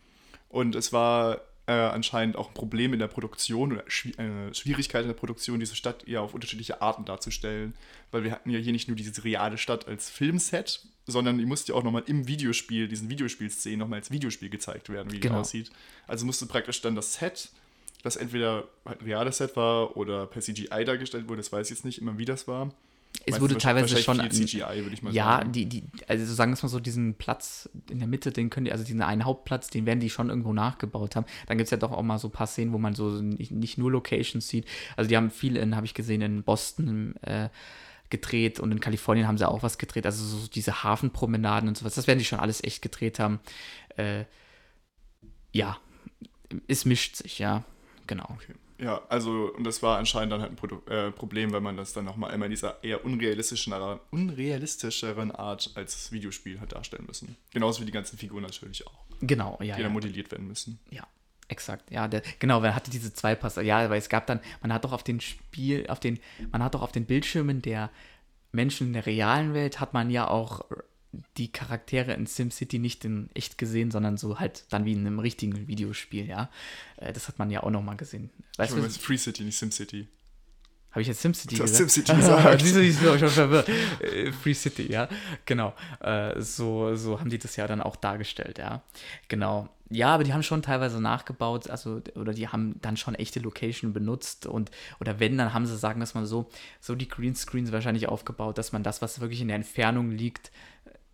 Und 0.47 0.76
es 0.76 0.93
war 0.93 1.41
äh, 1.72 1.93
anscheinend 1.93 2.36
auch 2.36 2.49
ein 2.49 2.53
Problem 2.53 2.93
in 2.93 2.99
der 2.99 3.07
Produktion 3.07 3.74
oder 3.74 3.84
Schw 3.88 4.09
äh, 4.17 4.53
Schwierigkeit 4.53 5.03
in 5.03 5.07
der 5.07 5.15
Produktion, 5.15 5.59
diese 5.59 5.76
Stadt 5.76 6.07
eher 6.07 6.22
auf 6.22 6.34
unterschiedliche 6.34 6.82
Arten 6.82 7.05
darzustellen. 7.05 7.74
Weil 8.11 8.24
wir 8.24 8.32
hatten 8.32 8.49
ja 8.49 8.59
hier 8.59 8.74
nicht 8.74 8.88
nur 8.88 8.97
diese 8.97 9.24
reale 9.24 9.57
Stadt 9.57 9.88
als 9.88 10.09
Filmset, 10.09 10.86
sondern 11.07 11.38
die 11.38 11.45
musste 11.45 11.72
ja 11.72 11.78
auch 11.78 11.84
nochmal 11.84 12.03
im 12.07 12.28
Videospiel, 12.28 12.88
diesen 12.88 13.09
Videospielszenen 13.09 13.80
nochmal 13.80 13.99
als 13.99 14.11
Videospiel 14.11 14.49
gezeigt 14.49 14.89
werden, 14.89 15.11
wie 15.11 15.19
genau. 15.19 15.36
die 15.36 15.41
aussieht. 15.41 15.72
Also 16.07 16.26
musste 16.26 16.45
praktisch 16.45 16.82
dann 16.82 16.95
das 16.95 17.15
Set 17.15 17.49
das 18.03 18.15
entweder 18.15 18.67
halt 18.86 19.01
ein 19.01 19.05
reales 19.05 19.38
Set 19.38 19.55
war 19.55 19.95
oder 19.95 20.26
per 20.26 20.41
CGI 20.41 20.86
dargestellt 20.86 21.28
wurde, 21.28 21.38
das 21.38 21.51
weiß 21.51 21.67
ich 21.67 21.78
jetzt 21.78 21.86
nicht 21.86 22.01
immer, 22.01 22.17
wie 22.17 22.26
das 22.26 22.47
war. 22.47 22.74
Es 23.26 23.39
wurde 23.39 23.57
teilweise 23.57 23.97
schon 23.97 24.17
CGI, 24.17 24.61
würde 24.61 24.93
ich 24.93 25.03
mal 25.03 25.13
ja, 25.13 25.38
sagen. 25.38 25.51
Die, 25.51 25.65
die, 25.65 25.84
also 26.07 26.26
sagen 26.34 26.55
wir 26.55 26.61
mal 26.61 26.69
so, 26.69 26.80
diesen 26.80 27.15
Platz 27.15 27.69
in 27.89 27.99
der 27.99 28.07
Mitte, 28.07 28.32
den 28.32 28.49
können 28.49 28.65
die, 28.65 28.72
also 28.72 28.84
diesen 28.84 29.01
einen 29.01 29.26
Hauptplatz, 29.26 29.69
den 29.69 29.86
werden 29.86 29.99
die 29.99 30.09
schon 30.09 30.30
irgendwo 30.30 30.53
nachgebaut 30.53 31.15
haben. 31.15 31.26
Dann 31.47 31.57
gibt 31.57 31.67
es 31.67 31.72
ja 31.72 31.78
doch 31.78 31.91
auch 31.91 32.01
mal 32.01 32.17
so 32.17 32.30
ein 32.30 32.32
paar 32.32 32.47
Szenen, 32.47 32.74
wo 32.74 32.78
man 32.78 32.95
so 32.95 33.22
nicht, 33.22 33.51
nicht 33.51 33.78
nur 33.78 33.91
Locations 33.91 34.47
sieht. 34.47 34.65
Also 34.95 35.07
die 35.07 35.17
haben 35.17 35.30
viel 35.30 35.55
in, 35.55 35.76
habe 35.76 35.86
ich 35.86 35.93
gesehen, 35.93 36.22
in 36.22 36.43
Boston 36.43 37.15
äh, 37.22 37.49
gedreht 38.09 38.59
und 38.59 38.72
in 38.72 38.80
Kalifornien 38.80 39.28
haben 39.28 39.38
sie 39.38 39.47
auch 39.47 39.63
was 39.63 39.78
gedreht. 39.78 40.05
Also 40.05 40.24
so 40.24 40.47
diese 40.47 40.84
Hafenpromenaden 40.84 41.69
und 41.69 41.78
sowas, 41.78 41.95
das 41.95 42.07
werden 42.07 42.19
die 42.19 42.26
schon 42.26 42.39
alles 42.39 42.63
echt 42.63 42.82
gedreht 42.82 43.19
haben. 43.19 43.39
Äh, 43.97 44.26
ja, 45.53 45.78
es 46.67 46.86
mischt 46.86 47.15
sich, 47.17 47.39
ja 47.39 47.63
genau. 48.07 48.28
Okay. 48.30 48.53
Ja, 48.82 49.02
also, 49.10 49.54
und 49.56 49.64
das 49.64 49.84
war 49.84 50.00
anscheinend 50.00 50.34
dann 50.34 50.42
halt 50.42 50.52
ein 50.52 50.56
Pro 50.56 50.82
äh, 50.92 51.12
Problem, 51.12 51.52
weil 51.54 51.62
man 51.62 51.78
das 51.78 51.94
dann 51.94 52.04
nochmal 52.04 52.32
einmal 52.32 52.48
in 52.48 52.52
dieser 52.52 52.84
eher 52.84 53.06
unrealistischeren, 53.06 54.00
unrealistischeren 54.10 55.32
Art 55.32 55.72
als 55.76 56.12
Videospiel 56.12 56.60
hat 56.60 56.74
darstellen 56.74 57.06
müssen. 57.06 57.38
Genauso 57.52 57.82
wie 57.82 57.86
die 57.86 57.92
ganzen 57.92 58.18
Figuren 58.18 58.42
natürlich 58.42 58.86
auch. 58.88 59.06
Genau, 59.22 59.58
ja. 59.60 59.76
Die 59.76 59.82
ja. 59.82 59.84
dann 59.84 59.94
modelliert 59.94 60.32
werden 60.32 60.48
müssen. 60.48 60.80
Ja, 60.90 61.06
exakt. 61.48 61.92
Ja, 61.92 62.08
der, 62.08 62.24
genau, 62.40 62.64
wer 62.64 62.74
hatte 62.74 62.90
diese 62.90 63.14
zwei 63.14 63.36
Pass. 63.36 63.58
Ja, 63.58 63.88
weil 63.92 64.00
es 64.00 64.10
gab 64.10 64.26
dann, 64.26 64.40
man 64.62 64.74
hat 64.74 64.84
doch 64.84 64.94
auf 64.94 65.04
den 65.04 65.22
Spiel, 65.22 65.86
auf 65.88 66.00
den, 66.00 66.20
man 66.52 66.64
hat 66.64 66.74
doch 66.74 66.82
auf 66.82 66.92
den 66.92 67.06
Bildschirmen 67.06 67.62
der 67.62 67.92
Menschen 68.52 68.88
in 68.88 68.94
der 68.94 69.06
realen 69.06 69.54
Welt 69.54 69.80
hat 69.80 69.94
man 69.94 70.10
ja 70.10 70.28
auch 70.28 70.66
die 71.38 71.51
Charaktere 71.51 72.14
in 72.14 72.26
SimCity 72.26 72.80
nicht 72.80 73.03
in 73.05 73.30
echt 73.34 73.57
gesehen, 73.57 73.91
sondern 73.91 74.18
so 74.18 74.39
halt 74.39 74.64
dann 74.70 74.86
wie 74.86 74.93
in 74.93 74.99
einem 74.99 75.20
richtigen 75.20 75.68
Videospiel, 75.68 76.28
ja. 76.28 76.49
Äh, 76.97 77.14
das 77.14 77.28
hat 77.28 77.39
man 77.39 77.49
ja 77.49 77.64
auch 77.64 77.72
nochmal 77.72 77.97
gesehen. 77.97 78.30
Weißt 78.57 78.76
ich 78.78 78.84
du, 78.84 78.89
Free 78.89 79.18
City, 79.18 79.43
nicht 79.43 79.57
SimCity. 79.57 80.07
Habe 80.91 81.03
ich 81.03 81.07
jetzt 81.07 81.22
SimCity 81.22 81.55
gesagt? 81.55 81.91
SimCity 81.91 82.16
gesagt. 82.16 82.62
Siehst 82.62 82.76
du, 82.76 82.82
ich 82.82 82.99
bin 82.99 83.20
schon 83.20 83.30
verwirrt. 83.30 83.70
Äh, 84.01 84.32
Free 84.32 84.53
City, 84.53 84.91
ja, 84.91 85.07
genau. 85.45 85.74
Äh, 86.01 86.41
so, 86.41 86.95
so 86.95 87.20
haben 87.20 87.30
die 87.30 87.38
das 87.38 87.55
ja 87.55 87.66
dann 87.66 87.82
auch 87.82 87.95
dargestellt, 87.95 88.57
ja. 88.57 88.82
Genau. 89.30 89.70
Ja, 89.89 90.14
aber 90.14 90.24
die 90.24 90.34
haben 90.34 90.43
schon 90.43 90.62
teilweise 90.62 91.01
nachgebaut, 91.01 91.70
also, 91.70 92.01
oder 92.16 92.34
die 92.34 92.47
haben 92.47 92.76
dann 92.82 92.95
schon 92.95 93.16
echte 93.16 93.41
Location 93.41 93.91
benutzt 93.91 94.45
und, 94.45 94.72
oder 95.01 95.20
wenn, 95.20 95.38
dann 95.38 95.53
haben 95.53 95.66
sie, 95.66 95.78
sagen 95.78 96.01
es 96.01 96.14
mal 96.14 96.26
so, 96.26 96.49
so 96.80 96.95
die 96.95 97.09
Greenscreens 97.09 97.74
wahrscheinlich 97.74 98.07
aufgebaut, 98.07 98.57
dass 98.57 98.72
man 98.72 98.84
das, 98.84 99.01
was 99.01 99.20
wirklich 99.20 99.41
in 99.41 99.49
der 99.49 99.57
Entfernung 99.57 100.12
liegt, 100.12 100.51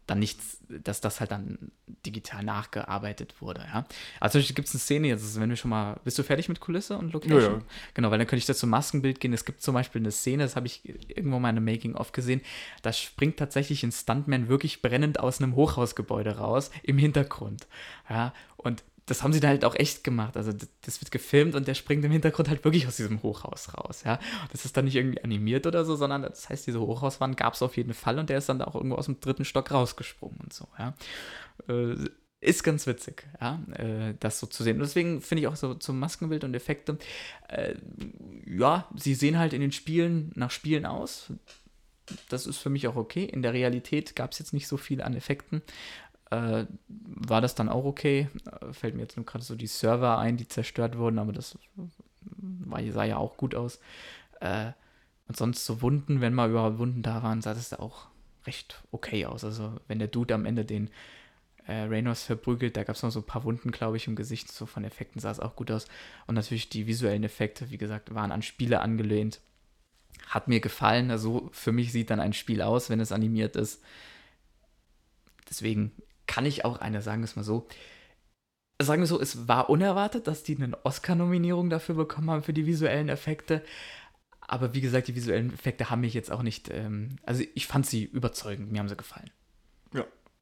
dann 0.07 0.19
nichts, 0.19 0.57
dass 0.69 1.01
das 1.01 1.19
halt 1.19 1.31
dann 1.31 1.71
digital 2.05 2.43
nachgearbeitet 2.43 3.41
wurde, 3.41 3.61
ja. 3.61 3.85
Also 4.19 4.39
gibt 4.39 4.67
es 4.67 4.73
eine 4.73 4.79
Szene, 4.79 5.07
jetzt, 5.09 5.39
wenn 5.39 5.49
wir 5.49 5.57
schon 5.57 5.69
mal, 5.69 5.99
bist 6.03 6.17
du 6.17 6.23
fertig 6.23 6.49
mit 6.49 6.59
Kulisse 6.59 6.97
und 6.97 7.13
Location? 7.13 7.41
Ja, 7.41 7.57
ja. 7.59 7.65
Genau, 7.93 8.09
weil 8.09 8.17
dann 8.17 8.27
könnte 8.27 8.39
ich 8.39 8.45
da 8.45 8.53
zum 8.53 8.69
Maskenbild 8.69 9.19
gehen. 9.19 9.33
Es 9.33 9.45
gibt 9.45 9.61
zum 9.61 9.73
Beispiel 9.73 10.01
eine 10.01 10.11
Szene, 10.11 10.43
das 10.43 10.55
habe 10.55 10.67
ich 10.67 10.81
irgendwo 11.09 11.39
mal 11.39 11.49
in 11.49 11.57
einem 11.57 11.65
Making-of 11.65 12.13
gesehen, 12.13 12.41
da 12.81 12.93
springt 12.93 13.37
tatsächlich 13.37 13.83
ein 13.83 13.91
Stuntman 13.91 14.47
wirklich 14.47 14.81
brennend 14.81 15.19
aus 15.19 15.41
einem 15.41 15.55
Hochhausgebäude 15.55 16.37
raus, 16.37 16.71
im 16.83 16.97
Hintergrund, 16.97 17.67
ja. 18.09 18.33
Und 18.55 18.83
das 19.07 19.23
haben 19.23 19.33
sie 19.33 19.39
da 19.39 19.47
halt 19.47 19.65
auch 19.65 19.75
echt 19.75 20.03
gemacht. 20.03 20.37
Also 20.37 20.51
das 20.81 21.01
wird 21.01 21.11
gefilmt 21.11 21.55
und 21.55 21.67
der 21.67 21.73
springt 21.73 22.05
im 22.05 22.11
Hintergrund 22.11 22.49
halt 22.49 22.63
wirklich 22.63 22.87
aus 22.87 22.97
diesem 22.97 23.23
Hochhaus 23.23 23.73
raus, 23.73 24.03
ja. 24.05 24.19
Das 24.51 24.65
ist 24.65 24.77
dann 24.77 24.85
nicht 24.85 24.95
irgendwie 24.95 25.23
animiert 25.23 25.65
oder 25.65 25.85
so, 25.85 25.95
sondern 25.95 26.21
das 26.21 26.49
heißt, 26.49 26.67
diese 26.67 26.79
Hochhauswand 26.79 27.37
gab 27.37 27.53
es 27.53 27.61
auf 27.61 27.77
jeden 27.77 27.93
Fall 27.93 28.19
und 28.19 28.29
der 28.29 28.37
ist 28.37 28.49
dann 28.49 28.61
auch 28.61 28.75
irgendwo 28.75 28.97
aus 28.97 29.05
dem 29.05 29.19
dritten 29.19 29.45
Stock 29.45 29.71
rausgesprungen 29.71 30.39
und 30.41 30.53
so, 30.53 30.67
ja. 30.77 30.93
Äh, 31.67 31.95
ist 32.39 32.63
ganz 32.63 32.85
witzig, 32.85 33.25
ja, 33.41 33.59
äh, 33.73 34.13
das 34.19 34.39
so 34.39 34.45
zu 34.45 34.63
sehen. 34.63 34.75
Und 34.75 34.81
deswegen 34.83 35.21
finde 35.21 35.41
ich 35.41 35.47
auch 35.47 35.55
so 35.55 35.73
zum 35.73 35.97
Maskenbild 35.99 36.43
und 36.43 36.53
Effekte, 36.53 36.99
äh, 37.47 37.75
ja, 38.45 38.87
sie 38.95 39.15
sehen 39.15 39.39
halt 39.39 39.53
in 39.53 39.61
den 39.61 39.71
Spielen 39.71 40.31
nach 40.35 40.51
Spielen 40.51 40.85
aus. 40.85 41.31
Das 42.29 42.45
ist 42.45 42.57
für 42.57 42.69
mich 42.69 42.87
auch 42.87 42.95
okay. 42.95 43.25
In 43.25 43.41
der 43.41 43.53
Realität 43.53 44.15
gab 44.15 44.31
es 44.31 44.39
jetzt 44.39 44.53
nicht 44.53 44.67
so 44.67 44.77
viel 44.77 45.01
an 45.01 45.15
Effekten 45.15 45.61
äh, 46.29 46.65
war 46.87 47.41
das 47.41 47.55
dann 47.55 47.69
auch 47.69 47.85
okay. 47.85 48.29
Äh, 48.61 48.73
fällt 48.73 48.95
mir 48.95 49.01
jetzt 49.01 49.17
nur 49.17 49.25
gerade 49.25 49.43
so 49.43 49.55
die 49.55 49.67
Server 49.67 50.17
ein, 50.17 50.37
die 50.37 50.47
zerstört 50.47 50.97
wurden, 50.97 51.19
aber 51.19 51.31
das 51.31 51.57
war, 52.21 52.83
sah 52.91 53.03
ja 53.03 53.17
auch 53.17 53.37
gut 53.37 53.55
aus. 53.55 53.79
Äh, 54.39 54.71
und 55.27 55.37
sonst 55.37 55.65
so 55.65 55.81
Wunden, 55.81 56.21
wenn 56.21 56.33
mal 56.33 56.49
überhaupt 56.49 56.77
Wunden 56.77 57.03
da 57.03 57.23
waren, 57.23 57.41
sah 57.41 57.53
das 57.53 57.73
auch 57.73 58.07
recht 58.45 58.81
okay 58.91 59.25
aus. 59.25 59.43
Also 59.43 59.73
wenn 59.87 59.99
der 59.99 60.07
Dude 60.07 60.33
am 60.33 60.45
Ende 60.45 60.65
den 60.65 60.89
äh, 61.65 61.81
Reynos 61.81 62.23
verprügelt, 62.23 62.77
da 62.77 62.83
gab 62.83 62.95
es 62.95 63.03
noch 63.03 63.11
so 63.11 63.19
ein 63.19 63.25
paar 63.25 63.43
Wunden, 63.43 63.71
glaube 63.71 63.97
ich, 63.97 64.07
im 64.07 64.15
Gesicht. 64.15 64.51
So 64.51 64.65
von 64.65 64.85
Effekten 64.85 65.19
sah 65.19 65.31
es 65.31 65.39
auch 65.39 65.55
gut 65.55 65.69
aus. 65.69 65.87
Und 66.25 66.35
natürlich 66.35 66.69
die 66.69 66.87
visuellen 66.87 67.23
Effekte, 67.23 67.69
wie 67.71 67.77
gesagt, 67.77 68.13
waren 68.13 68.31
an 68.31 68.41
Spiele 68.41 68.81
angelehnt. 68.81 69.41
Hat 70.27 70.47
mir 70.47 70.61
gefallen. 70.61 71.11
Also 71.11 71.49
für 71.51 71.73
mich 71.73 71.91
sieht 71.91 72.09
dann 72.09 72.21
ein 72.21 72.33
Spiel 72.33 72.61
aus, 72.61 72.89
wenn 72.89 73.01
es 73.01 73.11
animiert 73.11 73.55
ist. 73.57 73.81
Deswegen 75.49 75.91
kann 76.27 76.45
ich 76.45 76.65
auch 76.65 76.79
eine, 76.79 77.01
sagen 77.01 77.21
wir 77.21 77.25
es 77.25 77.35
mal 77.35 77.43
so, 77.43 77.67
sagen 78.81 79.01
wir 79.01 79.07
so, 79.07 79.19
es 79.19 79.47
war 79.47 79.69
unerwartet, 79.69 80.27
dass 80.27 80.43
die 80.43 80.55
eine 80.55 80.85
Oscar-Nominierung 80.85 81.69
dafür 81.69 81.95
bekommen 81.95 82.29
haben 82.29 82.43
für 82.43 82.53
die 82.53 82.65
visuellen 82.65 83.09
Effekte. 83.09 83.63
Aber 84.41 84.73
wie 84.73 84.81
gesagt, 84.81 85.07
die 85.07 85.15
visuellen 85.15 85.53
Effekte 85.53 85.89
haben 85.89 86.01
mich 86.01 86.13
jetzt 86.13 86.31
auch 86.31 86.43
nicht. 86.43 86.69
Ähm, 86.69 87.17
also 87.23 87.43
ich 87.55 87.67
fand 87.67 87.85
sie 87.85 88.03
überzeugend, 88.05 88.71
mir 88.71 88.79
haben 88.79 88.89
sie 88.89 88.95
gefallen. 88.95 89.31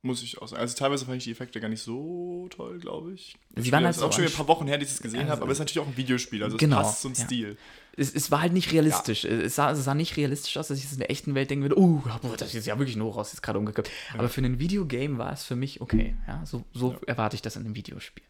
Ja, 0.05 0.07
muss 0.07 0.21
ich 0.23 0.41
auch 0.41 0.47
sagen. 0.47 0.61
Also 0.61 0.75
teilweise 0.77 1.05
fand 1.05 1.17
ich 1.17 1.23
die 1.25 1.31
Effekte 1.31 1.59
gar 1.59 1.67
nicht 1.69 1.81
so 1.81 2.47
toll, 2.49 2.79
glaube 2.79 3.13
ich. 3.13 3.35
Sie 3.55 3.71
waren 3.71 3.83
halt 3.83 3.89
das 3.89 3.97
ist 3.97 4.03
auch 4.03 4.13
schon 4.13 4.23
wieder 4.23 4.33
ein 4.33 4.37
paar 4.37 4.47
Wochen 4.47 4.67
her, 4.67 4.77
dass 4.77 4.87
ich 4.87 4.93
es 4.95 5.01
gesehen 5.01 5.21
Also- 5.21 5.31
habe, 5.33 5.41
aber 5.43 5.51
es 5.51 5.55
ist 5.57 5.59
natürlich 5.59 5.79
auch 5.85 5.91
ein 5.91 5.97
Videospiel, 5.97 6.43
also 6.43 6.57
Genau, 6.57 6.81
es 6.81 6.87
passt 6.87 7.01
zum 7.01 7.13
ja. 7.13 7.25
Stil. 7.25 7.57
Es, 7.97 8.13
es 8.13 8.29
war 8.29 8.41
halt 8.41 8.51
nicht 8.53 8.71
realistisch. 8.73 9.23
Es, 9.25 9.55
sah, 9.55 9.71
es 9.71 9.83
sah 9.83 9.93
nicht 9.95 10.17
realistisch 10.17 10.57
aus, 10.57 10.67
dass 10.67 10.77
ich 10.77 10.83
es 10.85 10.91
in 10.93 10.99
der 10.99 11.09
echten 11.11 11.33
Welt 11.33 11.49
denken 11.49 11.63
würde, 11.63 11.79
oh, 11.79 12.03
das 12.37 12.53
ist 12.53 12.67
ja 12.67 12.77
wirklich 12.77 12.95
ein 12.97 13.01
Hochhaus, 13.03 13.31
jetzt 13.31 13.41
gerade 13.41 13.57
umgekippt. 13.57 13.89
Aber 14.17 14.29
für 14.29 14.41
ein 14.41 14.59
Videogame 14.59 15.17
war 15.17 15.31
es 15.33 15.43
für 15.43 15.55
mich 15.55 15.81
okay. 15.81 16.15
Ja, 16.27 16.45
so 16.45 16.63
so 16.73 16.91
Ja. 16.91 16.99
erwarte 17.07 17.35
ich 17.35 17.41
das 17.41 17.55
in 17.55 17.65
einem 17.65 17.75
Videospiel. 17.75 18.23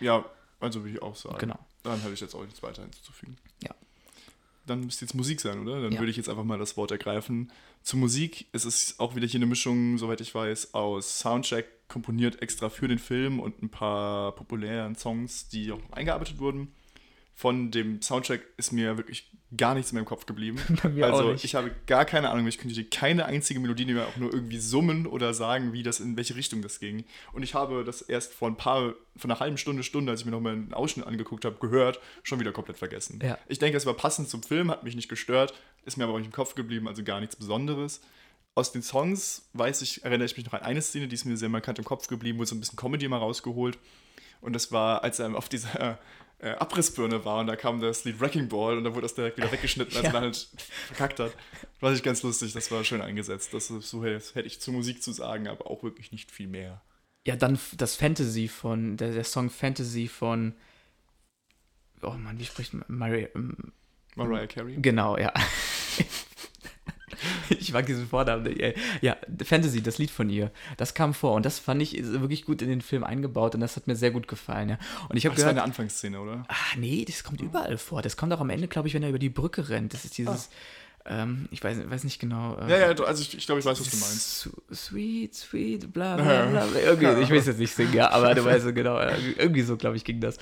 Ja, 0.00 0.24
also 0.60 0.80
würde 0.82 0.94
ich 0.94 1.02
auch 1.02 1.16
sagen. 1.16 1.38
Genau. 1.38 1.58
Dann 1.82 2.02
habe 2.02 2.14
ich 2.14 2.20
jetzt 2.20 2.34
auch 2.34 2.44
nichts 2.44 2.62
weiter 2.62 2.82
hinzuzufügen. 2.82 3.36
Ja. 3.64 3.74
Dann 4.70 4.84
müsste 4.84 5.04
jetzt 5.04 5.14
Musik 5.14 5.40
sein, 5.40 5.58
oder? 5.60 5.82
Dann 5.82 5.92
Ja. 5.92 5.98
würde 5.98 6.10
ich 6.10 6.16
jetzt 6.16 6.28
einfach 6.28 6.44
mal 6.44 6.58
das 6.58 6.76
Wort 6.76 6.92
ergreifen. 6.92 7.50
Zur 7.82 7.98
Musik, 7.98 8.46
es 8.52 8.64
ist 8.64 9.00
auch 9.00 9.16
wieder 9.16 9.26
hier 9.26 9.38
eine 9.38 9.46
Mischung, 9.46 9.98
soweit 9.98 10.20
ich 10.20 10.32
weiß, 10.34 10.74
aus 10.74 11.18
Soundtrack 11.18 11.88
komponiert 11.88 12.40
extra 12.40 12.68
für 12.68 12.86
den 12.86 12.98
Film 13.00 13.40
und 13.40 13.60
ein 13.62 13.68
paar 13.68 14.32
populären 14.36 14.94
Songs, 14.94 15.48
die 15.48 15.72
auch 15.72 15.80
eingearbeitet 15.90 16.38
wurden. 16.38 16.68
Von 17.34 17.72
dem 17.72 18.00
Soundtrack 18.00 18.42
ist 18.58 18.70
mir 18.72 18.96
wirklich 18.96 19.32
gar 19.56 19.74
nichts 19.74 19.92
mehr 19.92 20.00
im 20.00 20.06
Kopf 20.06 20.26
geblieben. 20.26 20.58
Also 21.00 21.32
ich 21.32 21.54
habe 21.54 21.70
gar 21.86 22.04
keine 22.04 22.30
Ahnung, 22.30 22.46
ich 22.46 22.58
könnte 22.58 22.74
dir 22.74 22.88
keine 22.88 23.24
einzige 23.24 23.58
Melodie 23.60 23.84
mehr 23.86 24.06
auch 24.06 24.16
nur 24.16 24.32
irgendwie 24.32 24.58
summen 24.58 25.06
oder 25.06 25.34
sagen, 25.34 25.72
wie 25.72 25.82
das 25.82 26.00
in 26.00 26.16
welche 26.16 26.36
Richtung 26.36 26.62
das 26.62 26.78
ging. 26.78 27.04
Und 27.32 27.42
ich 27.42 27.54
habe 27.54 27.84
das 27.84 28.02
erst 28.02 28.32
vor 28.32 28.48
ein 28.48 28.56
paar, 28.56 28.94
vor 29.16 29.30
einer 29.30 29.40
halben 29.40 29.56
Stunde, 29.56 29.82
Stunde, 29.82 30.12
als 30.12 30.20
ich 30.20 30.26
mir 30.26 30.32
nochmal 30.32 30.54
einen 30.54 30.74
Ausschnitt 30.74 31.06
angeguckt 31.06 31.44
habe, 31.44 31.56
gehört, 31.60 32.00
schon 32.22 32.38
wieder 32.40 32.52
komplett 32.52 32.78
vergessen. 32.78 33.20
Ja. 33.22 33.38
Ich 33.48 33.58
denke, 33.58 33.76
es 33.76 33.86
war 33.86 33.94
passend 33.94 34.28
zum 34.28 34.42
Film, 34.42 34.70
hat 34.70 34.84
mich 34.84 34.94
nicht 34.94 35.08
gestört, 35.08 35.54
ist 35.84 35.96
mir 35.96 36.04
aber 36.04 36.14
auch 36.14 36.18
nicht 36.18 36.26
im 36.26 36.32
Kopf 36.32 36.54
geblieben, 36.54 36.86
also 36.86 37.02
gar 37.02 37.20
nichts 37.20 37.36
Besonderes. 37.36 38.00
Aus 38.54 38.72
den 38.72 38.82
Songs 38.82 39.48
weiß 39.54 39.82
ich, 39.82 40.04
erinnere 40.04 40.26
ich 40.26 40.36
mich 40.36 40.46
noch 40.46 40.54
an 40.54 40.62
eine 40.62 40.82
Szene, 40.82 41.08
die 41.08 41.14
ist 41.14 41.24
mir 41.24 41.36
sehr 41.36 41.48
markant 41.48 41.78
im 41.78 41.84
Kopf 41.84 42.08
geblieben, 42.08 42.38
wurde 42.38 42.48
so 42.48 42.54
ein 42.54 42.60
bisschen 42.60 42.76
Comedy 42.76 43.08
mal 43.08 43.18
rausgeholt. 43.18 43.78
Und 44.40 44.54
das 44.54 44.72
war, 44.72 45.02
als 45.02 45.18
er 45.18 45.34
auf 45.34 45.48
dieser 45.48 45.98
äh, 46.40 46.50
Abrissbirne 46.50 47.24
war 47.24 47.40
und 47.40 47.46
da 47.46 47.56
kam 47.56 47.80
das 47.80 48.04
Lied 48.04 48.20
Wrecking 48.20 48.48
Ball 48.48 48.78
und 48.78 48.84
da 48.84 48.90
wurde 48.90 49.02
das 49.02 49.14
direkt 49.14 49.36
wieder 49.36 49.50
weggeschnitten, 49.52 49.94
als 49.96 50.02
Ja. 50.04 50.08
er 50.08 50.12
dann 50.12 50.22
halt 50.24 50.48
verkackt 50.86 51.20
hat. 51.20 51.32
War 51.80 51.92
ich 51.92 52.02
ganz 52.02 52.22
lustig, 52.22 52.52
das 52.52 52.70
war 52.70 52.82
schön 52.84 53.02
eingesetzt. 53.02 53.52
Das 53.54 53.68
so 53.68 54.04
das 54.04 54.34
hätte 54.34 54.46
ich 54.46 54.60
zur 54.60 54.74
Musik 54.74 55.02
zu 55.02 55.12
sagen, 55.12 55.48
aber 55.48 55.70
auch 55.70 55.82
wirklich 55.82 56.12
nicht 56.12 56.30
viel 56.30 56.48
mehr. 56.48 56.82
Ja, 57.26 57.36
dann 57.36 57.58
das 57.76 57.96
Fantasy 57.96 58.48
von, 58.48 58.96
der, 58.96 59.12
der 59.12 59.24
Song 59.24 59.50
Fantasy 59.50 60.08
von, 60.08 60.54
oh 62.02 62.12
Mann, 62.12 62.38
wie 62.38 62.44
spricht 62.46 62.72
man, 62.72 62.84
Mari, 62.88 63.28
ähm, 63.34 63.56
Mariah 64.16 64.46
Carey. 64.46 64.76
genau, 64.80 65.18
ja. 65.18 65.32
ich 67.58 67.72
mag 67.72 67.86
diesen 67.86 68.06
Vornamen. 68.06 68.44
nicht, 68.44 68.60
ey. 68.60 68.74
Ja, 69.00 69.16
Fantasy, 69.44 69.82
das 69.82 69.98
Lied 69.98 70.10
von 70.10 70.30
ihr, 70.30 70.50
das 70.76 70.94
kam 70.94 71.14
vor 71.14 71.34
und 71.34 71.44
das 71.44 71.58
fand 71.58 71.82
ich 71.82 71.96
wirklich 72.02 72.44
gut 72.44 72.62
in 72.62 72.68
den 72.68 72.80
Film 72.80 73.04
eingebaut 73.04 73.54
und 73.54 73.60
das 73.60 73.76
hat 73.76 73.86
mir 73.86 73.96
sehr 73.96 74.10
gut 74.10 74.28
gefallen, 74.28 74.70
ja. 74.70 74.78
Und 75.08 75.16
ich 75.16 75.26
habe 75.26 75.34
Das 75.34 75.44
war 75.44 75.52
gehört, 75.52 75.64
eine 75.64 75.64
Anfangsszene, 75.64 76.20
oder? 76.20 76.44
Ah, 76.48 76.54
nee, 76.76 77.04
das 77.06 77.24
kommt 77.24 77.40
überall 77.40 77.78
vor. 77.78 78.02
Das 78.02 78.16
kommt 78.16 78.32
auch 78.32 78.40
am 78.40 78.50
Ende, 78.50 78.68
glaube 78.68 78.88
ich, 78.88 78.94
wenn 78.94 79.02
er 79.02 79.08
über 79.10 79.18
die 79.18 79.30
Brücke 79.30 79.68
rennt. 79.68 79.92
Das 79.94 80.04
ist 80.04 80.16
dieses, 80.18 80.50
ähm, 81.06 81.48
ich 81.50 81.62
weiß, 81.64 81.78
weiß 81.90 82.04
nicht 82.04 82.18
genau. 82.20 82.56
äh, 82.58 82.70
Ja, 82.70 82.90
ja, 82.92 83.04
also 83.04 83.22
ich, 83.22 83.36
ich 83.36 83.46
glaube, 83.46 83.58
ich 83.60 83.64
weiß, 83.64 83.80
was 83.80 83.90
du 83.90 83.96
meinst. 83.96 84.50
Sweet, 84.72 85.34
sweet, 85.34 85.92
bla 85.92 86.16
bla 86.16 86.46
bla. 86.46 86.66
bla. 86.66 86.80
Irgendwie, 86.80 87.22
ich 87.22 87.30
will 87.30 87.38
es 87.38 87.46
jetzt 87.46 87.58
nicht 87.58 87.74
singen, 87.74 87.94
ja, 87.94 88.10
aber 88.10 88.34
du 88.34 88.44
weißt 88.44 88.64
so 88.64 88.72
genau, 88.72 88.98
äh, 89.00 89.16
irgendwie 89.38 89.62
so, 89.62 89.76
glaube 89.76 89.96
ich, 89.96 90.04
ging 90.04 90.20
das. 90.20 90.36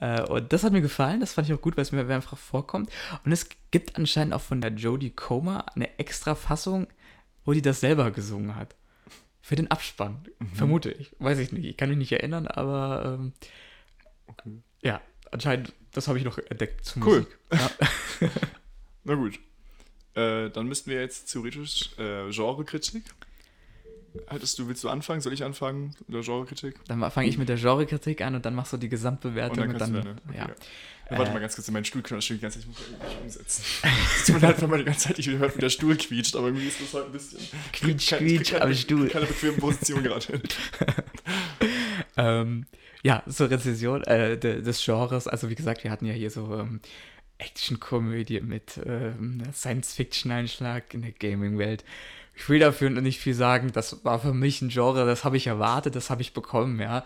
Äh, 0.00 0.22
Und 0.22 0.52
das 0.52 0.64
hat 0.64 0.72
mir 0.72 0.80
gefallen, 0.82 1.20
das 1.20 1.32
fand 1.34 1.48
ich 1.48 1.54
auch 1.54 1.60
gut, 1.60 1.76
weil 1.76 1.82
es 1.82 1.92
mir 1.92 2.00
einfach 2.08 2.36
vorkommt. 2.36 2.90
Und 3.24 3.32
es 3.32 3.46
gibt 3.70 3.96
anscheinend 3.96 4.34
auch 4.34 4.40
von 4.40 4.60
der 4.60 4.72
Jodie 4.72 5.10
Comer 5.10 5.64
eine 5.74 5.98
extra 5.98 6.34
Fassung, 6.34 6.86
wo 7.44 7.52
die 7.52 7.62
das 7.62 7.80
selber 7.80 8.10
gesungen 8.10 8.56
hat. 8.56 8.74
Für 9.42 9.56
den 9.56 9.70
Abspann, 9.70 10.18
vermute 10.54 10.90
ich. 10.90 11.12
Weiß 11.18 11.38
ich 11.38 11.50
nicht, 11.52 11.64
ich 11.64 11.76
kann 11.76 11.88
mich 11.88 11.98
nicht 11.98 12.12
erinnern, 12.12 12.46
aber 12.46 13.16
ähm, 13.18 13.32
Okay. 14.26 14.50
ja, 14.82 15.00
anscheinend, 15.32 15.72
das 15.92 16.06
habe 16.08 16.18
ich 16.18 16.24
noch 16.24 16.38
entdeckt 16.38 16.84
zur 16.84 17.02
Cool. 17.04 17.18
Musik. 17.20 17.38
Ja. 18.20 18.28
Na 19.04 19.14
gut. 19.14 19.38
Äh, 20.14 20.50
dann 20.50 20.66
müssten 20.66 20.90
wir 20.90 21.00
jetzt 21.00 21.32
theoretisch 21.32 21.90
äh, 21.98 22.30
Genrekritik. 22.30 23.04
Hattest 24.26 24.58
du, 24.58 24.66
willst 24.66 24.82
du 24.82 24.88
anfangen? 24.88 25.20
Soll 25.20 25.32
ich 25.32 25.44
anfangen? 25.44 25.94
Oder 26.08 26.22
Genrekritik? 26.22 26.74
Dann 26.86 27.08
fange 27.10 27.28
ich 27.28 27.38
mit 27.38 27.48
der 27.48 27.56
Genrekritik 27.56 28.20
an 28.22 28.34
und 28.34 28.44
dann 28.44 28.54
machst 28.54 28.72
du 28.72 28.76
die 28.76 28.86
Und 28.86 28.90
Gesamtbewertung 28.90 29.56
dann 29.58 29.70
und 29.70 29.80
dann, 29.80 29.92
du 29.92 29.98
deine. 30.02 30.16
Okay, 30.28 30.36
ja. 30.38 30.48
ja. 30.48 30.54
Ja, 31.10 31.18
warte 31.18 31.30
Äh. 31.30 31.34
mal 31.34 31.40
ganz 31.40 31.56
kurz, 31.56 31.70
mein 31.70 31.84
Stuhl 31.84 32.02
knallt 32.02 32.22
schon 32.22 32.36
die 32.36 32.42
ganze 32.42 32.60
Zeit. 32.60 32.68
Ich 32.68 32.78
muss 32.78 32.86
irgendwie 32.88 33.22
umsetzen. 33.22 33.64
Es 34.16 34.26
tut 34.26 34.34
mir 34.36 34.46
leid, 34.46 34.62
wenn 34.62 34.70
man 34.70 34.78
die 34.78 34.84
ganze 34.84 35.08
Zeit 35.08 35.18
nicht 35.18 35.28
hört, 35.28 35.56
wie 35.56 35.60
der 35.60 35.70
Stuhl 35.70 35.96
quietscht, 35.96 36.36
aber 36.36 36.46
irgendwie 36.46 36.68
ist 36.68 36.80
das 36.80 36.92
heute 36.94 37.06
ein 37.06 37.12
bisschen. 37.12 37.38
Quietsch, 37.72 38.08
krieg 38.10 38.18
quietsch 38.18 38.54
am 38.54 38.74
Stuhl. 38.74 39.08
Keine 39.08 39.26
bequeme 39.26 39.54
Position 39.54 40.02
gerade. 40.02 40.26
Ähm, 42.16 42.66
ja, 43.02 43.22
zur 43.28 43.50
Rezession 43.50 44.02
äh, 44.04 44.36
de, 44.36 44.60
des 44.62 44.84
Genres. 44.84 45.26
Also 45.26 45.48
wie 45.48 45.54
gesagt, 45.54 45.84
wir 45.84 45.90
hatten 45.90 46.06
ja 46.06 46.12
hier 46.12 46.30
so 46.30 46.58
ähm, 46.58 46.80
Action-Komödie 47.40 48.40
mit 48.40 48.80
ähm, 48.84 49.42
Science-Fiction-Einschlag 49.52 50.94
in 50.94 51.02
der 51.02 51.12
Gaming-Welt. 51.12 51.84
Ich 52.34 52.48
will 52.48 52.58
dafür 52.58 52.90
nicht 52.90 53.20
viel 53.20 53.34
sagen. 53.34 53.72
Das 53.72 54.04
war 54.04 54.20
für 54.20 54.32
mich 54.32 54.62
ein 54.62 54.68
Genre, 54.68 55.04
das 55.06 55.24
habe 55.24 55.36
ich 55.36 55.46
erwartet, 55.46 55.94
das 55.94 56.10
habe 56.10 56.22
ich 56.22 56.32
bekommen, 56.32 56.80
ja. 56.80 57.04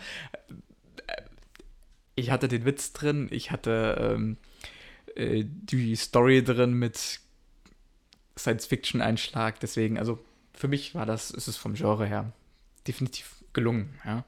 Ich 2.15 2.31
hatte 2.31 2.49
den 2.49 2.65
Witz 2.65 2.93
drin, 2.93 3.29
ich 3.31 3.51
hatte 3.51 4.15
ähm, 4.17 4.37
äh, 5.17 5.45
die 5.45 5.97
Story 5.97 6.45
drin 6.45 6.75
mit 6.75 7.21
Science-Fiction-Einschlag. 8.39 9.59
Deswegen, 9.61 9.99
also 9.99 10.25
für 10.53 10.69
mich 10.69 10.95
war 10.95 11.07
das, 11.07 11.31
ist 11.31 11.49
es 11.49 11.57
vom 11.57 11.75
Genre 11.75 12.07
her 12.07 12.33
definitiv 12.87 13.43
gelungen, 13.53 13.99
ja. 14.05 14.25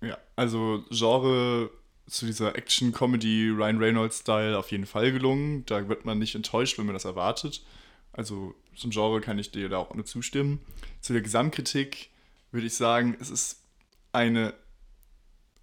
Ja, 0.00 0.18
also 0.36 0.84
Genre 0.90 1.70
zu 2.06 2.26
dieser 2.26 2.56
Action-Comedy 2.56 3.50
Ryan 3.50 3.78
Reynolds-Style 3.78 4.58
auf 4.58 4.70
jeden 4.70 4.86
Fall 4.86 5.12
gelungen. 5.12 5.64
Da 5.66 5.88
wird 5.88 6.04
man 6.04 6.18
nicht 6.18 6.34
enttäuscht, 6.34 6.78
wenn 6.78 6.86
man 6.86 6.94
das 6.94 7.04
erwartet. 7.04 7.62
Also 8.12 8.54
zum 8.74 8.90
Genre 8.90 9.20
kann 9.20 9.38
ich 9.38 9.50
dir 9.50 9.68
da 9.68 9.78
auch 9.78 9.94
nur 9.94 10.04
zustimmen. 10.04 10.60
Zu 11.00 11.12
der 11.12 11.22
Gesamtkritik 11.22 12.10
würde 12.50 12.66
ich 12.66 12.74
sagen, 12.74 13.16
es 13.20 13.30
ist 13.30 13.62
eine, 14.12 14.54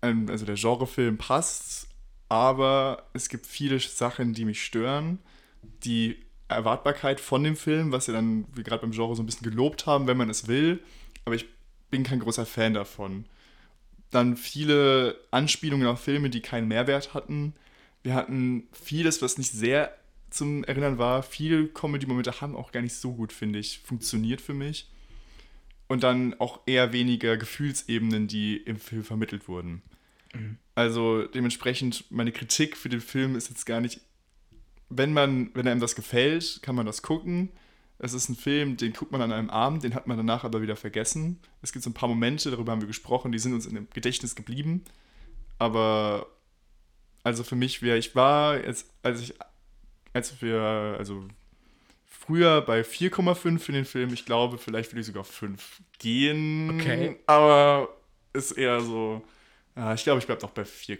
ein, 0.02 0.30
also 0.30 0.46
der 0.46 0.56
Genrefilm 0.56 1.18
passt, 1.18 1.88
aber 2.30 3.04
es 3.14 3.30
gibt 3.30 3.46
viele 3.46 3.80
Sachen, 3.80 4.34
die 4.34 4.46
mich 4.46 4.64
stören. 4.64 5.20
Die 5.84 6.18
Erwartbarkeit 6.48 7.20
von 7.20 7.44
dem 7.44 7.56
Film, 7.56 7.92
was 7.92 8.08
wir 8.08 8.16
dann, 8.16 8.46
wie 8.56 8.64
gerade 8.64 8.82
beim 8.82 8.92
Genre, 8.92 9.16
so 9.16 9.22
ein 9.22 9.26
bisschen 9.28 9.50
gelobt 9.50 9.86
haben, 9.86 10.08
wenn 10.08 10.18
man 10.18 10.30
es 10.30 10.48
will. 10.48 10.84
Aber 11.26 11.36
ich 11.36 11.46
bin 11.92 12.04
kein 12.04 12.20
großer 12.20 12.46
Fan 12.46 12.74
davon 12.74 13.26
dann 14.12 14.38
viele 14.38 15.20
Anspielungen 15.32 15.88
auf 15.88 16.02
Filme, 16.02 16.30
die 16.30 16.42
keinen 16.42 16.68
Mehrwert 16.68 17.14
hatten. 17.14 17.54
Wir 18.04 18.14
hatten 18.14 18.68
vieles, 18.72 19.22
was 19.22 19.38
nicht 19.38 19.52
sehr 19.52 19.96
zum 20.30 20.64
Erinnern 20.64 20.98
war. 20.98 21.24
Viele 21.24 21.68
Comedy-Momente 21.68 22.42
haben 22.42 22.56
auch 22.56 22.72
gar 22.72 22.82
nicht 22.82 22.96
so 22.96 23.14
gut, 23.14 23.34
finde 23.34 23.60
ich, 23.60 23.80
funktioniert 23.80 24.42
für 24.42 24.54
mich. 24.54 24.90
Und 25.88 26.04
dann 26.04 26.40
auch 26.40 26.62
eher 26.66 26.94
weniger 26.94 27.36
Gefühlsebenen, 27.38 28.28
die 28.28 28.58
im 28.58 28.78
Film 28.78 29.04
vermittelt 29.04 29.48
wurden. 29.48 29.82
Also 30.76 31.26
dementsprechend, 31.26 32.06
meine 32.12 32.32
Kritik 32.32 32.78
für 32.78 32.90
den 32.90 33.02
Film 33.02 33.36
ist 33.36 33.50
jetzt 33.50 33.66
gar 33.66 33.82
nicht, 33.82 34.02
wenn 34.90 35.14
man, 35.14 35.52
wenn 35.54 35.68
einem 35.68 35.82
das 35.82 35.96
gefällt, 35.96 36.60
kann 36.62 36.76
man 36.76 36.86
das 36.86 37.02
gucken. 37.02 37.50
Es 38.00 38.14
ist 38.14 38.30
ein 38.30 38.36
Film, 38.36 38.78
den 38.78 38.94
guckt 38.94 39.12
man 39.12 39.22
an 39.22 39.34
einem 39.34 39.50
Abend, 39.50 39.84
den 39.84 39.94
hat 39.94 40.08
man 40.08 40.18
danach 40.18 40.46
aber 40.46 40.62
wieder 40.62 40.78
vergessen. 40.78 41.40
Es 41.62 41.74
gibt 41.74 41.84
so 41.84 41.90
ein 41.90 41.94
paar 41.94 42.08
Momente, 42.08 42.50
darüber 42.50 42.72
haben 42.72 42.82
wir 42.82 42.88
gesprochen, 42.88 43.32
die 43.32 43.40
sind 43.40 43.54
uns 43.54 43.66
in 43.66 43.76
dem 43.76 43.90
Gedächtnis 43.94 44.36
geblieben. 44.36 44.86
Aber 45.58 46.28
also 47.24 47.44
für 47.44 47.56
mich 47.56 47.82
wäre, 47.82 47.98
ich 47.98 48.16
war 48.16 48.58
jetzt, 48.64 48.90
als 49.04 49.22
ich, 49.22 49.34
als 50.14 50.42
wir, 50.42 50.96
also 50.98 51.28
früher 52.06 52.62
bei 52.62 52.82
4,5 52.82 53.60
für 53.60 53.72
den 53.74 53.86
Film, 53.86 54.14
ich 54.14 54.26
glaube, 54.26 54.58
vielleicht 54.58 54.92
würde 54.92 55.02
ich 55.02 55.08
sogar 55.08 55.22
auf 55.22 55.32
5 55.32 55.82
gehen. 56.00 56.80
Okay. 56.80 57.18
Aber 57.28 57.90
ist 58.32 58.52
eher 58.54 58.80
so, 58.80 59.22
ich 59.96 60.04
glaube, 60.04 60.20
ich 60.20 60.26
bleibe 60.26 60.42
doch 60.42 60.50
bei 60.50 60.64
4,5. 60.64 60.98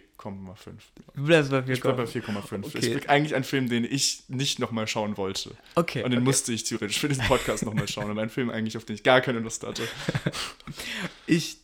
Du 1.16 1.26
bleibst 1.26 1.52
bei 1.52 1.64
Ich 1.68 1.82
bleibe 1.82 2.04
bei 2.04 2.10
4,5. 2.10 2.66
Okay. 2.66 2.78
Ist 2.78 3.10
eigentlich 3.10 3.36
ein 3.36 3.44
Film, 3.44 3.68
den 3.70 3.84
ich 3.84 4.24
nicht 4.30 4.60
nochmal 4.60 4.88
schauen 4.88 5.18
wollte. 5.18 5.52
Okay. 5.76 6.04
Und 6.04 6.12
den 6.12 6.20
okay. 6.20 6.26
musste 6.26 6.54
ich 6.54 6.64
theoretisch 6.64 7.00
für 7.00 7.10
diesen 7.10 7.26
Podcast 7.26 7.66
nochmal 7.66 7.88
schauen. 7.88 8.10
Und 8.10 8.20
ein 8.20 8.30
Film 8.30 8.50
eigentlich, 8.50 8.78
auf 8.78 8.86
den 8.86 8.96
ich 8.96 9.04
gar 9.04 9.22
keine 9.22 9.40
Lust 9.40 9.66
hatte. 9.66 9.84
Ich 11.26 11.58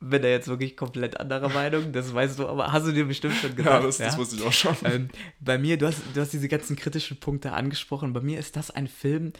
bin 0.00 0.22
da 0.22 0.28
jetzt 0.28 0.48
wirklich 0.48 0.76
komplett 0.76 1.18
anderer 1.18 1.48
Meinung, 1.48 1.92
das 1.92 2.12
weißt 2.12 2.38
du, 2.38 2.46
aber 2.46 2.72
hast 2.72 2.86
du 2.86 2.92
dir 2.92 3.06
bestimmt 3.06 3.34
schon 3.34 3.56
gedacht. 3.56 3.80
Ja, 3.80 3.86
das, 3.86 3.98
das 3.98 4.16
wusste 4.16 4.36
ich 4.36 4.42
auch 4.42 4.52
schon. 4.52 4.76
ähm, 4.84 5.08
bei 5.40 5.58
mir, 5.58 5.78
du 5.78 5.86
hast, 5.86 6.00
du 6.14 6.20
hast 6.20 6.32
diese 6.32 6.48
ganzen 6.48 6.76
kritischen 6.76 7.18
Punkte 7.18 7.52
angesprochen. 7.52 8.12
Bei 8.12 8.20
mir 8.20 8.38
ist 8.38 8.56
das 8.56 8.70
ein 8.70 8.86
Film, 8.86 9.32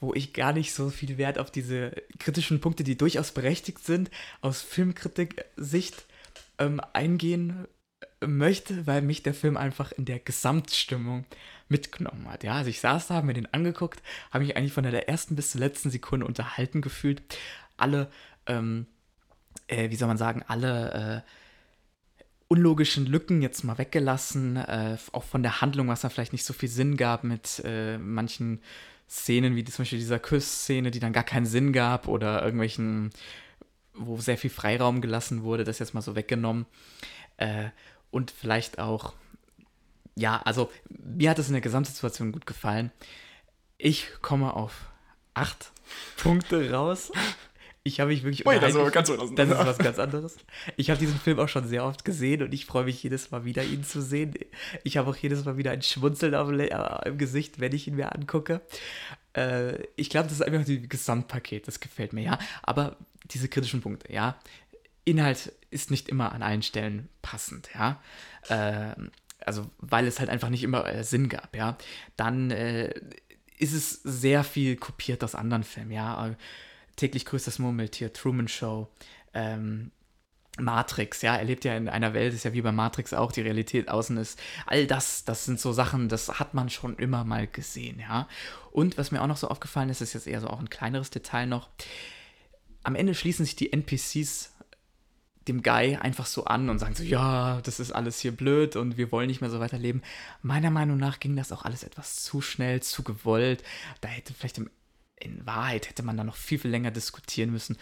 wo 0.00 0.14
ich 0.14 0.32
gar 0.32 0.52
nicht 0.52 0.72
so 0.74 0.90
viel 0.90 1.18
Wert 1.18 1.38
auf 1.38 1.50
diese 1.50 1.92
kritischen 2.18 2.60
Punkte, 2.60 2.84
die 2.84 2.96
durchaus 2.96 3.32
berechtigt 3.32 3.84
sind, 3.84 4.10
aus 4.40 4.62
Filmkritik-Sicht 4.62 6.06
ähm, 6.60 6.80
eingehen 6.92 7.66
möchte, 8.24 8.86
weil 8.86 9.02
mich 9.02 9.22
der 9.22 9.34
Film 9.34 9.56
einfach 9.56 9.92
in 9.92 10.04
der 10.04 10.18
Gesamtstimmung 10.18 11.24
mitgenommen 11.68 12.28
hat. 12.28 12.44
Ja, 12.44 12.54
also 12.54 12.70
ich 12.70 12.80
saß 12.80 13.08
da, 13.08 13.14
habe 13.14 13.26
mir 13.26 13.34
den 13.34 13.52
angeguckt, 13.52 14.02
habe 14.30 14.44
mich 14.44 14.56
eigentlich 14.56 14.72
von 14.72 14.84
der 14.84 15.08
ersten 15.08 15.36
bis 15.36 15.50
zur 15.50 15.60
letzten 15.60 15.90
Sekunde 15.90 16.26
unterhalten 16.26 16.82
gefühlt. 16.82 17.22
Alle, 17.76 18.10
ähm, 18.46 18.86
äh, 19.66 19.90
wie 19.90 19.96
soll 19.96 20.08
man 20.08 20.18
sagen, 20.18 20.44
alle 20.46 21.24
äh, 21.24 21.30
unlogischen 22.48 23.06
Lücken 23.06 23.42
jetzt 23.42 23.62
mal 23.62 23.78
weggelassen, 23.78 24.56
äh, 24.56 24.98
auch 25.12 25.24
von 25.24 25.42
der 25.42 25.60
Handlung, 25.60 25.88
was 25.88 26.00
da 26.00 26.08
vielleicht 26.08 26.32
nicht 26.32 26.44
so 26.44 26.52
viel 26.52 26.68
Sinn 26.68 26.96
gab 26.96 27.24
mit 27.24 27.62
äh, 27.64 27.96
manchen 27.96 28.60
Szenen, 29.08 29.56
wie 29.56 29.64
zum 29.64 29.82
Beispiel 29.82 29.98
dieser 29.98 30.18
Kussszene, 30.18 30.90
die 30.90 31.00
dann 31.00 31.12
gar 31.12 31.24
keinen 31.24 31.46
Sinn 31.46 31.72
gab 31.72 32.08
oder 32.08 32.42
irgendwelchen, 32.42 33.10
wo 34.00 34.18
sehr 34.18 34.38
viel 34.38 34.50
Freiraum 34.50 35.00
gelassen 35.00 35.42
wurde, 35.42 35.64
das 35.64 35.78
jetzt 35.78 35.94
mal 35.94 36.00
so 36.00 36.16
weggenommen. 36.16 36.66
Äh, 37.36 37.70
und 38.10 38.30
vielleicht 38.30 38.78
auch, 38.78 39.14
ja, 40.16 40.40
also 40.42 40.70
mir 40.88 41.30
hat 41.30 41.38
es 41.38 41.48
in 41.48 41.54
der 41.54 41.60
Gesamtsituation 41.60 42.32
gut 42.32 42.46
gefallen. 42.46 42.90
Ich 43.78 44.08
komme 44.20 44.54
auf 44.54 44.90
acht 45.34 45.72
Punkte 46.16 46.70
raus. 46.72 47.12
Ich 47.82 47.98
habe 47.98 48.10
mich 48.10 48.22
wirklich. 48.24 48.46
Ui, 48.46 48.60
das 48.60 48.74
ist 48.74 48.92
ganz. 48.92 49.08
Das 49.08 49.48
ist 49.48 49.58
was 49.58 49.78
ganz 49.78 49.98
anderes. 49.98 50.36
Ich 50.76 50.90
habe 50.90 51.00
diesen 51.00 51.18
Film 51.18 51.38
auch 51.38 51.48
schon 51.48 51.66
sehr 51.66 51.84
oft 51.84 52.04
gesehen 52.04 52.42
und 52.42 52.52
ich 52.52 52.66
freue 52.66 52.84
mich 52.84 53.02
jedes 53.02 53.30
Mal 53.30 53.46
wieder, 53.46 53.64
ihn 53.64 53.84
zu 53.84 54.02
sehen. 54.02 54.34
Ich 54.84 54.98
habe 54.98 55.08
auch 55.08 55.16
jedes 55.16 55.46
Mal 55.46 55.56
wieder 55.56 55.70
ein 55.70 55.80
Schmunzeln 55.80 56.34
auf, 56.34 56.50
äh, 56.50 57.08
im 57.08 57.16
Gesicht, 57.16 57.58
wenn 57.58 57.72
ich 57.72 57.88
ihn 57.88 57.96
mir 57.96 58.14
angucke. 58.14 58.60
Äh, 59.34 59.84
ich 59.96 60.10
glaube, 60.10 60.28
das 60.28 60.40
ist 60.40 60.42
einfach 60.42 60.66
ein 60.66 60.88
Gesamtpaket. 60.90 61.68
Das 61.68 61.80
gefällt 61.80 62.12
mir, 62.12 62.22
ja. 62.22 62.38
Aber 62.62 62.98
diese 63.30 63.48
kritischen 63.48 63.80
Punkte, 63.80 64.12
ja. 64.12 64.38
Inhalt 65.04 65.52
ist 65.70 65.90
nicht 65.90 66.08
immer 66.08 66.32
an 66.32 66.42
allen 66.42 66.62
Stellen 66.62 67.08
passend, 67.22 67.70
ja. 67.74 68.00
Äh, 68.48 68.94
also, 69.44 69.70
weil 69.78 70.06
es 70.06 70.20
halt 70.20 70.28
einfach 70.28 70.50
nicht 70.50 70.62
immer 70.62 70.86
äh, 70.86 71.02
Sinn 71.04 71.28
gab, 71.28 71.56
ja. 71.56 71.76
Dann 72.16 72.50
äh, 72.50 72.92
ist 73.58 73.72
es 73.72 74.02
sehr 74.02 74.44
viel 74.44 74.76
kopiert 74.76 75.24
aus 75.24 75.34
anderen 75.34 75.64
Filmen, 75.64 75.90
ja 75.90 76.34
täglich 77.00 77.24
grüßt 77.24 77.46
das 77.46 77.58
Murmeltier, 77.58 78.12
Truman 78.12 78.48
Show, 78.48 78.88
ähm, 79.34 79.90
Matrix, 80.58 81.22
ja, 81.22 81.36
er 81.36 81.44
lebt 81.44 81.64
ja 81.64 81.74
in 81.76 81.88
einer 81.88 82.12
Welt, 82.12 82.34
ist 82.34 82.44
ja 82.44 82.52
wie 82.52 82.60
bei 82.60 82.72
Matrix 82.72 83.14
auch, 83.14 83.32
die 83.32 83.40
Realität 83.40 83.88
außen 83.88 84.16
ist. 84.18 84.38
All 84.66 84.86
das, 84.86 85.24
das 85.24 85.46
sind 85.46 85.58
so 85.58 85.72
Sachen, 85.72 86.08
das 86.08 86.38
hat 86.38 86.52
man 86.52 86.68
schon 86.68 86.96
immer 86.96 87.24
mal 87.24 87.46
gesehen, 87.46 87.98
ja. 87.98 88.28
Und 88.70 88.98
was 88.98 89.10
mir 89.10 89.22
auch 89.22 89.26
noch 89.26 89.38
so 89.38 89.48
aufgefallen 89.48 89.88
ist, 89.88 90.02
ist 90.02 90.12
jetzt 90.12 90.26
eher 90.26 90.40
so 90.40 90.48
auch 90.48 90.60
ein 90.60 90.68
kleineres 90.68 91.10
Detail 91.10 91.46
noch. 91.46 91.70
Am 92.82 92.94
Ende 92.94 93.14
schließen 93.14 93.44
sich 93.44 93.56
die 93.56 93.72
NPCs 93.72 94.52
dem 95.48 95.62
Guy 95.62 95.96
einfach 95.96 96.26
so 96.26 96.44
an 96.44 96.68
und 96.68 96.78
sagen 96.78 96.94
so, 96.94 97.02
ja, 97.02 97.60
das 97.62 97.80
ist 97.80 97.92
alles 97.92 98.20
hier 98.20 98.32
blöd 98.32 98.76
und 98.76 98.96
wir 98.96 99.10
wollen 99.10 99.26
nicht 99.26 99.40
mehr 99.40 99.50
so 99.50 99.58
weiterleben. 99.58 100.02
Meiner 100.42 100.70
Meinung 100.70 100.98
nach 100.98 101.18
ging 101.18 101.34
das 101.34 101.50
auch 101.50 101.64
alles 101.64 101.82
etwas 101.82 102.22
zu 102.22 102.40
schnell, 102.40 102.82
zu 102.82 103.02
gewollt. 103.02 103.64
Da 104.00 104.08
hätte 104.08 104.34
vielleicht 104.34 104.58
im 104.58 104.70
in 105.20 105.46
Wahrheit 105.46 105.88
hätte 105.88 106.02
man 106.02 106.16
da 106.16 106.24
noch 106.24 106.36
viel, 106.36 106.58
viel 106.58 106.70
länger 106.70 106.90
diskutieren 106.90 107.50
müssen, 107.50 107.76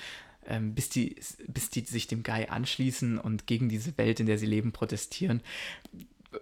ähm, 0.46 0.74
bis, 0.74 0.88
die, 0.90 1.16
bis 1.46 1.70
die 1.70 1.84
sich 1.84 2.06
dem 2.06 2.22
Guy 2.22 2.46
anschließen 2.46 3.18
und 3.18 3.46
gegen 3.46 3.68
diese 3.68 3.96
Welt, 3.96 4.20
in 4.20 4.26
der 4.26 4.38
sie 4.38 4.46
leben, 4.46 4.72
protestieren. 4.72 5.42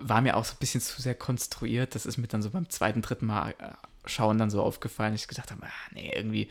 War 0.00 0.20
mir 0.20 0.36
auch 0.36 0.44
so 0.44 0.54
ein 0.54 0.58
bisschen 0.58 0.80
zu 0.80 1.00
sehr 1.00 1.14
konstruiert. 1.14 1.94
Das 1.94 2.06
ist 2.06 2.16
mir 2.16 2.26
dann 2.26 2.42
so 2.42 2.50
beim 2.50 2.68
zweiten, 2.70 3.02
dritten 3.02 3.26
Mal 3.26 3.54
äh, 3.58 3.72
schauen 4.06 4.38
dann 4.38 4.50
so 4.50 4.62
aufgefallen, 4.62 5.14
ich 5.14 5.28
gedacht 5.28 5.50
habe, 5.50 5.64
ah, 5.64 5.90
nee, 5.92 6.12
irgendwie 6.14 6.48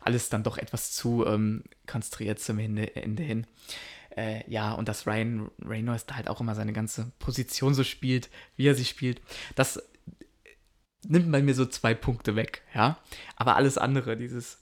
alles 0.00 0.28
dann 0.28 0.42
doch 0.42 0.58
etwas 0.58 0.92
zu 0.92 1.26
ähm, 1.26 1.64
konstruiert 1.86 2.38
zum 2.40 2.58
Ende, 2.58 2.94
Ende 2.96 3.22
hin. 3.22 3.46
Äh, 4.16 4.50
ja, 4.50 4.72
und 4.72 4.88
dass 4.88 5.06
Ryan 5.06 5.50
Reynolds 5.62 6.06
da 6.06 6.16
halt 6.16 6.28
auch 6.28 6.40
immer 6.40 6.54
seine 6.54 6.72
ganze 6.72 7.12
Position 7.18 7.74
so 7.74 7.84
spielt, 7.84 8.30
wie 8.56 8.66
er 8.66 8.74
sie 8.74 8.84
spielt, 8.84 9.20
das 9.54 9.82
nimmt 11.08 11.28
man 11.28 11.44
mir 11.44 11.54
so 11.54 11.66
zwei 11.66 11.94
Punkte 11.94 12.36
weg, 12.36 12.62
ja. 12.74 12.98
Aber 13.36 13.56
alles 13.56 13.78
andere, 13.78 14.16
dieses, 14.16 14.60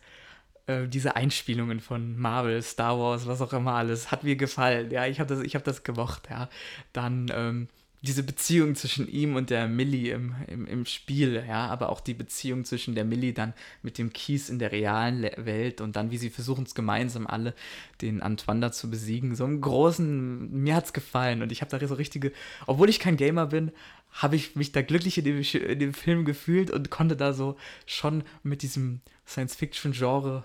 äh, 0.66 0.88
diese 0.88 1.16
Einspielungen 1.16 1.80
von 1.80 2.18
Marvel, 2.18 2.62
Star 2.62 2.98
Wars, 2.98 3.26
was 3.26 3.40
auch 3.40 3.52
immer 3.52 3.74
alles, 3.74 4.10
hat 4.10 4.24
mir 4.24 4.36
gefallen, 4.36 4.90
ja. 4.90 5.06
Ich 5.06 5.20
habe 5.20 5.34
das, 5.34 5.54
hab 5.54 5.64
das 5.64 5.84
gemocht, 5.84 6.28
ja. 6.30 6.48
Dann, 6.92 7.30
ähm, 7.32 7.68
diese 8.04 8.22
Beziehung 8.22 8.74
zwischen 8.74 9.08
ihm 9.08 9.34
und 9.34 9.48
der 9.48 9.66
Millie 9.66 10.12
im, 10.12 10.34
im, 10.46 10.66
im 10.66 10.84
Spiel, 10.84 11.42
ja, 11.48 11.68
aber 11.68 11.88
auch 11.88 12.00
die 12.00 12.12
Beziehung 12.12 12.66
zwischen 12.66 12.94
der 12.94 13.06
Millie 13.06 13.32
dann 13.32 13.54
mit 13.80 13.96
dem 13.96 14.12
Kies 14.12 14.50
in 14.50 14.58
der 14.58 14.72
realen 14.72 15.22
Welt 15.22 15.80
und 15.80 15.96
dann, 15.96 16.10
wie 16.10 16.18
sie 16.18 16.28
versuchen 16.28 16.66
es 16.66 16.74
gemeinsam 16.74 17.26
alle, 17.26 17.54
den 18.02 18.20
Antoine 18.20 18.60
da 18.60 18.72
zu 18.72 18.90
besiegen. 18.90 19.34
So 19.34 19.46
im 19.46 19.58
Großen, 19.58 20.52
mir 20.52 20.74
hat 20.74 20.84
es 20.84 20.92
gefallen 20.92 21.40
und 21.40 21.50
ich 21.50 21.62
habe 21.62 21.70
da 21.78 21.86
so 21.86 21.94
richtige, 21.94 22.32
obwohl 22.66 22.90
ich 22.90 23.00
kein 23.00 23.16
Gamer 23.16 23.46
bin, 23.46 23.72
habe 24.10 24.36
ich 24.36 24.54
mich 24.54 24.70
da 24.70 24.82
glücklich 24.82 25.16
in 25.16 25.24
dem, 25.24 25.40
in 25.40 25.78
dem 25.78 25.94
Film 25.94 26.26
gefühlt 26.26 26.70
und 26.70 26.90
konnte 26.90 27.16
da 27.16 27.32
so 27.32 27.56
schon 27.86 28.22
mit 28.42 28.60
diesem 28.60 29.00
Science-Fiction-Genre 29.26 30.44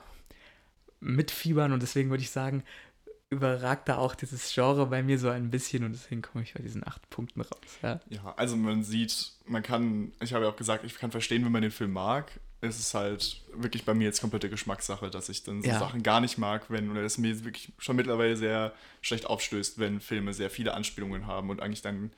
mitfiebern 1.02 1.74
und 1.74 1.82
deswegen 1.82 2.10
würde 2.10 2.24
ich 2.24 2.30
sagen, 2.30 2.64
überragt 3.30 3.88
da 3.88 3.98
auch 3.98 4.16
dieses 4.16 4.52
Genre 4.54 4.88
bei 4.88 5.04
mir 5.04 5.20
so 5.20 5.30
ein 5.30 5.52
bisschen 5.52 5.84
und 5.84 5.92
deswegen 5.92 6.22
komme 6.22 6.44
ich 6.44 6.54
bei 6.54 6.64
diesen 6.64 6.86
acht 6.88 7.08
Punkten 7.10 7.42
raus. 7.42 7.78
Ja. 7.82 8.00
ja, 8.10 8.34
also 8.38 8.56
man 8.56 8.84
sieht, 8.84 9.34
man 9.46 9.62
kann, 9.62 10.12
ich 10.20 10.34
habe 10.34 10.46
ja 10.46 10.52
auch 10.52 10.56
gesagt, 10.56 10.84
ich 10.84 10.96
kann 10.98 11.12
verstehen, 11.12 11.46
wenn 11.46 11.52
man 11.52 11.62
den 11.62 11.72
Film 11.72 11.94
mag. 11.94 12.32
Es 12.62 12.80
ist 12.80 12.94
halt 12.94 13.42
wirklich 13.54 13.86
bei 13.86 13.94
mir 13.94 14.06
jetzt 14.06 14.20
komplette 14.20 14.50
Geschmackssache, 14.50 15.10
dass 15.10 15.30
ich 15.30 15.44
dann 15.44 15.62
so 15.62 15.70
ja. 15.70 15.80
Sachen 15.80 16.04
gar 16.04 16.20
nicht 16.20 16.38
mag, 16.38 16.66
wenn, 16.70 16.92
oder 16.92 17.02
es 17.04 17.18
mir 17.18 17.44
wirklich 17.46 17.72
schon 17.78 17.96
mittlerweile 17.96 18.36
sehr 18.36 18.74
schlecht 19.02 19.28
aufstößt, 19.28 19.80
wenn 19.80 20.02
Filme 20.02 20.34
sehr 20.34 20.50
viele 20.50 20.74
Anspielungen 20.74 21.26
haben 21.26 21.50
und 21.50 21.62
eigentlich 21.62 21.82
dann 21.82 22.12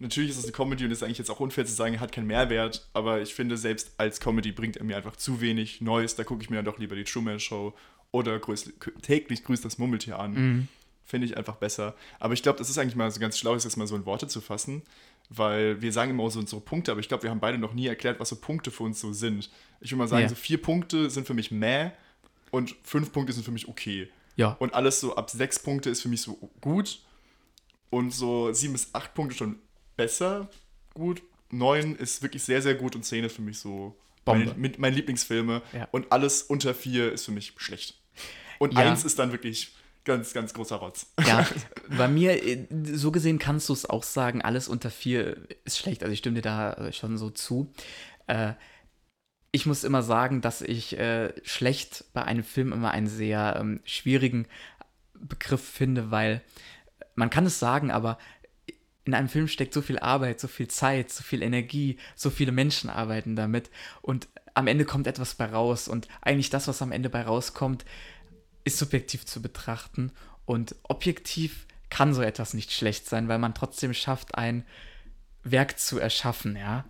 natürlich 0.00 0.30
ist 0.30 0.38
es 0.38 0.44
eine 0.44 0.52
Comedy 0.52 0.84
und 0.84 0.90
ist 0.90 1.02
eigentlich 1.02 1.18
jetzt 1.18 1.30
auch 1.30 1.40
unfair 1.40 1.66
zu 1.66 1.72
sagen, 1.72 1.94
er 1.94 2.00
hat 2.00 2.12
keinen 2.12 2.26
Mehrwert, 2.26 2.86
aber 2.92 3.20
ich 3.20 3.34
finde, 3.34 3.56
selbst 3.56 3.92
als 3.96 4.20
Comedy 4.20 4.52
bringt 4.52 4.76
er 4.76 4.84
mir 4.84 4.96
einfach 4.96 5.16
zu 5.16 5.40
wenig 5.40 5.80
Neues. 5.80 6.14
Da 6.16 6.24
gucke 6.24 6.42
ich 6.42 6.50
mir 6.50 6.56
dann 6.56 6.64
doch 6.64 6.78
lieber 6.78 6.94
die 6.94 7.04
Truman 7.04 7.40
Show 7.40 7.74
oder 8.12 8.38
grüß, 8.38 8.72
täglich 9.02 9.44
grüßt 9.44 9.64
das 9.64 9.78
Mummeltier 9.78 10.18
an. 10.18 10.32
Mhm. 10.32 10.68
Finde 11.04 11.26
ich 11.26 11.36
einfach 11.36 11.56
besser. 11.56 11.94
Aber 12.18 12.34
ich 12.34 12.42
glaube, 12.42 12.58
das 12.58 12.68
ist 12.68 12.76
eigentlich 12.76 12.96
mal 12.96 13.10
so 13.10 13.18
ganz 13.18 13.38
schlau, 13.38 13.54
das 13.54 13.76
mal 13.76 13.86
so 13.86 13.96
in 13.96 14.04
Worte 14.04 14.28
zu 14.28 14.40
fassen, 14.42 14.82
weil 15.30 15.80
wir 15.80 15.92
sagen 15.92 16.10
immer 16.10 16.30
so 16.30 16.38
unsere 16.38 16.60
Punkte, 16.60 16.90
aber 16.90 17.00
ich 17.00 17.08
glaube, 17.08 17.22
wir 17.22 17.30
haben 17.30 17.40
beide 17.40 17.56
noch 17.58 17.72
nie 17.72 17.86
erklärt, 17.86 18.20
was 18.20 18.28
so 18.28 18.36
Punkte 18.36 18.70
für 18.70 18.82
uns 18.82 19.00
so 19.00 19.12
sind. 19.12 19.50
Ich 19.80 19.90
würde 19.90 19.98
mal 19.98 20.08
sagen, 20.08 20.22
ja. 20.22 20.28
so 20.28 20.34
vier 20.34 20.60
Punkte 20.60 21.08
sind 21.08 21.26
für 21.26 21.34
mich 21.34 21.50
meh 21.50 21.90
und 22.50 22.76
fünf 22.82 23.10
Punkte 23.12 23.32
sind 23.32 23.44
für 23.44 23.52
mich 23.52 23.68
okay. 23.68 24.10
Ja. 24.36 24.56
Und 24.58 24.74
alles 24.74 25.00
so 25.00 25.16
ab 25.16 25.30
sechs 25.30 25.58
Punkte 25.58 25.90
ist 25.90 26.02
für 26.02 26.08
mich 26.08 26.22
so 26.22 26.38
gut 26.60 27.00
und 27.90 28.12
so 28.12 28.52
sieben 28.52 28.74
bis 28.74 28.90
acht 28.94 29.14
Punkte 29.14 29.36
schon 29.36 29.58
besser 29.96 30.48
gut. 30.94 31.22
Neun 31.50 31.96
ist 31.96 32.22
wirklich 32.22 32.42
sehr, 32.42 32.60
sehr 32.60 32.74
gut 32.74 32.94
und 32.94 33.04
zehn 33.04 33.24
ist 33.24 33.36
für 33.36 33.42
mich 33.42 33.58
so 33.58 33.96
meine, 34.32 34.54
mit 34.54 34.78
meinen 34.78 34.94
Lieblingsfilme. 34.94 35.62
Ja. 35.72 35.88
Und 35.90 36.12
alles 36.12 36.42
unter 36.42 36.74
vier 36.74 37.12
ist 37.12 37.24
für 37.24 37.32
mich 37.32 37.54
schlecht. 37.56 38.00
Und 38.58 38.74
ja. 38.74 38.80
eins 38.80 39.04
ist 39.04 39.18
dann 39.18 39.32
wirklich 39.32 39.72
ganz, 40.04 40.32
ganz 40.32 40.54
großer 40.54 40.76
Rotz. 40.76 41.06
Ja, 41.26 41.46
bei 41.96 42.08
mir, 42.08 42.42
äh, 42.42 42.66
so 42.92 43.12
gesehen 43.12 43.38
kannst 43.38 43.68
du 43.68 43.72
es 43.72 43.88
auch 43.88 44.02
sagen, 44.02 44.42
alles 44.42 44.68
unter 44.68 44.90
vier 44.90 45.36
ist 45.64 45.78
schlecht. 45.78 46.02
Also 46.02 46.12
ich 46.12 46.20
stimme 46.20 46.36
dir 46.36 46.42
da 46.42 46.72
äh, 46.72 46.92
schon 46.92 47.18
so 47.18 47.30
zu. 47.30 47.72
Äh, 48.26 48.54
ich 49.52 49.66
muss 49.66 49.84
immer 49.84 50.02
sagen, 50.02 50.40
dass 50.40 50.62
ich 50.62 50.98
äh, 50.98 51.32
schlecht 51.42 52.04
bei 52.12 52.22
einem 52.22 52.44
Film 52.44 52.72
immer 52.72 52.90
einen 52.90 53.06
sehr 53.06 53.56
ähm, 53.58 53.80
schwierigen 53.84 54.46
Begriff 55.14 55.62
finde, 55.62 56.10
weil 56.10 56.42
man 57.14 57.30
kann 57.30 57.46
es 57.46 57.58
sagen, 57.58 57.90
aber 57.90 58.18
in 59.08 59.14
einem 59.14 59.30
Film 59.30 59.48
steckt 59.48 59.72
so 59.72 59.80
viel 59.80 59.98
Arbeit, 59.98 60.38
so 60.38 60.48
viel 60.48 60.68
Zeit, 60.68 61.10
so 61.10 61.22
viel 61.22 61.42
Energie, 61.42 61.96
so 62.14 62.28
viele 62.28 62.52
Menschen 62.52 62.90
arbeiten 62.90 63.36
damit 63.36 63.70
und 64.02 64.28
am 64.52 64.66
Ende 64.66 64.84
kommt 64.84 65.06
etwas 65.06 65.34
bei 65.34 65.46
raus 65.46 65.88
und 65.88 66.08
eigentlich 66.20 66.50
das, 66.50 66.68
was 66.68 66.82
am 66.82 66.92
Ende 66.92 67.08
bei 67.08 67.22
rauskommt, 67.22 67.86
ist 68.64 68.76
subjektiv 68.76 69.24
zu 69.24 69.40
betrachten 69.40 70.12
und 70.44 70.76
objektiv 70.82 71.66
kann 71.88 72.12
so 72.12 72.20
etwas 72.20 72.52
nicht 72.52 72.70
schlecht 72.70 73.08
sein, 73.08 73.28
weil 73.28 73.38
man 73.38 73.54
trotzdem 73.54 73.94
schafft, 73.94 74.34
ein 74.34 74.66
Werk 75.42 75.78
zu 75.78 75.98
erschaffen, 75.98 76.54
ja. 76.54 76.84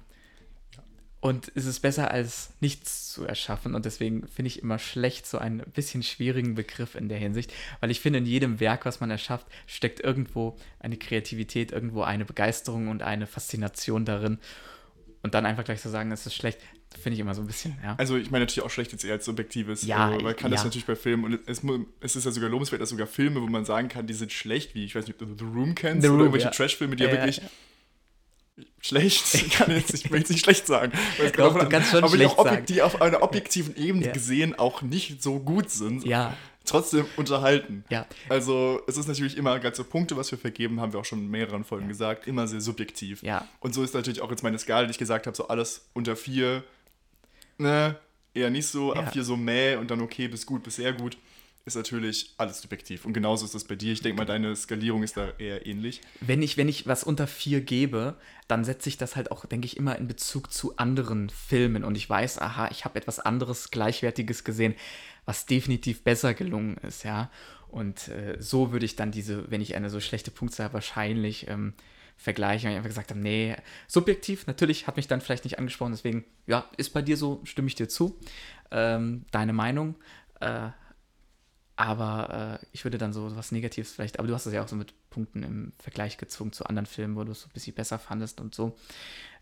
Und 1.20 1.50
es 1.56 1.66
ist 1.66 1.80
besser 1.80 2.12
als 2.12 2.50
nichts 2.60 3.12
zu 3.12 3.24
erschaffen. 3.24 3.74
Und 3.74 3.84
deswegen 3.84 4.28
finde 4.28 4.48
ich 4.48 4.62
immer 4.62 4.78
schlecht 4.78 5.26
so 5.26 5.38
einen 5.38 5.58
bisschen 5.74 6.04
schwierigen 6.04 6.54
Begriff 6.54 6.94
in 6.94 7.08
der 7.08 7.18
Hinsicht, 7.18 7.52
weil 7.80 7.90
ich 7.90 8.00
finde, 8.00 8.20
in 8.20 8.26
jedem 8.26 8.60
Werk, 8.60 8.84
was 8.84 9.00
man 9.00 9.10
erschafft, 9.10 9.46
steckt 9.66 9.98
irgendwo 10.00 10.56
eine 10.78 10.96
Kreativität, 10.96 11.72
irgendwo 11.72 12.02
eine 12.02 12.24
Begeisterung 12.24 12.88
und 12.88 13.02
eine 13.02 13.26
Faszination 13.26 14.04
darin. 14.04 14.38
Und 15.22 15.34
dann 15.34 15.44
einfach 15.44 15.64
gleich 15.64 15.80
zu 15.80 15.88
so 15.88 15.92
sagen, 15.92 16.12
es 16.12 16.24
ist 16.24 16.34
schlecht, 16.34 16.60
finde 16.96 17.14
ich 17.14 17.20
immer 17.20 17.34
so 17.34 17.42
ein 17.42 17.48
bisschen, 17.48 17.76
ja. 17.82 17.96
Also 17.98 18.16
ich 18.16 18.30
meine 18.30 18.44
natürlich 18.44 18.64
auch 18.64 18.70
schlecht 18.70 18.92
jetzt 18.92 19.04
eher 19.04 19.14
als 19.14 19.24
subjektives. 19.24 19.82
Ja, 19.82 20.10
also, 20.10 20.24
man 20.24 20.36
kann 20.36 20.52
ja. 20.52 20.56
das 20.56 20.64
natürlich 20.64 20.86
bei 20.86 20.94
Filmen 20.94 21.24
und 21.24 21.40
es, 21.46 21.62
es, 22.00 22.16
ist 22.16 22.24
ja 22.24 22.30
sogar 22.30 22.48
lobenswert, 22.48 22.80
dass 22.80 22.90
sogar 22.90 23.08
Filme, 23.08 23.42
wo 23.42 23.46
man 23.48 23.64
sagen 23.64 23.88
kann, 23.88 24.06
die 24.06 24.14
sind 24.14 24.32
schlecht, 24.32 24.76
wie 24.76 24.84
ich 24.84 24.94
weiß 24.94 25.06
nicht, 25.06 25.20
ob 25.20 25.28
du 25.28 25.44
The 25.44 25.52
Room 25.52 25.74
kennst 25.74 26.02
The 26.02 26.08
oder 26.08 26.10
Room, 26.10 26.20
irgendwelche 26.20 26.46
ja. 26.46 26.52
Trash-Filme, 26.52 26.94
die 26.94 27.02
ja, 27.02 27.10
ja 27.10 27.16
wirklich 27.16 27.42
schlecht. 28.80 29.24
Ich 29.34 29.50
kann 29.50 29.70
jetzt 29.70 29.94
ich 29.94 30.10
will 30.10 30.18
jetzt 30.20 30.30
nicht 30.30 30.44
schlecht 30.44 30.66
sagen. 30.66 30.92
Weil 31.18 31.30
Doch, 31.32 31.58
du 31.58 31.68
kannst 31.68 31.90
schon 31.90 32.04
aber 32.04 32.14
schlecht 32.14 32.34
die, 32.34 32.38
auch 32.38 32.64
die 32.66 32.82
auf 32.82 33.00
einer 33.00 33.22
objektiven 33.22 33.76
Ebene 33.76 34.06
ja. 34.06 34.12
gesehen 34.12 34.58
auch 34.58 34.82
nicht 34.82 35.22
so 35.22 35.38
gut 35.38 35.70
sind. 35.70 36.04
Ja. 36.04 36.36
trotzdem 36.64 37.06
unterhalten. 37.16 37.84
Ja. 37.88 38.06
Also 38.28 38.82
es 38.86 38.96
ist 38.96 39.08
natürlich 39.08 39.36
immer, 39.36 39.58
ganz 39.58 39.76
so 39.76 39.84
Punkte, 39.84 40.16
was 40.16 40.30
wir 40.30 40.38
vergeben, 40.38 40.80
haben 40.80 40.92
wir 40.92 41.00
auch 41.00 41.04
schon 41.04 41.20
in 41.20 41.30
mehreren 41.30 41.64
Folgen 41.64 41.84
Ja. 41.84 41.88
gesagt, 41.88 42.26
immer 42.26 42.46
sehr 42.46 42.60
subjektiv. 42.60 43.22
Ja. 43.22 43.46
Und 43.60 43.74
so 43.74 43.82
ist 43.82 43.94
natürlich 43.94 44.20
auch 44.20 44.30
jetzt 44.30 44.42
meine 44.42 44.58
Skala, 44.58 44.86
die 44.86 44.90
ich 44.90 44.98
gesagt 44.98 45.26
habe, 45.26 45.36
so 45.36 45.48
alles 45.48 45.88
unter 45.94 46.14
vier, 46.16 46.62
ne, 47.56 47.96
eher 48.34 48.50
nicht 48.50 48.66
so, 48.66 48.92
ab 48.92 49.12
vier 49.12 49.24
so 49.24 49.36
mäh 49.36 49.76
und 49.76 49.90
dann 49.90 50.00
okay, 50.00 50.28
bis 50.28 50.46
gut, 50.46 50.62
bis 50.62 50.76
sehr 50.76 50.92
gut, 50.92 51.16
ist 51.68 51.76
natürlich 51.76 52.34
alles 52.36 52.60
subjektiv. 52.60 53.04
Und 53.04 53.12
genauso 53.12 53.44
ist 53.44 53.54
das 53.54 53.64
bei 53.64 53.76
dir. 53.76 53.92
Ich 53.92 54.02
denke 54.02 54.18
mal, 54.18 54.24
deine 54.24 54.56
Skalierung 54.56 55.02
ist 55.02 55.16
da 55.16 55.30
eher 55.38 55.66
ähnlich. 55.66 56.00
Wenn 56.20 56.42
ich, 56.42 56.56
wenn 56.56 56.68
ich 56.68 56.86
was 56.86 57.04
unter 57.04 57.26
vier 57.26 57.60
gebe, 57.60 58.16
dann 58.48 58.64
setze 58.64 58.88
ich 58.88 58.96
das 58.96 59.14
halt 59.14 59.30
auch, 59.30 59.44
denke 59.46 59.66
ich, 59.66 59.76
immer 59.76 59.96
in 59.96 60.08
Bezug 60.08 60.52
zu 60.52 60.76
anderen 60.76 61.30
Filmen 61.30 61.84
und 61.84 61.96
ich 61.96 62.08
weiß, 62.08 62.40
aha, 62.40 62.68
ich 62.70 62.84
habe 62.84 62.98
etwas 62.98 63.20
anderes, 63.20 63.70
Gleichwertiges 63.70 64.42
gesehen, 64.42 64.74
was 65.24 65.46
definitiv 65.46 66.02
besser 66.02 66.34
gelungen 66.34 66.78
ist, 66.78 67.04
ja. 67.04 67.30
Und 67.68 68.08
äh, 68.08 68.36
so 68.40 68.72
würde 68.72 68.86
ich 68.86 68.96
dann 68.96 69.12
diese, 69.12 69.50
wenn 69.50 69.60
ich 69.60 69.76
eine 69.76 69.90
so 69.90 70.00
schlechte 70.00 70.30
Punktzahl 70.30 70.72
wahrscheinlich 70.72 71.46
ähm, 71.48 71.74
vergleichen, 72.16 72.66
weil 72.66 72.72
ich 72.72 72.76
einfach 72.78 72.88
gesagt 72.88 73.10
habe, 73.10 73.20
nee, 73.20 73.54
subjektiv, 73.86 74.46
natürlich, 74.46 74.86
hat 74.86 74.96
mich 74.96 75.06
dann 75.06 75.20
vielleicht 75.20 75.44
nicht 75.44 75.58
angesprochen, 75.58 75.92
deswegen, 75.92 76.24
ja, 76.46 76.68
ist 76.78 76.94
bei 76.94 77.02
dir 77.02 77.16
so, 77.16 77.40
stimme 77.44 77.68
ich 77.68 77.74
dir 77.74 77.88
zu. 77.88 78.18
Ähm, 78.70 79.24
deine 79.30 79.52
Meinung. 79.52 79.94
Äh, 80.40 80.70
aber 81.78 82.58
äh, 82.60 82.66
ich 82.72 82.84
würde 82.84 82.98
dann 82.98 83.12
so 83.12 83.36
was 83.36 83.52
Negatives 83.52 83.92
vielleicht, 83.92 84.18
aber 84.18 84.26
du 84.26 84.34
hast 84.34 84.46
es 84.46 84.52
ja 84.52 84.64
auch 84.64 84.68
so 84.68 84.74
mit 84.74 84.92
Punkten 85.10 85.44
im 85.44 85.72
Vergleich 85.78 86.18
gezogen 86.18 86.50
zu 86.52 86.66
anderen 86.66 86.86
Filmen, 86.86 87.14
wo 87.14 87.22
du 87.22 87.30
es 87.30 87.42
so 87.42 87.46
ein 87.46 87.52
bisschen 87.54 87.72
besser 87.72 88.00
fandest 88.00 88.40
und 88.40 88.52
so. 88.52 88.76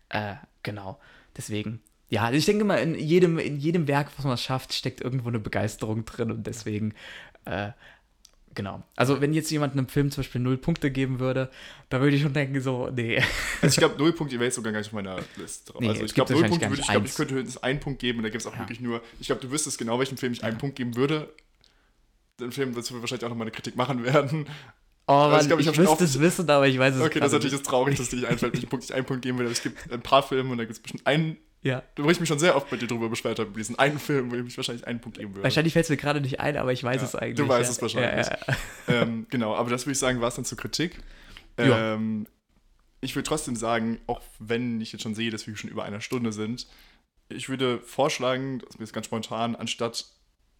Äh, 0.09 0.35
genau. 0.61 0.99
Deswegen, 1.35 1.81
ja, 2.09 2.25
also 2.25 2.37
ich 2.37 2.45
denke 2.45 2.63
mal, 2.63 2.75
in 2.75 2.93
jedem, 2.93 3.39
in 3.39 3.57
jedem 3.57 3.87
Werk, 3.87 4.11
was 4.17 4.25
man 4.25 4.37
schafft, 4.37 4.73
steckt 4.73 5.01
irgendwo 5.01 5.29
eine 5.29 5.39
Begeisterung 5.39 6.05
drin 6.05 6.29
und 6.29 6.45
deswegen, 6.45 6.93
äh, 7.45 7.71
genau. 8.53 8.83
Also 8.95 9.19
wenn 9.19 9.33
jetzt 9.33 9.49
jemand 9.49 9.73
einem 9.73 9.87
Film 9.87 10.11
zum 10.11 10.21
Beispiel 10.21 10.39
null 10.39 10.57
Punkte 10.57 10.91
geben 10.91 11.19
würde, 11.19 11.49
da 11.89 12.01
würde 12.01 12.17
ich 12.17 12.21
schon 12.21 12.33
denken, 12.33 12.61
so, 12.61 12.87
nee. 12.91 13.19
Also 13.63 13.73
ich 13.73 13.77
glaube, 13.77 13.95
null 13.97 14.13
Punkte 14.13 14.35
wäre 14.35 14.45
jetzt 14.45 14.55
sogar 14.55 14.71
gar 14.71 14.77
nicht 14.81 14.89
auf 14.89 14.93
meiner 14.93 15.17
Liste 15.37 15.71
drauf. 15.71 15.81
Nee, 15.81 15.89
also 15.89 16.03
ich 16.03 16.13
glaube, 16.13 16.33
null 16.33 16.47
Punkte 16.47 16.69
würde 16.69 16.83
ich, 16.83 16.87
glaube, 16.87 17.07
ich 17.07 17.15
könnte 17.15 17.33
höchstens 17.33 17.63
einen 17.63 17.79
Punkt 17.79 17.97
geben 17.97 18.19
und 18.19 18.25
da 18.25 18.29
gibt 18.29 18.41
es 18.41 18.47
auch 18.47 18.53
Ja. 18.53 18.59
wirklich 18.59 18.79
nur, 18.79 19.01
ich 19.19 19.25
glaube, 19.25 19.41
du 19.41 19.49
wüsstest 19.49 19.79
genau, 19.79 19.97
welchen 19.97 20.17
Film 20.17 20.33
ich 20.33 20.43
einen 20.43 20.59
Punkt 20.59 20.75
geben 20.75 20.95
würde. 20.95 21.33
Den 22.39 22.51
Film 22.51 22.73
du 22.73 23.01
wahrscheinlich 23.01 23.25
auch 23.25 23.29
nochmal 23.29 23.45
eine 23.47 23.51
Kritik 23.51 23.75
machen 23.75 24.03
werden. 24.03 24.47
Oh, 25.07 25.13
Also 25.13 25.29
Mann, 25.31 25.41
ich 25.41 25.47
glaub, 25.47 25.59
ich 25.59 25.67
ich, 25.67 25.77
müsste 25.77 26.03
es 26.03 26.19
wissen, 26.19 26.49
aber 26.49 26.67
ich 26.67 26.77
weiß 26.77 26.95
es 26.95 27.01
Okay, 27.01 27.19
das 27.19 27.27
ist 27.27 27.33
natürlich 27.33 27.53
jetzt 27.53 27.65
traurig, 27.65 27.97
dass 27.97 28.09
dir 28.09 28.17
nicht 28.17 28.27
einfällt, 28.27 28.53
Punkt 28.69 28.85
ich 28.85 28.93
einen 28.93 29.05
Punkt 29.05 29.23
geben 29.23 29.37
würde. 29.37 29.47
Aber 29.47 29.53
es 29.53 29.63
gibt 29.63 29.91
ein 29.91 30.01
paar 30.01 30.21
Filme 30.21 30.51
und 30.51 30.57
da 30.57 30.65
gibt 30.65 30.73
es 30.73 30.79
bestimmt 30.79 31.07
einen, 31.07 31.29
nicht. 31.29 31.41
Ja. 31.63 31.81
wo 31.97 32.09
ich 32.09 32.19
mich 32.19 32.27
schon 32.29 32.39
sehr 32.39 32.55
oft 32.55 32.69
bei 32.69 32.77
dir 32.77 32.87
drüber 32.87 33.09
beschwert 33.09 33.39
habe, 33.39 33.49
diesen 33.51 33.79
einen 33.79 33.99
Film, 33.99 34.31
wo 34.31 34.35
ich 34.35 34.43
mich 34.43 34.57
wahrscheinlich 34.57 34.85
einen 34.85 34.99
Punkt 34.99 35.17
geben 35.17 35.31
würde. 35.33 35.43
Wahrscheinlich 35.43 35.73
fällt 35.73 35.85
es 35.85 35.89
mir 35.89 35.97
gerade 35.97 36.21
nicht 36.21 36.39
ein, 36.39 36.57
aber 36.57 36.71
ich 36.73 36.83
weiß 36.83 37.01
Ja, 37.01 37.07
es 37.07 37.15
eigentlich. 37.15 37.37
du 37.37 37.47
weißt 37.47 37.69
ja. 37.69 37.75
es 37.75 37.81
wahrscheinlich. 37.81 38.27
Ja, 38.27 38.37
ja. 38.87 39.01
ähm, 39.01 39.25
genau, 39.29 39.55
aber 39.55 39.69
das 39.69 39.85
würde 39.85 39.93
ich 39.93 39.99
sagen, 39.99 40.21
war 40.21 40.27
es 40.27 40.35
dann 40.35 40.45
zur 40.45 40.57
Kritik. 40.57 40.99
Ähm, 41.57 42.27
ich 43.01 43.15
würde 43.15 43.27
trotzdem 43.27 43.55
sagen, 43.55 43.99
auch 44.07 44.21
wenn 44.39 44.81
ich 44.81 44.91
jetzt 44.91 45.01
schon 45.01 45.15
sehe, 45.15 45.31
dass 45.31 45.47
wir 45.47 45.55
schon 45.55 45.69
über 45.69 45.83
einer 45.83 46.01
Stunde 46.01 46.31
sind, 46.31 46.67
ich 47.29 47.49
würde 47.49 47.79
vorschlagen, 47.79 48.59
das 48.59 48.69
ist 48.71 48.79
mir 48.79 48.85
jetzt 48.85 48.93
ganz 48.93 49.05
spontan, 49.05 49.55
anstatt 49.55 50.05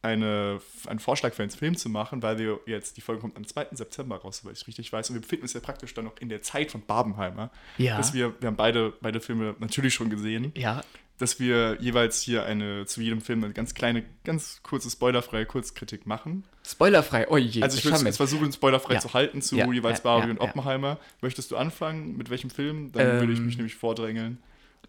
eine, 0.07 0.59
einen 0.87 0.99
Vorschlag 0.99 1.33
für 1.33 1.43
einen 1.43 1.51
Film 1.51 1.77
zu 1.77 1.89
machen, 1.89 2.21
weil 2.23 2.37
wir 2.39 2.59
jetzt, 2.65 2.97
die 2.97 3.01
Folge 3.01 3.21
kommt 3.21 3.37
am 3.37 3.45
2. 3.45 3.67
September 3.71 4.17
raus, 4.17 4.41
weil 4.43 4.53
ich 4.53 4.65
richtig 4.67 4.91
weiß, 4.91 5.09
und 5.09 5.15
wir 5.15 5.21
befinden 5.21 5.43
uns 5.43 5.53
ja 5.53 5.59
praktisch 5.59 5.93
dann 5.93 6.05
noch 6.05 6.17
in 6.19 6.29
der 6.29 6.41
Zeit 6.41 6.71
von 6.71 6.81
Barbenheimer, 6.81 7.51
Ja. 7.77 7.97
dass 7.97 8.13
wir, 8.13 8.33
wir 8.39 8.47
haben 8.47 8.55
beide, 8.55 8.93
beide 9.01 9.19
Filme 9.19 9.55
natürlich 9.59 9.93
schon 9.93 10.09
gesehen, 10.09 10.51
ja. 10.55 10.81
dass 11.19 11.39
wir 11.39 11.77
jeweils 11.79 12.21
hier 12.21 12.45
eine, 12.45 12.85
zu 12.85 13.01
jedem 13.01 13.21
Film 13.21 13.43
eine 13.43 13.53
ganz 13.53 13.73
kleine, 13.73 14.03
ganz 14.23 14.61
kurze, 14.63 14.89
spoilerfreie 14.89 15.45
Kurzkritik 15.45 16.05
machen. 16.05 16.43
Spoilerfrei. 16.65 17.27
Oh 17.29 17.37
je, 17.37 17.63
Also 17.63 17.77
ich 17.77 17.85
würde 17.85 18.07
es 18.09 18.17
versuchen, 18.17 18.51
spoilerfrei 18.51 18.95
Ja. 18.95 18.99
zu 18.99 19.13
halten 19.13 19.41
zu 19.41 19.55
Ja, 19.55 19.71
jeweils 19.71 19.99
ja, 19.99 20.03
Barbie 20.03 20.31
und. 20.31 20.39
Oppenheimer. 20.39 20.99
Möchtest 21.21 21.51
du 21.51 21.57
anfangen? 21.57 22.17
Mit 22.17 22.29
welchem 22.29 22.49
Film? 22.49 22.91
Dann 22.91 23.19
würde 23.19 23.33
ich 23.33 23.39
Ähm, 23.39 23.45
mich 23.45 23.57
nämlich 23.57 23.75
vordrängeln 23.75 24.37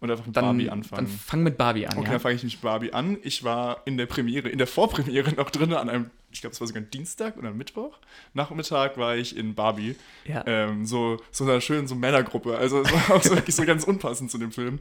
und 0.01 0.09
einfach 0.09 0.25
mit 0.25 0.35
dann, 0.35 0.45
Barbie 0.45 0.65
dann 0.65 0.79
anfangen. 0.79 1.07
fang 1.07 1.43
mit 1.43 1.57
Barbie 1.57 1.87
an. 1.87 1.97
Okay, 1.97 2.05
ja. 2.05 2.11
dann 2.11 2.19
fange 2.21 2.35
ich 2.35 2.43
mit 2.43 2.61
Barbie 2.61 2.93
an. 2.93 3.17
Ich 3.23 3.43
war 3.43 3.81
in 3.85 3.97
der 3.97 4.05
Premiere, 4.05 4.49
in 4.49 4.57
der 4.57 4.67
Vorpremiere 4.67 5.33
noch 5.33 5.49
drin 5.49 5.73
an 5.73 5.89
einem, 5.89 6.09
ich 6.31 6.41
glaube, 6.41 6.53
es 6.53 6.61
war 6.61 6.67
sogar 6.67 6.83
ein 6.83 6.89
Dienstag 6.89 7.35
oder 7.37 7.49
ein 7.49 7.57
Mittwoch. 7.57 7.97
Nachmittag 8.33 8.97
war 8.97 9.17
ich 9.17 9.35
in 9.35 9.55
Barbie. 9.55 9.95
Ja. 10.25 10.43
Ähm, 10.47 10.85
so, 10.85 11.17
so 11.31 11.43
einer 11.43 11.59
schönen 11.59 11.87
so 11.87 11.95
Männergruppe. 11.95 12.57
Also 12.57 12.81
es 12.81 12.91
war 13.09 13.17
auch 13.17 13.23
so, 13.23 13.35
wirklich 13.35 13.55
so 13.55 13.65
ganz 13.65 13.83
unpassend 13.83 14.31
zu 14.31 14.37
dem 14.37 14.51
Film. 14.51 14.79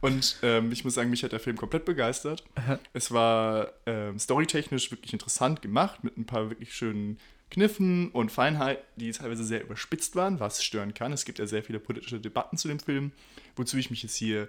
Und 0.00 0.36
ähm, 0.42 0.72
ich 0.72 0.84
muss 0.84 0.94
sagen, 0.94 1.10
mich 1.10 1.22
hat 1.22 1.32
der 1.32 1.40
Film 1.40 1.56
komplett 1.56 1.84
begeistert. 1.84 2.42
Aha. 2.56 2.78
Es 2.92 3.12
war 3.12 3.68
ähm, 3.86 4.18
storytechnisch 4.18 4.90
wirklich 4.90 5.12
interessant 5.12 5.62
gemacht, 5.62 6.02
mit 6.02 6.16
ein 6.16 6.26
paar 6.26 6.50
wirklich 6.50 6.74
schönen 6.74 7.18
Kniffen 7.50 8.10
und 8.10 8.32
Feinheiten, 8.32 8.84
die 8.96 9.10
teilweise 9.12 9.44
sehr 9.44 9.62
überspitzt 9.62 10.16
waren, 10.16 10.40
was 10.40 10.64
stören 10.64 10.94
kann. 10.94 11.12
Es 11.12 11.24
gibt 11.24 11.38
ja 11.38 11.46
sehr 11.46 11.62
viele 11.62 11.78
politische 11.78 12.20
Debatten 12.20 12.56
zu 12.56 12.68
dem 12.68 12.80
Film, 12.80 13.12
wozu 13.54 13.76
ich 13.76 13.90
mich 13.90 14.02
jetzt 14.02 14.16
hier 14.16 14.48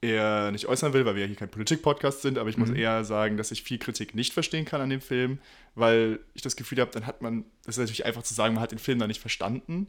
eher 0.00 0.50
nicht 0.50 0.66
äußern 0.66 0.92
will, 0.92 1.04
weil 1.04 1.14
wir 1.14 1.22
ja 1.22 1.26
hier 1.26 1.36
kein 1.36 1.50
Politik-Podcast 1.50 2.22
sind, 2.22 2.38
aber 2.38 2.48
ich 2.48 2.56
muss 2.56 2.70
eher 2.70 3.04
sagen, 3.04 3.36
dass 3.36 3.50
ich 3.50 3.62
viel 3.62 3.78
Kritik 3.78 4.14
nicht 4.14 4.32
verstehen 4.32 4.64
kann 4.64 4.80
an 4.80 4.88
dem 4.88 5.02
Film, 5.02 5.38
weil 5.74 6.20
ich 6.32 6.40
das 6.40 6.56
Gefühl 6.56 6.80
habe, 6.80 6.90
dann 6.90 7.06
hat 7.06 7.20
man, 7.20 7.44
das 7.64 7.76
ist 7.76 7.80
natürlich 7.80 8.06
einfach 8.06 8.22
zu 8.22 8.32
sagen, 8.32 8.54
man 8.54 8.62
hat 8.62 8.72
den 8.72 8.78
Film 8.78 8.98
da 8.98 9.06
nicht 9.06 9.20
verstanden, 9.20 9.88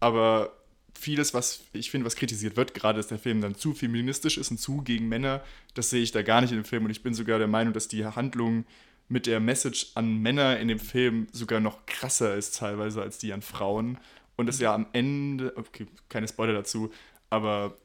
aber 0.00 0.56
vieles, 0.98 1.34
was 1.34 1.64
ich 1.72 1.90
finde, 1.90 2.06
was 2.06 2.16
kritisiert 2.16 2.56
wird, 2.56 2.72
gerade 2.74 2.98
dass 2.98 3.08
der 3.08 3.18
Film 3.18 3.40
dann 3.40 3.54
zu 3.54 3.74
feministisch 3.74 4.38
ist 4.38 4.50
und 4.50 4.58
zu 4.58 4.82
gegen 4.82 5.08
Männer, 5.08 5.42
das 5.74 5.90
sehe 5.90 6.02
ich 6.02 6.12
da 6.12 6.22
gar 6.22 6.40
nicht 6.40 6.50
in 6.50 6.58
dem 6.58 6.64
Film. 6.64 6.84
Und 6.84 6.90
ich 6.90 7.02
bin 7.02 7.14
sogar 7.14 7.38
der 7.38 7.48
Meinung, 7.48 7.72
dass 7.72 7.88
die 7.88 8.06
Handlung 8.06 8.64
mit 9.08 9.26
der 9.26 9.40
Message 9.40 9.88
an 9.94 10.18
Männer 10.18 10.58
in 10.58 10.68
dem 10.68 10.78
Film 10.78 11.26
sogar 11.32 11.60
noch 11.60 11.86
krasser 11.86 12.36
ist 12.36 12.58
teilweise 12.58 13.02
als 13.02 13.18
die 13.18 13.32
an 13.32 13.42
Frauen 13.42 13.98
und 14.36 14.48
es 14.48 14.58
ja 14.58 14.74
am 14.74 14.86
Ende, 14.92 15.52
okay, 15.56 15.86
keine 16.08 16.26
Spoiler 16.26 16.54
dazu, 16.54 16.90
aber 17.30 17.76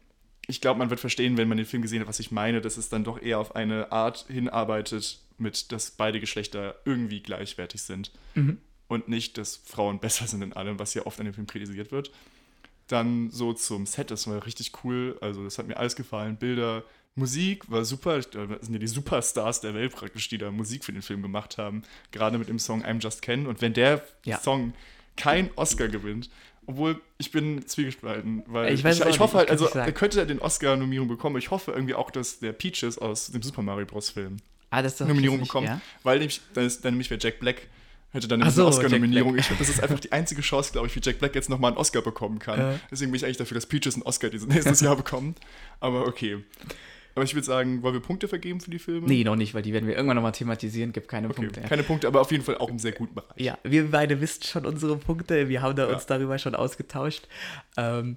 ich 0.48 0.62
glaube, 0.62 0.80
man 0.80 0.90
wird 0.90 1.00
verstehen, 1.00 1.38
wenn 1.38 1.48
man 1.48 1.58
den 1.58 1.68
Film 1.68 1.84
gesehen 1.84 2.02
hat, 2.02 2.08
was 2.08 2.20
ich 2.20 2.32
meine, 2.32 2.60
dass 2.60 2.78
es 2.78 2.90
dann 2.90 3.04
doch 3.04 3.22
eher 3.22 3.40
auf 3.40 3.56
eine 3.56 3.92
Art 3.92 4.26
hinarbeitet, 4.28 5.20
mit, 5.38 5.72
dass 5.72 5.92
beide 5.92 6.20
Geschlechter 6.20 6.76
irgendwie 6.86 7.22
gleichwertig 7.22 7.82
sind. 7.84 8.12
Mhm. 8.34 8.58
Und 8.88 9.08
nicht, 9.08 9.38
dass 9.38 9.58
Frauen 9.58 10.00
besser 10.00 10.26
sind 10.26 10.42
in 10.42 10.54
allem, 10.54 10.80
was 10.80 10.96
ja 10.96 11.06
oft 11.06 11.20
an 11.20 11.26
dem 11.26 11.36
Film 11.36 11.46
kritisiert 11.46 11.92
wird. 11.92 12.12
Dann 12.88 13.30
so 13.30 13.54
zum 13.54 13.86
Set, 13.86 14.10
das 14.10 14.28
war 14.28 14.44
richtig 14.46 14.72
cool. 14.84 15.18
Also, 15.22 15.44
das 15.44 15.60
hat 15.60 15.68
mir 15.68 15.78
alles 15.78 15.96
gefallen. 15.96 16.38
Bilder, 16.38 16.84
Musik 17.16 17.70
war 17.70 17.84
super. 17.86 18.20
Das 18.20 18.28
sind 18.62 18.74
ja 18.74 18.80
die 18.80 18.88
Superstars 18.88 19.62
der 19.62 19.74
Welt 19.74 19.93
praktisch, 19.93 20.30
die 20.30 20.38
da 20.38 20.51
Musik 20.51 20.86
für 20.86 20.93
den 20.93 21.01
Film 21.01 21.22
gemacht 21.22 21.57
haben. 21.57 21.84
Gerade 22.12 22.38
mit 22.38 22.47
dem 22.49 22.60
Song 22.60 22.84
I'm 22.84 23.01
Just 23.01 23.22
Ken. 23.22 23.45
Und 23.47 23.62
wenn 23.62 23.74
der 23.74 24.03
Ja. 24.26 24.39
Song 24.39 24.74
kein 25.18 25.49
Oscar 25.55 25.88
gewinnt, 25.89 26.30
obwohl 26.66 27.01
ich 27.18 27.32
bin 27.32 27.66
zwiegespalten, 27.66 28.43
weil 28.45 28.74
Ich 28.74 28.86
ich, 28.86 29.01
ich 29.05 29.20
hoffe 29.20 29.38
halt, 29.38 29.49
also 29.49 29.68
er 29.68 29.91
könnte 29.91 30.26
den 30.26 30.39
Oscar-Nominierung 30.39 31.07
bekommen. 31.07 31.38
Ich 31.38 31.49
hoffe 31.51 31.72
irgendwie 31.72 31.95
auch, 31.95 32.12
dass 32.12 32.39
der 32.39 32.53
Peaches 32.53 32.97
aus 32.99 33.28
dem 33.32 33.41
Super 33.41 33.64
Mario 33.64 33.86
Bros. 33.86 34.12
Film 34.12 34.38
Ah, 34.72 34.84
Nominierung 34.99 35.39
bekommt, 35.39 35.68
Ja? 35.68 35.82
weil 36.03 36.20
nämlich, 36.20 36.41
dann, 36.53 36.66
ist, 36.66 36.86
dann 36.86 36.93
nämlich 36.93 37.10
wäre 37.10 37.20
Jack 37.20 37.39
Black 37.39 37.68
hätte 38.12 38.28
dann 38.28 38.41
eine 38.41 38.51
so, 38.51 38.68
Oscar-Nominierung. 38.68 39.36
Ich 39.38 39.47
glaube, 39.47 39.60
das 39.60 39.70
ist 39.70 39.82
einfach 39.82 39.99
die 39.99 40.12
einzige 40.12 40.41
Chance, 40.41 40.72
glaube 40.72 40.88
ich, 40.88 40.95
wie 40.95 40.99
Jack 41.03 41.18
Black 41.20 41.34
jetzt 41.36 41.49
nochmal 41.49 41.72
einen 41.72 41.78
Oscar 41.78 42.01
bekommen 42.03 42.38
kann. 42.39 42.60
Äh. 42.60 42.80
Deswegen 42.91 43.12
bin 43.12 43.18
ich 43.18 43.26
eigentlich 43.26 43.38
dafür, 43.38 43.55
dass 43.55 43.66
Peaches 43.66 43.95
einen 43.95 44.03
Oscar 44.03 44.30
dieses 44.30 44.47
nächstes 44.53 44.82
Jahr 44.82 44.95
bekommt. 44.95 45.39
Aber 45.80 46.07
okay. 46.07 46.43
Aber 47.20 47.26
ich 47.26 47.36
würde 47.36 47.46
sagen, 47.46 47.84
wollen 47.84 47.94
wir 47.96 48.00
Punkte 48.00 48.30
vergeben 48.30 48.62
für 48.62 48.72
die 48.72 48.80
Filme? 48.80 49.06
Nee, 49.06 49.26
noch 49.26 49.36
nicht, 49.36 49.54
weil 49.54 49.62
die 49.62 49.74
werden 49.74 49.88
wir 49.88 49.94
irgendwann 49.94 50.16
nochmal 50.16 50.32
thematisieren. 50.32 50.94
Gibt 50.94 51.10
keine 51.10 51.28
Okay, 51.28 51.36
Punkte. 51.42 51.62
keine 51.62 51.84
Punkte, 51.84 52.08
aber 52.08 52.22
auf 52.22 52.32
jeden 52.32 52.46
Fall 52.46 52.58
auch 52.60 52.70
im 52.70 52.80
sehr 52.80 52.94
guten 52.94 53.14
Bereich. 53.14 53.30
Ja, 53.36 53.58
wir 53.64 53.92
beide 53.92 54.22
wissen 54.22 54.44
schon 54.44 54.66
unsere 54.66 54.96
Punkte. 54.96 55.50
Wir 55.50 55.62
haben 55.62 55.76
da 55.76 55.88
Ja. 55.90 55.94
uns 55.94 56.06
darüber 56.06 56.38
schon 56.40 56.56
ausgetauscht. 56.56 57.28
Ähm, 57.76 58.16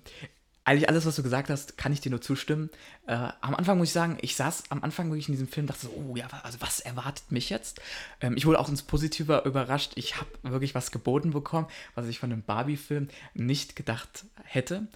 eigentlich 0.64 0.88
alles, 0.88 1.06
was 1.06 1.16
du 1.16 1.22
gesagt 1.22 1.50
hast, 1.50 1.76
kann 1.76 1.92
ich 1.92 2.00
dir 2.00 2.10
nur 2.10 2.20
zustimmen. 2.20 2.70
Äh, 3.06 3.14
am 3.40 3.54
Anfang 3.54 3.78
muss 3.78 3.88
ich 3.88 3.92
sagen, 3.92 4.18
ich 4.20 4.36
saß 4.36 4.64
am 4.70 4.84
Anfang 4.84 5.10
wirklich 5.10 5.28
in 5.28 5.32
diesem 5.32 5.48
Film, 5.48 5.66
dachte 5.66 5.86
so, 5.86 5.92
oh 6.08 6.14
ja, 6.14 6.28
also 6.44 6.60
was 6.60 6.78
erwartet 6.78 7.32
mich 7.32 7.50
jetzt? 7.50 7.80
Ähm, 8.20 8.36
ich 8.36 8.46
wurde 8.46 8.60
auch 8.60 8.68
ins 8.68 8.82
Positive 8.82 9.42
überrascht. 9.44 9.92
Ich 9.96 10.16
habe 10.16 10.30
wirklich 10.42 10.74
was 10.74 10.92
geboten 10.92 11.30
bekommen, 11.30 11.66
was 11.94 12.06
ich 12.06 12.20
von 12.20 12.32
einem 12.32 12.42
Barbie-Film 12.42 13.08
nicht 13.34 13.74
gedacht 13.74 14.24
hätte. 14.44 14.86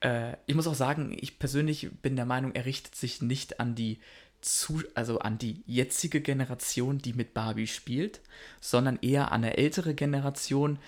Äh, 0.00 0.34
ich 0.46 0.54
muss 0.54 0.68
auch 0.68 0.74
sagen, 0.74 1.16
ich 1.18 1.40
persönlich 1.40 1.90
bin 2.02 2.14
der 2.14 2.26
Meinung, 2.26 2.54
er 2.54 2.64
richtet 2.64 2.94
sich 2.94 3.20
nicht 3.20 3.58
an 3.58 3.74
die 3.74 3.98
zu, 4.42 4.82
also 4.94 5.18
an 5.18 5.38
die 5.38 5.62
jetzige 5.66 6.20
Generation, 6.20 6.98
die 6.98 7.14
mit 7.14 7.34
Barbie 7.34 7.66
spielt, 7.66 8.20
sondern 8.60 8.98
eher 9.02 9.32
an 9.32 9.42
eine 9.42 9.56
ältere 9.56 9.94
Generation, 9.94 10.78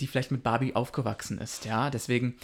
die 0.00 0.06
vielleicht 0.06 0.30
mit 0.30 0.44
Barbie 0.44 0.76
aufgewachsen 0.76 1.38
ist. 1.38 1.64
Ja, 1.64 1.90
deswegen 1.90 2.36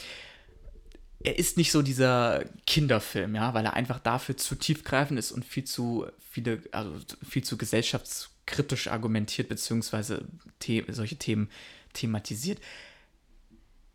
er 1.22 1.38
ist 1.38 1.56
nicht 1.56 1.70
so 1.70 1.82
dieser 1.82 2.44
Kinderfilm, 2.66 3.34
ja, 3.34 3.52
weil 3.52 3.64
er 3.64 3.74
einfach 3.74 3.98
dafür 3.98 4.36
zu 4.36 4.54
tiefgreifend 4.54 5.18
ist 5.18 5.32
und 5.32 5.44
viel 5.44 5.64
zu 5.64 6.06
viele, 6.30 6.62
also 6.72 6.94
viel 7.28 7.44
zu 7.44 7.58
gesellschaftskritisch 7.58 8.88
argumentiert, 8.88 9.48
beziehungsweise 9.48 10.26
The 10.62 10.84
solche 10.88 11.16
Themen 11.16 11.50
thematisiert. 11.92 12.58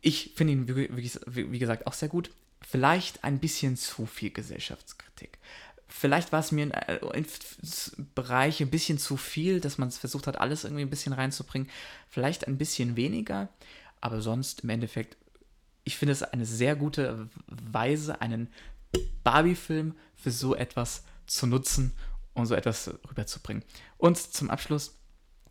Ich 0.02 0.34
finde 0.36 0.52
ihn, 0.52 0.76
wie, 1.28 1.58
gesagt, 1.58 1.86
auch 1.86 1.94
sehr 1.94 2.08
gut. 2.08 2.30
Vielleicht 2.60 3.24
ein 3.24 3.40
bisschen 3.40 3.76
zu 3.76 4.06
viel 4.06 4.30
Gesellschaftskritik. 4.30 5.38
vielleicht 5.88 6.32
war 6.32 6.40
es 6.40 6.52
mir 6.52 6.64
in, 6.64 6.70
äh, 6.72 6.98
in 7.14 7.26
Bereich 8.14 8.60
ein 8.60 8.70
bisschen 8.70 8.98
zu 8.98 9.16
viel, 9.16 9.60
dass 9.60 9.78
man 9.78 9.88
es 9.88 9.98
versucht 9.98 10.26
hat, 10.26 10.38
alles 10.38 10.64
irgendwie 10.64 10.82
ein 10.82 10.90
bisschen 10.90 11.12
reinzubringen. 11.12 11.68
Vielleicht 12.08 12.46
ein 12.46 12.58
bisschen 12.58 12.96
weniger, 12.96 13.48
aber 14.00 14.20
sonst 14.20 14.60
im 14.60 14.70
Endeffekt, 14.70 15.16
ich 15.86 15.96
finde 15.96 16.12
es 16.12 16.22
eine 16.22 16.44
sehr 16.44 16.74
gute 16.74 17.28
Weise, 17.46 18.20
einen 18.20 18.48
Barbie-Film 19.22 19.94
für 20.16 20.32
so 20.32 20.54
etwas 20.54 21.04
zu 21.26 21.46
nutzen, 21.46 21.92
um 22.34 22.44
so 22.44 22.56
etwas 22.56 22.90
rüberzubringen. 23.08 23.62
Und 23.96 24.18
zum 24.18 24.50
Abschluss, 24.50 24.98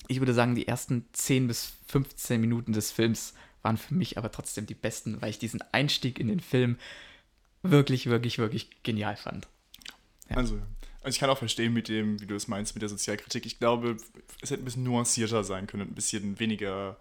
ich 0.09 0.19
würde 0.19 0.33
sagen, 0.33 0.53
die 0.53 0.67
ersten 0.67 1.05
10 1.13 1.47
bis 1.47 1.73
15 1.87 2.39
Minuten 2.41 2.73
des 2.73 2.91
Films 2.91 3.33
waren 3.61 3.77
für 3.77 3.93
mich 3.93 4.17
aber 4.17 4.29
trotzdem 4.29 4.65
die 4.65 4.75
besten, 4.75 5.21
weil 5.21 5.29
ich 5.29 5.39
diesen 5.39 5.61
Einstieg 5.71 6.19
in 6.19 6.27
den 6.27 6.41
Film 6.41 6.77
wirklich, 7.63 8.07
wirklich, 8.07 8.37
wirklich 8.37 8.83
genial 8.83 9.15
fand. 9.15 9.47
Ja. 10.29 10.35
Also, 10.35 10.55
also 11.01 11.15
ich 11.15 11.19
kann 11.19 11.29
auch 11.29 11.37
verstehen 11.37 11.73
mit 11.73 11.87
dem, 11.87 12.19
wie 12.19 12.27
du 12.27 12.35
es 12.35 12.49
meinst, 12.49 12.75
mit 12.75 12.81
der 12.81 12.89
Sozialkritik. 12.89 13.45
Ich 13.45 13.57
glaube, 13.57 13.95
es 14.41 14.51
hätte 14.51 14.61
ein 14.61 14.65
bisschen 14.65 14.83
nuancierter 14.83 15.45
sein 15.45 15.65
können, 15.65 15.89
ein 15.89 15.95
bisschen 15.95 16.39
weniger 16.39 16.99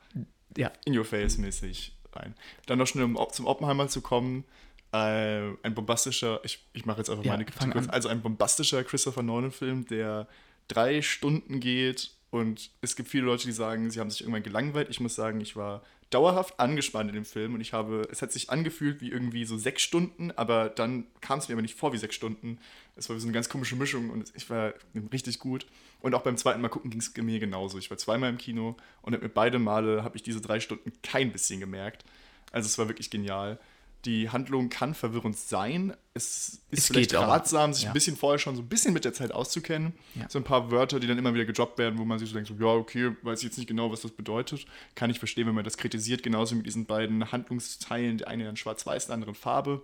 ja. 0.56 0.70
in 0.84 0.96
your 0.96 1.04
face 1.04 1.36
mäßig 1.36 1.93
rein. 2.16 2.34
Dann 2.66 2.78
noch 2.78 2.86
schnell, 2.86 3.04
um 3.04 3.18
zum 3.32 3.46
Oppenheimer 3.46 3.88
zu 3.88 4.00
kommen. 4.00 4.44
Äh, 4.92 5.50
ein 5.62 5.74
bombastischer, 5.74 6.40
ich, 6.44 6.64
ich 6.72 6.86
mache 6.86 6.98
jetzt 6.98 7.10
einfach 7.10 7.24
ja, 7.24 7.32
meine 7.32 7.44
Kritik 7.44 7.72
kurz, 7.72 7.88
also 7.88 8.08
ein 8.08 8.22
bombastischer 8.22 8.84
Christopher 8.84 9.22
Nolan-Film, 9.22 9.86
der 9.86 10.28
drei 10.68 11.02
Stunden 11.02 11.60
geht 11.60 12.12
und 12.30 12.70
es 12.80 12.96
gibt 12.96 13.08
viele 13.08 13.24
Leute, 13.24 13.46
die 13.46 13.52
sagen, 13.52 13.90
sie 13.90 14.00
haben 14.00 14.10
sich 14.10 14.22
irgendwann 14.22 14.42
gelangweilt. 14.42 14.88
Ich 14.90 15.00
muss 15.00 15.14
sagen, 15.14 15.40
ich 15.40 15.56
war 15.56 15.82
dauerhaft 16.14 16.60
angespannt 16.60 17.10
in 17.10 17.16
dem 17.16 17.24
Film 17.24 17.54
und 17.54 17.60
ich 17.60 17.72
habe, 17.72 18.06
es 18.10 18.22
hat 18.22 18.30
sich 18.30 18.48
angefühlt 18.48 19.00
wie 19.00 19.10
irgendwie 19.10 19.44
so 19.44 19.58
sechs 19.58 19.82
Stunden, 19.82 20.30
aber 20.30 20.68
dann 20.68 21.06
kam 21.20 21.40
es 21.40 21.48
mir 21.48 21.54
aber 21.54 21.62
nicht 21.62 21.76
vor 21.76 21.92
wie 21.92 21.98
sechs 21.98 22.14
Stunden. 22.14 22.58
Es 22.94 23.08
war 23.08 23.18
so 23.18 23.26
eine 23.26 23.32
ganz 23.32 23.48
komische 23.48 23.74
Mischung 23.74 24.10
und 24.10 24.32
ich 24.36 24.48
war 24.48 24.74
richtig 25.12 25.40
gut. 25.40 25.66
Und 26.00 26.14
auch 26.14 26.22
beim 26.22 26.36
zweiten 26.36 26.60
Mal 26.60 26.68
gucken 26.68 26.90
ging 26.90 27.00
es 27.00 27.16
mir 27.16 27.40
genauso. 27.40 27.78
Ich 27.78 27.90
war 27.90 27.98
zweimal 27.98 28.30
im 28.30 28.38
Kino 28.38 28.76
und 29.02 29.20
mit 29.20 29.34
beide 29.34 29.58
Male 29.58 30.04
habe 30.04 30.16
ich 30.16 30.22
diese 30.22 30.40
drei 30.40 30.60
Stunden 30.60 30.92
kein 31.02 31.32
bisschen 31.32 31.58
gemerkt. 31.58 32.04
Also 32.52 32.66
es 32.66 32.78
war 32.78 32.88
wirklich 32.88 33.10
genial. 33.10 33.58
Die 34.04 34.28
Handlung 34.28 34.68
kann 34.68 34.94
verwirrend 34.94 35.36
sein. 35.36 35.94
Es 36.12 36.60
ist 36.70 36.80
es 36.80 36.86
vielleicht 36.88 37.14
ratsam, 37.14 37.72
sich 37.72 37.84
ja. 37.84 37.90
ein 37.90 37.94
bisschen 37.94 38.16
vorher 38.16 38.38
schon 38.38 38.54
so 38.54 38.62
ein 38.62 38.68
bisschen 38.68 38.92
mit 38.92 39.04
der 39.04 39.14
Zeit 39.14 39.32
auszukennen. 39.32 39.94
Ja. 40.14 40.28
So 40.28 40.38
ein 40.38 40.44
paar 40.44 40.70
Wörter, 40.70 41.00
die 41.00 41.06
dann 41.06 41.18
immer 41.18 41.32
wieder 41.32 41.46
gedroppt 41.46 41.78
werden, 41.78 41.98
wo 41.98 42.04
man 42.04 42.18
sich 42.18 42.28
so 42.28 42.34
denkt, 42.34 42.48
so, 42.48 42.54
ja, 42.54 42.72
okay, 42.72 43.16
weiß 43.22 43.40
ich 43.40 43.46
jetzt 43.46 43.58
nicht 43.58 43.66
genau, 43.66 43.90
was 43.90 44.02
das 44.02 44.10
bedeutet. 44.10 44.66
Kann 44.94 45.10
ich 45.10 45.18
verstehen, 45.18 45.46
wenn 45.46 45.54
man 45.54 45.64
das 45.64 45.78
kritisiert. 45.78 46.22
Genauso 46.22 46.54
mit 46.54 46.66
diesen 46.66 46.84
beiden 46.84 47.32
Handlungsteilen, 47.32 48.18
der 48.18 48.28
eine 48.28 48.44
dann 48.44 48.56
schwarz-weiß, 48.56 49.06
der 49.06 49.14
andere 49.14 49.34
Farbe. 49.34 49.82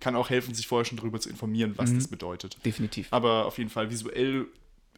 Kann 0.00 0.16
auch 0.16 0.28
helfen, 0.28 0.54
sich 0.54 0.66
vorher 0.66 0.84
schon 0.84 0.98
darüber 0.98 1.20
zu 1.20 1.30
informieren, 1.30 1.72
was 1.76 1.90
mhm. 1.90 1.96
das 1.96 2.08
bedeutet. 2.08 2.58
Definitiv. 2.64 3.08
Aber 3.10 3.46
auf 3.46 3.56
jeden 3.58 3.70
Fall 3.70 3.90
visuell 3.90 4.46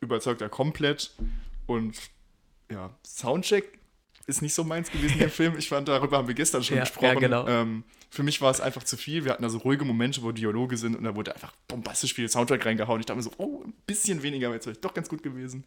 überzeugt 0.01 0.41
er 0.41 0.49
komplett. 0.49 1.15
Und 1.67 1.97
ja, 2.71 2.91
Soundcheck 3.05 3.79
ist 4.27 4.43
nicht 4.43 4.55
so 4.55 4.65
meins 4.65 4.91
gewesen, 4.91 5.19
der 5.21 5.31
Film. 5.31 5.57
Ich 5.59 5.69
fand, 5.69 5.89
darüber 5.89 6.19
haben 6.19 6.29
wir 6.29 6.35
gestern 6.35 6.63
schon 6.63 6.79
ja, 6.79 6.83
gesprochen. 6.83 7.07
Ja, 7.07 7.15
genau. 7.15 7.47
Ähm, 7.47 7.85
für 8.17 8.23
mich 8.23 8.41
war 8.41 8.51
es 8.51 8.61
einfach 8.61 8.83
zu 8.83 8.97
viel. 8.97 9.25
Wir 9.25 9.33
hatten 9.33 9.43
da 9.43 9.51
so 9.51 9.59
ruhige 9.59 9.85
Momente, 9.85 10.23
wo 10.23 10.33
Dialoge 10.33 10.79
sind 10.79 10.97
und 10.97 11.05
da 11.05 11.15
wurde 11.15 11.35
einfach 11.35 11.53
bombastisch 11.69 12.15
viel 12.15 12.29
Soundtrack 12.29 12.65
reingehauen. 12.65 12.99
Ich 12.99 13.07
dachte 13.07 13.19
mir 13.19 13.23
so, 13.23 13.33
oh, 13.37 13.63
ein 13.65 13.75
bisschen 13.87 14.23
weniger 14.23 14.49
wäre 14.49 14.55
jetzt 14.55 14.65
vielleicht 14.65 14.85
doch 14.85 14.95
ganz 14.95 15.11
gut 15.11 15.23
gewesen. 15.23 15.65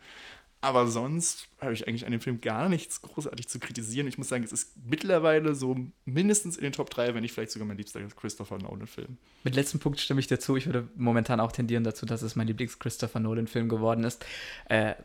Aber 0.59 0.87
sonst 0.87 1.47
habe 1.61 1.73
ich 1.73 1.87
eigentlich 1.87 2.05
an 2.05 2.11
dem 2.11 2.19
Film 2.19 2.41
gar 2.41 2.67
nichts 2.67 3.01
großartig 3.03 3.47
zu 3.47 3.59
kritisieren. 3.59 4.07
Ich 4.07 4.17
muss 4.17 4.27
sagen, 4.27 4.43
es 4.43 4.51
ist 4.51 4.73
mittlerweile 4.83 5.53
so 5.53 5.77
mindestens 6.05 6.57
in 6.57 6.63
den 6.63 6.73
Top 6.73 6.89
3, 6.89 7.13
wenn 7.13 7.21
nicht 7.21 7.33
vielleicht 7.33 7.51
sogar 7.51 7.67
mein 7.67 7.77
liebster 7.77 8.01
Christopher 8.01 8.57
Nolan-Film. 8.57 9.17
Mit 9.43 9.55
letztem 9.55 9.79
Punkt 9.79 9.99
stimme 9.99 10.19
ich 10.19 10.27
dazu. 10.27 10.57
Ich 10.57 10.65
würde 10.65 10.89
momentan 10.95 11.39
auch 11.39 11.51
tendieren 11.51 11.83
dazu, 11.83 12.05
dass 12.05 12.23
es 12.23 12.35
mein 12.35 12.47
Lieblings-Christopher 12.47 13.19
Nolan-Film 13.19 13.69
geworden 13.69 14.03
ist. 14.03 14.25
Äh, 14.67 14.95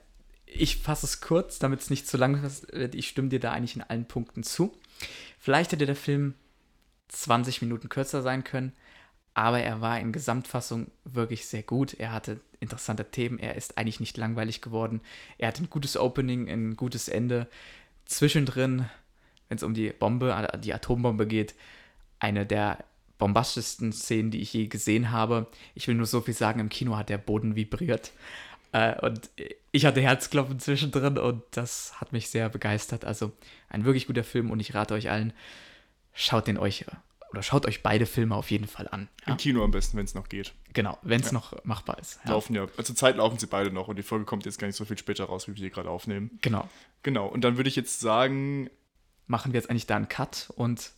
ich 0.47 0.79
fasse 0.79 1.07
es 1.07 1.21
kurz, 1.21 1.59
damit 1.59 1.81
es 1.81 1.91
nicht 1.91 2.09
zu 2.09 2.17
lang 2.17 2.43
wird. 2.43 2.95
Ich 2.95 3.09
stimme 3.09 3.29
dir 3.29 3.39
da 3.39 3.53
eigentlich 3.53 3.77
in 3.77 3.83
allen 3.83 4.09
Punkten 4.09 4.43
zu. 4.43 4.73
Vielleicht 5.39 5.73
hätte 5.73 5.87
der 5.87 5.97
Film 5.97 6.35
20 7.09 7.63
Minuten 7.63 7.89
kürzer 7.89 8.23
sein 8.23 8.45
können, 8.45 8.73
aber 9.35 9.61
er 9.61 9.81
war 9.81 9.99
in 9.99 10.13
Gesamtfassung 10.13 10.91
wirklich 11.05 11.47
sehr 11.47 11.63
gut. 11.63 11.95
Er 11.95 12.13
hatte 12.13 12.41
interessante 12.61 13.11
Themen, 13.11 13.39
er 13.39 13.57
ist 13.57 13.77
eigentlich 13.77 14.01
nicht 14.01 14.17
langweilig 14.17 14.63
geworden. 14.63 15.01
Er 15.39 15.49
hat 15.49 15.61
ein 15.61 15.71
gutes 15.71 15.97
Opening, 15.97 16.49
ein 16.49 16.77
gutes 16.77 17.09
Ende. 17.09 17.49
Zwischendrin, 18.07 18.87
wenn 19.49 19.57
es 19.57 19.65
um 19.65 19.75
die 19.75 19.91
Bombe, 19.91 20.51
die 20.63 20.73
Atombombe 20.73 21.27
geht, 21.27 21.55
eine 22.21 22.47
der 22.47 22.85
bombastischsten 23.19 23.93
Szenen, 23.93 24.31
die 24.31 24.41
ich 24.41 24.53
je 24.53 24.67
gesehen 24.67 25.11
habe. 25.11 25.49
Ich 25.75 25.89
will 25.89 25.95
nur 25.95 26.07
so 26.07 26.21
viel 26.21 26.35
sagen, 26.35 26.61
im 26.61 26.69
Kino 26.69 26.97
hat 26.97 27.09
der 27.09 27.19
Boden 27.19 27.57
vibriert. 27.57 28.13
Äh, 28.73 29.01
und 29.05 29.31
ich 29.73 29.87
hatte 29.87 30.01
Herzklopfen 30.01 30.59
zwischendrin 30.59 31.19
und 31.19 31.43
das 31.53 32.01
hat 32.01 32.13
mich 32.13 32.29
sehr 32.29 32.49
begeistert. 32.49 33.05
Also 33.05 33.33
ein 33.69 33.85
wirklich 33.85 34.07
guter 34.07 34.25
Film 34.25 34.51
und 34.51 34.61
ich 34.61 34.75
rate 34.75 34.95
euch 34.95 35.11
allen, 35.11 35.33
schaut 36.15 36.47
den 36.47 36.57
euch 36.57 36.87
oder 37.31 37.43
schaut 37.43 37.67
euch 37.67 37.83
beide 37.83 38.07
Filme 38.07 38.37
auf 38.37 38.51
jeden 38.51 38.69
Fall 38.69 38.89
an. 38.89 39.09
Ja? 39.27 39.33
Im 39.33 39.37
Kino 39.39 39.65
am 39.65 39.73
besten, 39.73 39.99
wenn 39.99 40.05
es 40.05 40.15
noch 40.15 40.29
geht. 40.29 40.55
Genau, 40.73 40.99
wenn 41.03 41.21
es 41.21 41.27
ja. 41.27 41.33
noch 41.33 41.65
machbar 41.65 41.99
ist. 41.99 42.21
Ja. 42.25 42.31
Laufen 42.31 42.55
ja, 42.55 42.67
also 42.77 42.95
Zeit 42.95 43.17
laufen 43.17 43.39
sie 43.39 43.49
beide 43.49 43.73
noch 43.73 43.89
und 43.89 43.97
die 43.97 44.03
Folge 44.03 44.25
kommt 44.25 44.47
jetzt 44.47 44.59
gar 44.59 44.69
nicht 44.69 44.77
so 44.77 44.85
viel 44.85 44.97
später 44.97 45.25
raus, 45.25 45.49
wie 45.49 45.53
wir 45.53 45.61
hier 45.61 45.71
gerade 45.71 45.91
aufnehmen. 45.91 46.39
Genau. 46.43 46.69
Genau, 47.03 47.27
und 47.27 47.43
dann 47.43 47.57
würde 47.57 47.69
ich 47.69 47.77
jetzt 47.77 48.01
sagen. 48.01 48.71
Machen 49.27 49.53
wir 49.53 49.59
jetzt 49.59 49.71
eigentlich 49.71 49.87
da 49.87 49.97
einen 49.97 50.09
Cut 50.09 50.53
und. 50.55 50.93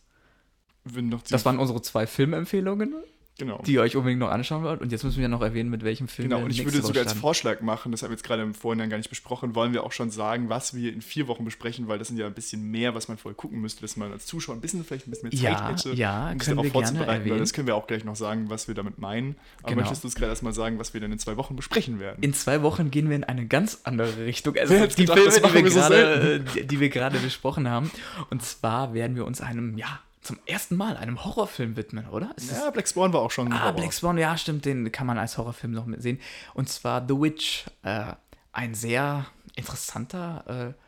das 1.29 1.45
waren 1.45 1.59
unsere 1.59 1.81
zwei 1.81 2.05
Filmempfehlungen. 2.05 2.93
Genau. 3.37 3.61
die 3.65 3.73
ihr 3.73 3.81
euch 3.81 3.95
unbedingt 3.95 4.19
noch 4.19 4.29
anschauen 4.29 4.63
wollt. 4.63 4.81
Und 4.81 4.91
jetzt 4.91 5.03
müssen 5.03 5.17
wir 5.17 5.23
ja 5.23 5.27
noch 5.27 5.41
erwähnen, 5.41 5.69
mit 5.69 5.83
welchem 5.83 6.07
Film 6.07 6.29
Genau, 6.29 6.43
und 6.43 6.49
ich 6.49 6.65
würde 6.65 6.81
sogar 6.81 7.03
als 7.03 7.13
Vorschlag 7.13 7.61
machen, 7.61 7.91
das 7.91 8.01
haben 8.01 8.09
wir 8.09 8.15
jetzt 8.15 8.23
gerade 8.23 8.41
im 8.41 8.55
Vorhinein 8.55 8.89
gar 8.89 8.97
nicht 8.97 9.09
besprochen, 9.09 9.53
wollen 9.53 9.73
wir 9.73 9.83
auch 9.83 9.91
schon 9.91 10.09
sagen, 10.09 10.49
was 10.49 10.73
wir 10.73 10.91
in 10.91 11.01
vier 11.01 11.27
Wochen 11.27 11.45
besprechen, 11.45 11.87
weil 11.87 11.99
das 11.99 12.07
sind 12.07 12.17
ja 12.17 12.25
ein 12.25 12.33
bisschen 12.33 12.63
mehr, 12.63 12.95
was 12.95 13.07
man 13.07 13.17
vorher 13.17 13.35
gucken 13.35 13.61
müsste, 13.61 13.81
dass 13.81 13.95
man 13.95 14.11
als 14.11 14.25
Zuschauer 14.25 14.55
ein 14.55 14.61
bisschen 14.61 14.83
vielleicht 14.83 15.07
ein 15.07 15.11
bisschen 15.11 15.29
mehr 15.29 15.37
Zeit 15.37 15.59
ja, 15.59 15.69
hätte, 15.69 15.93
ja, 15.93 16.31
um 16.31 16.39
sich 16.39 16.49
darauf 16.49 16.67
vorzubereiten. 16.67 17.29
Weil 17.29 17.39
das 17.39 17.53
können 17.53 17.67
wir 17.67 17.75
auch 17.75 17.85
gleich 17.85 18.03
noch 18.03 18.15
sagen, 18.15 18.49
was 18.49 18.67
wir 18.67 18.75
damit 18.75 18.97
meinen. 18.97 19.35
Aber 19.59 19.69
genau. 19.69 19.81
möchtest 19.81 20.03
du 20.03 20.07
es 20.07 20.15
gerade 20.15 20.31
erstmal 20.31 20.53
sagen, 20.53 20.79
was 20.79 20.93
wir 20.93 21.01
dann 21.01 21.11
in 21.11 21.19
zwei 21.19 21.37
Wochen 21.37 21.55
besprechen 21.55 21.99
werden? 21.99 22.23
In 22.23 22.33
zwei 22.33 22.63
Wochen 22.63 22.89
gehen 22.89 23.09
wir 23.09 23.15
in 23.15 23.23
eine 23.23 23.45
ganz 23.45 23.81
andere 23.83 24.25
Richtung. 24.25 24.55
Also 24.67 24.73
die 24.87 25.05
gedacht, 25.05 25.19
Filme, 25.19 25.49
die 25.49 25.53
wir, 25.53 25.69
gerade, 25.69 26.43
so 26.53 26.61
die 26.63 26.79
wir 26.79 26.89
gerade 26.89 27.19
besprochen 27.19 27.69
haben. 27.69 27.91
Und 28.29 28.41
zwar 28.41 28.93
werden 28.93 29.15
wir 29.15 29.25
uns 29.25 29.39
einem, 29.39 29.77
ja, 29.77 29.99
zum 30.27 30.39
ersten 30.45 30.75
Mal 30.75 30.97
einem 30.97 31.23
Horrorfilm 31.23 31.75
widmen, 31.75 32.07
oder? 32.09 32.31
Ist 32.35 32.51
ja, 32.51 32.69
Black 32.69 32.87
Swan 32.87 33.13
war 33.13 33.21
auch 33.21 33.31
schon. 33.31 33.51
Ah, 33.51 33.61
Horror. 33.61 33.73
Black 33.73 33.93
Swan, 33.93 34.17
ja, 34.17 34.37
stimmt, 34.37 34.65
den 34.65 34.91
kann 34.91 35.07
man 35.07 35.17
als 35.17 35.37
Horrorfilm 35.37 35.71
noch 35.71 35.87
sehen. 35.97 36.19
Und 36.53 36.69
zwar 36.69 37.05
The 37.07 37.19
Witch. 37.19 37.65
Äh, 37.83 38.13
ein 38.57 38.73
sehr 38.73 39.27
interessanter, 39.55 40.73
äh, 40.73 40.81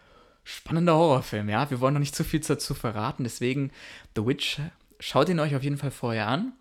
spannender 0.43 0.95
Horrorfilm, 0.95 1.49
ja. 1.49 1.69
Wir 1.69 1.79
wollen 1.79 1.93
noch 1.93 1.99
nicht 1.99 2.15
zu 2.15 2.23
viel 2.23 2.39
dazu 2.39 2.73
verraten, 2.73 3.23
deswegen 3.23 3.71
The 4.15 4.25
Witch, 4.25 4.59
schaut 4.99 5.29
ihn 5.29 5.39
euch 5.39 5.55
auf 5.55 5.61
jeden 5.61 5.77
Fall 5.77 5.91
vorher 5.91 6.27
an. 6.27 6.53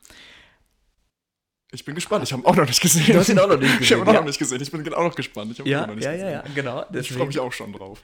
Ich 1.71 1.85
bin 1.85 1.95
gespannt. 1.95 2.25
Ich 2.25 2.33
habe 2.33 2.43
ihn 2.43 2.47
auch 2.47 2.57
noch 2.57 2.67
nicht 2.67 2.81
gesehen. 2.81 3.07
Du 3.07 3.19
hast 3.19 3.29
ihn 3.29 3.39
auch 3.39 3.49
noch 3.49 3.59
nicht 3.59 3.79
gesehen. 3.79 3.83
Ich 3.83 3.93
habe 3.93 4.03
ihn 4.03 4.09
auch 4.09 4.21
noch 4.21 4.27
nicht 4.27 4.39
gesehen. 4.39 4.61
Ich 4.61 4.71
bin 4.71 4.95
auch 4.95 5.03
noch 5.03 5.15
gespannt. 5.15 5.53
Ich 5.53 5.59
ja, 5.59 5.87
ja, 5.95 6.13
ja, 6.13 6.31
ja, 6.31 6.45
genau. 6.55 6.85
Deswegen. 6.85 7.01
Ich 7.01 7.13
freue 7.13 7.27
mich 7.27 7.39
auch 7.39 7.53
schon 7.53 7.73
drauf. 7.73 8.03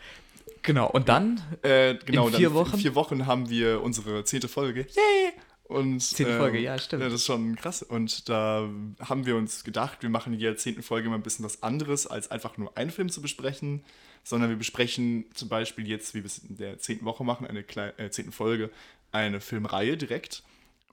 Genau, 0.65 0.89
und 0.91 1.09
dann 1.11 1.43
äh, 1.63 1.95
genau, 2.07 2.29
in 2.29 2.35
vier 2.35 2.49
dann, 2.49 2.57
Wochen? 2.57 2.75
In 2.75 2.81
vier 2.81 2.95
Wochen 2.95 3.27
haben 3.27 3.51
wir 3.51 3.83
unsere 3.83 4.25
zehnte 4.25 4.49
Folge. 4.49 4.81
Yay! 4.81 5.33
Und, 5.65 6.01
zehnte 6.01 6.39
Folge, 6.39 6.59
ähm, 6.59 6.65
ja, 6.65 6.79
stimmt. 6.79 7.03
Ja, 7.03 7.09
das 7.09 7.21
ist 7.21 7.27
schon 7.27 7.55
krass. 7.57 7.83
Und 7.83 8.29
da 8.29 8.69
haben 9.01 9.27
wir 9.27 9.37
uns 9.37 9.65
gedacht, 9.65 10.03
wir 10.03 10.11
machen 10.11 10.33
in 10.33 10.41
jeder 10.41 10.57
zehnten 10.57 10.83
Folge 10.83 11.09
mal 11.09 11.17
ein 11.17 11.23
bisschen 11.23 11.45
was 11.45 11.63
anderes, 11.63 12.07
als 12.07 12.31
einfach 12.31 12.57
nur 12.59 12.77
einen 12.77 12.91
Film 12.91 13.09
zu 13.09 13.23
besprechen, 13.23 13.85
sondern 14.25 14.51
wir 14.51 14.57
besprechen 14.57 15.27
zum 15.35 15.49
Beispiel 15.49 15.87
jetzt, 15.87 16.15
wie 16.15 16.19
wir 16.21 16.27
es 16.27 16.39
in 16.39 16.57
der 16.57 16.79
zehnten 16.79 17.05
Woche 17.05 17.25
machen, 17.25 17.47
eine 17.47 17.63
kleine, 17.63 17.99
äh, 17.99 18.11
zehnten 18.11 18.33
Folge, 18.33 18.71
eine 19.13 19.41
Filmreihe 19.41 19.97
direkt. 19.97 20.43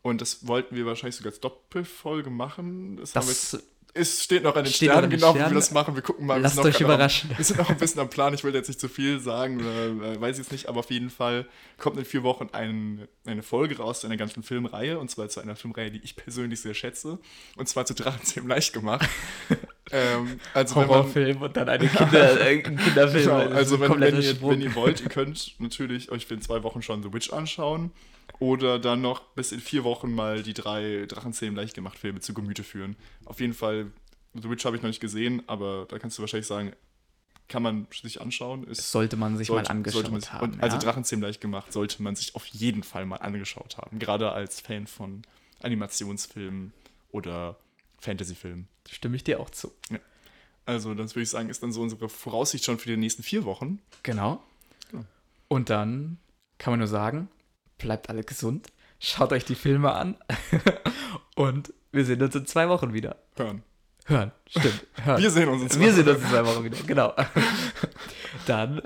Und 0.02 0.20
das 0.20 0.48
wollten 0.48 0.76
wir 0.76 0.86
wahrscheinlich 0.86 1.16
sogar 1.16 1.32
als 1.32 1.40
Doppelfolge 1.40 2.30
machen. 2.30 2.98
Das, 2.98 3.12
das 3.12 3.64
es 3.94 4.24
steht 4.24 4.44
noch 4.44 4.56
an 4.56 4.64
den 4.64 4.74
Sternen, 4.74 5.10
genau, 5.10 5.32
Sternen. 5.32 5.50
wie 5.50 5.54
wir 5.54 5.60
das 5.60 5.72
machen. 5.72 5.96
Wir 5.96 6.02
gucken 6.02 6.26
mal. 6.26 6.40
Lasst 6.40 6.60
euch 6.60 6.80
überraschen. 6.80 7.30
Noch, 7.30 7.38
wir 7.40 7.46
sind 7.46 7.58
noch 7.58 7.70
ein 7.70 7.78
bisschen 7.78 8.00
am 8.00 8.10
Plan. 8.10 8.34
Ich 8.34 8.44
will 8.44 8.54
jetzt 8.54 8.68
nicht 8.68 8.80
zu 8.80 8.88
viel 8.88 9.20
sagen, 9.20 9.60
äh, 9.60 10.20
weiß 10.20 10.38
ich 10.38 10.44
jetzt 10.44 10.52
nicht, 10.52 10.70
aber 10.70 10.80
auf 10.80 10.92
jeden 10.92 11.10
Fall 11.10 11.46
kommt 11.78 11.98
in 11.98 12.06
vier 12.06 12.24
Wochen 12.24 12.50
ein, 12.54 13.08
eine 13.26 13.44
Folge 13.44 13.78
raus 13.78 14.02
zu 14.02 14.08
einer 14.08 14.18
ganzen 14.18 14.44
Filmreihe. 14.44 14.98
Und 14.98 15.12
zwar 15.12 15.28
zu 15.30 15.42
einer 15.42 15.56
Filmreihe, 15.56 15.92
die 15.92 16.00
ich 16.04 16.16
persönlich 16.16 16.62
sehr 16.62 16.74
schätze. 16.74 17.20
Und 17.58 17.68
zwar 17.68 17.86
zu 17.86 17.94
Drachenzähmen 17.94 18.50
leicht 18.50 18.72
gemacht. 18.72 19.10
ähm, 19.92 20.40
also 20.54 20.76
Horrorfilm 20.76 21.42
und 21.42 21.58
dann 21.58 21.68
eine 21.68 21.88
Kinder, 21.88 22.42
äh, 22.48 22.62
Kinderfilm. 22.62 23.24
Genau, 23.24 23.56
also 23.56 23.80
wenn, 23.80 24.00
wenn, 24.00 24.22
ihr, 24.22 24.42
wenn 24.42 24.62
ihr 24.62 24.76
wollt, 24.76 25.02
ihr 25.02 25.10
könnt 25.10 25.56
natürlich 25.60 26.12
euch 26.12 26.30
in 26.30 26.42
zwei 26.42 26.64
Wochen 26.64 26.82
schon 26.82 27.04
The 27.04 27.12
Witch 27.12 27.34
anschauen. 27.34 27.92
Oder 28.40 28.80
dann 28.80 29.02
noch 29.02 29.22
bis 29.34 29.52
in 29.52 29.60
vier 29.60 29.84
Wochen 29.84 30.14
mal 30.14 30.44
die 30.44 30.54
drei 30.54 31.06
Drachenzähmen 31.08 31.56
leicht 31.56 31.76
gemacht 31.76 31.98
Filme 31.98 32.20
zu 32.20 32.34
Gemüte 32.34 32.64
führen. 32.64 32.96
Auf 33.26 33.40
jeden 33.40 33.54
Fall, 33.54 33.92
The 34.34 34.50
Witch 34.50 34.66
habe 34.66 34.76
ich 34.76 34.82
noch 34.82 34.90
nicht 34.90 35.02
gesehen, 35.02 35.44
aber 35.48 35.86
da 35.90 36.00
kannst 36.00 36.18
du 36.18 36.22
wahrscheinlich 36.22 36.48
sagen, 36.48 36.74
kann 37.48 37.64
man 37.64 37.88
sich 37.92 38.22
anschauen. 38.22 38.64
Ist, 38.64 38.92
sollte 38.92 39.18
man 39.18 39.38
sich 39.38 39.48
sollte, 39.48 39.70
mal 39.70 39.70
angeschaut 39.70 40.10
man, 40.10 40.22
haben. 40.22 40.54
Und, 40.54 40.64
also 40.64 40.78
ja? 40.78 40.82
Drachenzähmen 40.82 41.22
leicht 41.22 41.42
gemacht 41.42 41.74
sollte 41.74 42.02
man 42.02 42.16
sich 42.16 42.36
auf 42.36 42.46
jeden 42.48 42.82
Fall 42.82 43.06
mal 43.06 43.18
angeschaut 43.18 43.78
haben. 43.78 44.00
Gerade 44.00 44.32
als 44.32 44.62
Fan 44.62 44.88
von 44.88 45.24
Animationsfilmen 45.62 46.72
oder 47.12 47.58
Fantasy-Film. 48.00 48.68
Stimme 48.90 49.16
ich 49.18 49.24
dir 49.24 49.40
auch 49.40 49.50
zu. 49.50 49.72
Also, 50.66 50.94
das 50.94 51.16
würde 51.16 51.24
ich 51.24 51.30
sagen, 51.30 51.50
ist 51.50 51.62
dann 51.62 51.72
so 51.72 51.82
unsere 51.82 52.08
Voraussicht 52.08 52.64
schon 52.64 52.80
für 52.80 52.90
die 52.90 52.98
nächsten 52.98 53.22
vier 53.24 53.46
Wochen. 53.46 53.80
Genau. 54.04 54.42
Genau. 54.90 55.06
Und 55.50 55.70
dann 55.70 56.18
kann 56.58 56.72
man 56.72 56.80
nur 56.80 56.88
sagen, 56.88 57.28
bleibt 57.82 58.10
alle 58.10 58.24
gesund, 58.24 58.68
schaut 59.00 59.32
euch 59.34 59.46
die 59.46 59.56
Filme 59.56 59.94
an 59.94 60.18
und 61.36 61.74
wir 61.92 62.06
sehen 62.06 62.22
uns 62.22 62.36
in 62.36 62.46
zwei 62.46 62.70
Wochen 62.70 62.94
wieder. 62.94 63.18
Hören. 63.36 63.64
Hören, 64.06 64.32
stimmt. 64.48 64.86
Hören. 65.04 65.22
Wir 65.22 65.32
sehen 65.32 65.50
uns 65.50 65.62
in 65.64 65.70
zwei 65.70 65.80
Wir 65.82 65.94
sehen 65.94 66.08
uns 66.08 66.22
in 66.22 66.30
zwei 66.30 66.46
Wochen 66.46 66.64
wieder, 66.64 66.78
genau. 66.86 67.14
Dann 68.46 68.82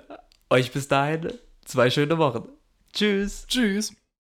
euch 0.49 0.71
bis 0.71 0.87
dahin 0.87 1.33
zwei 1.63 1.89
schöne 1.89 2.17
Wochen. 2.17 2.49
Tschüss. 2.93 3.45
Tschüss. 3.47 3.93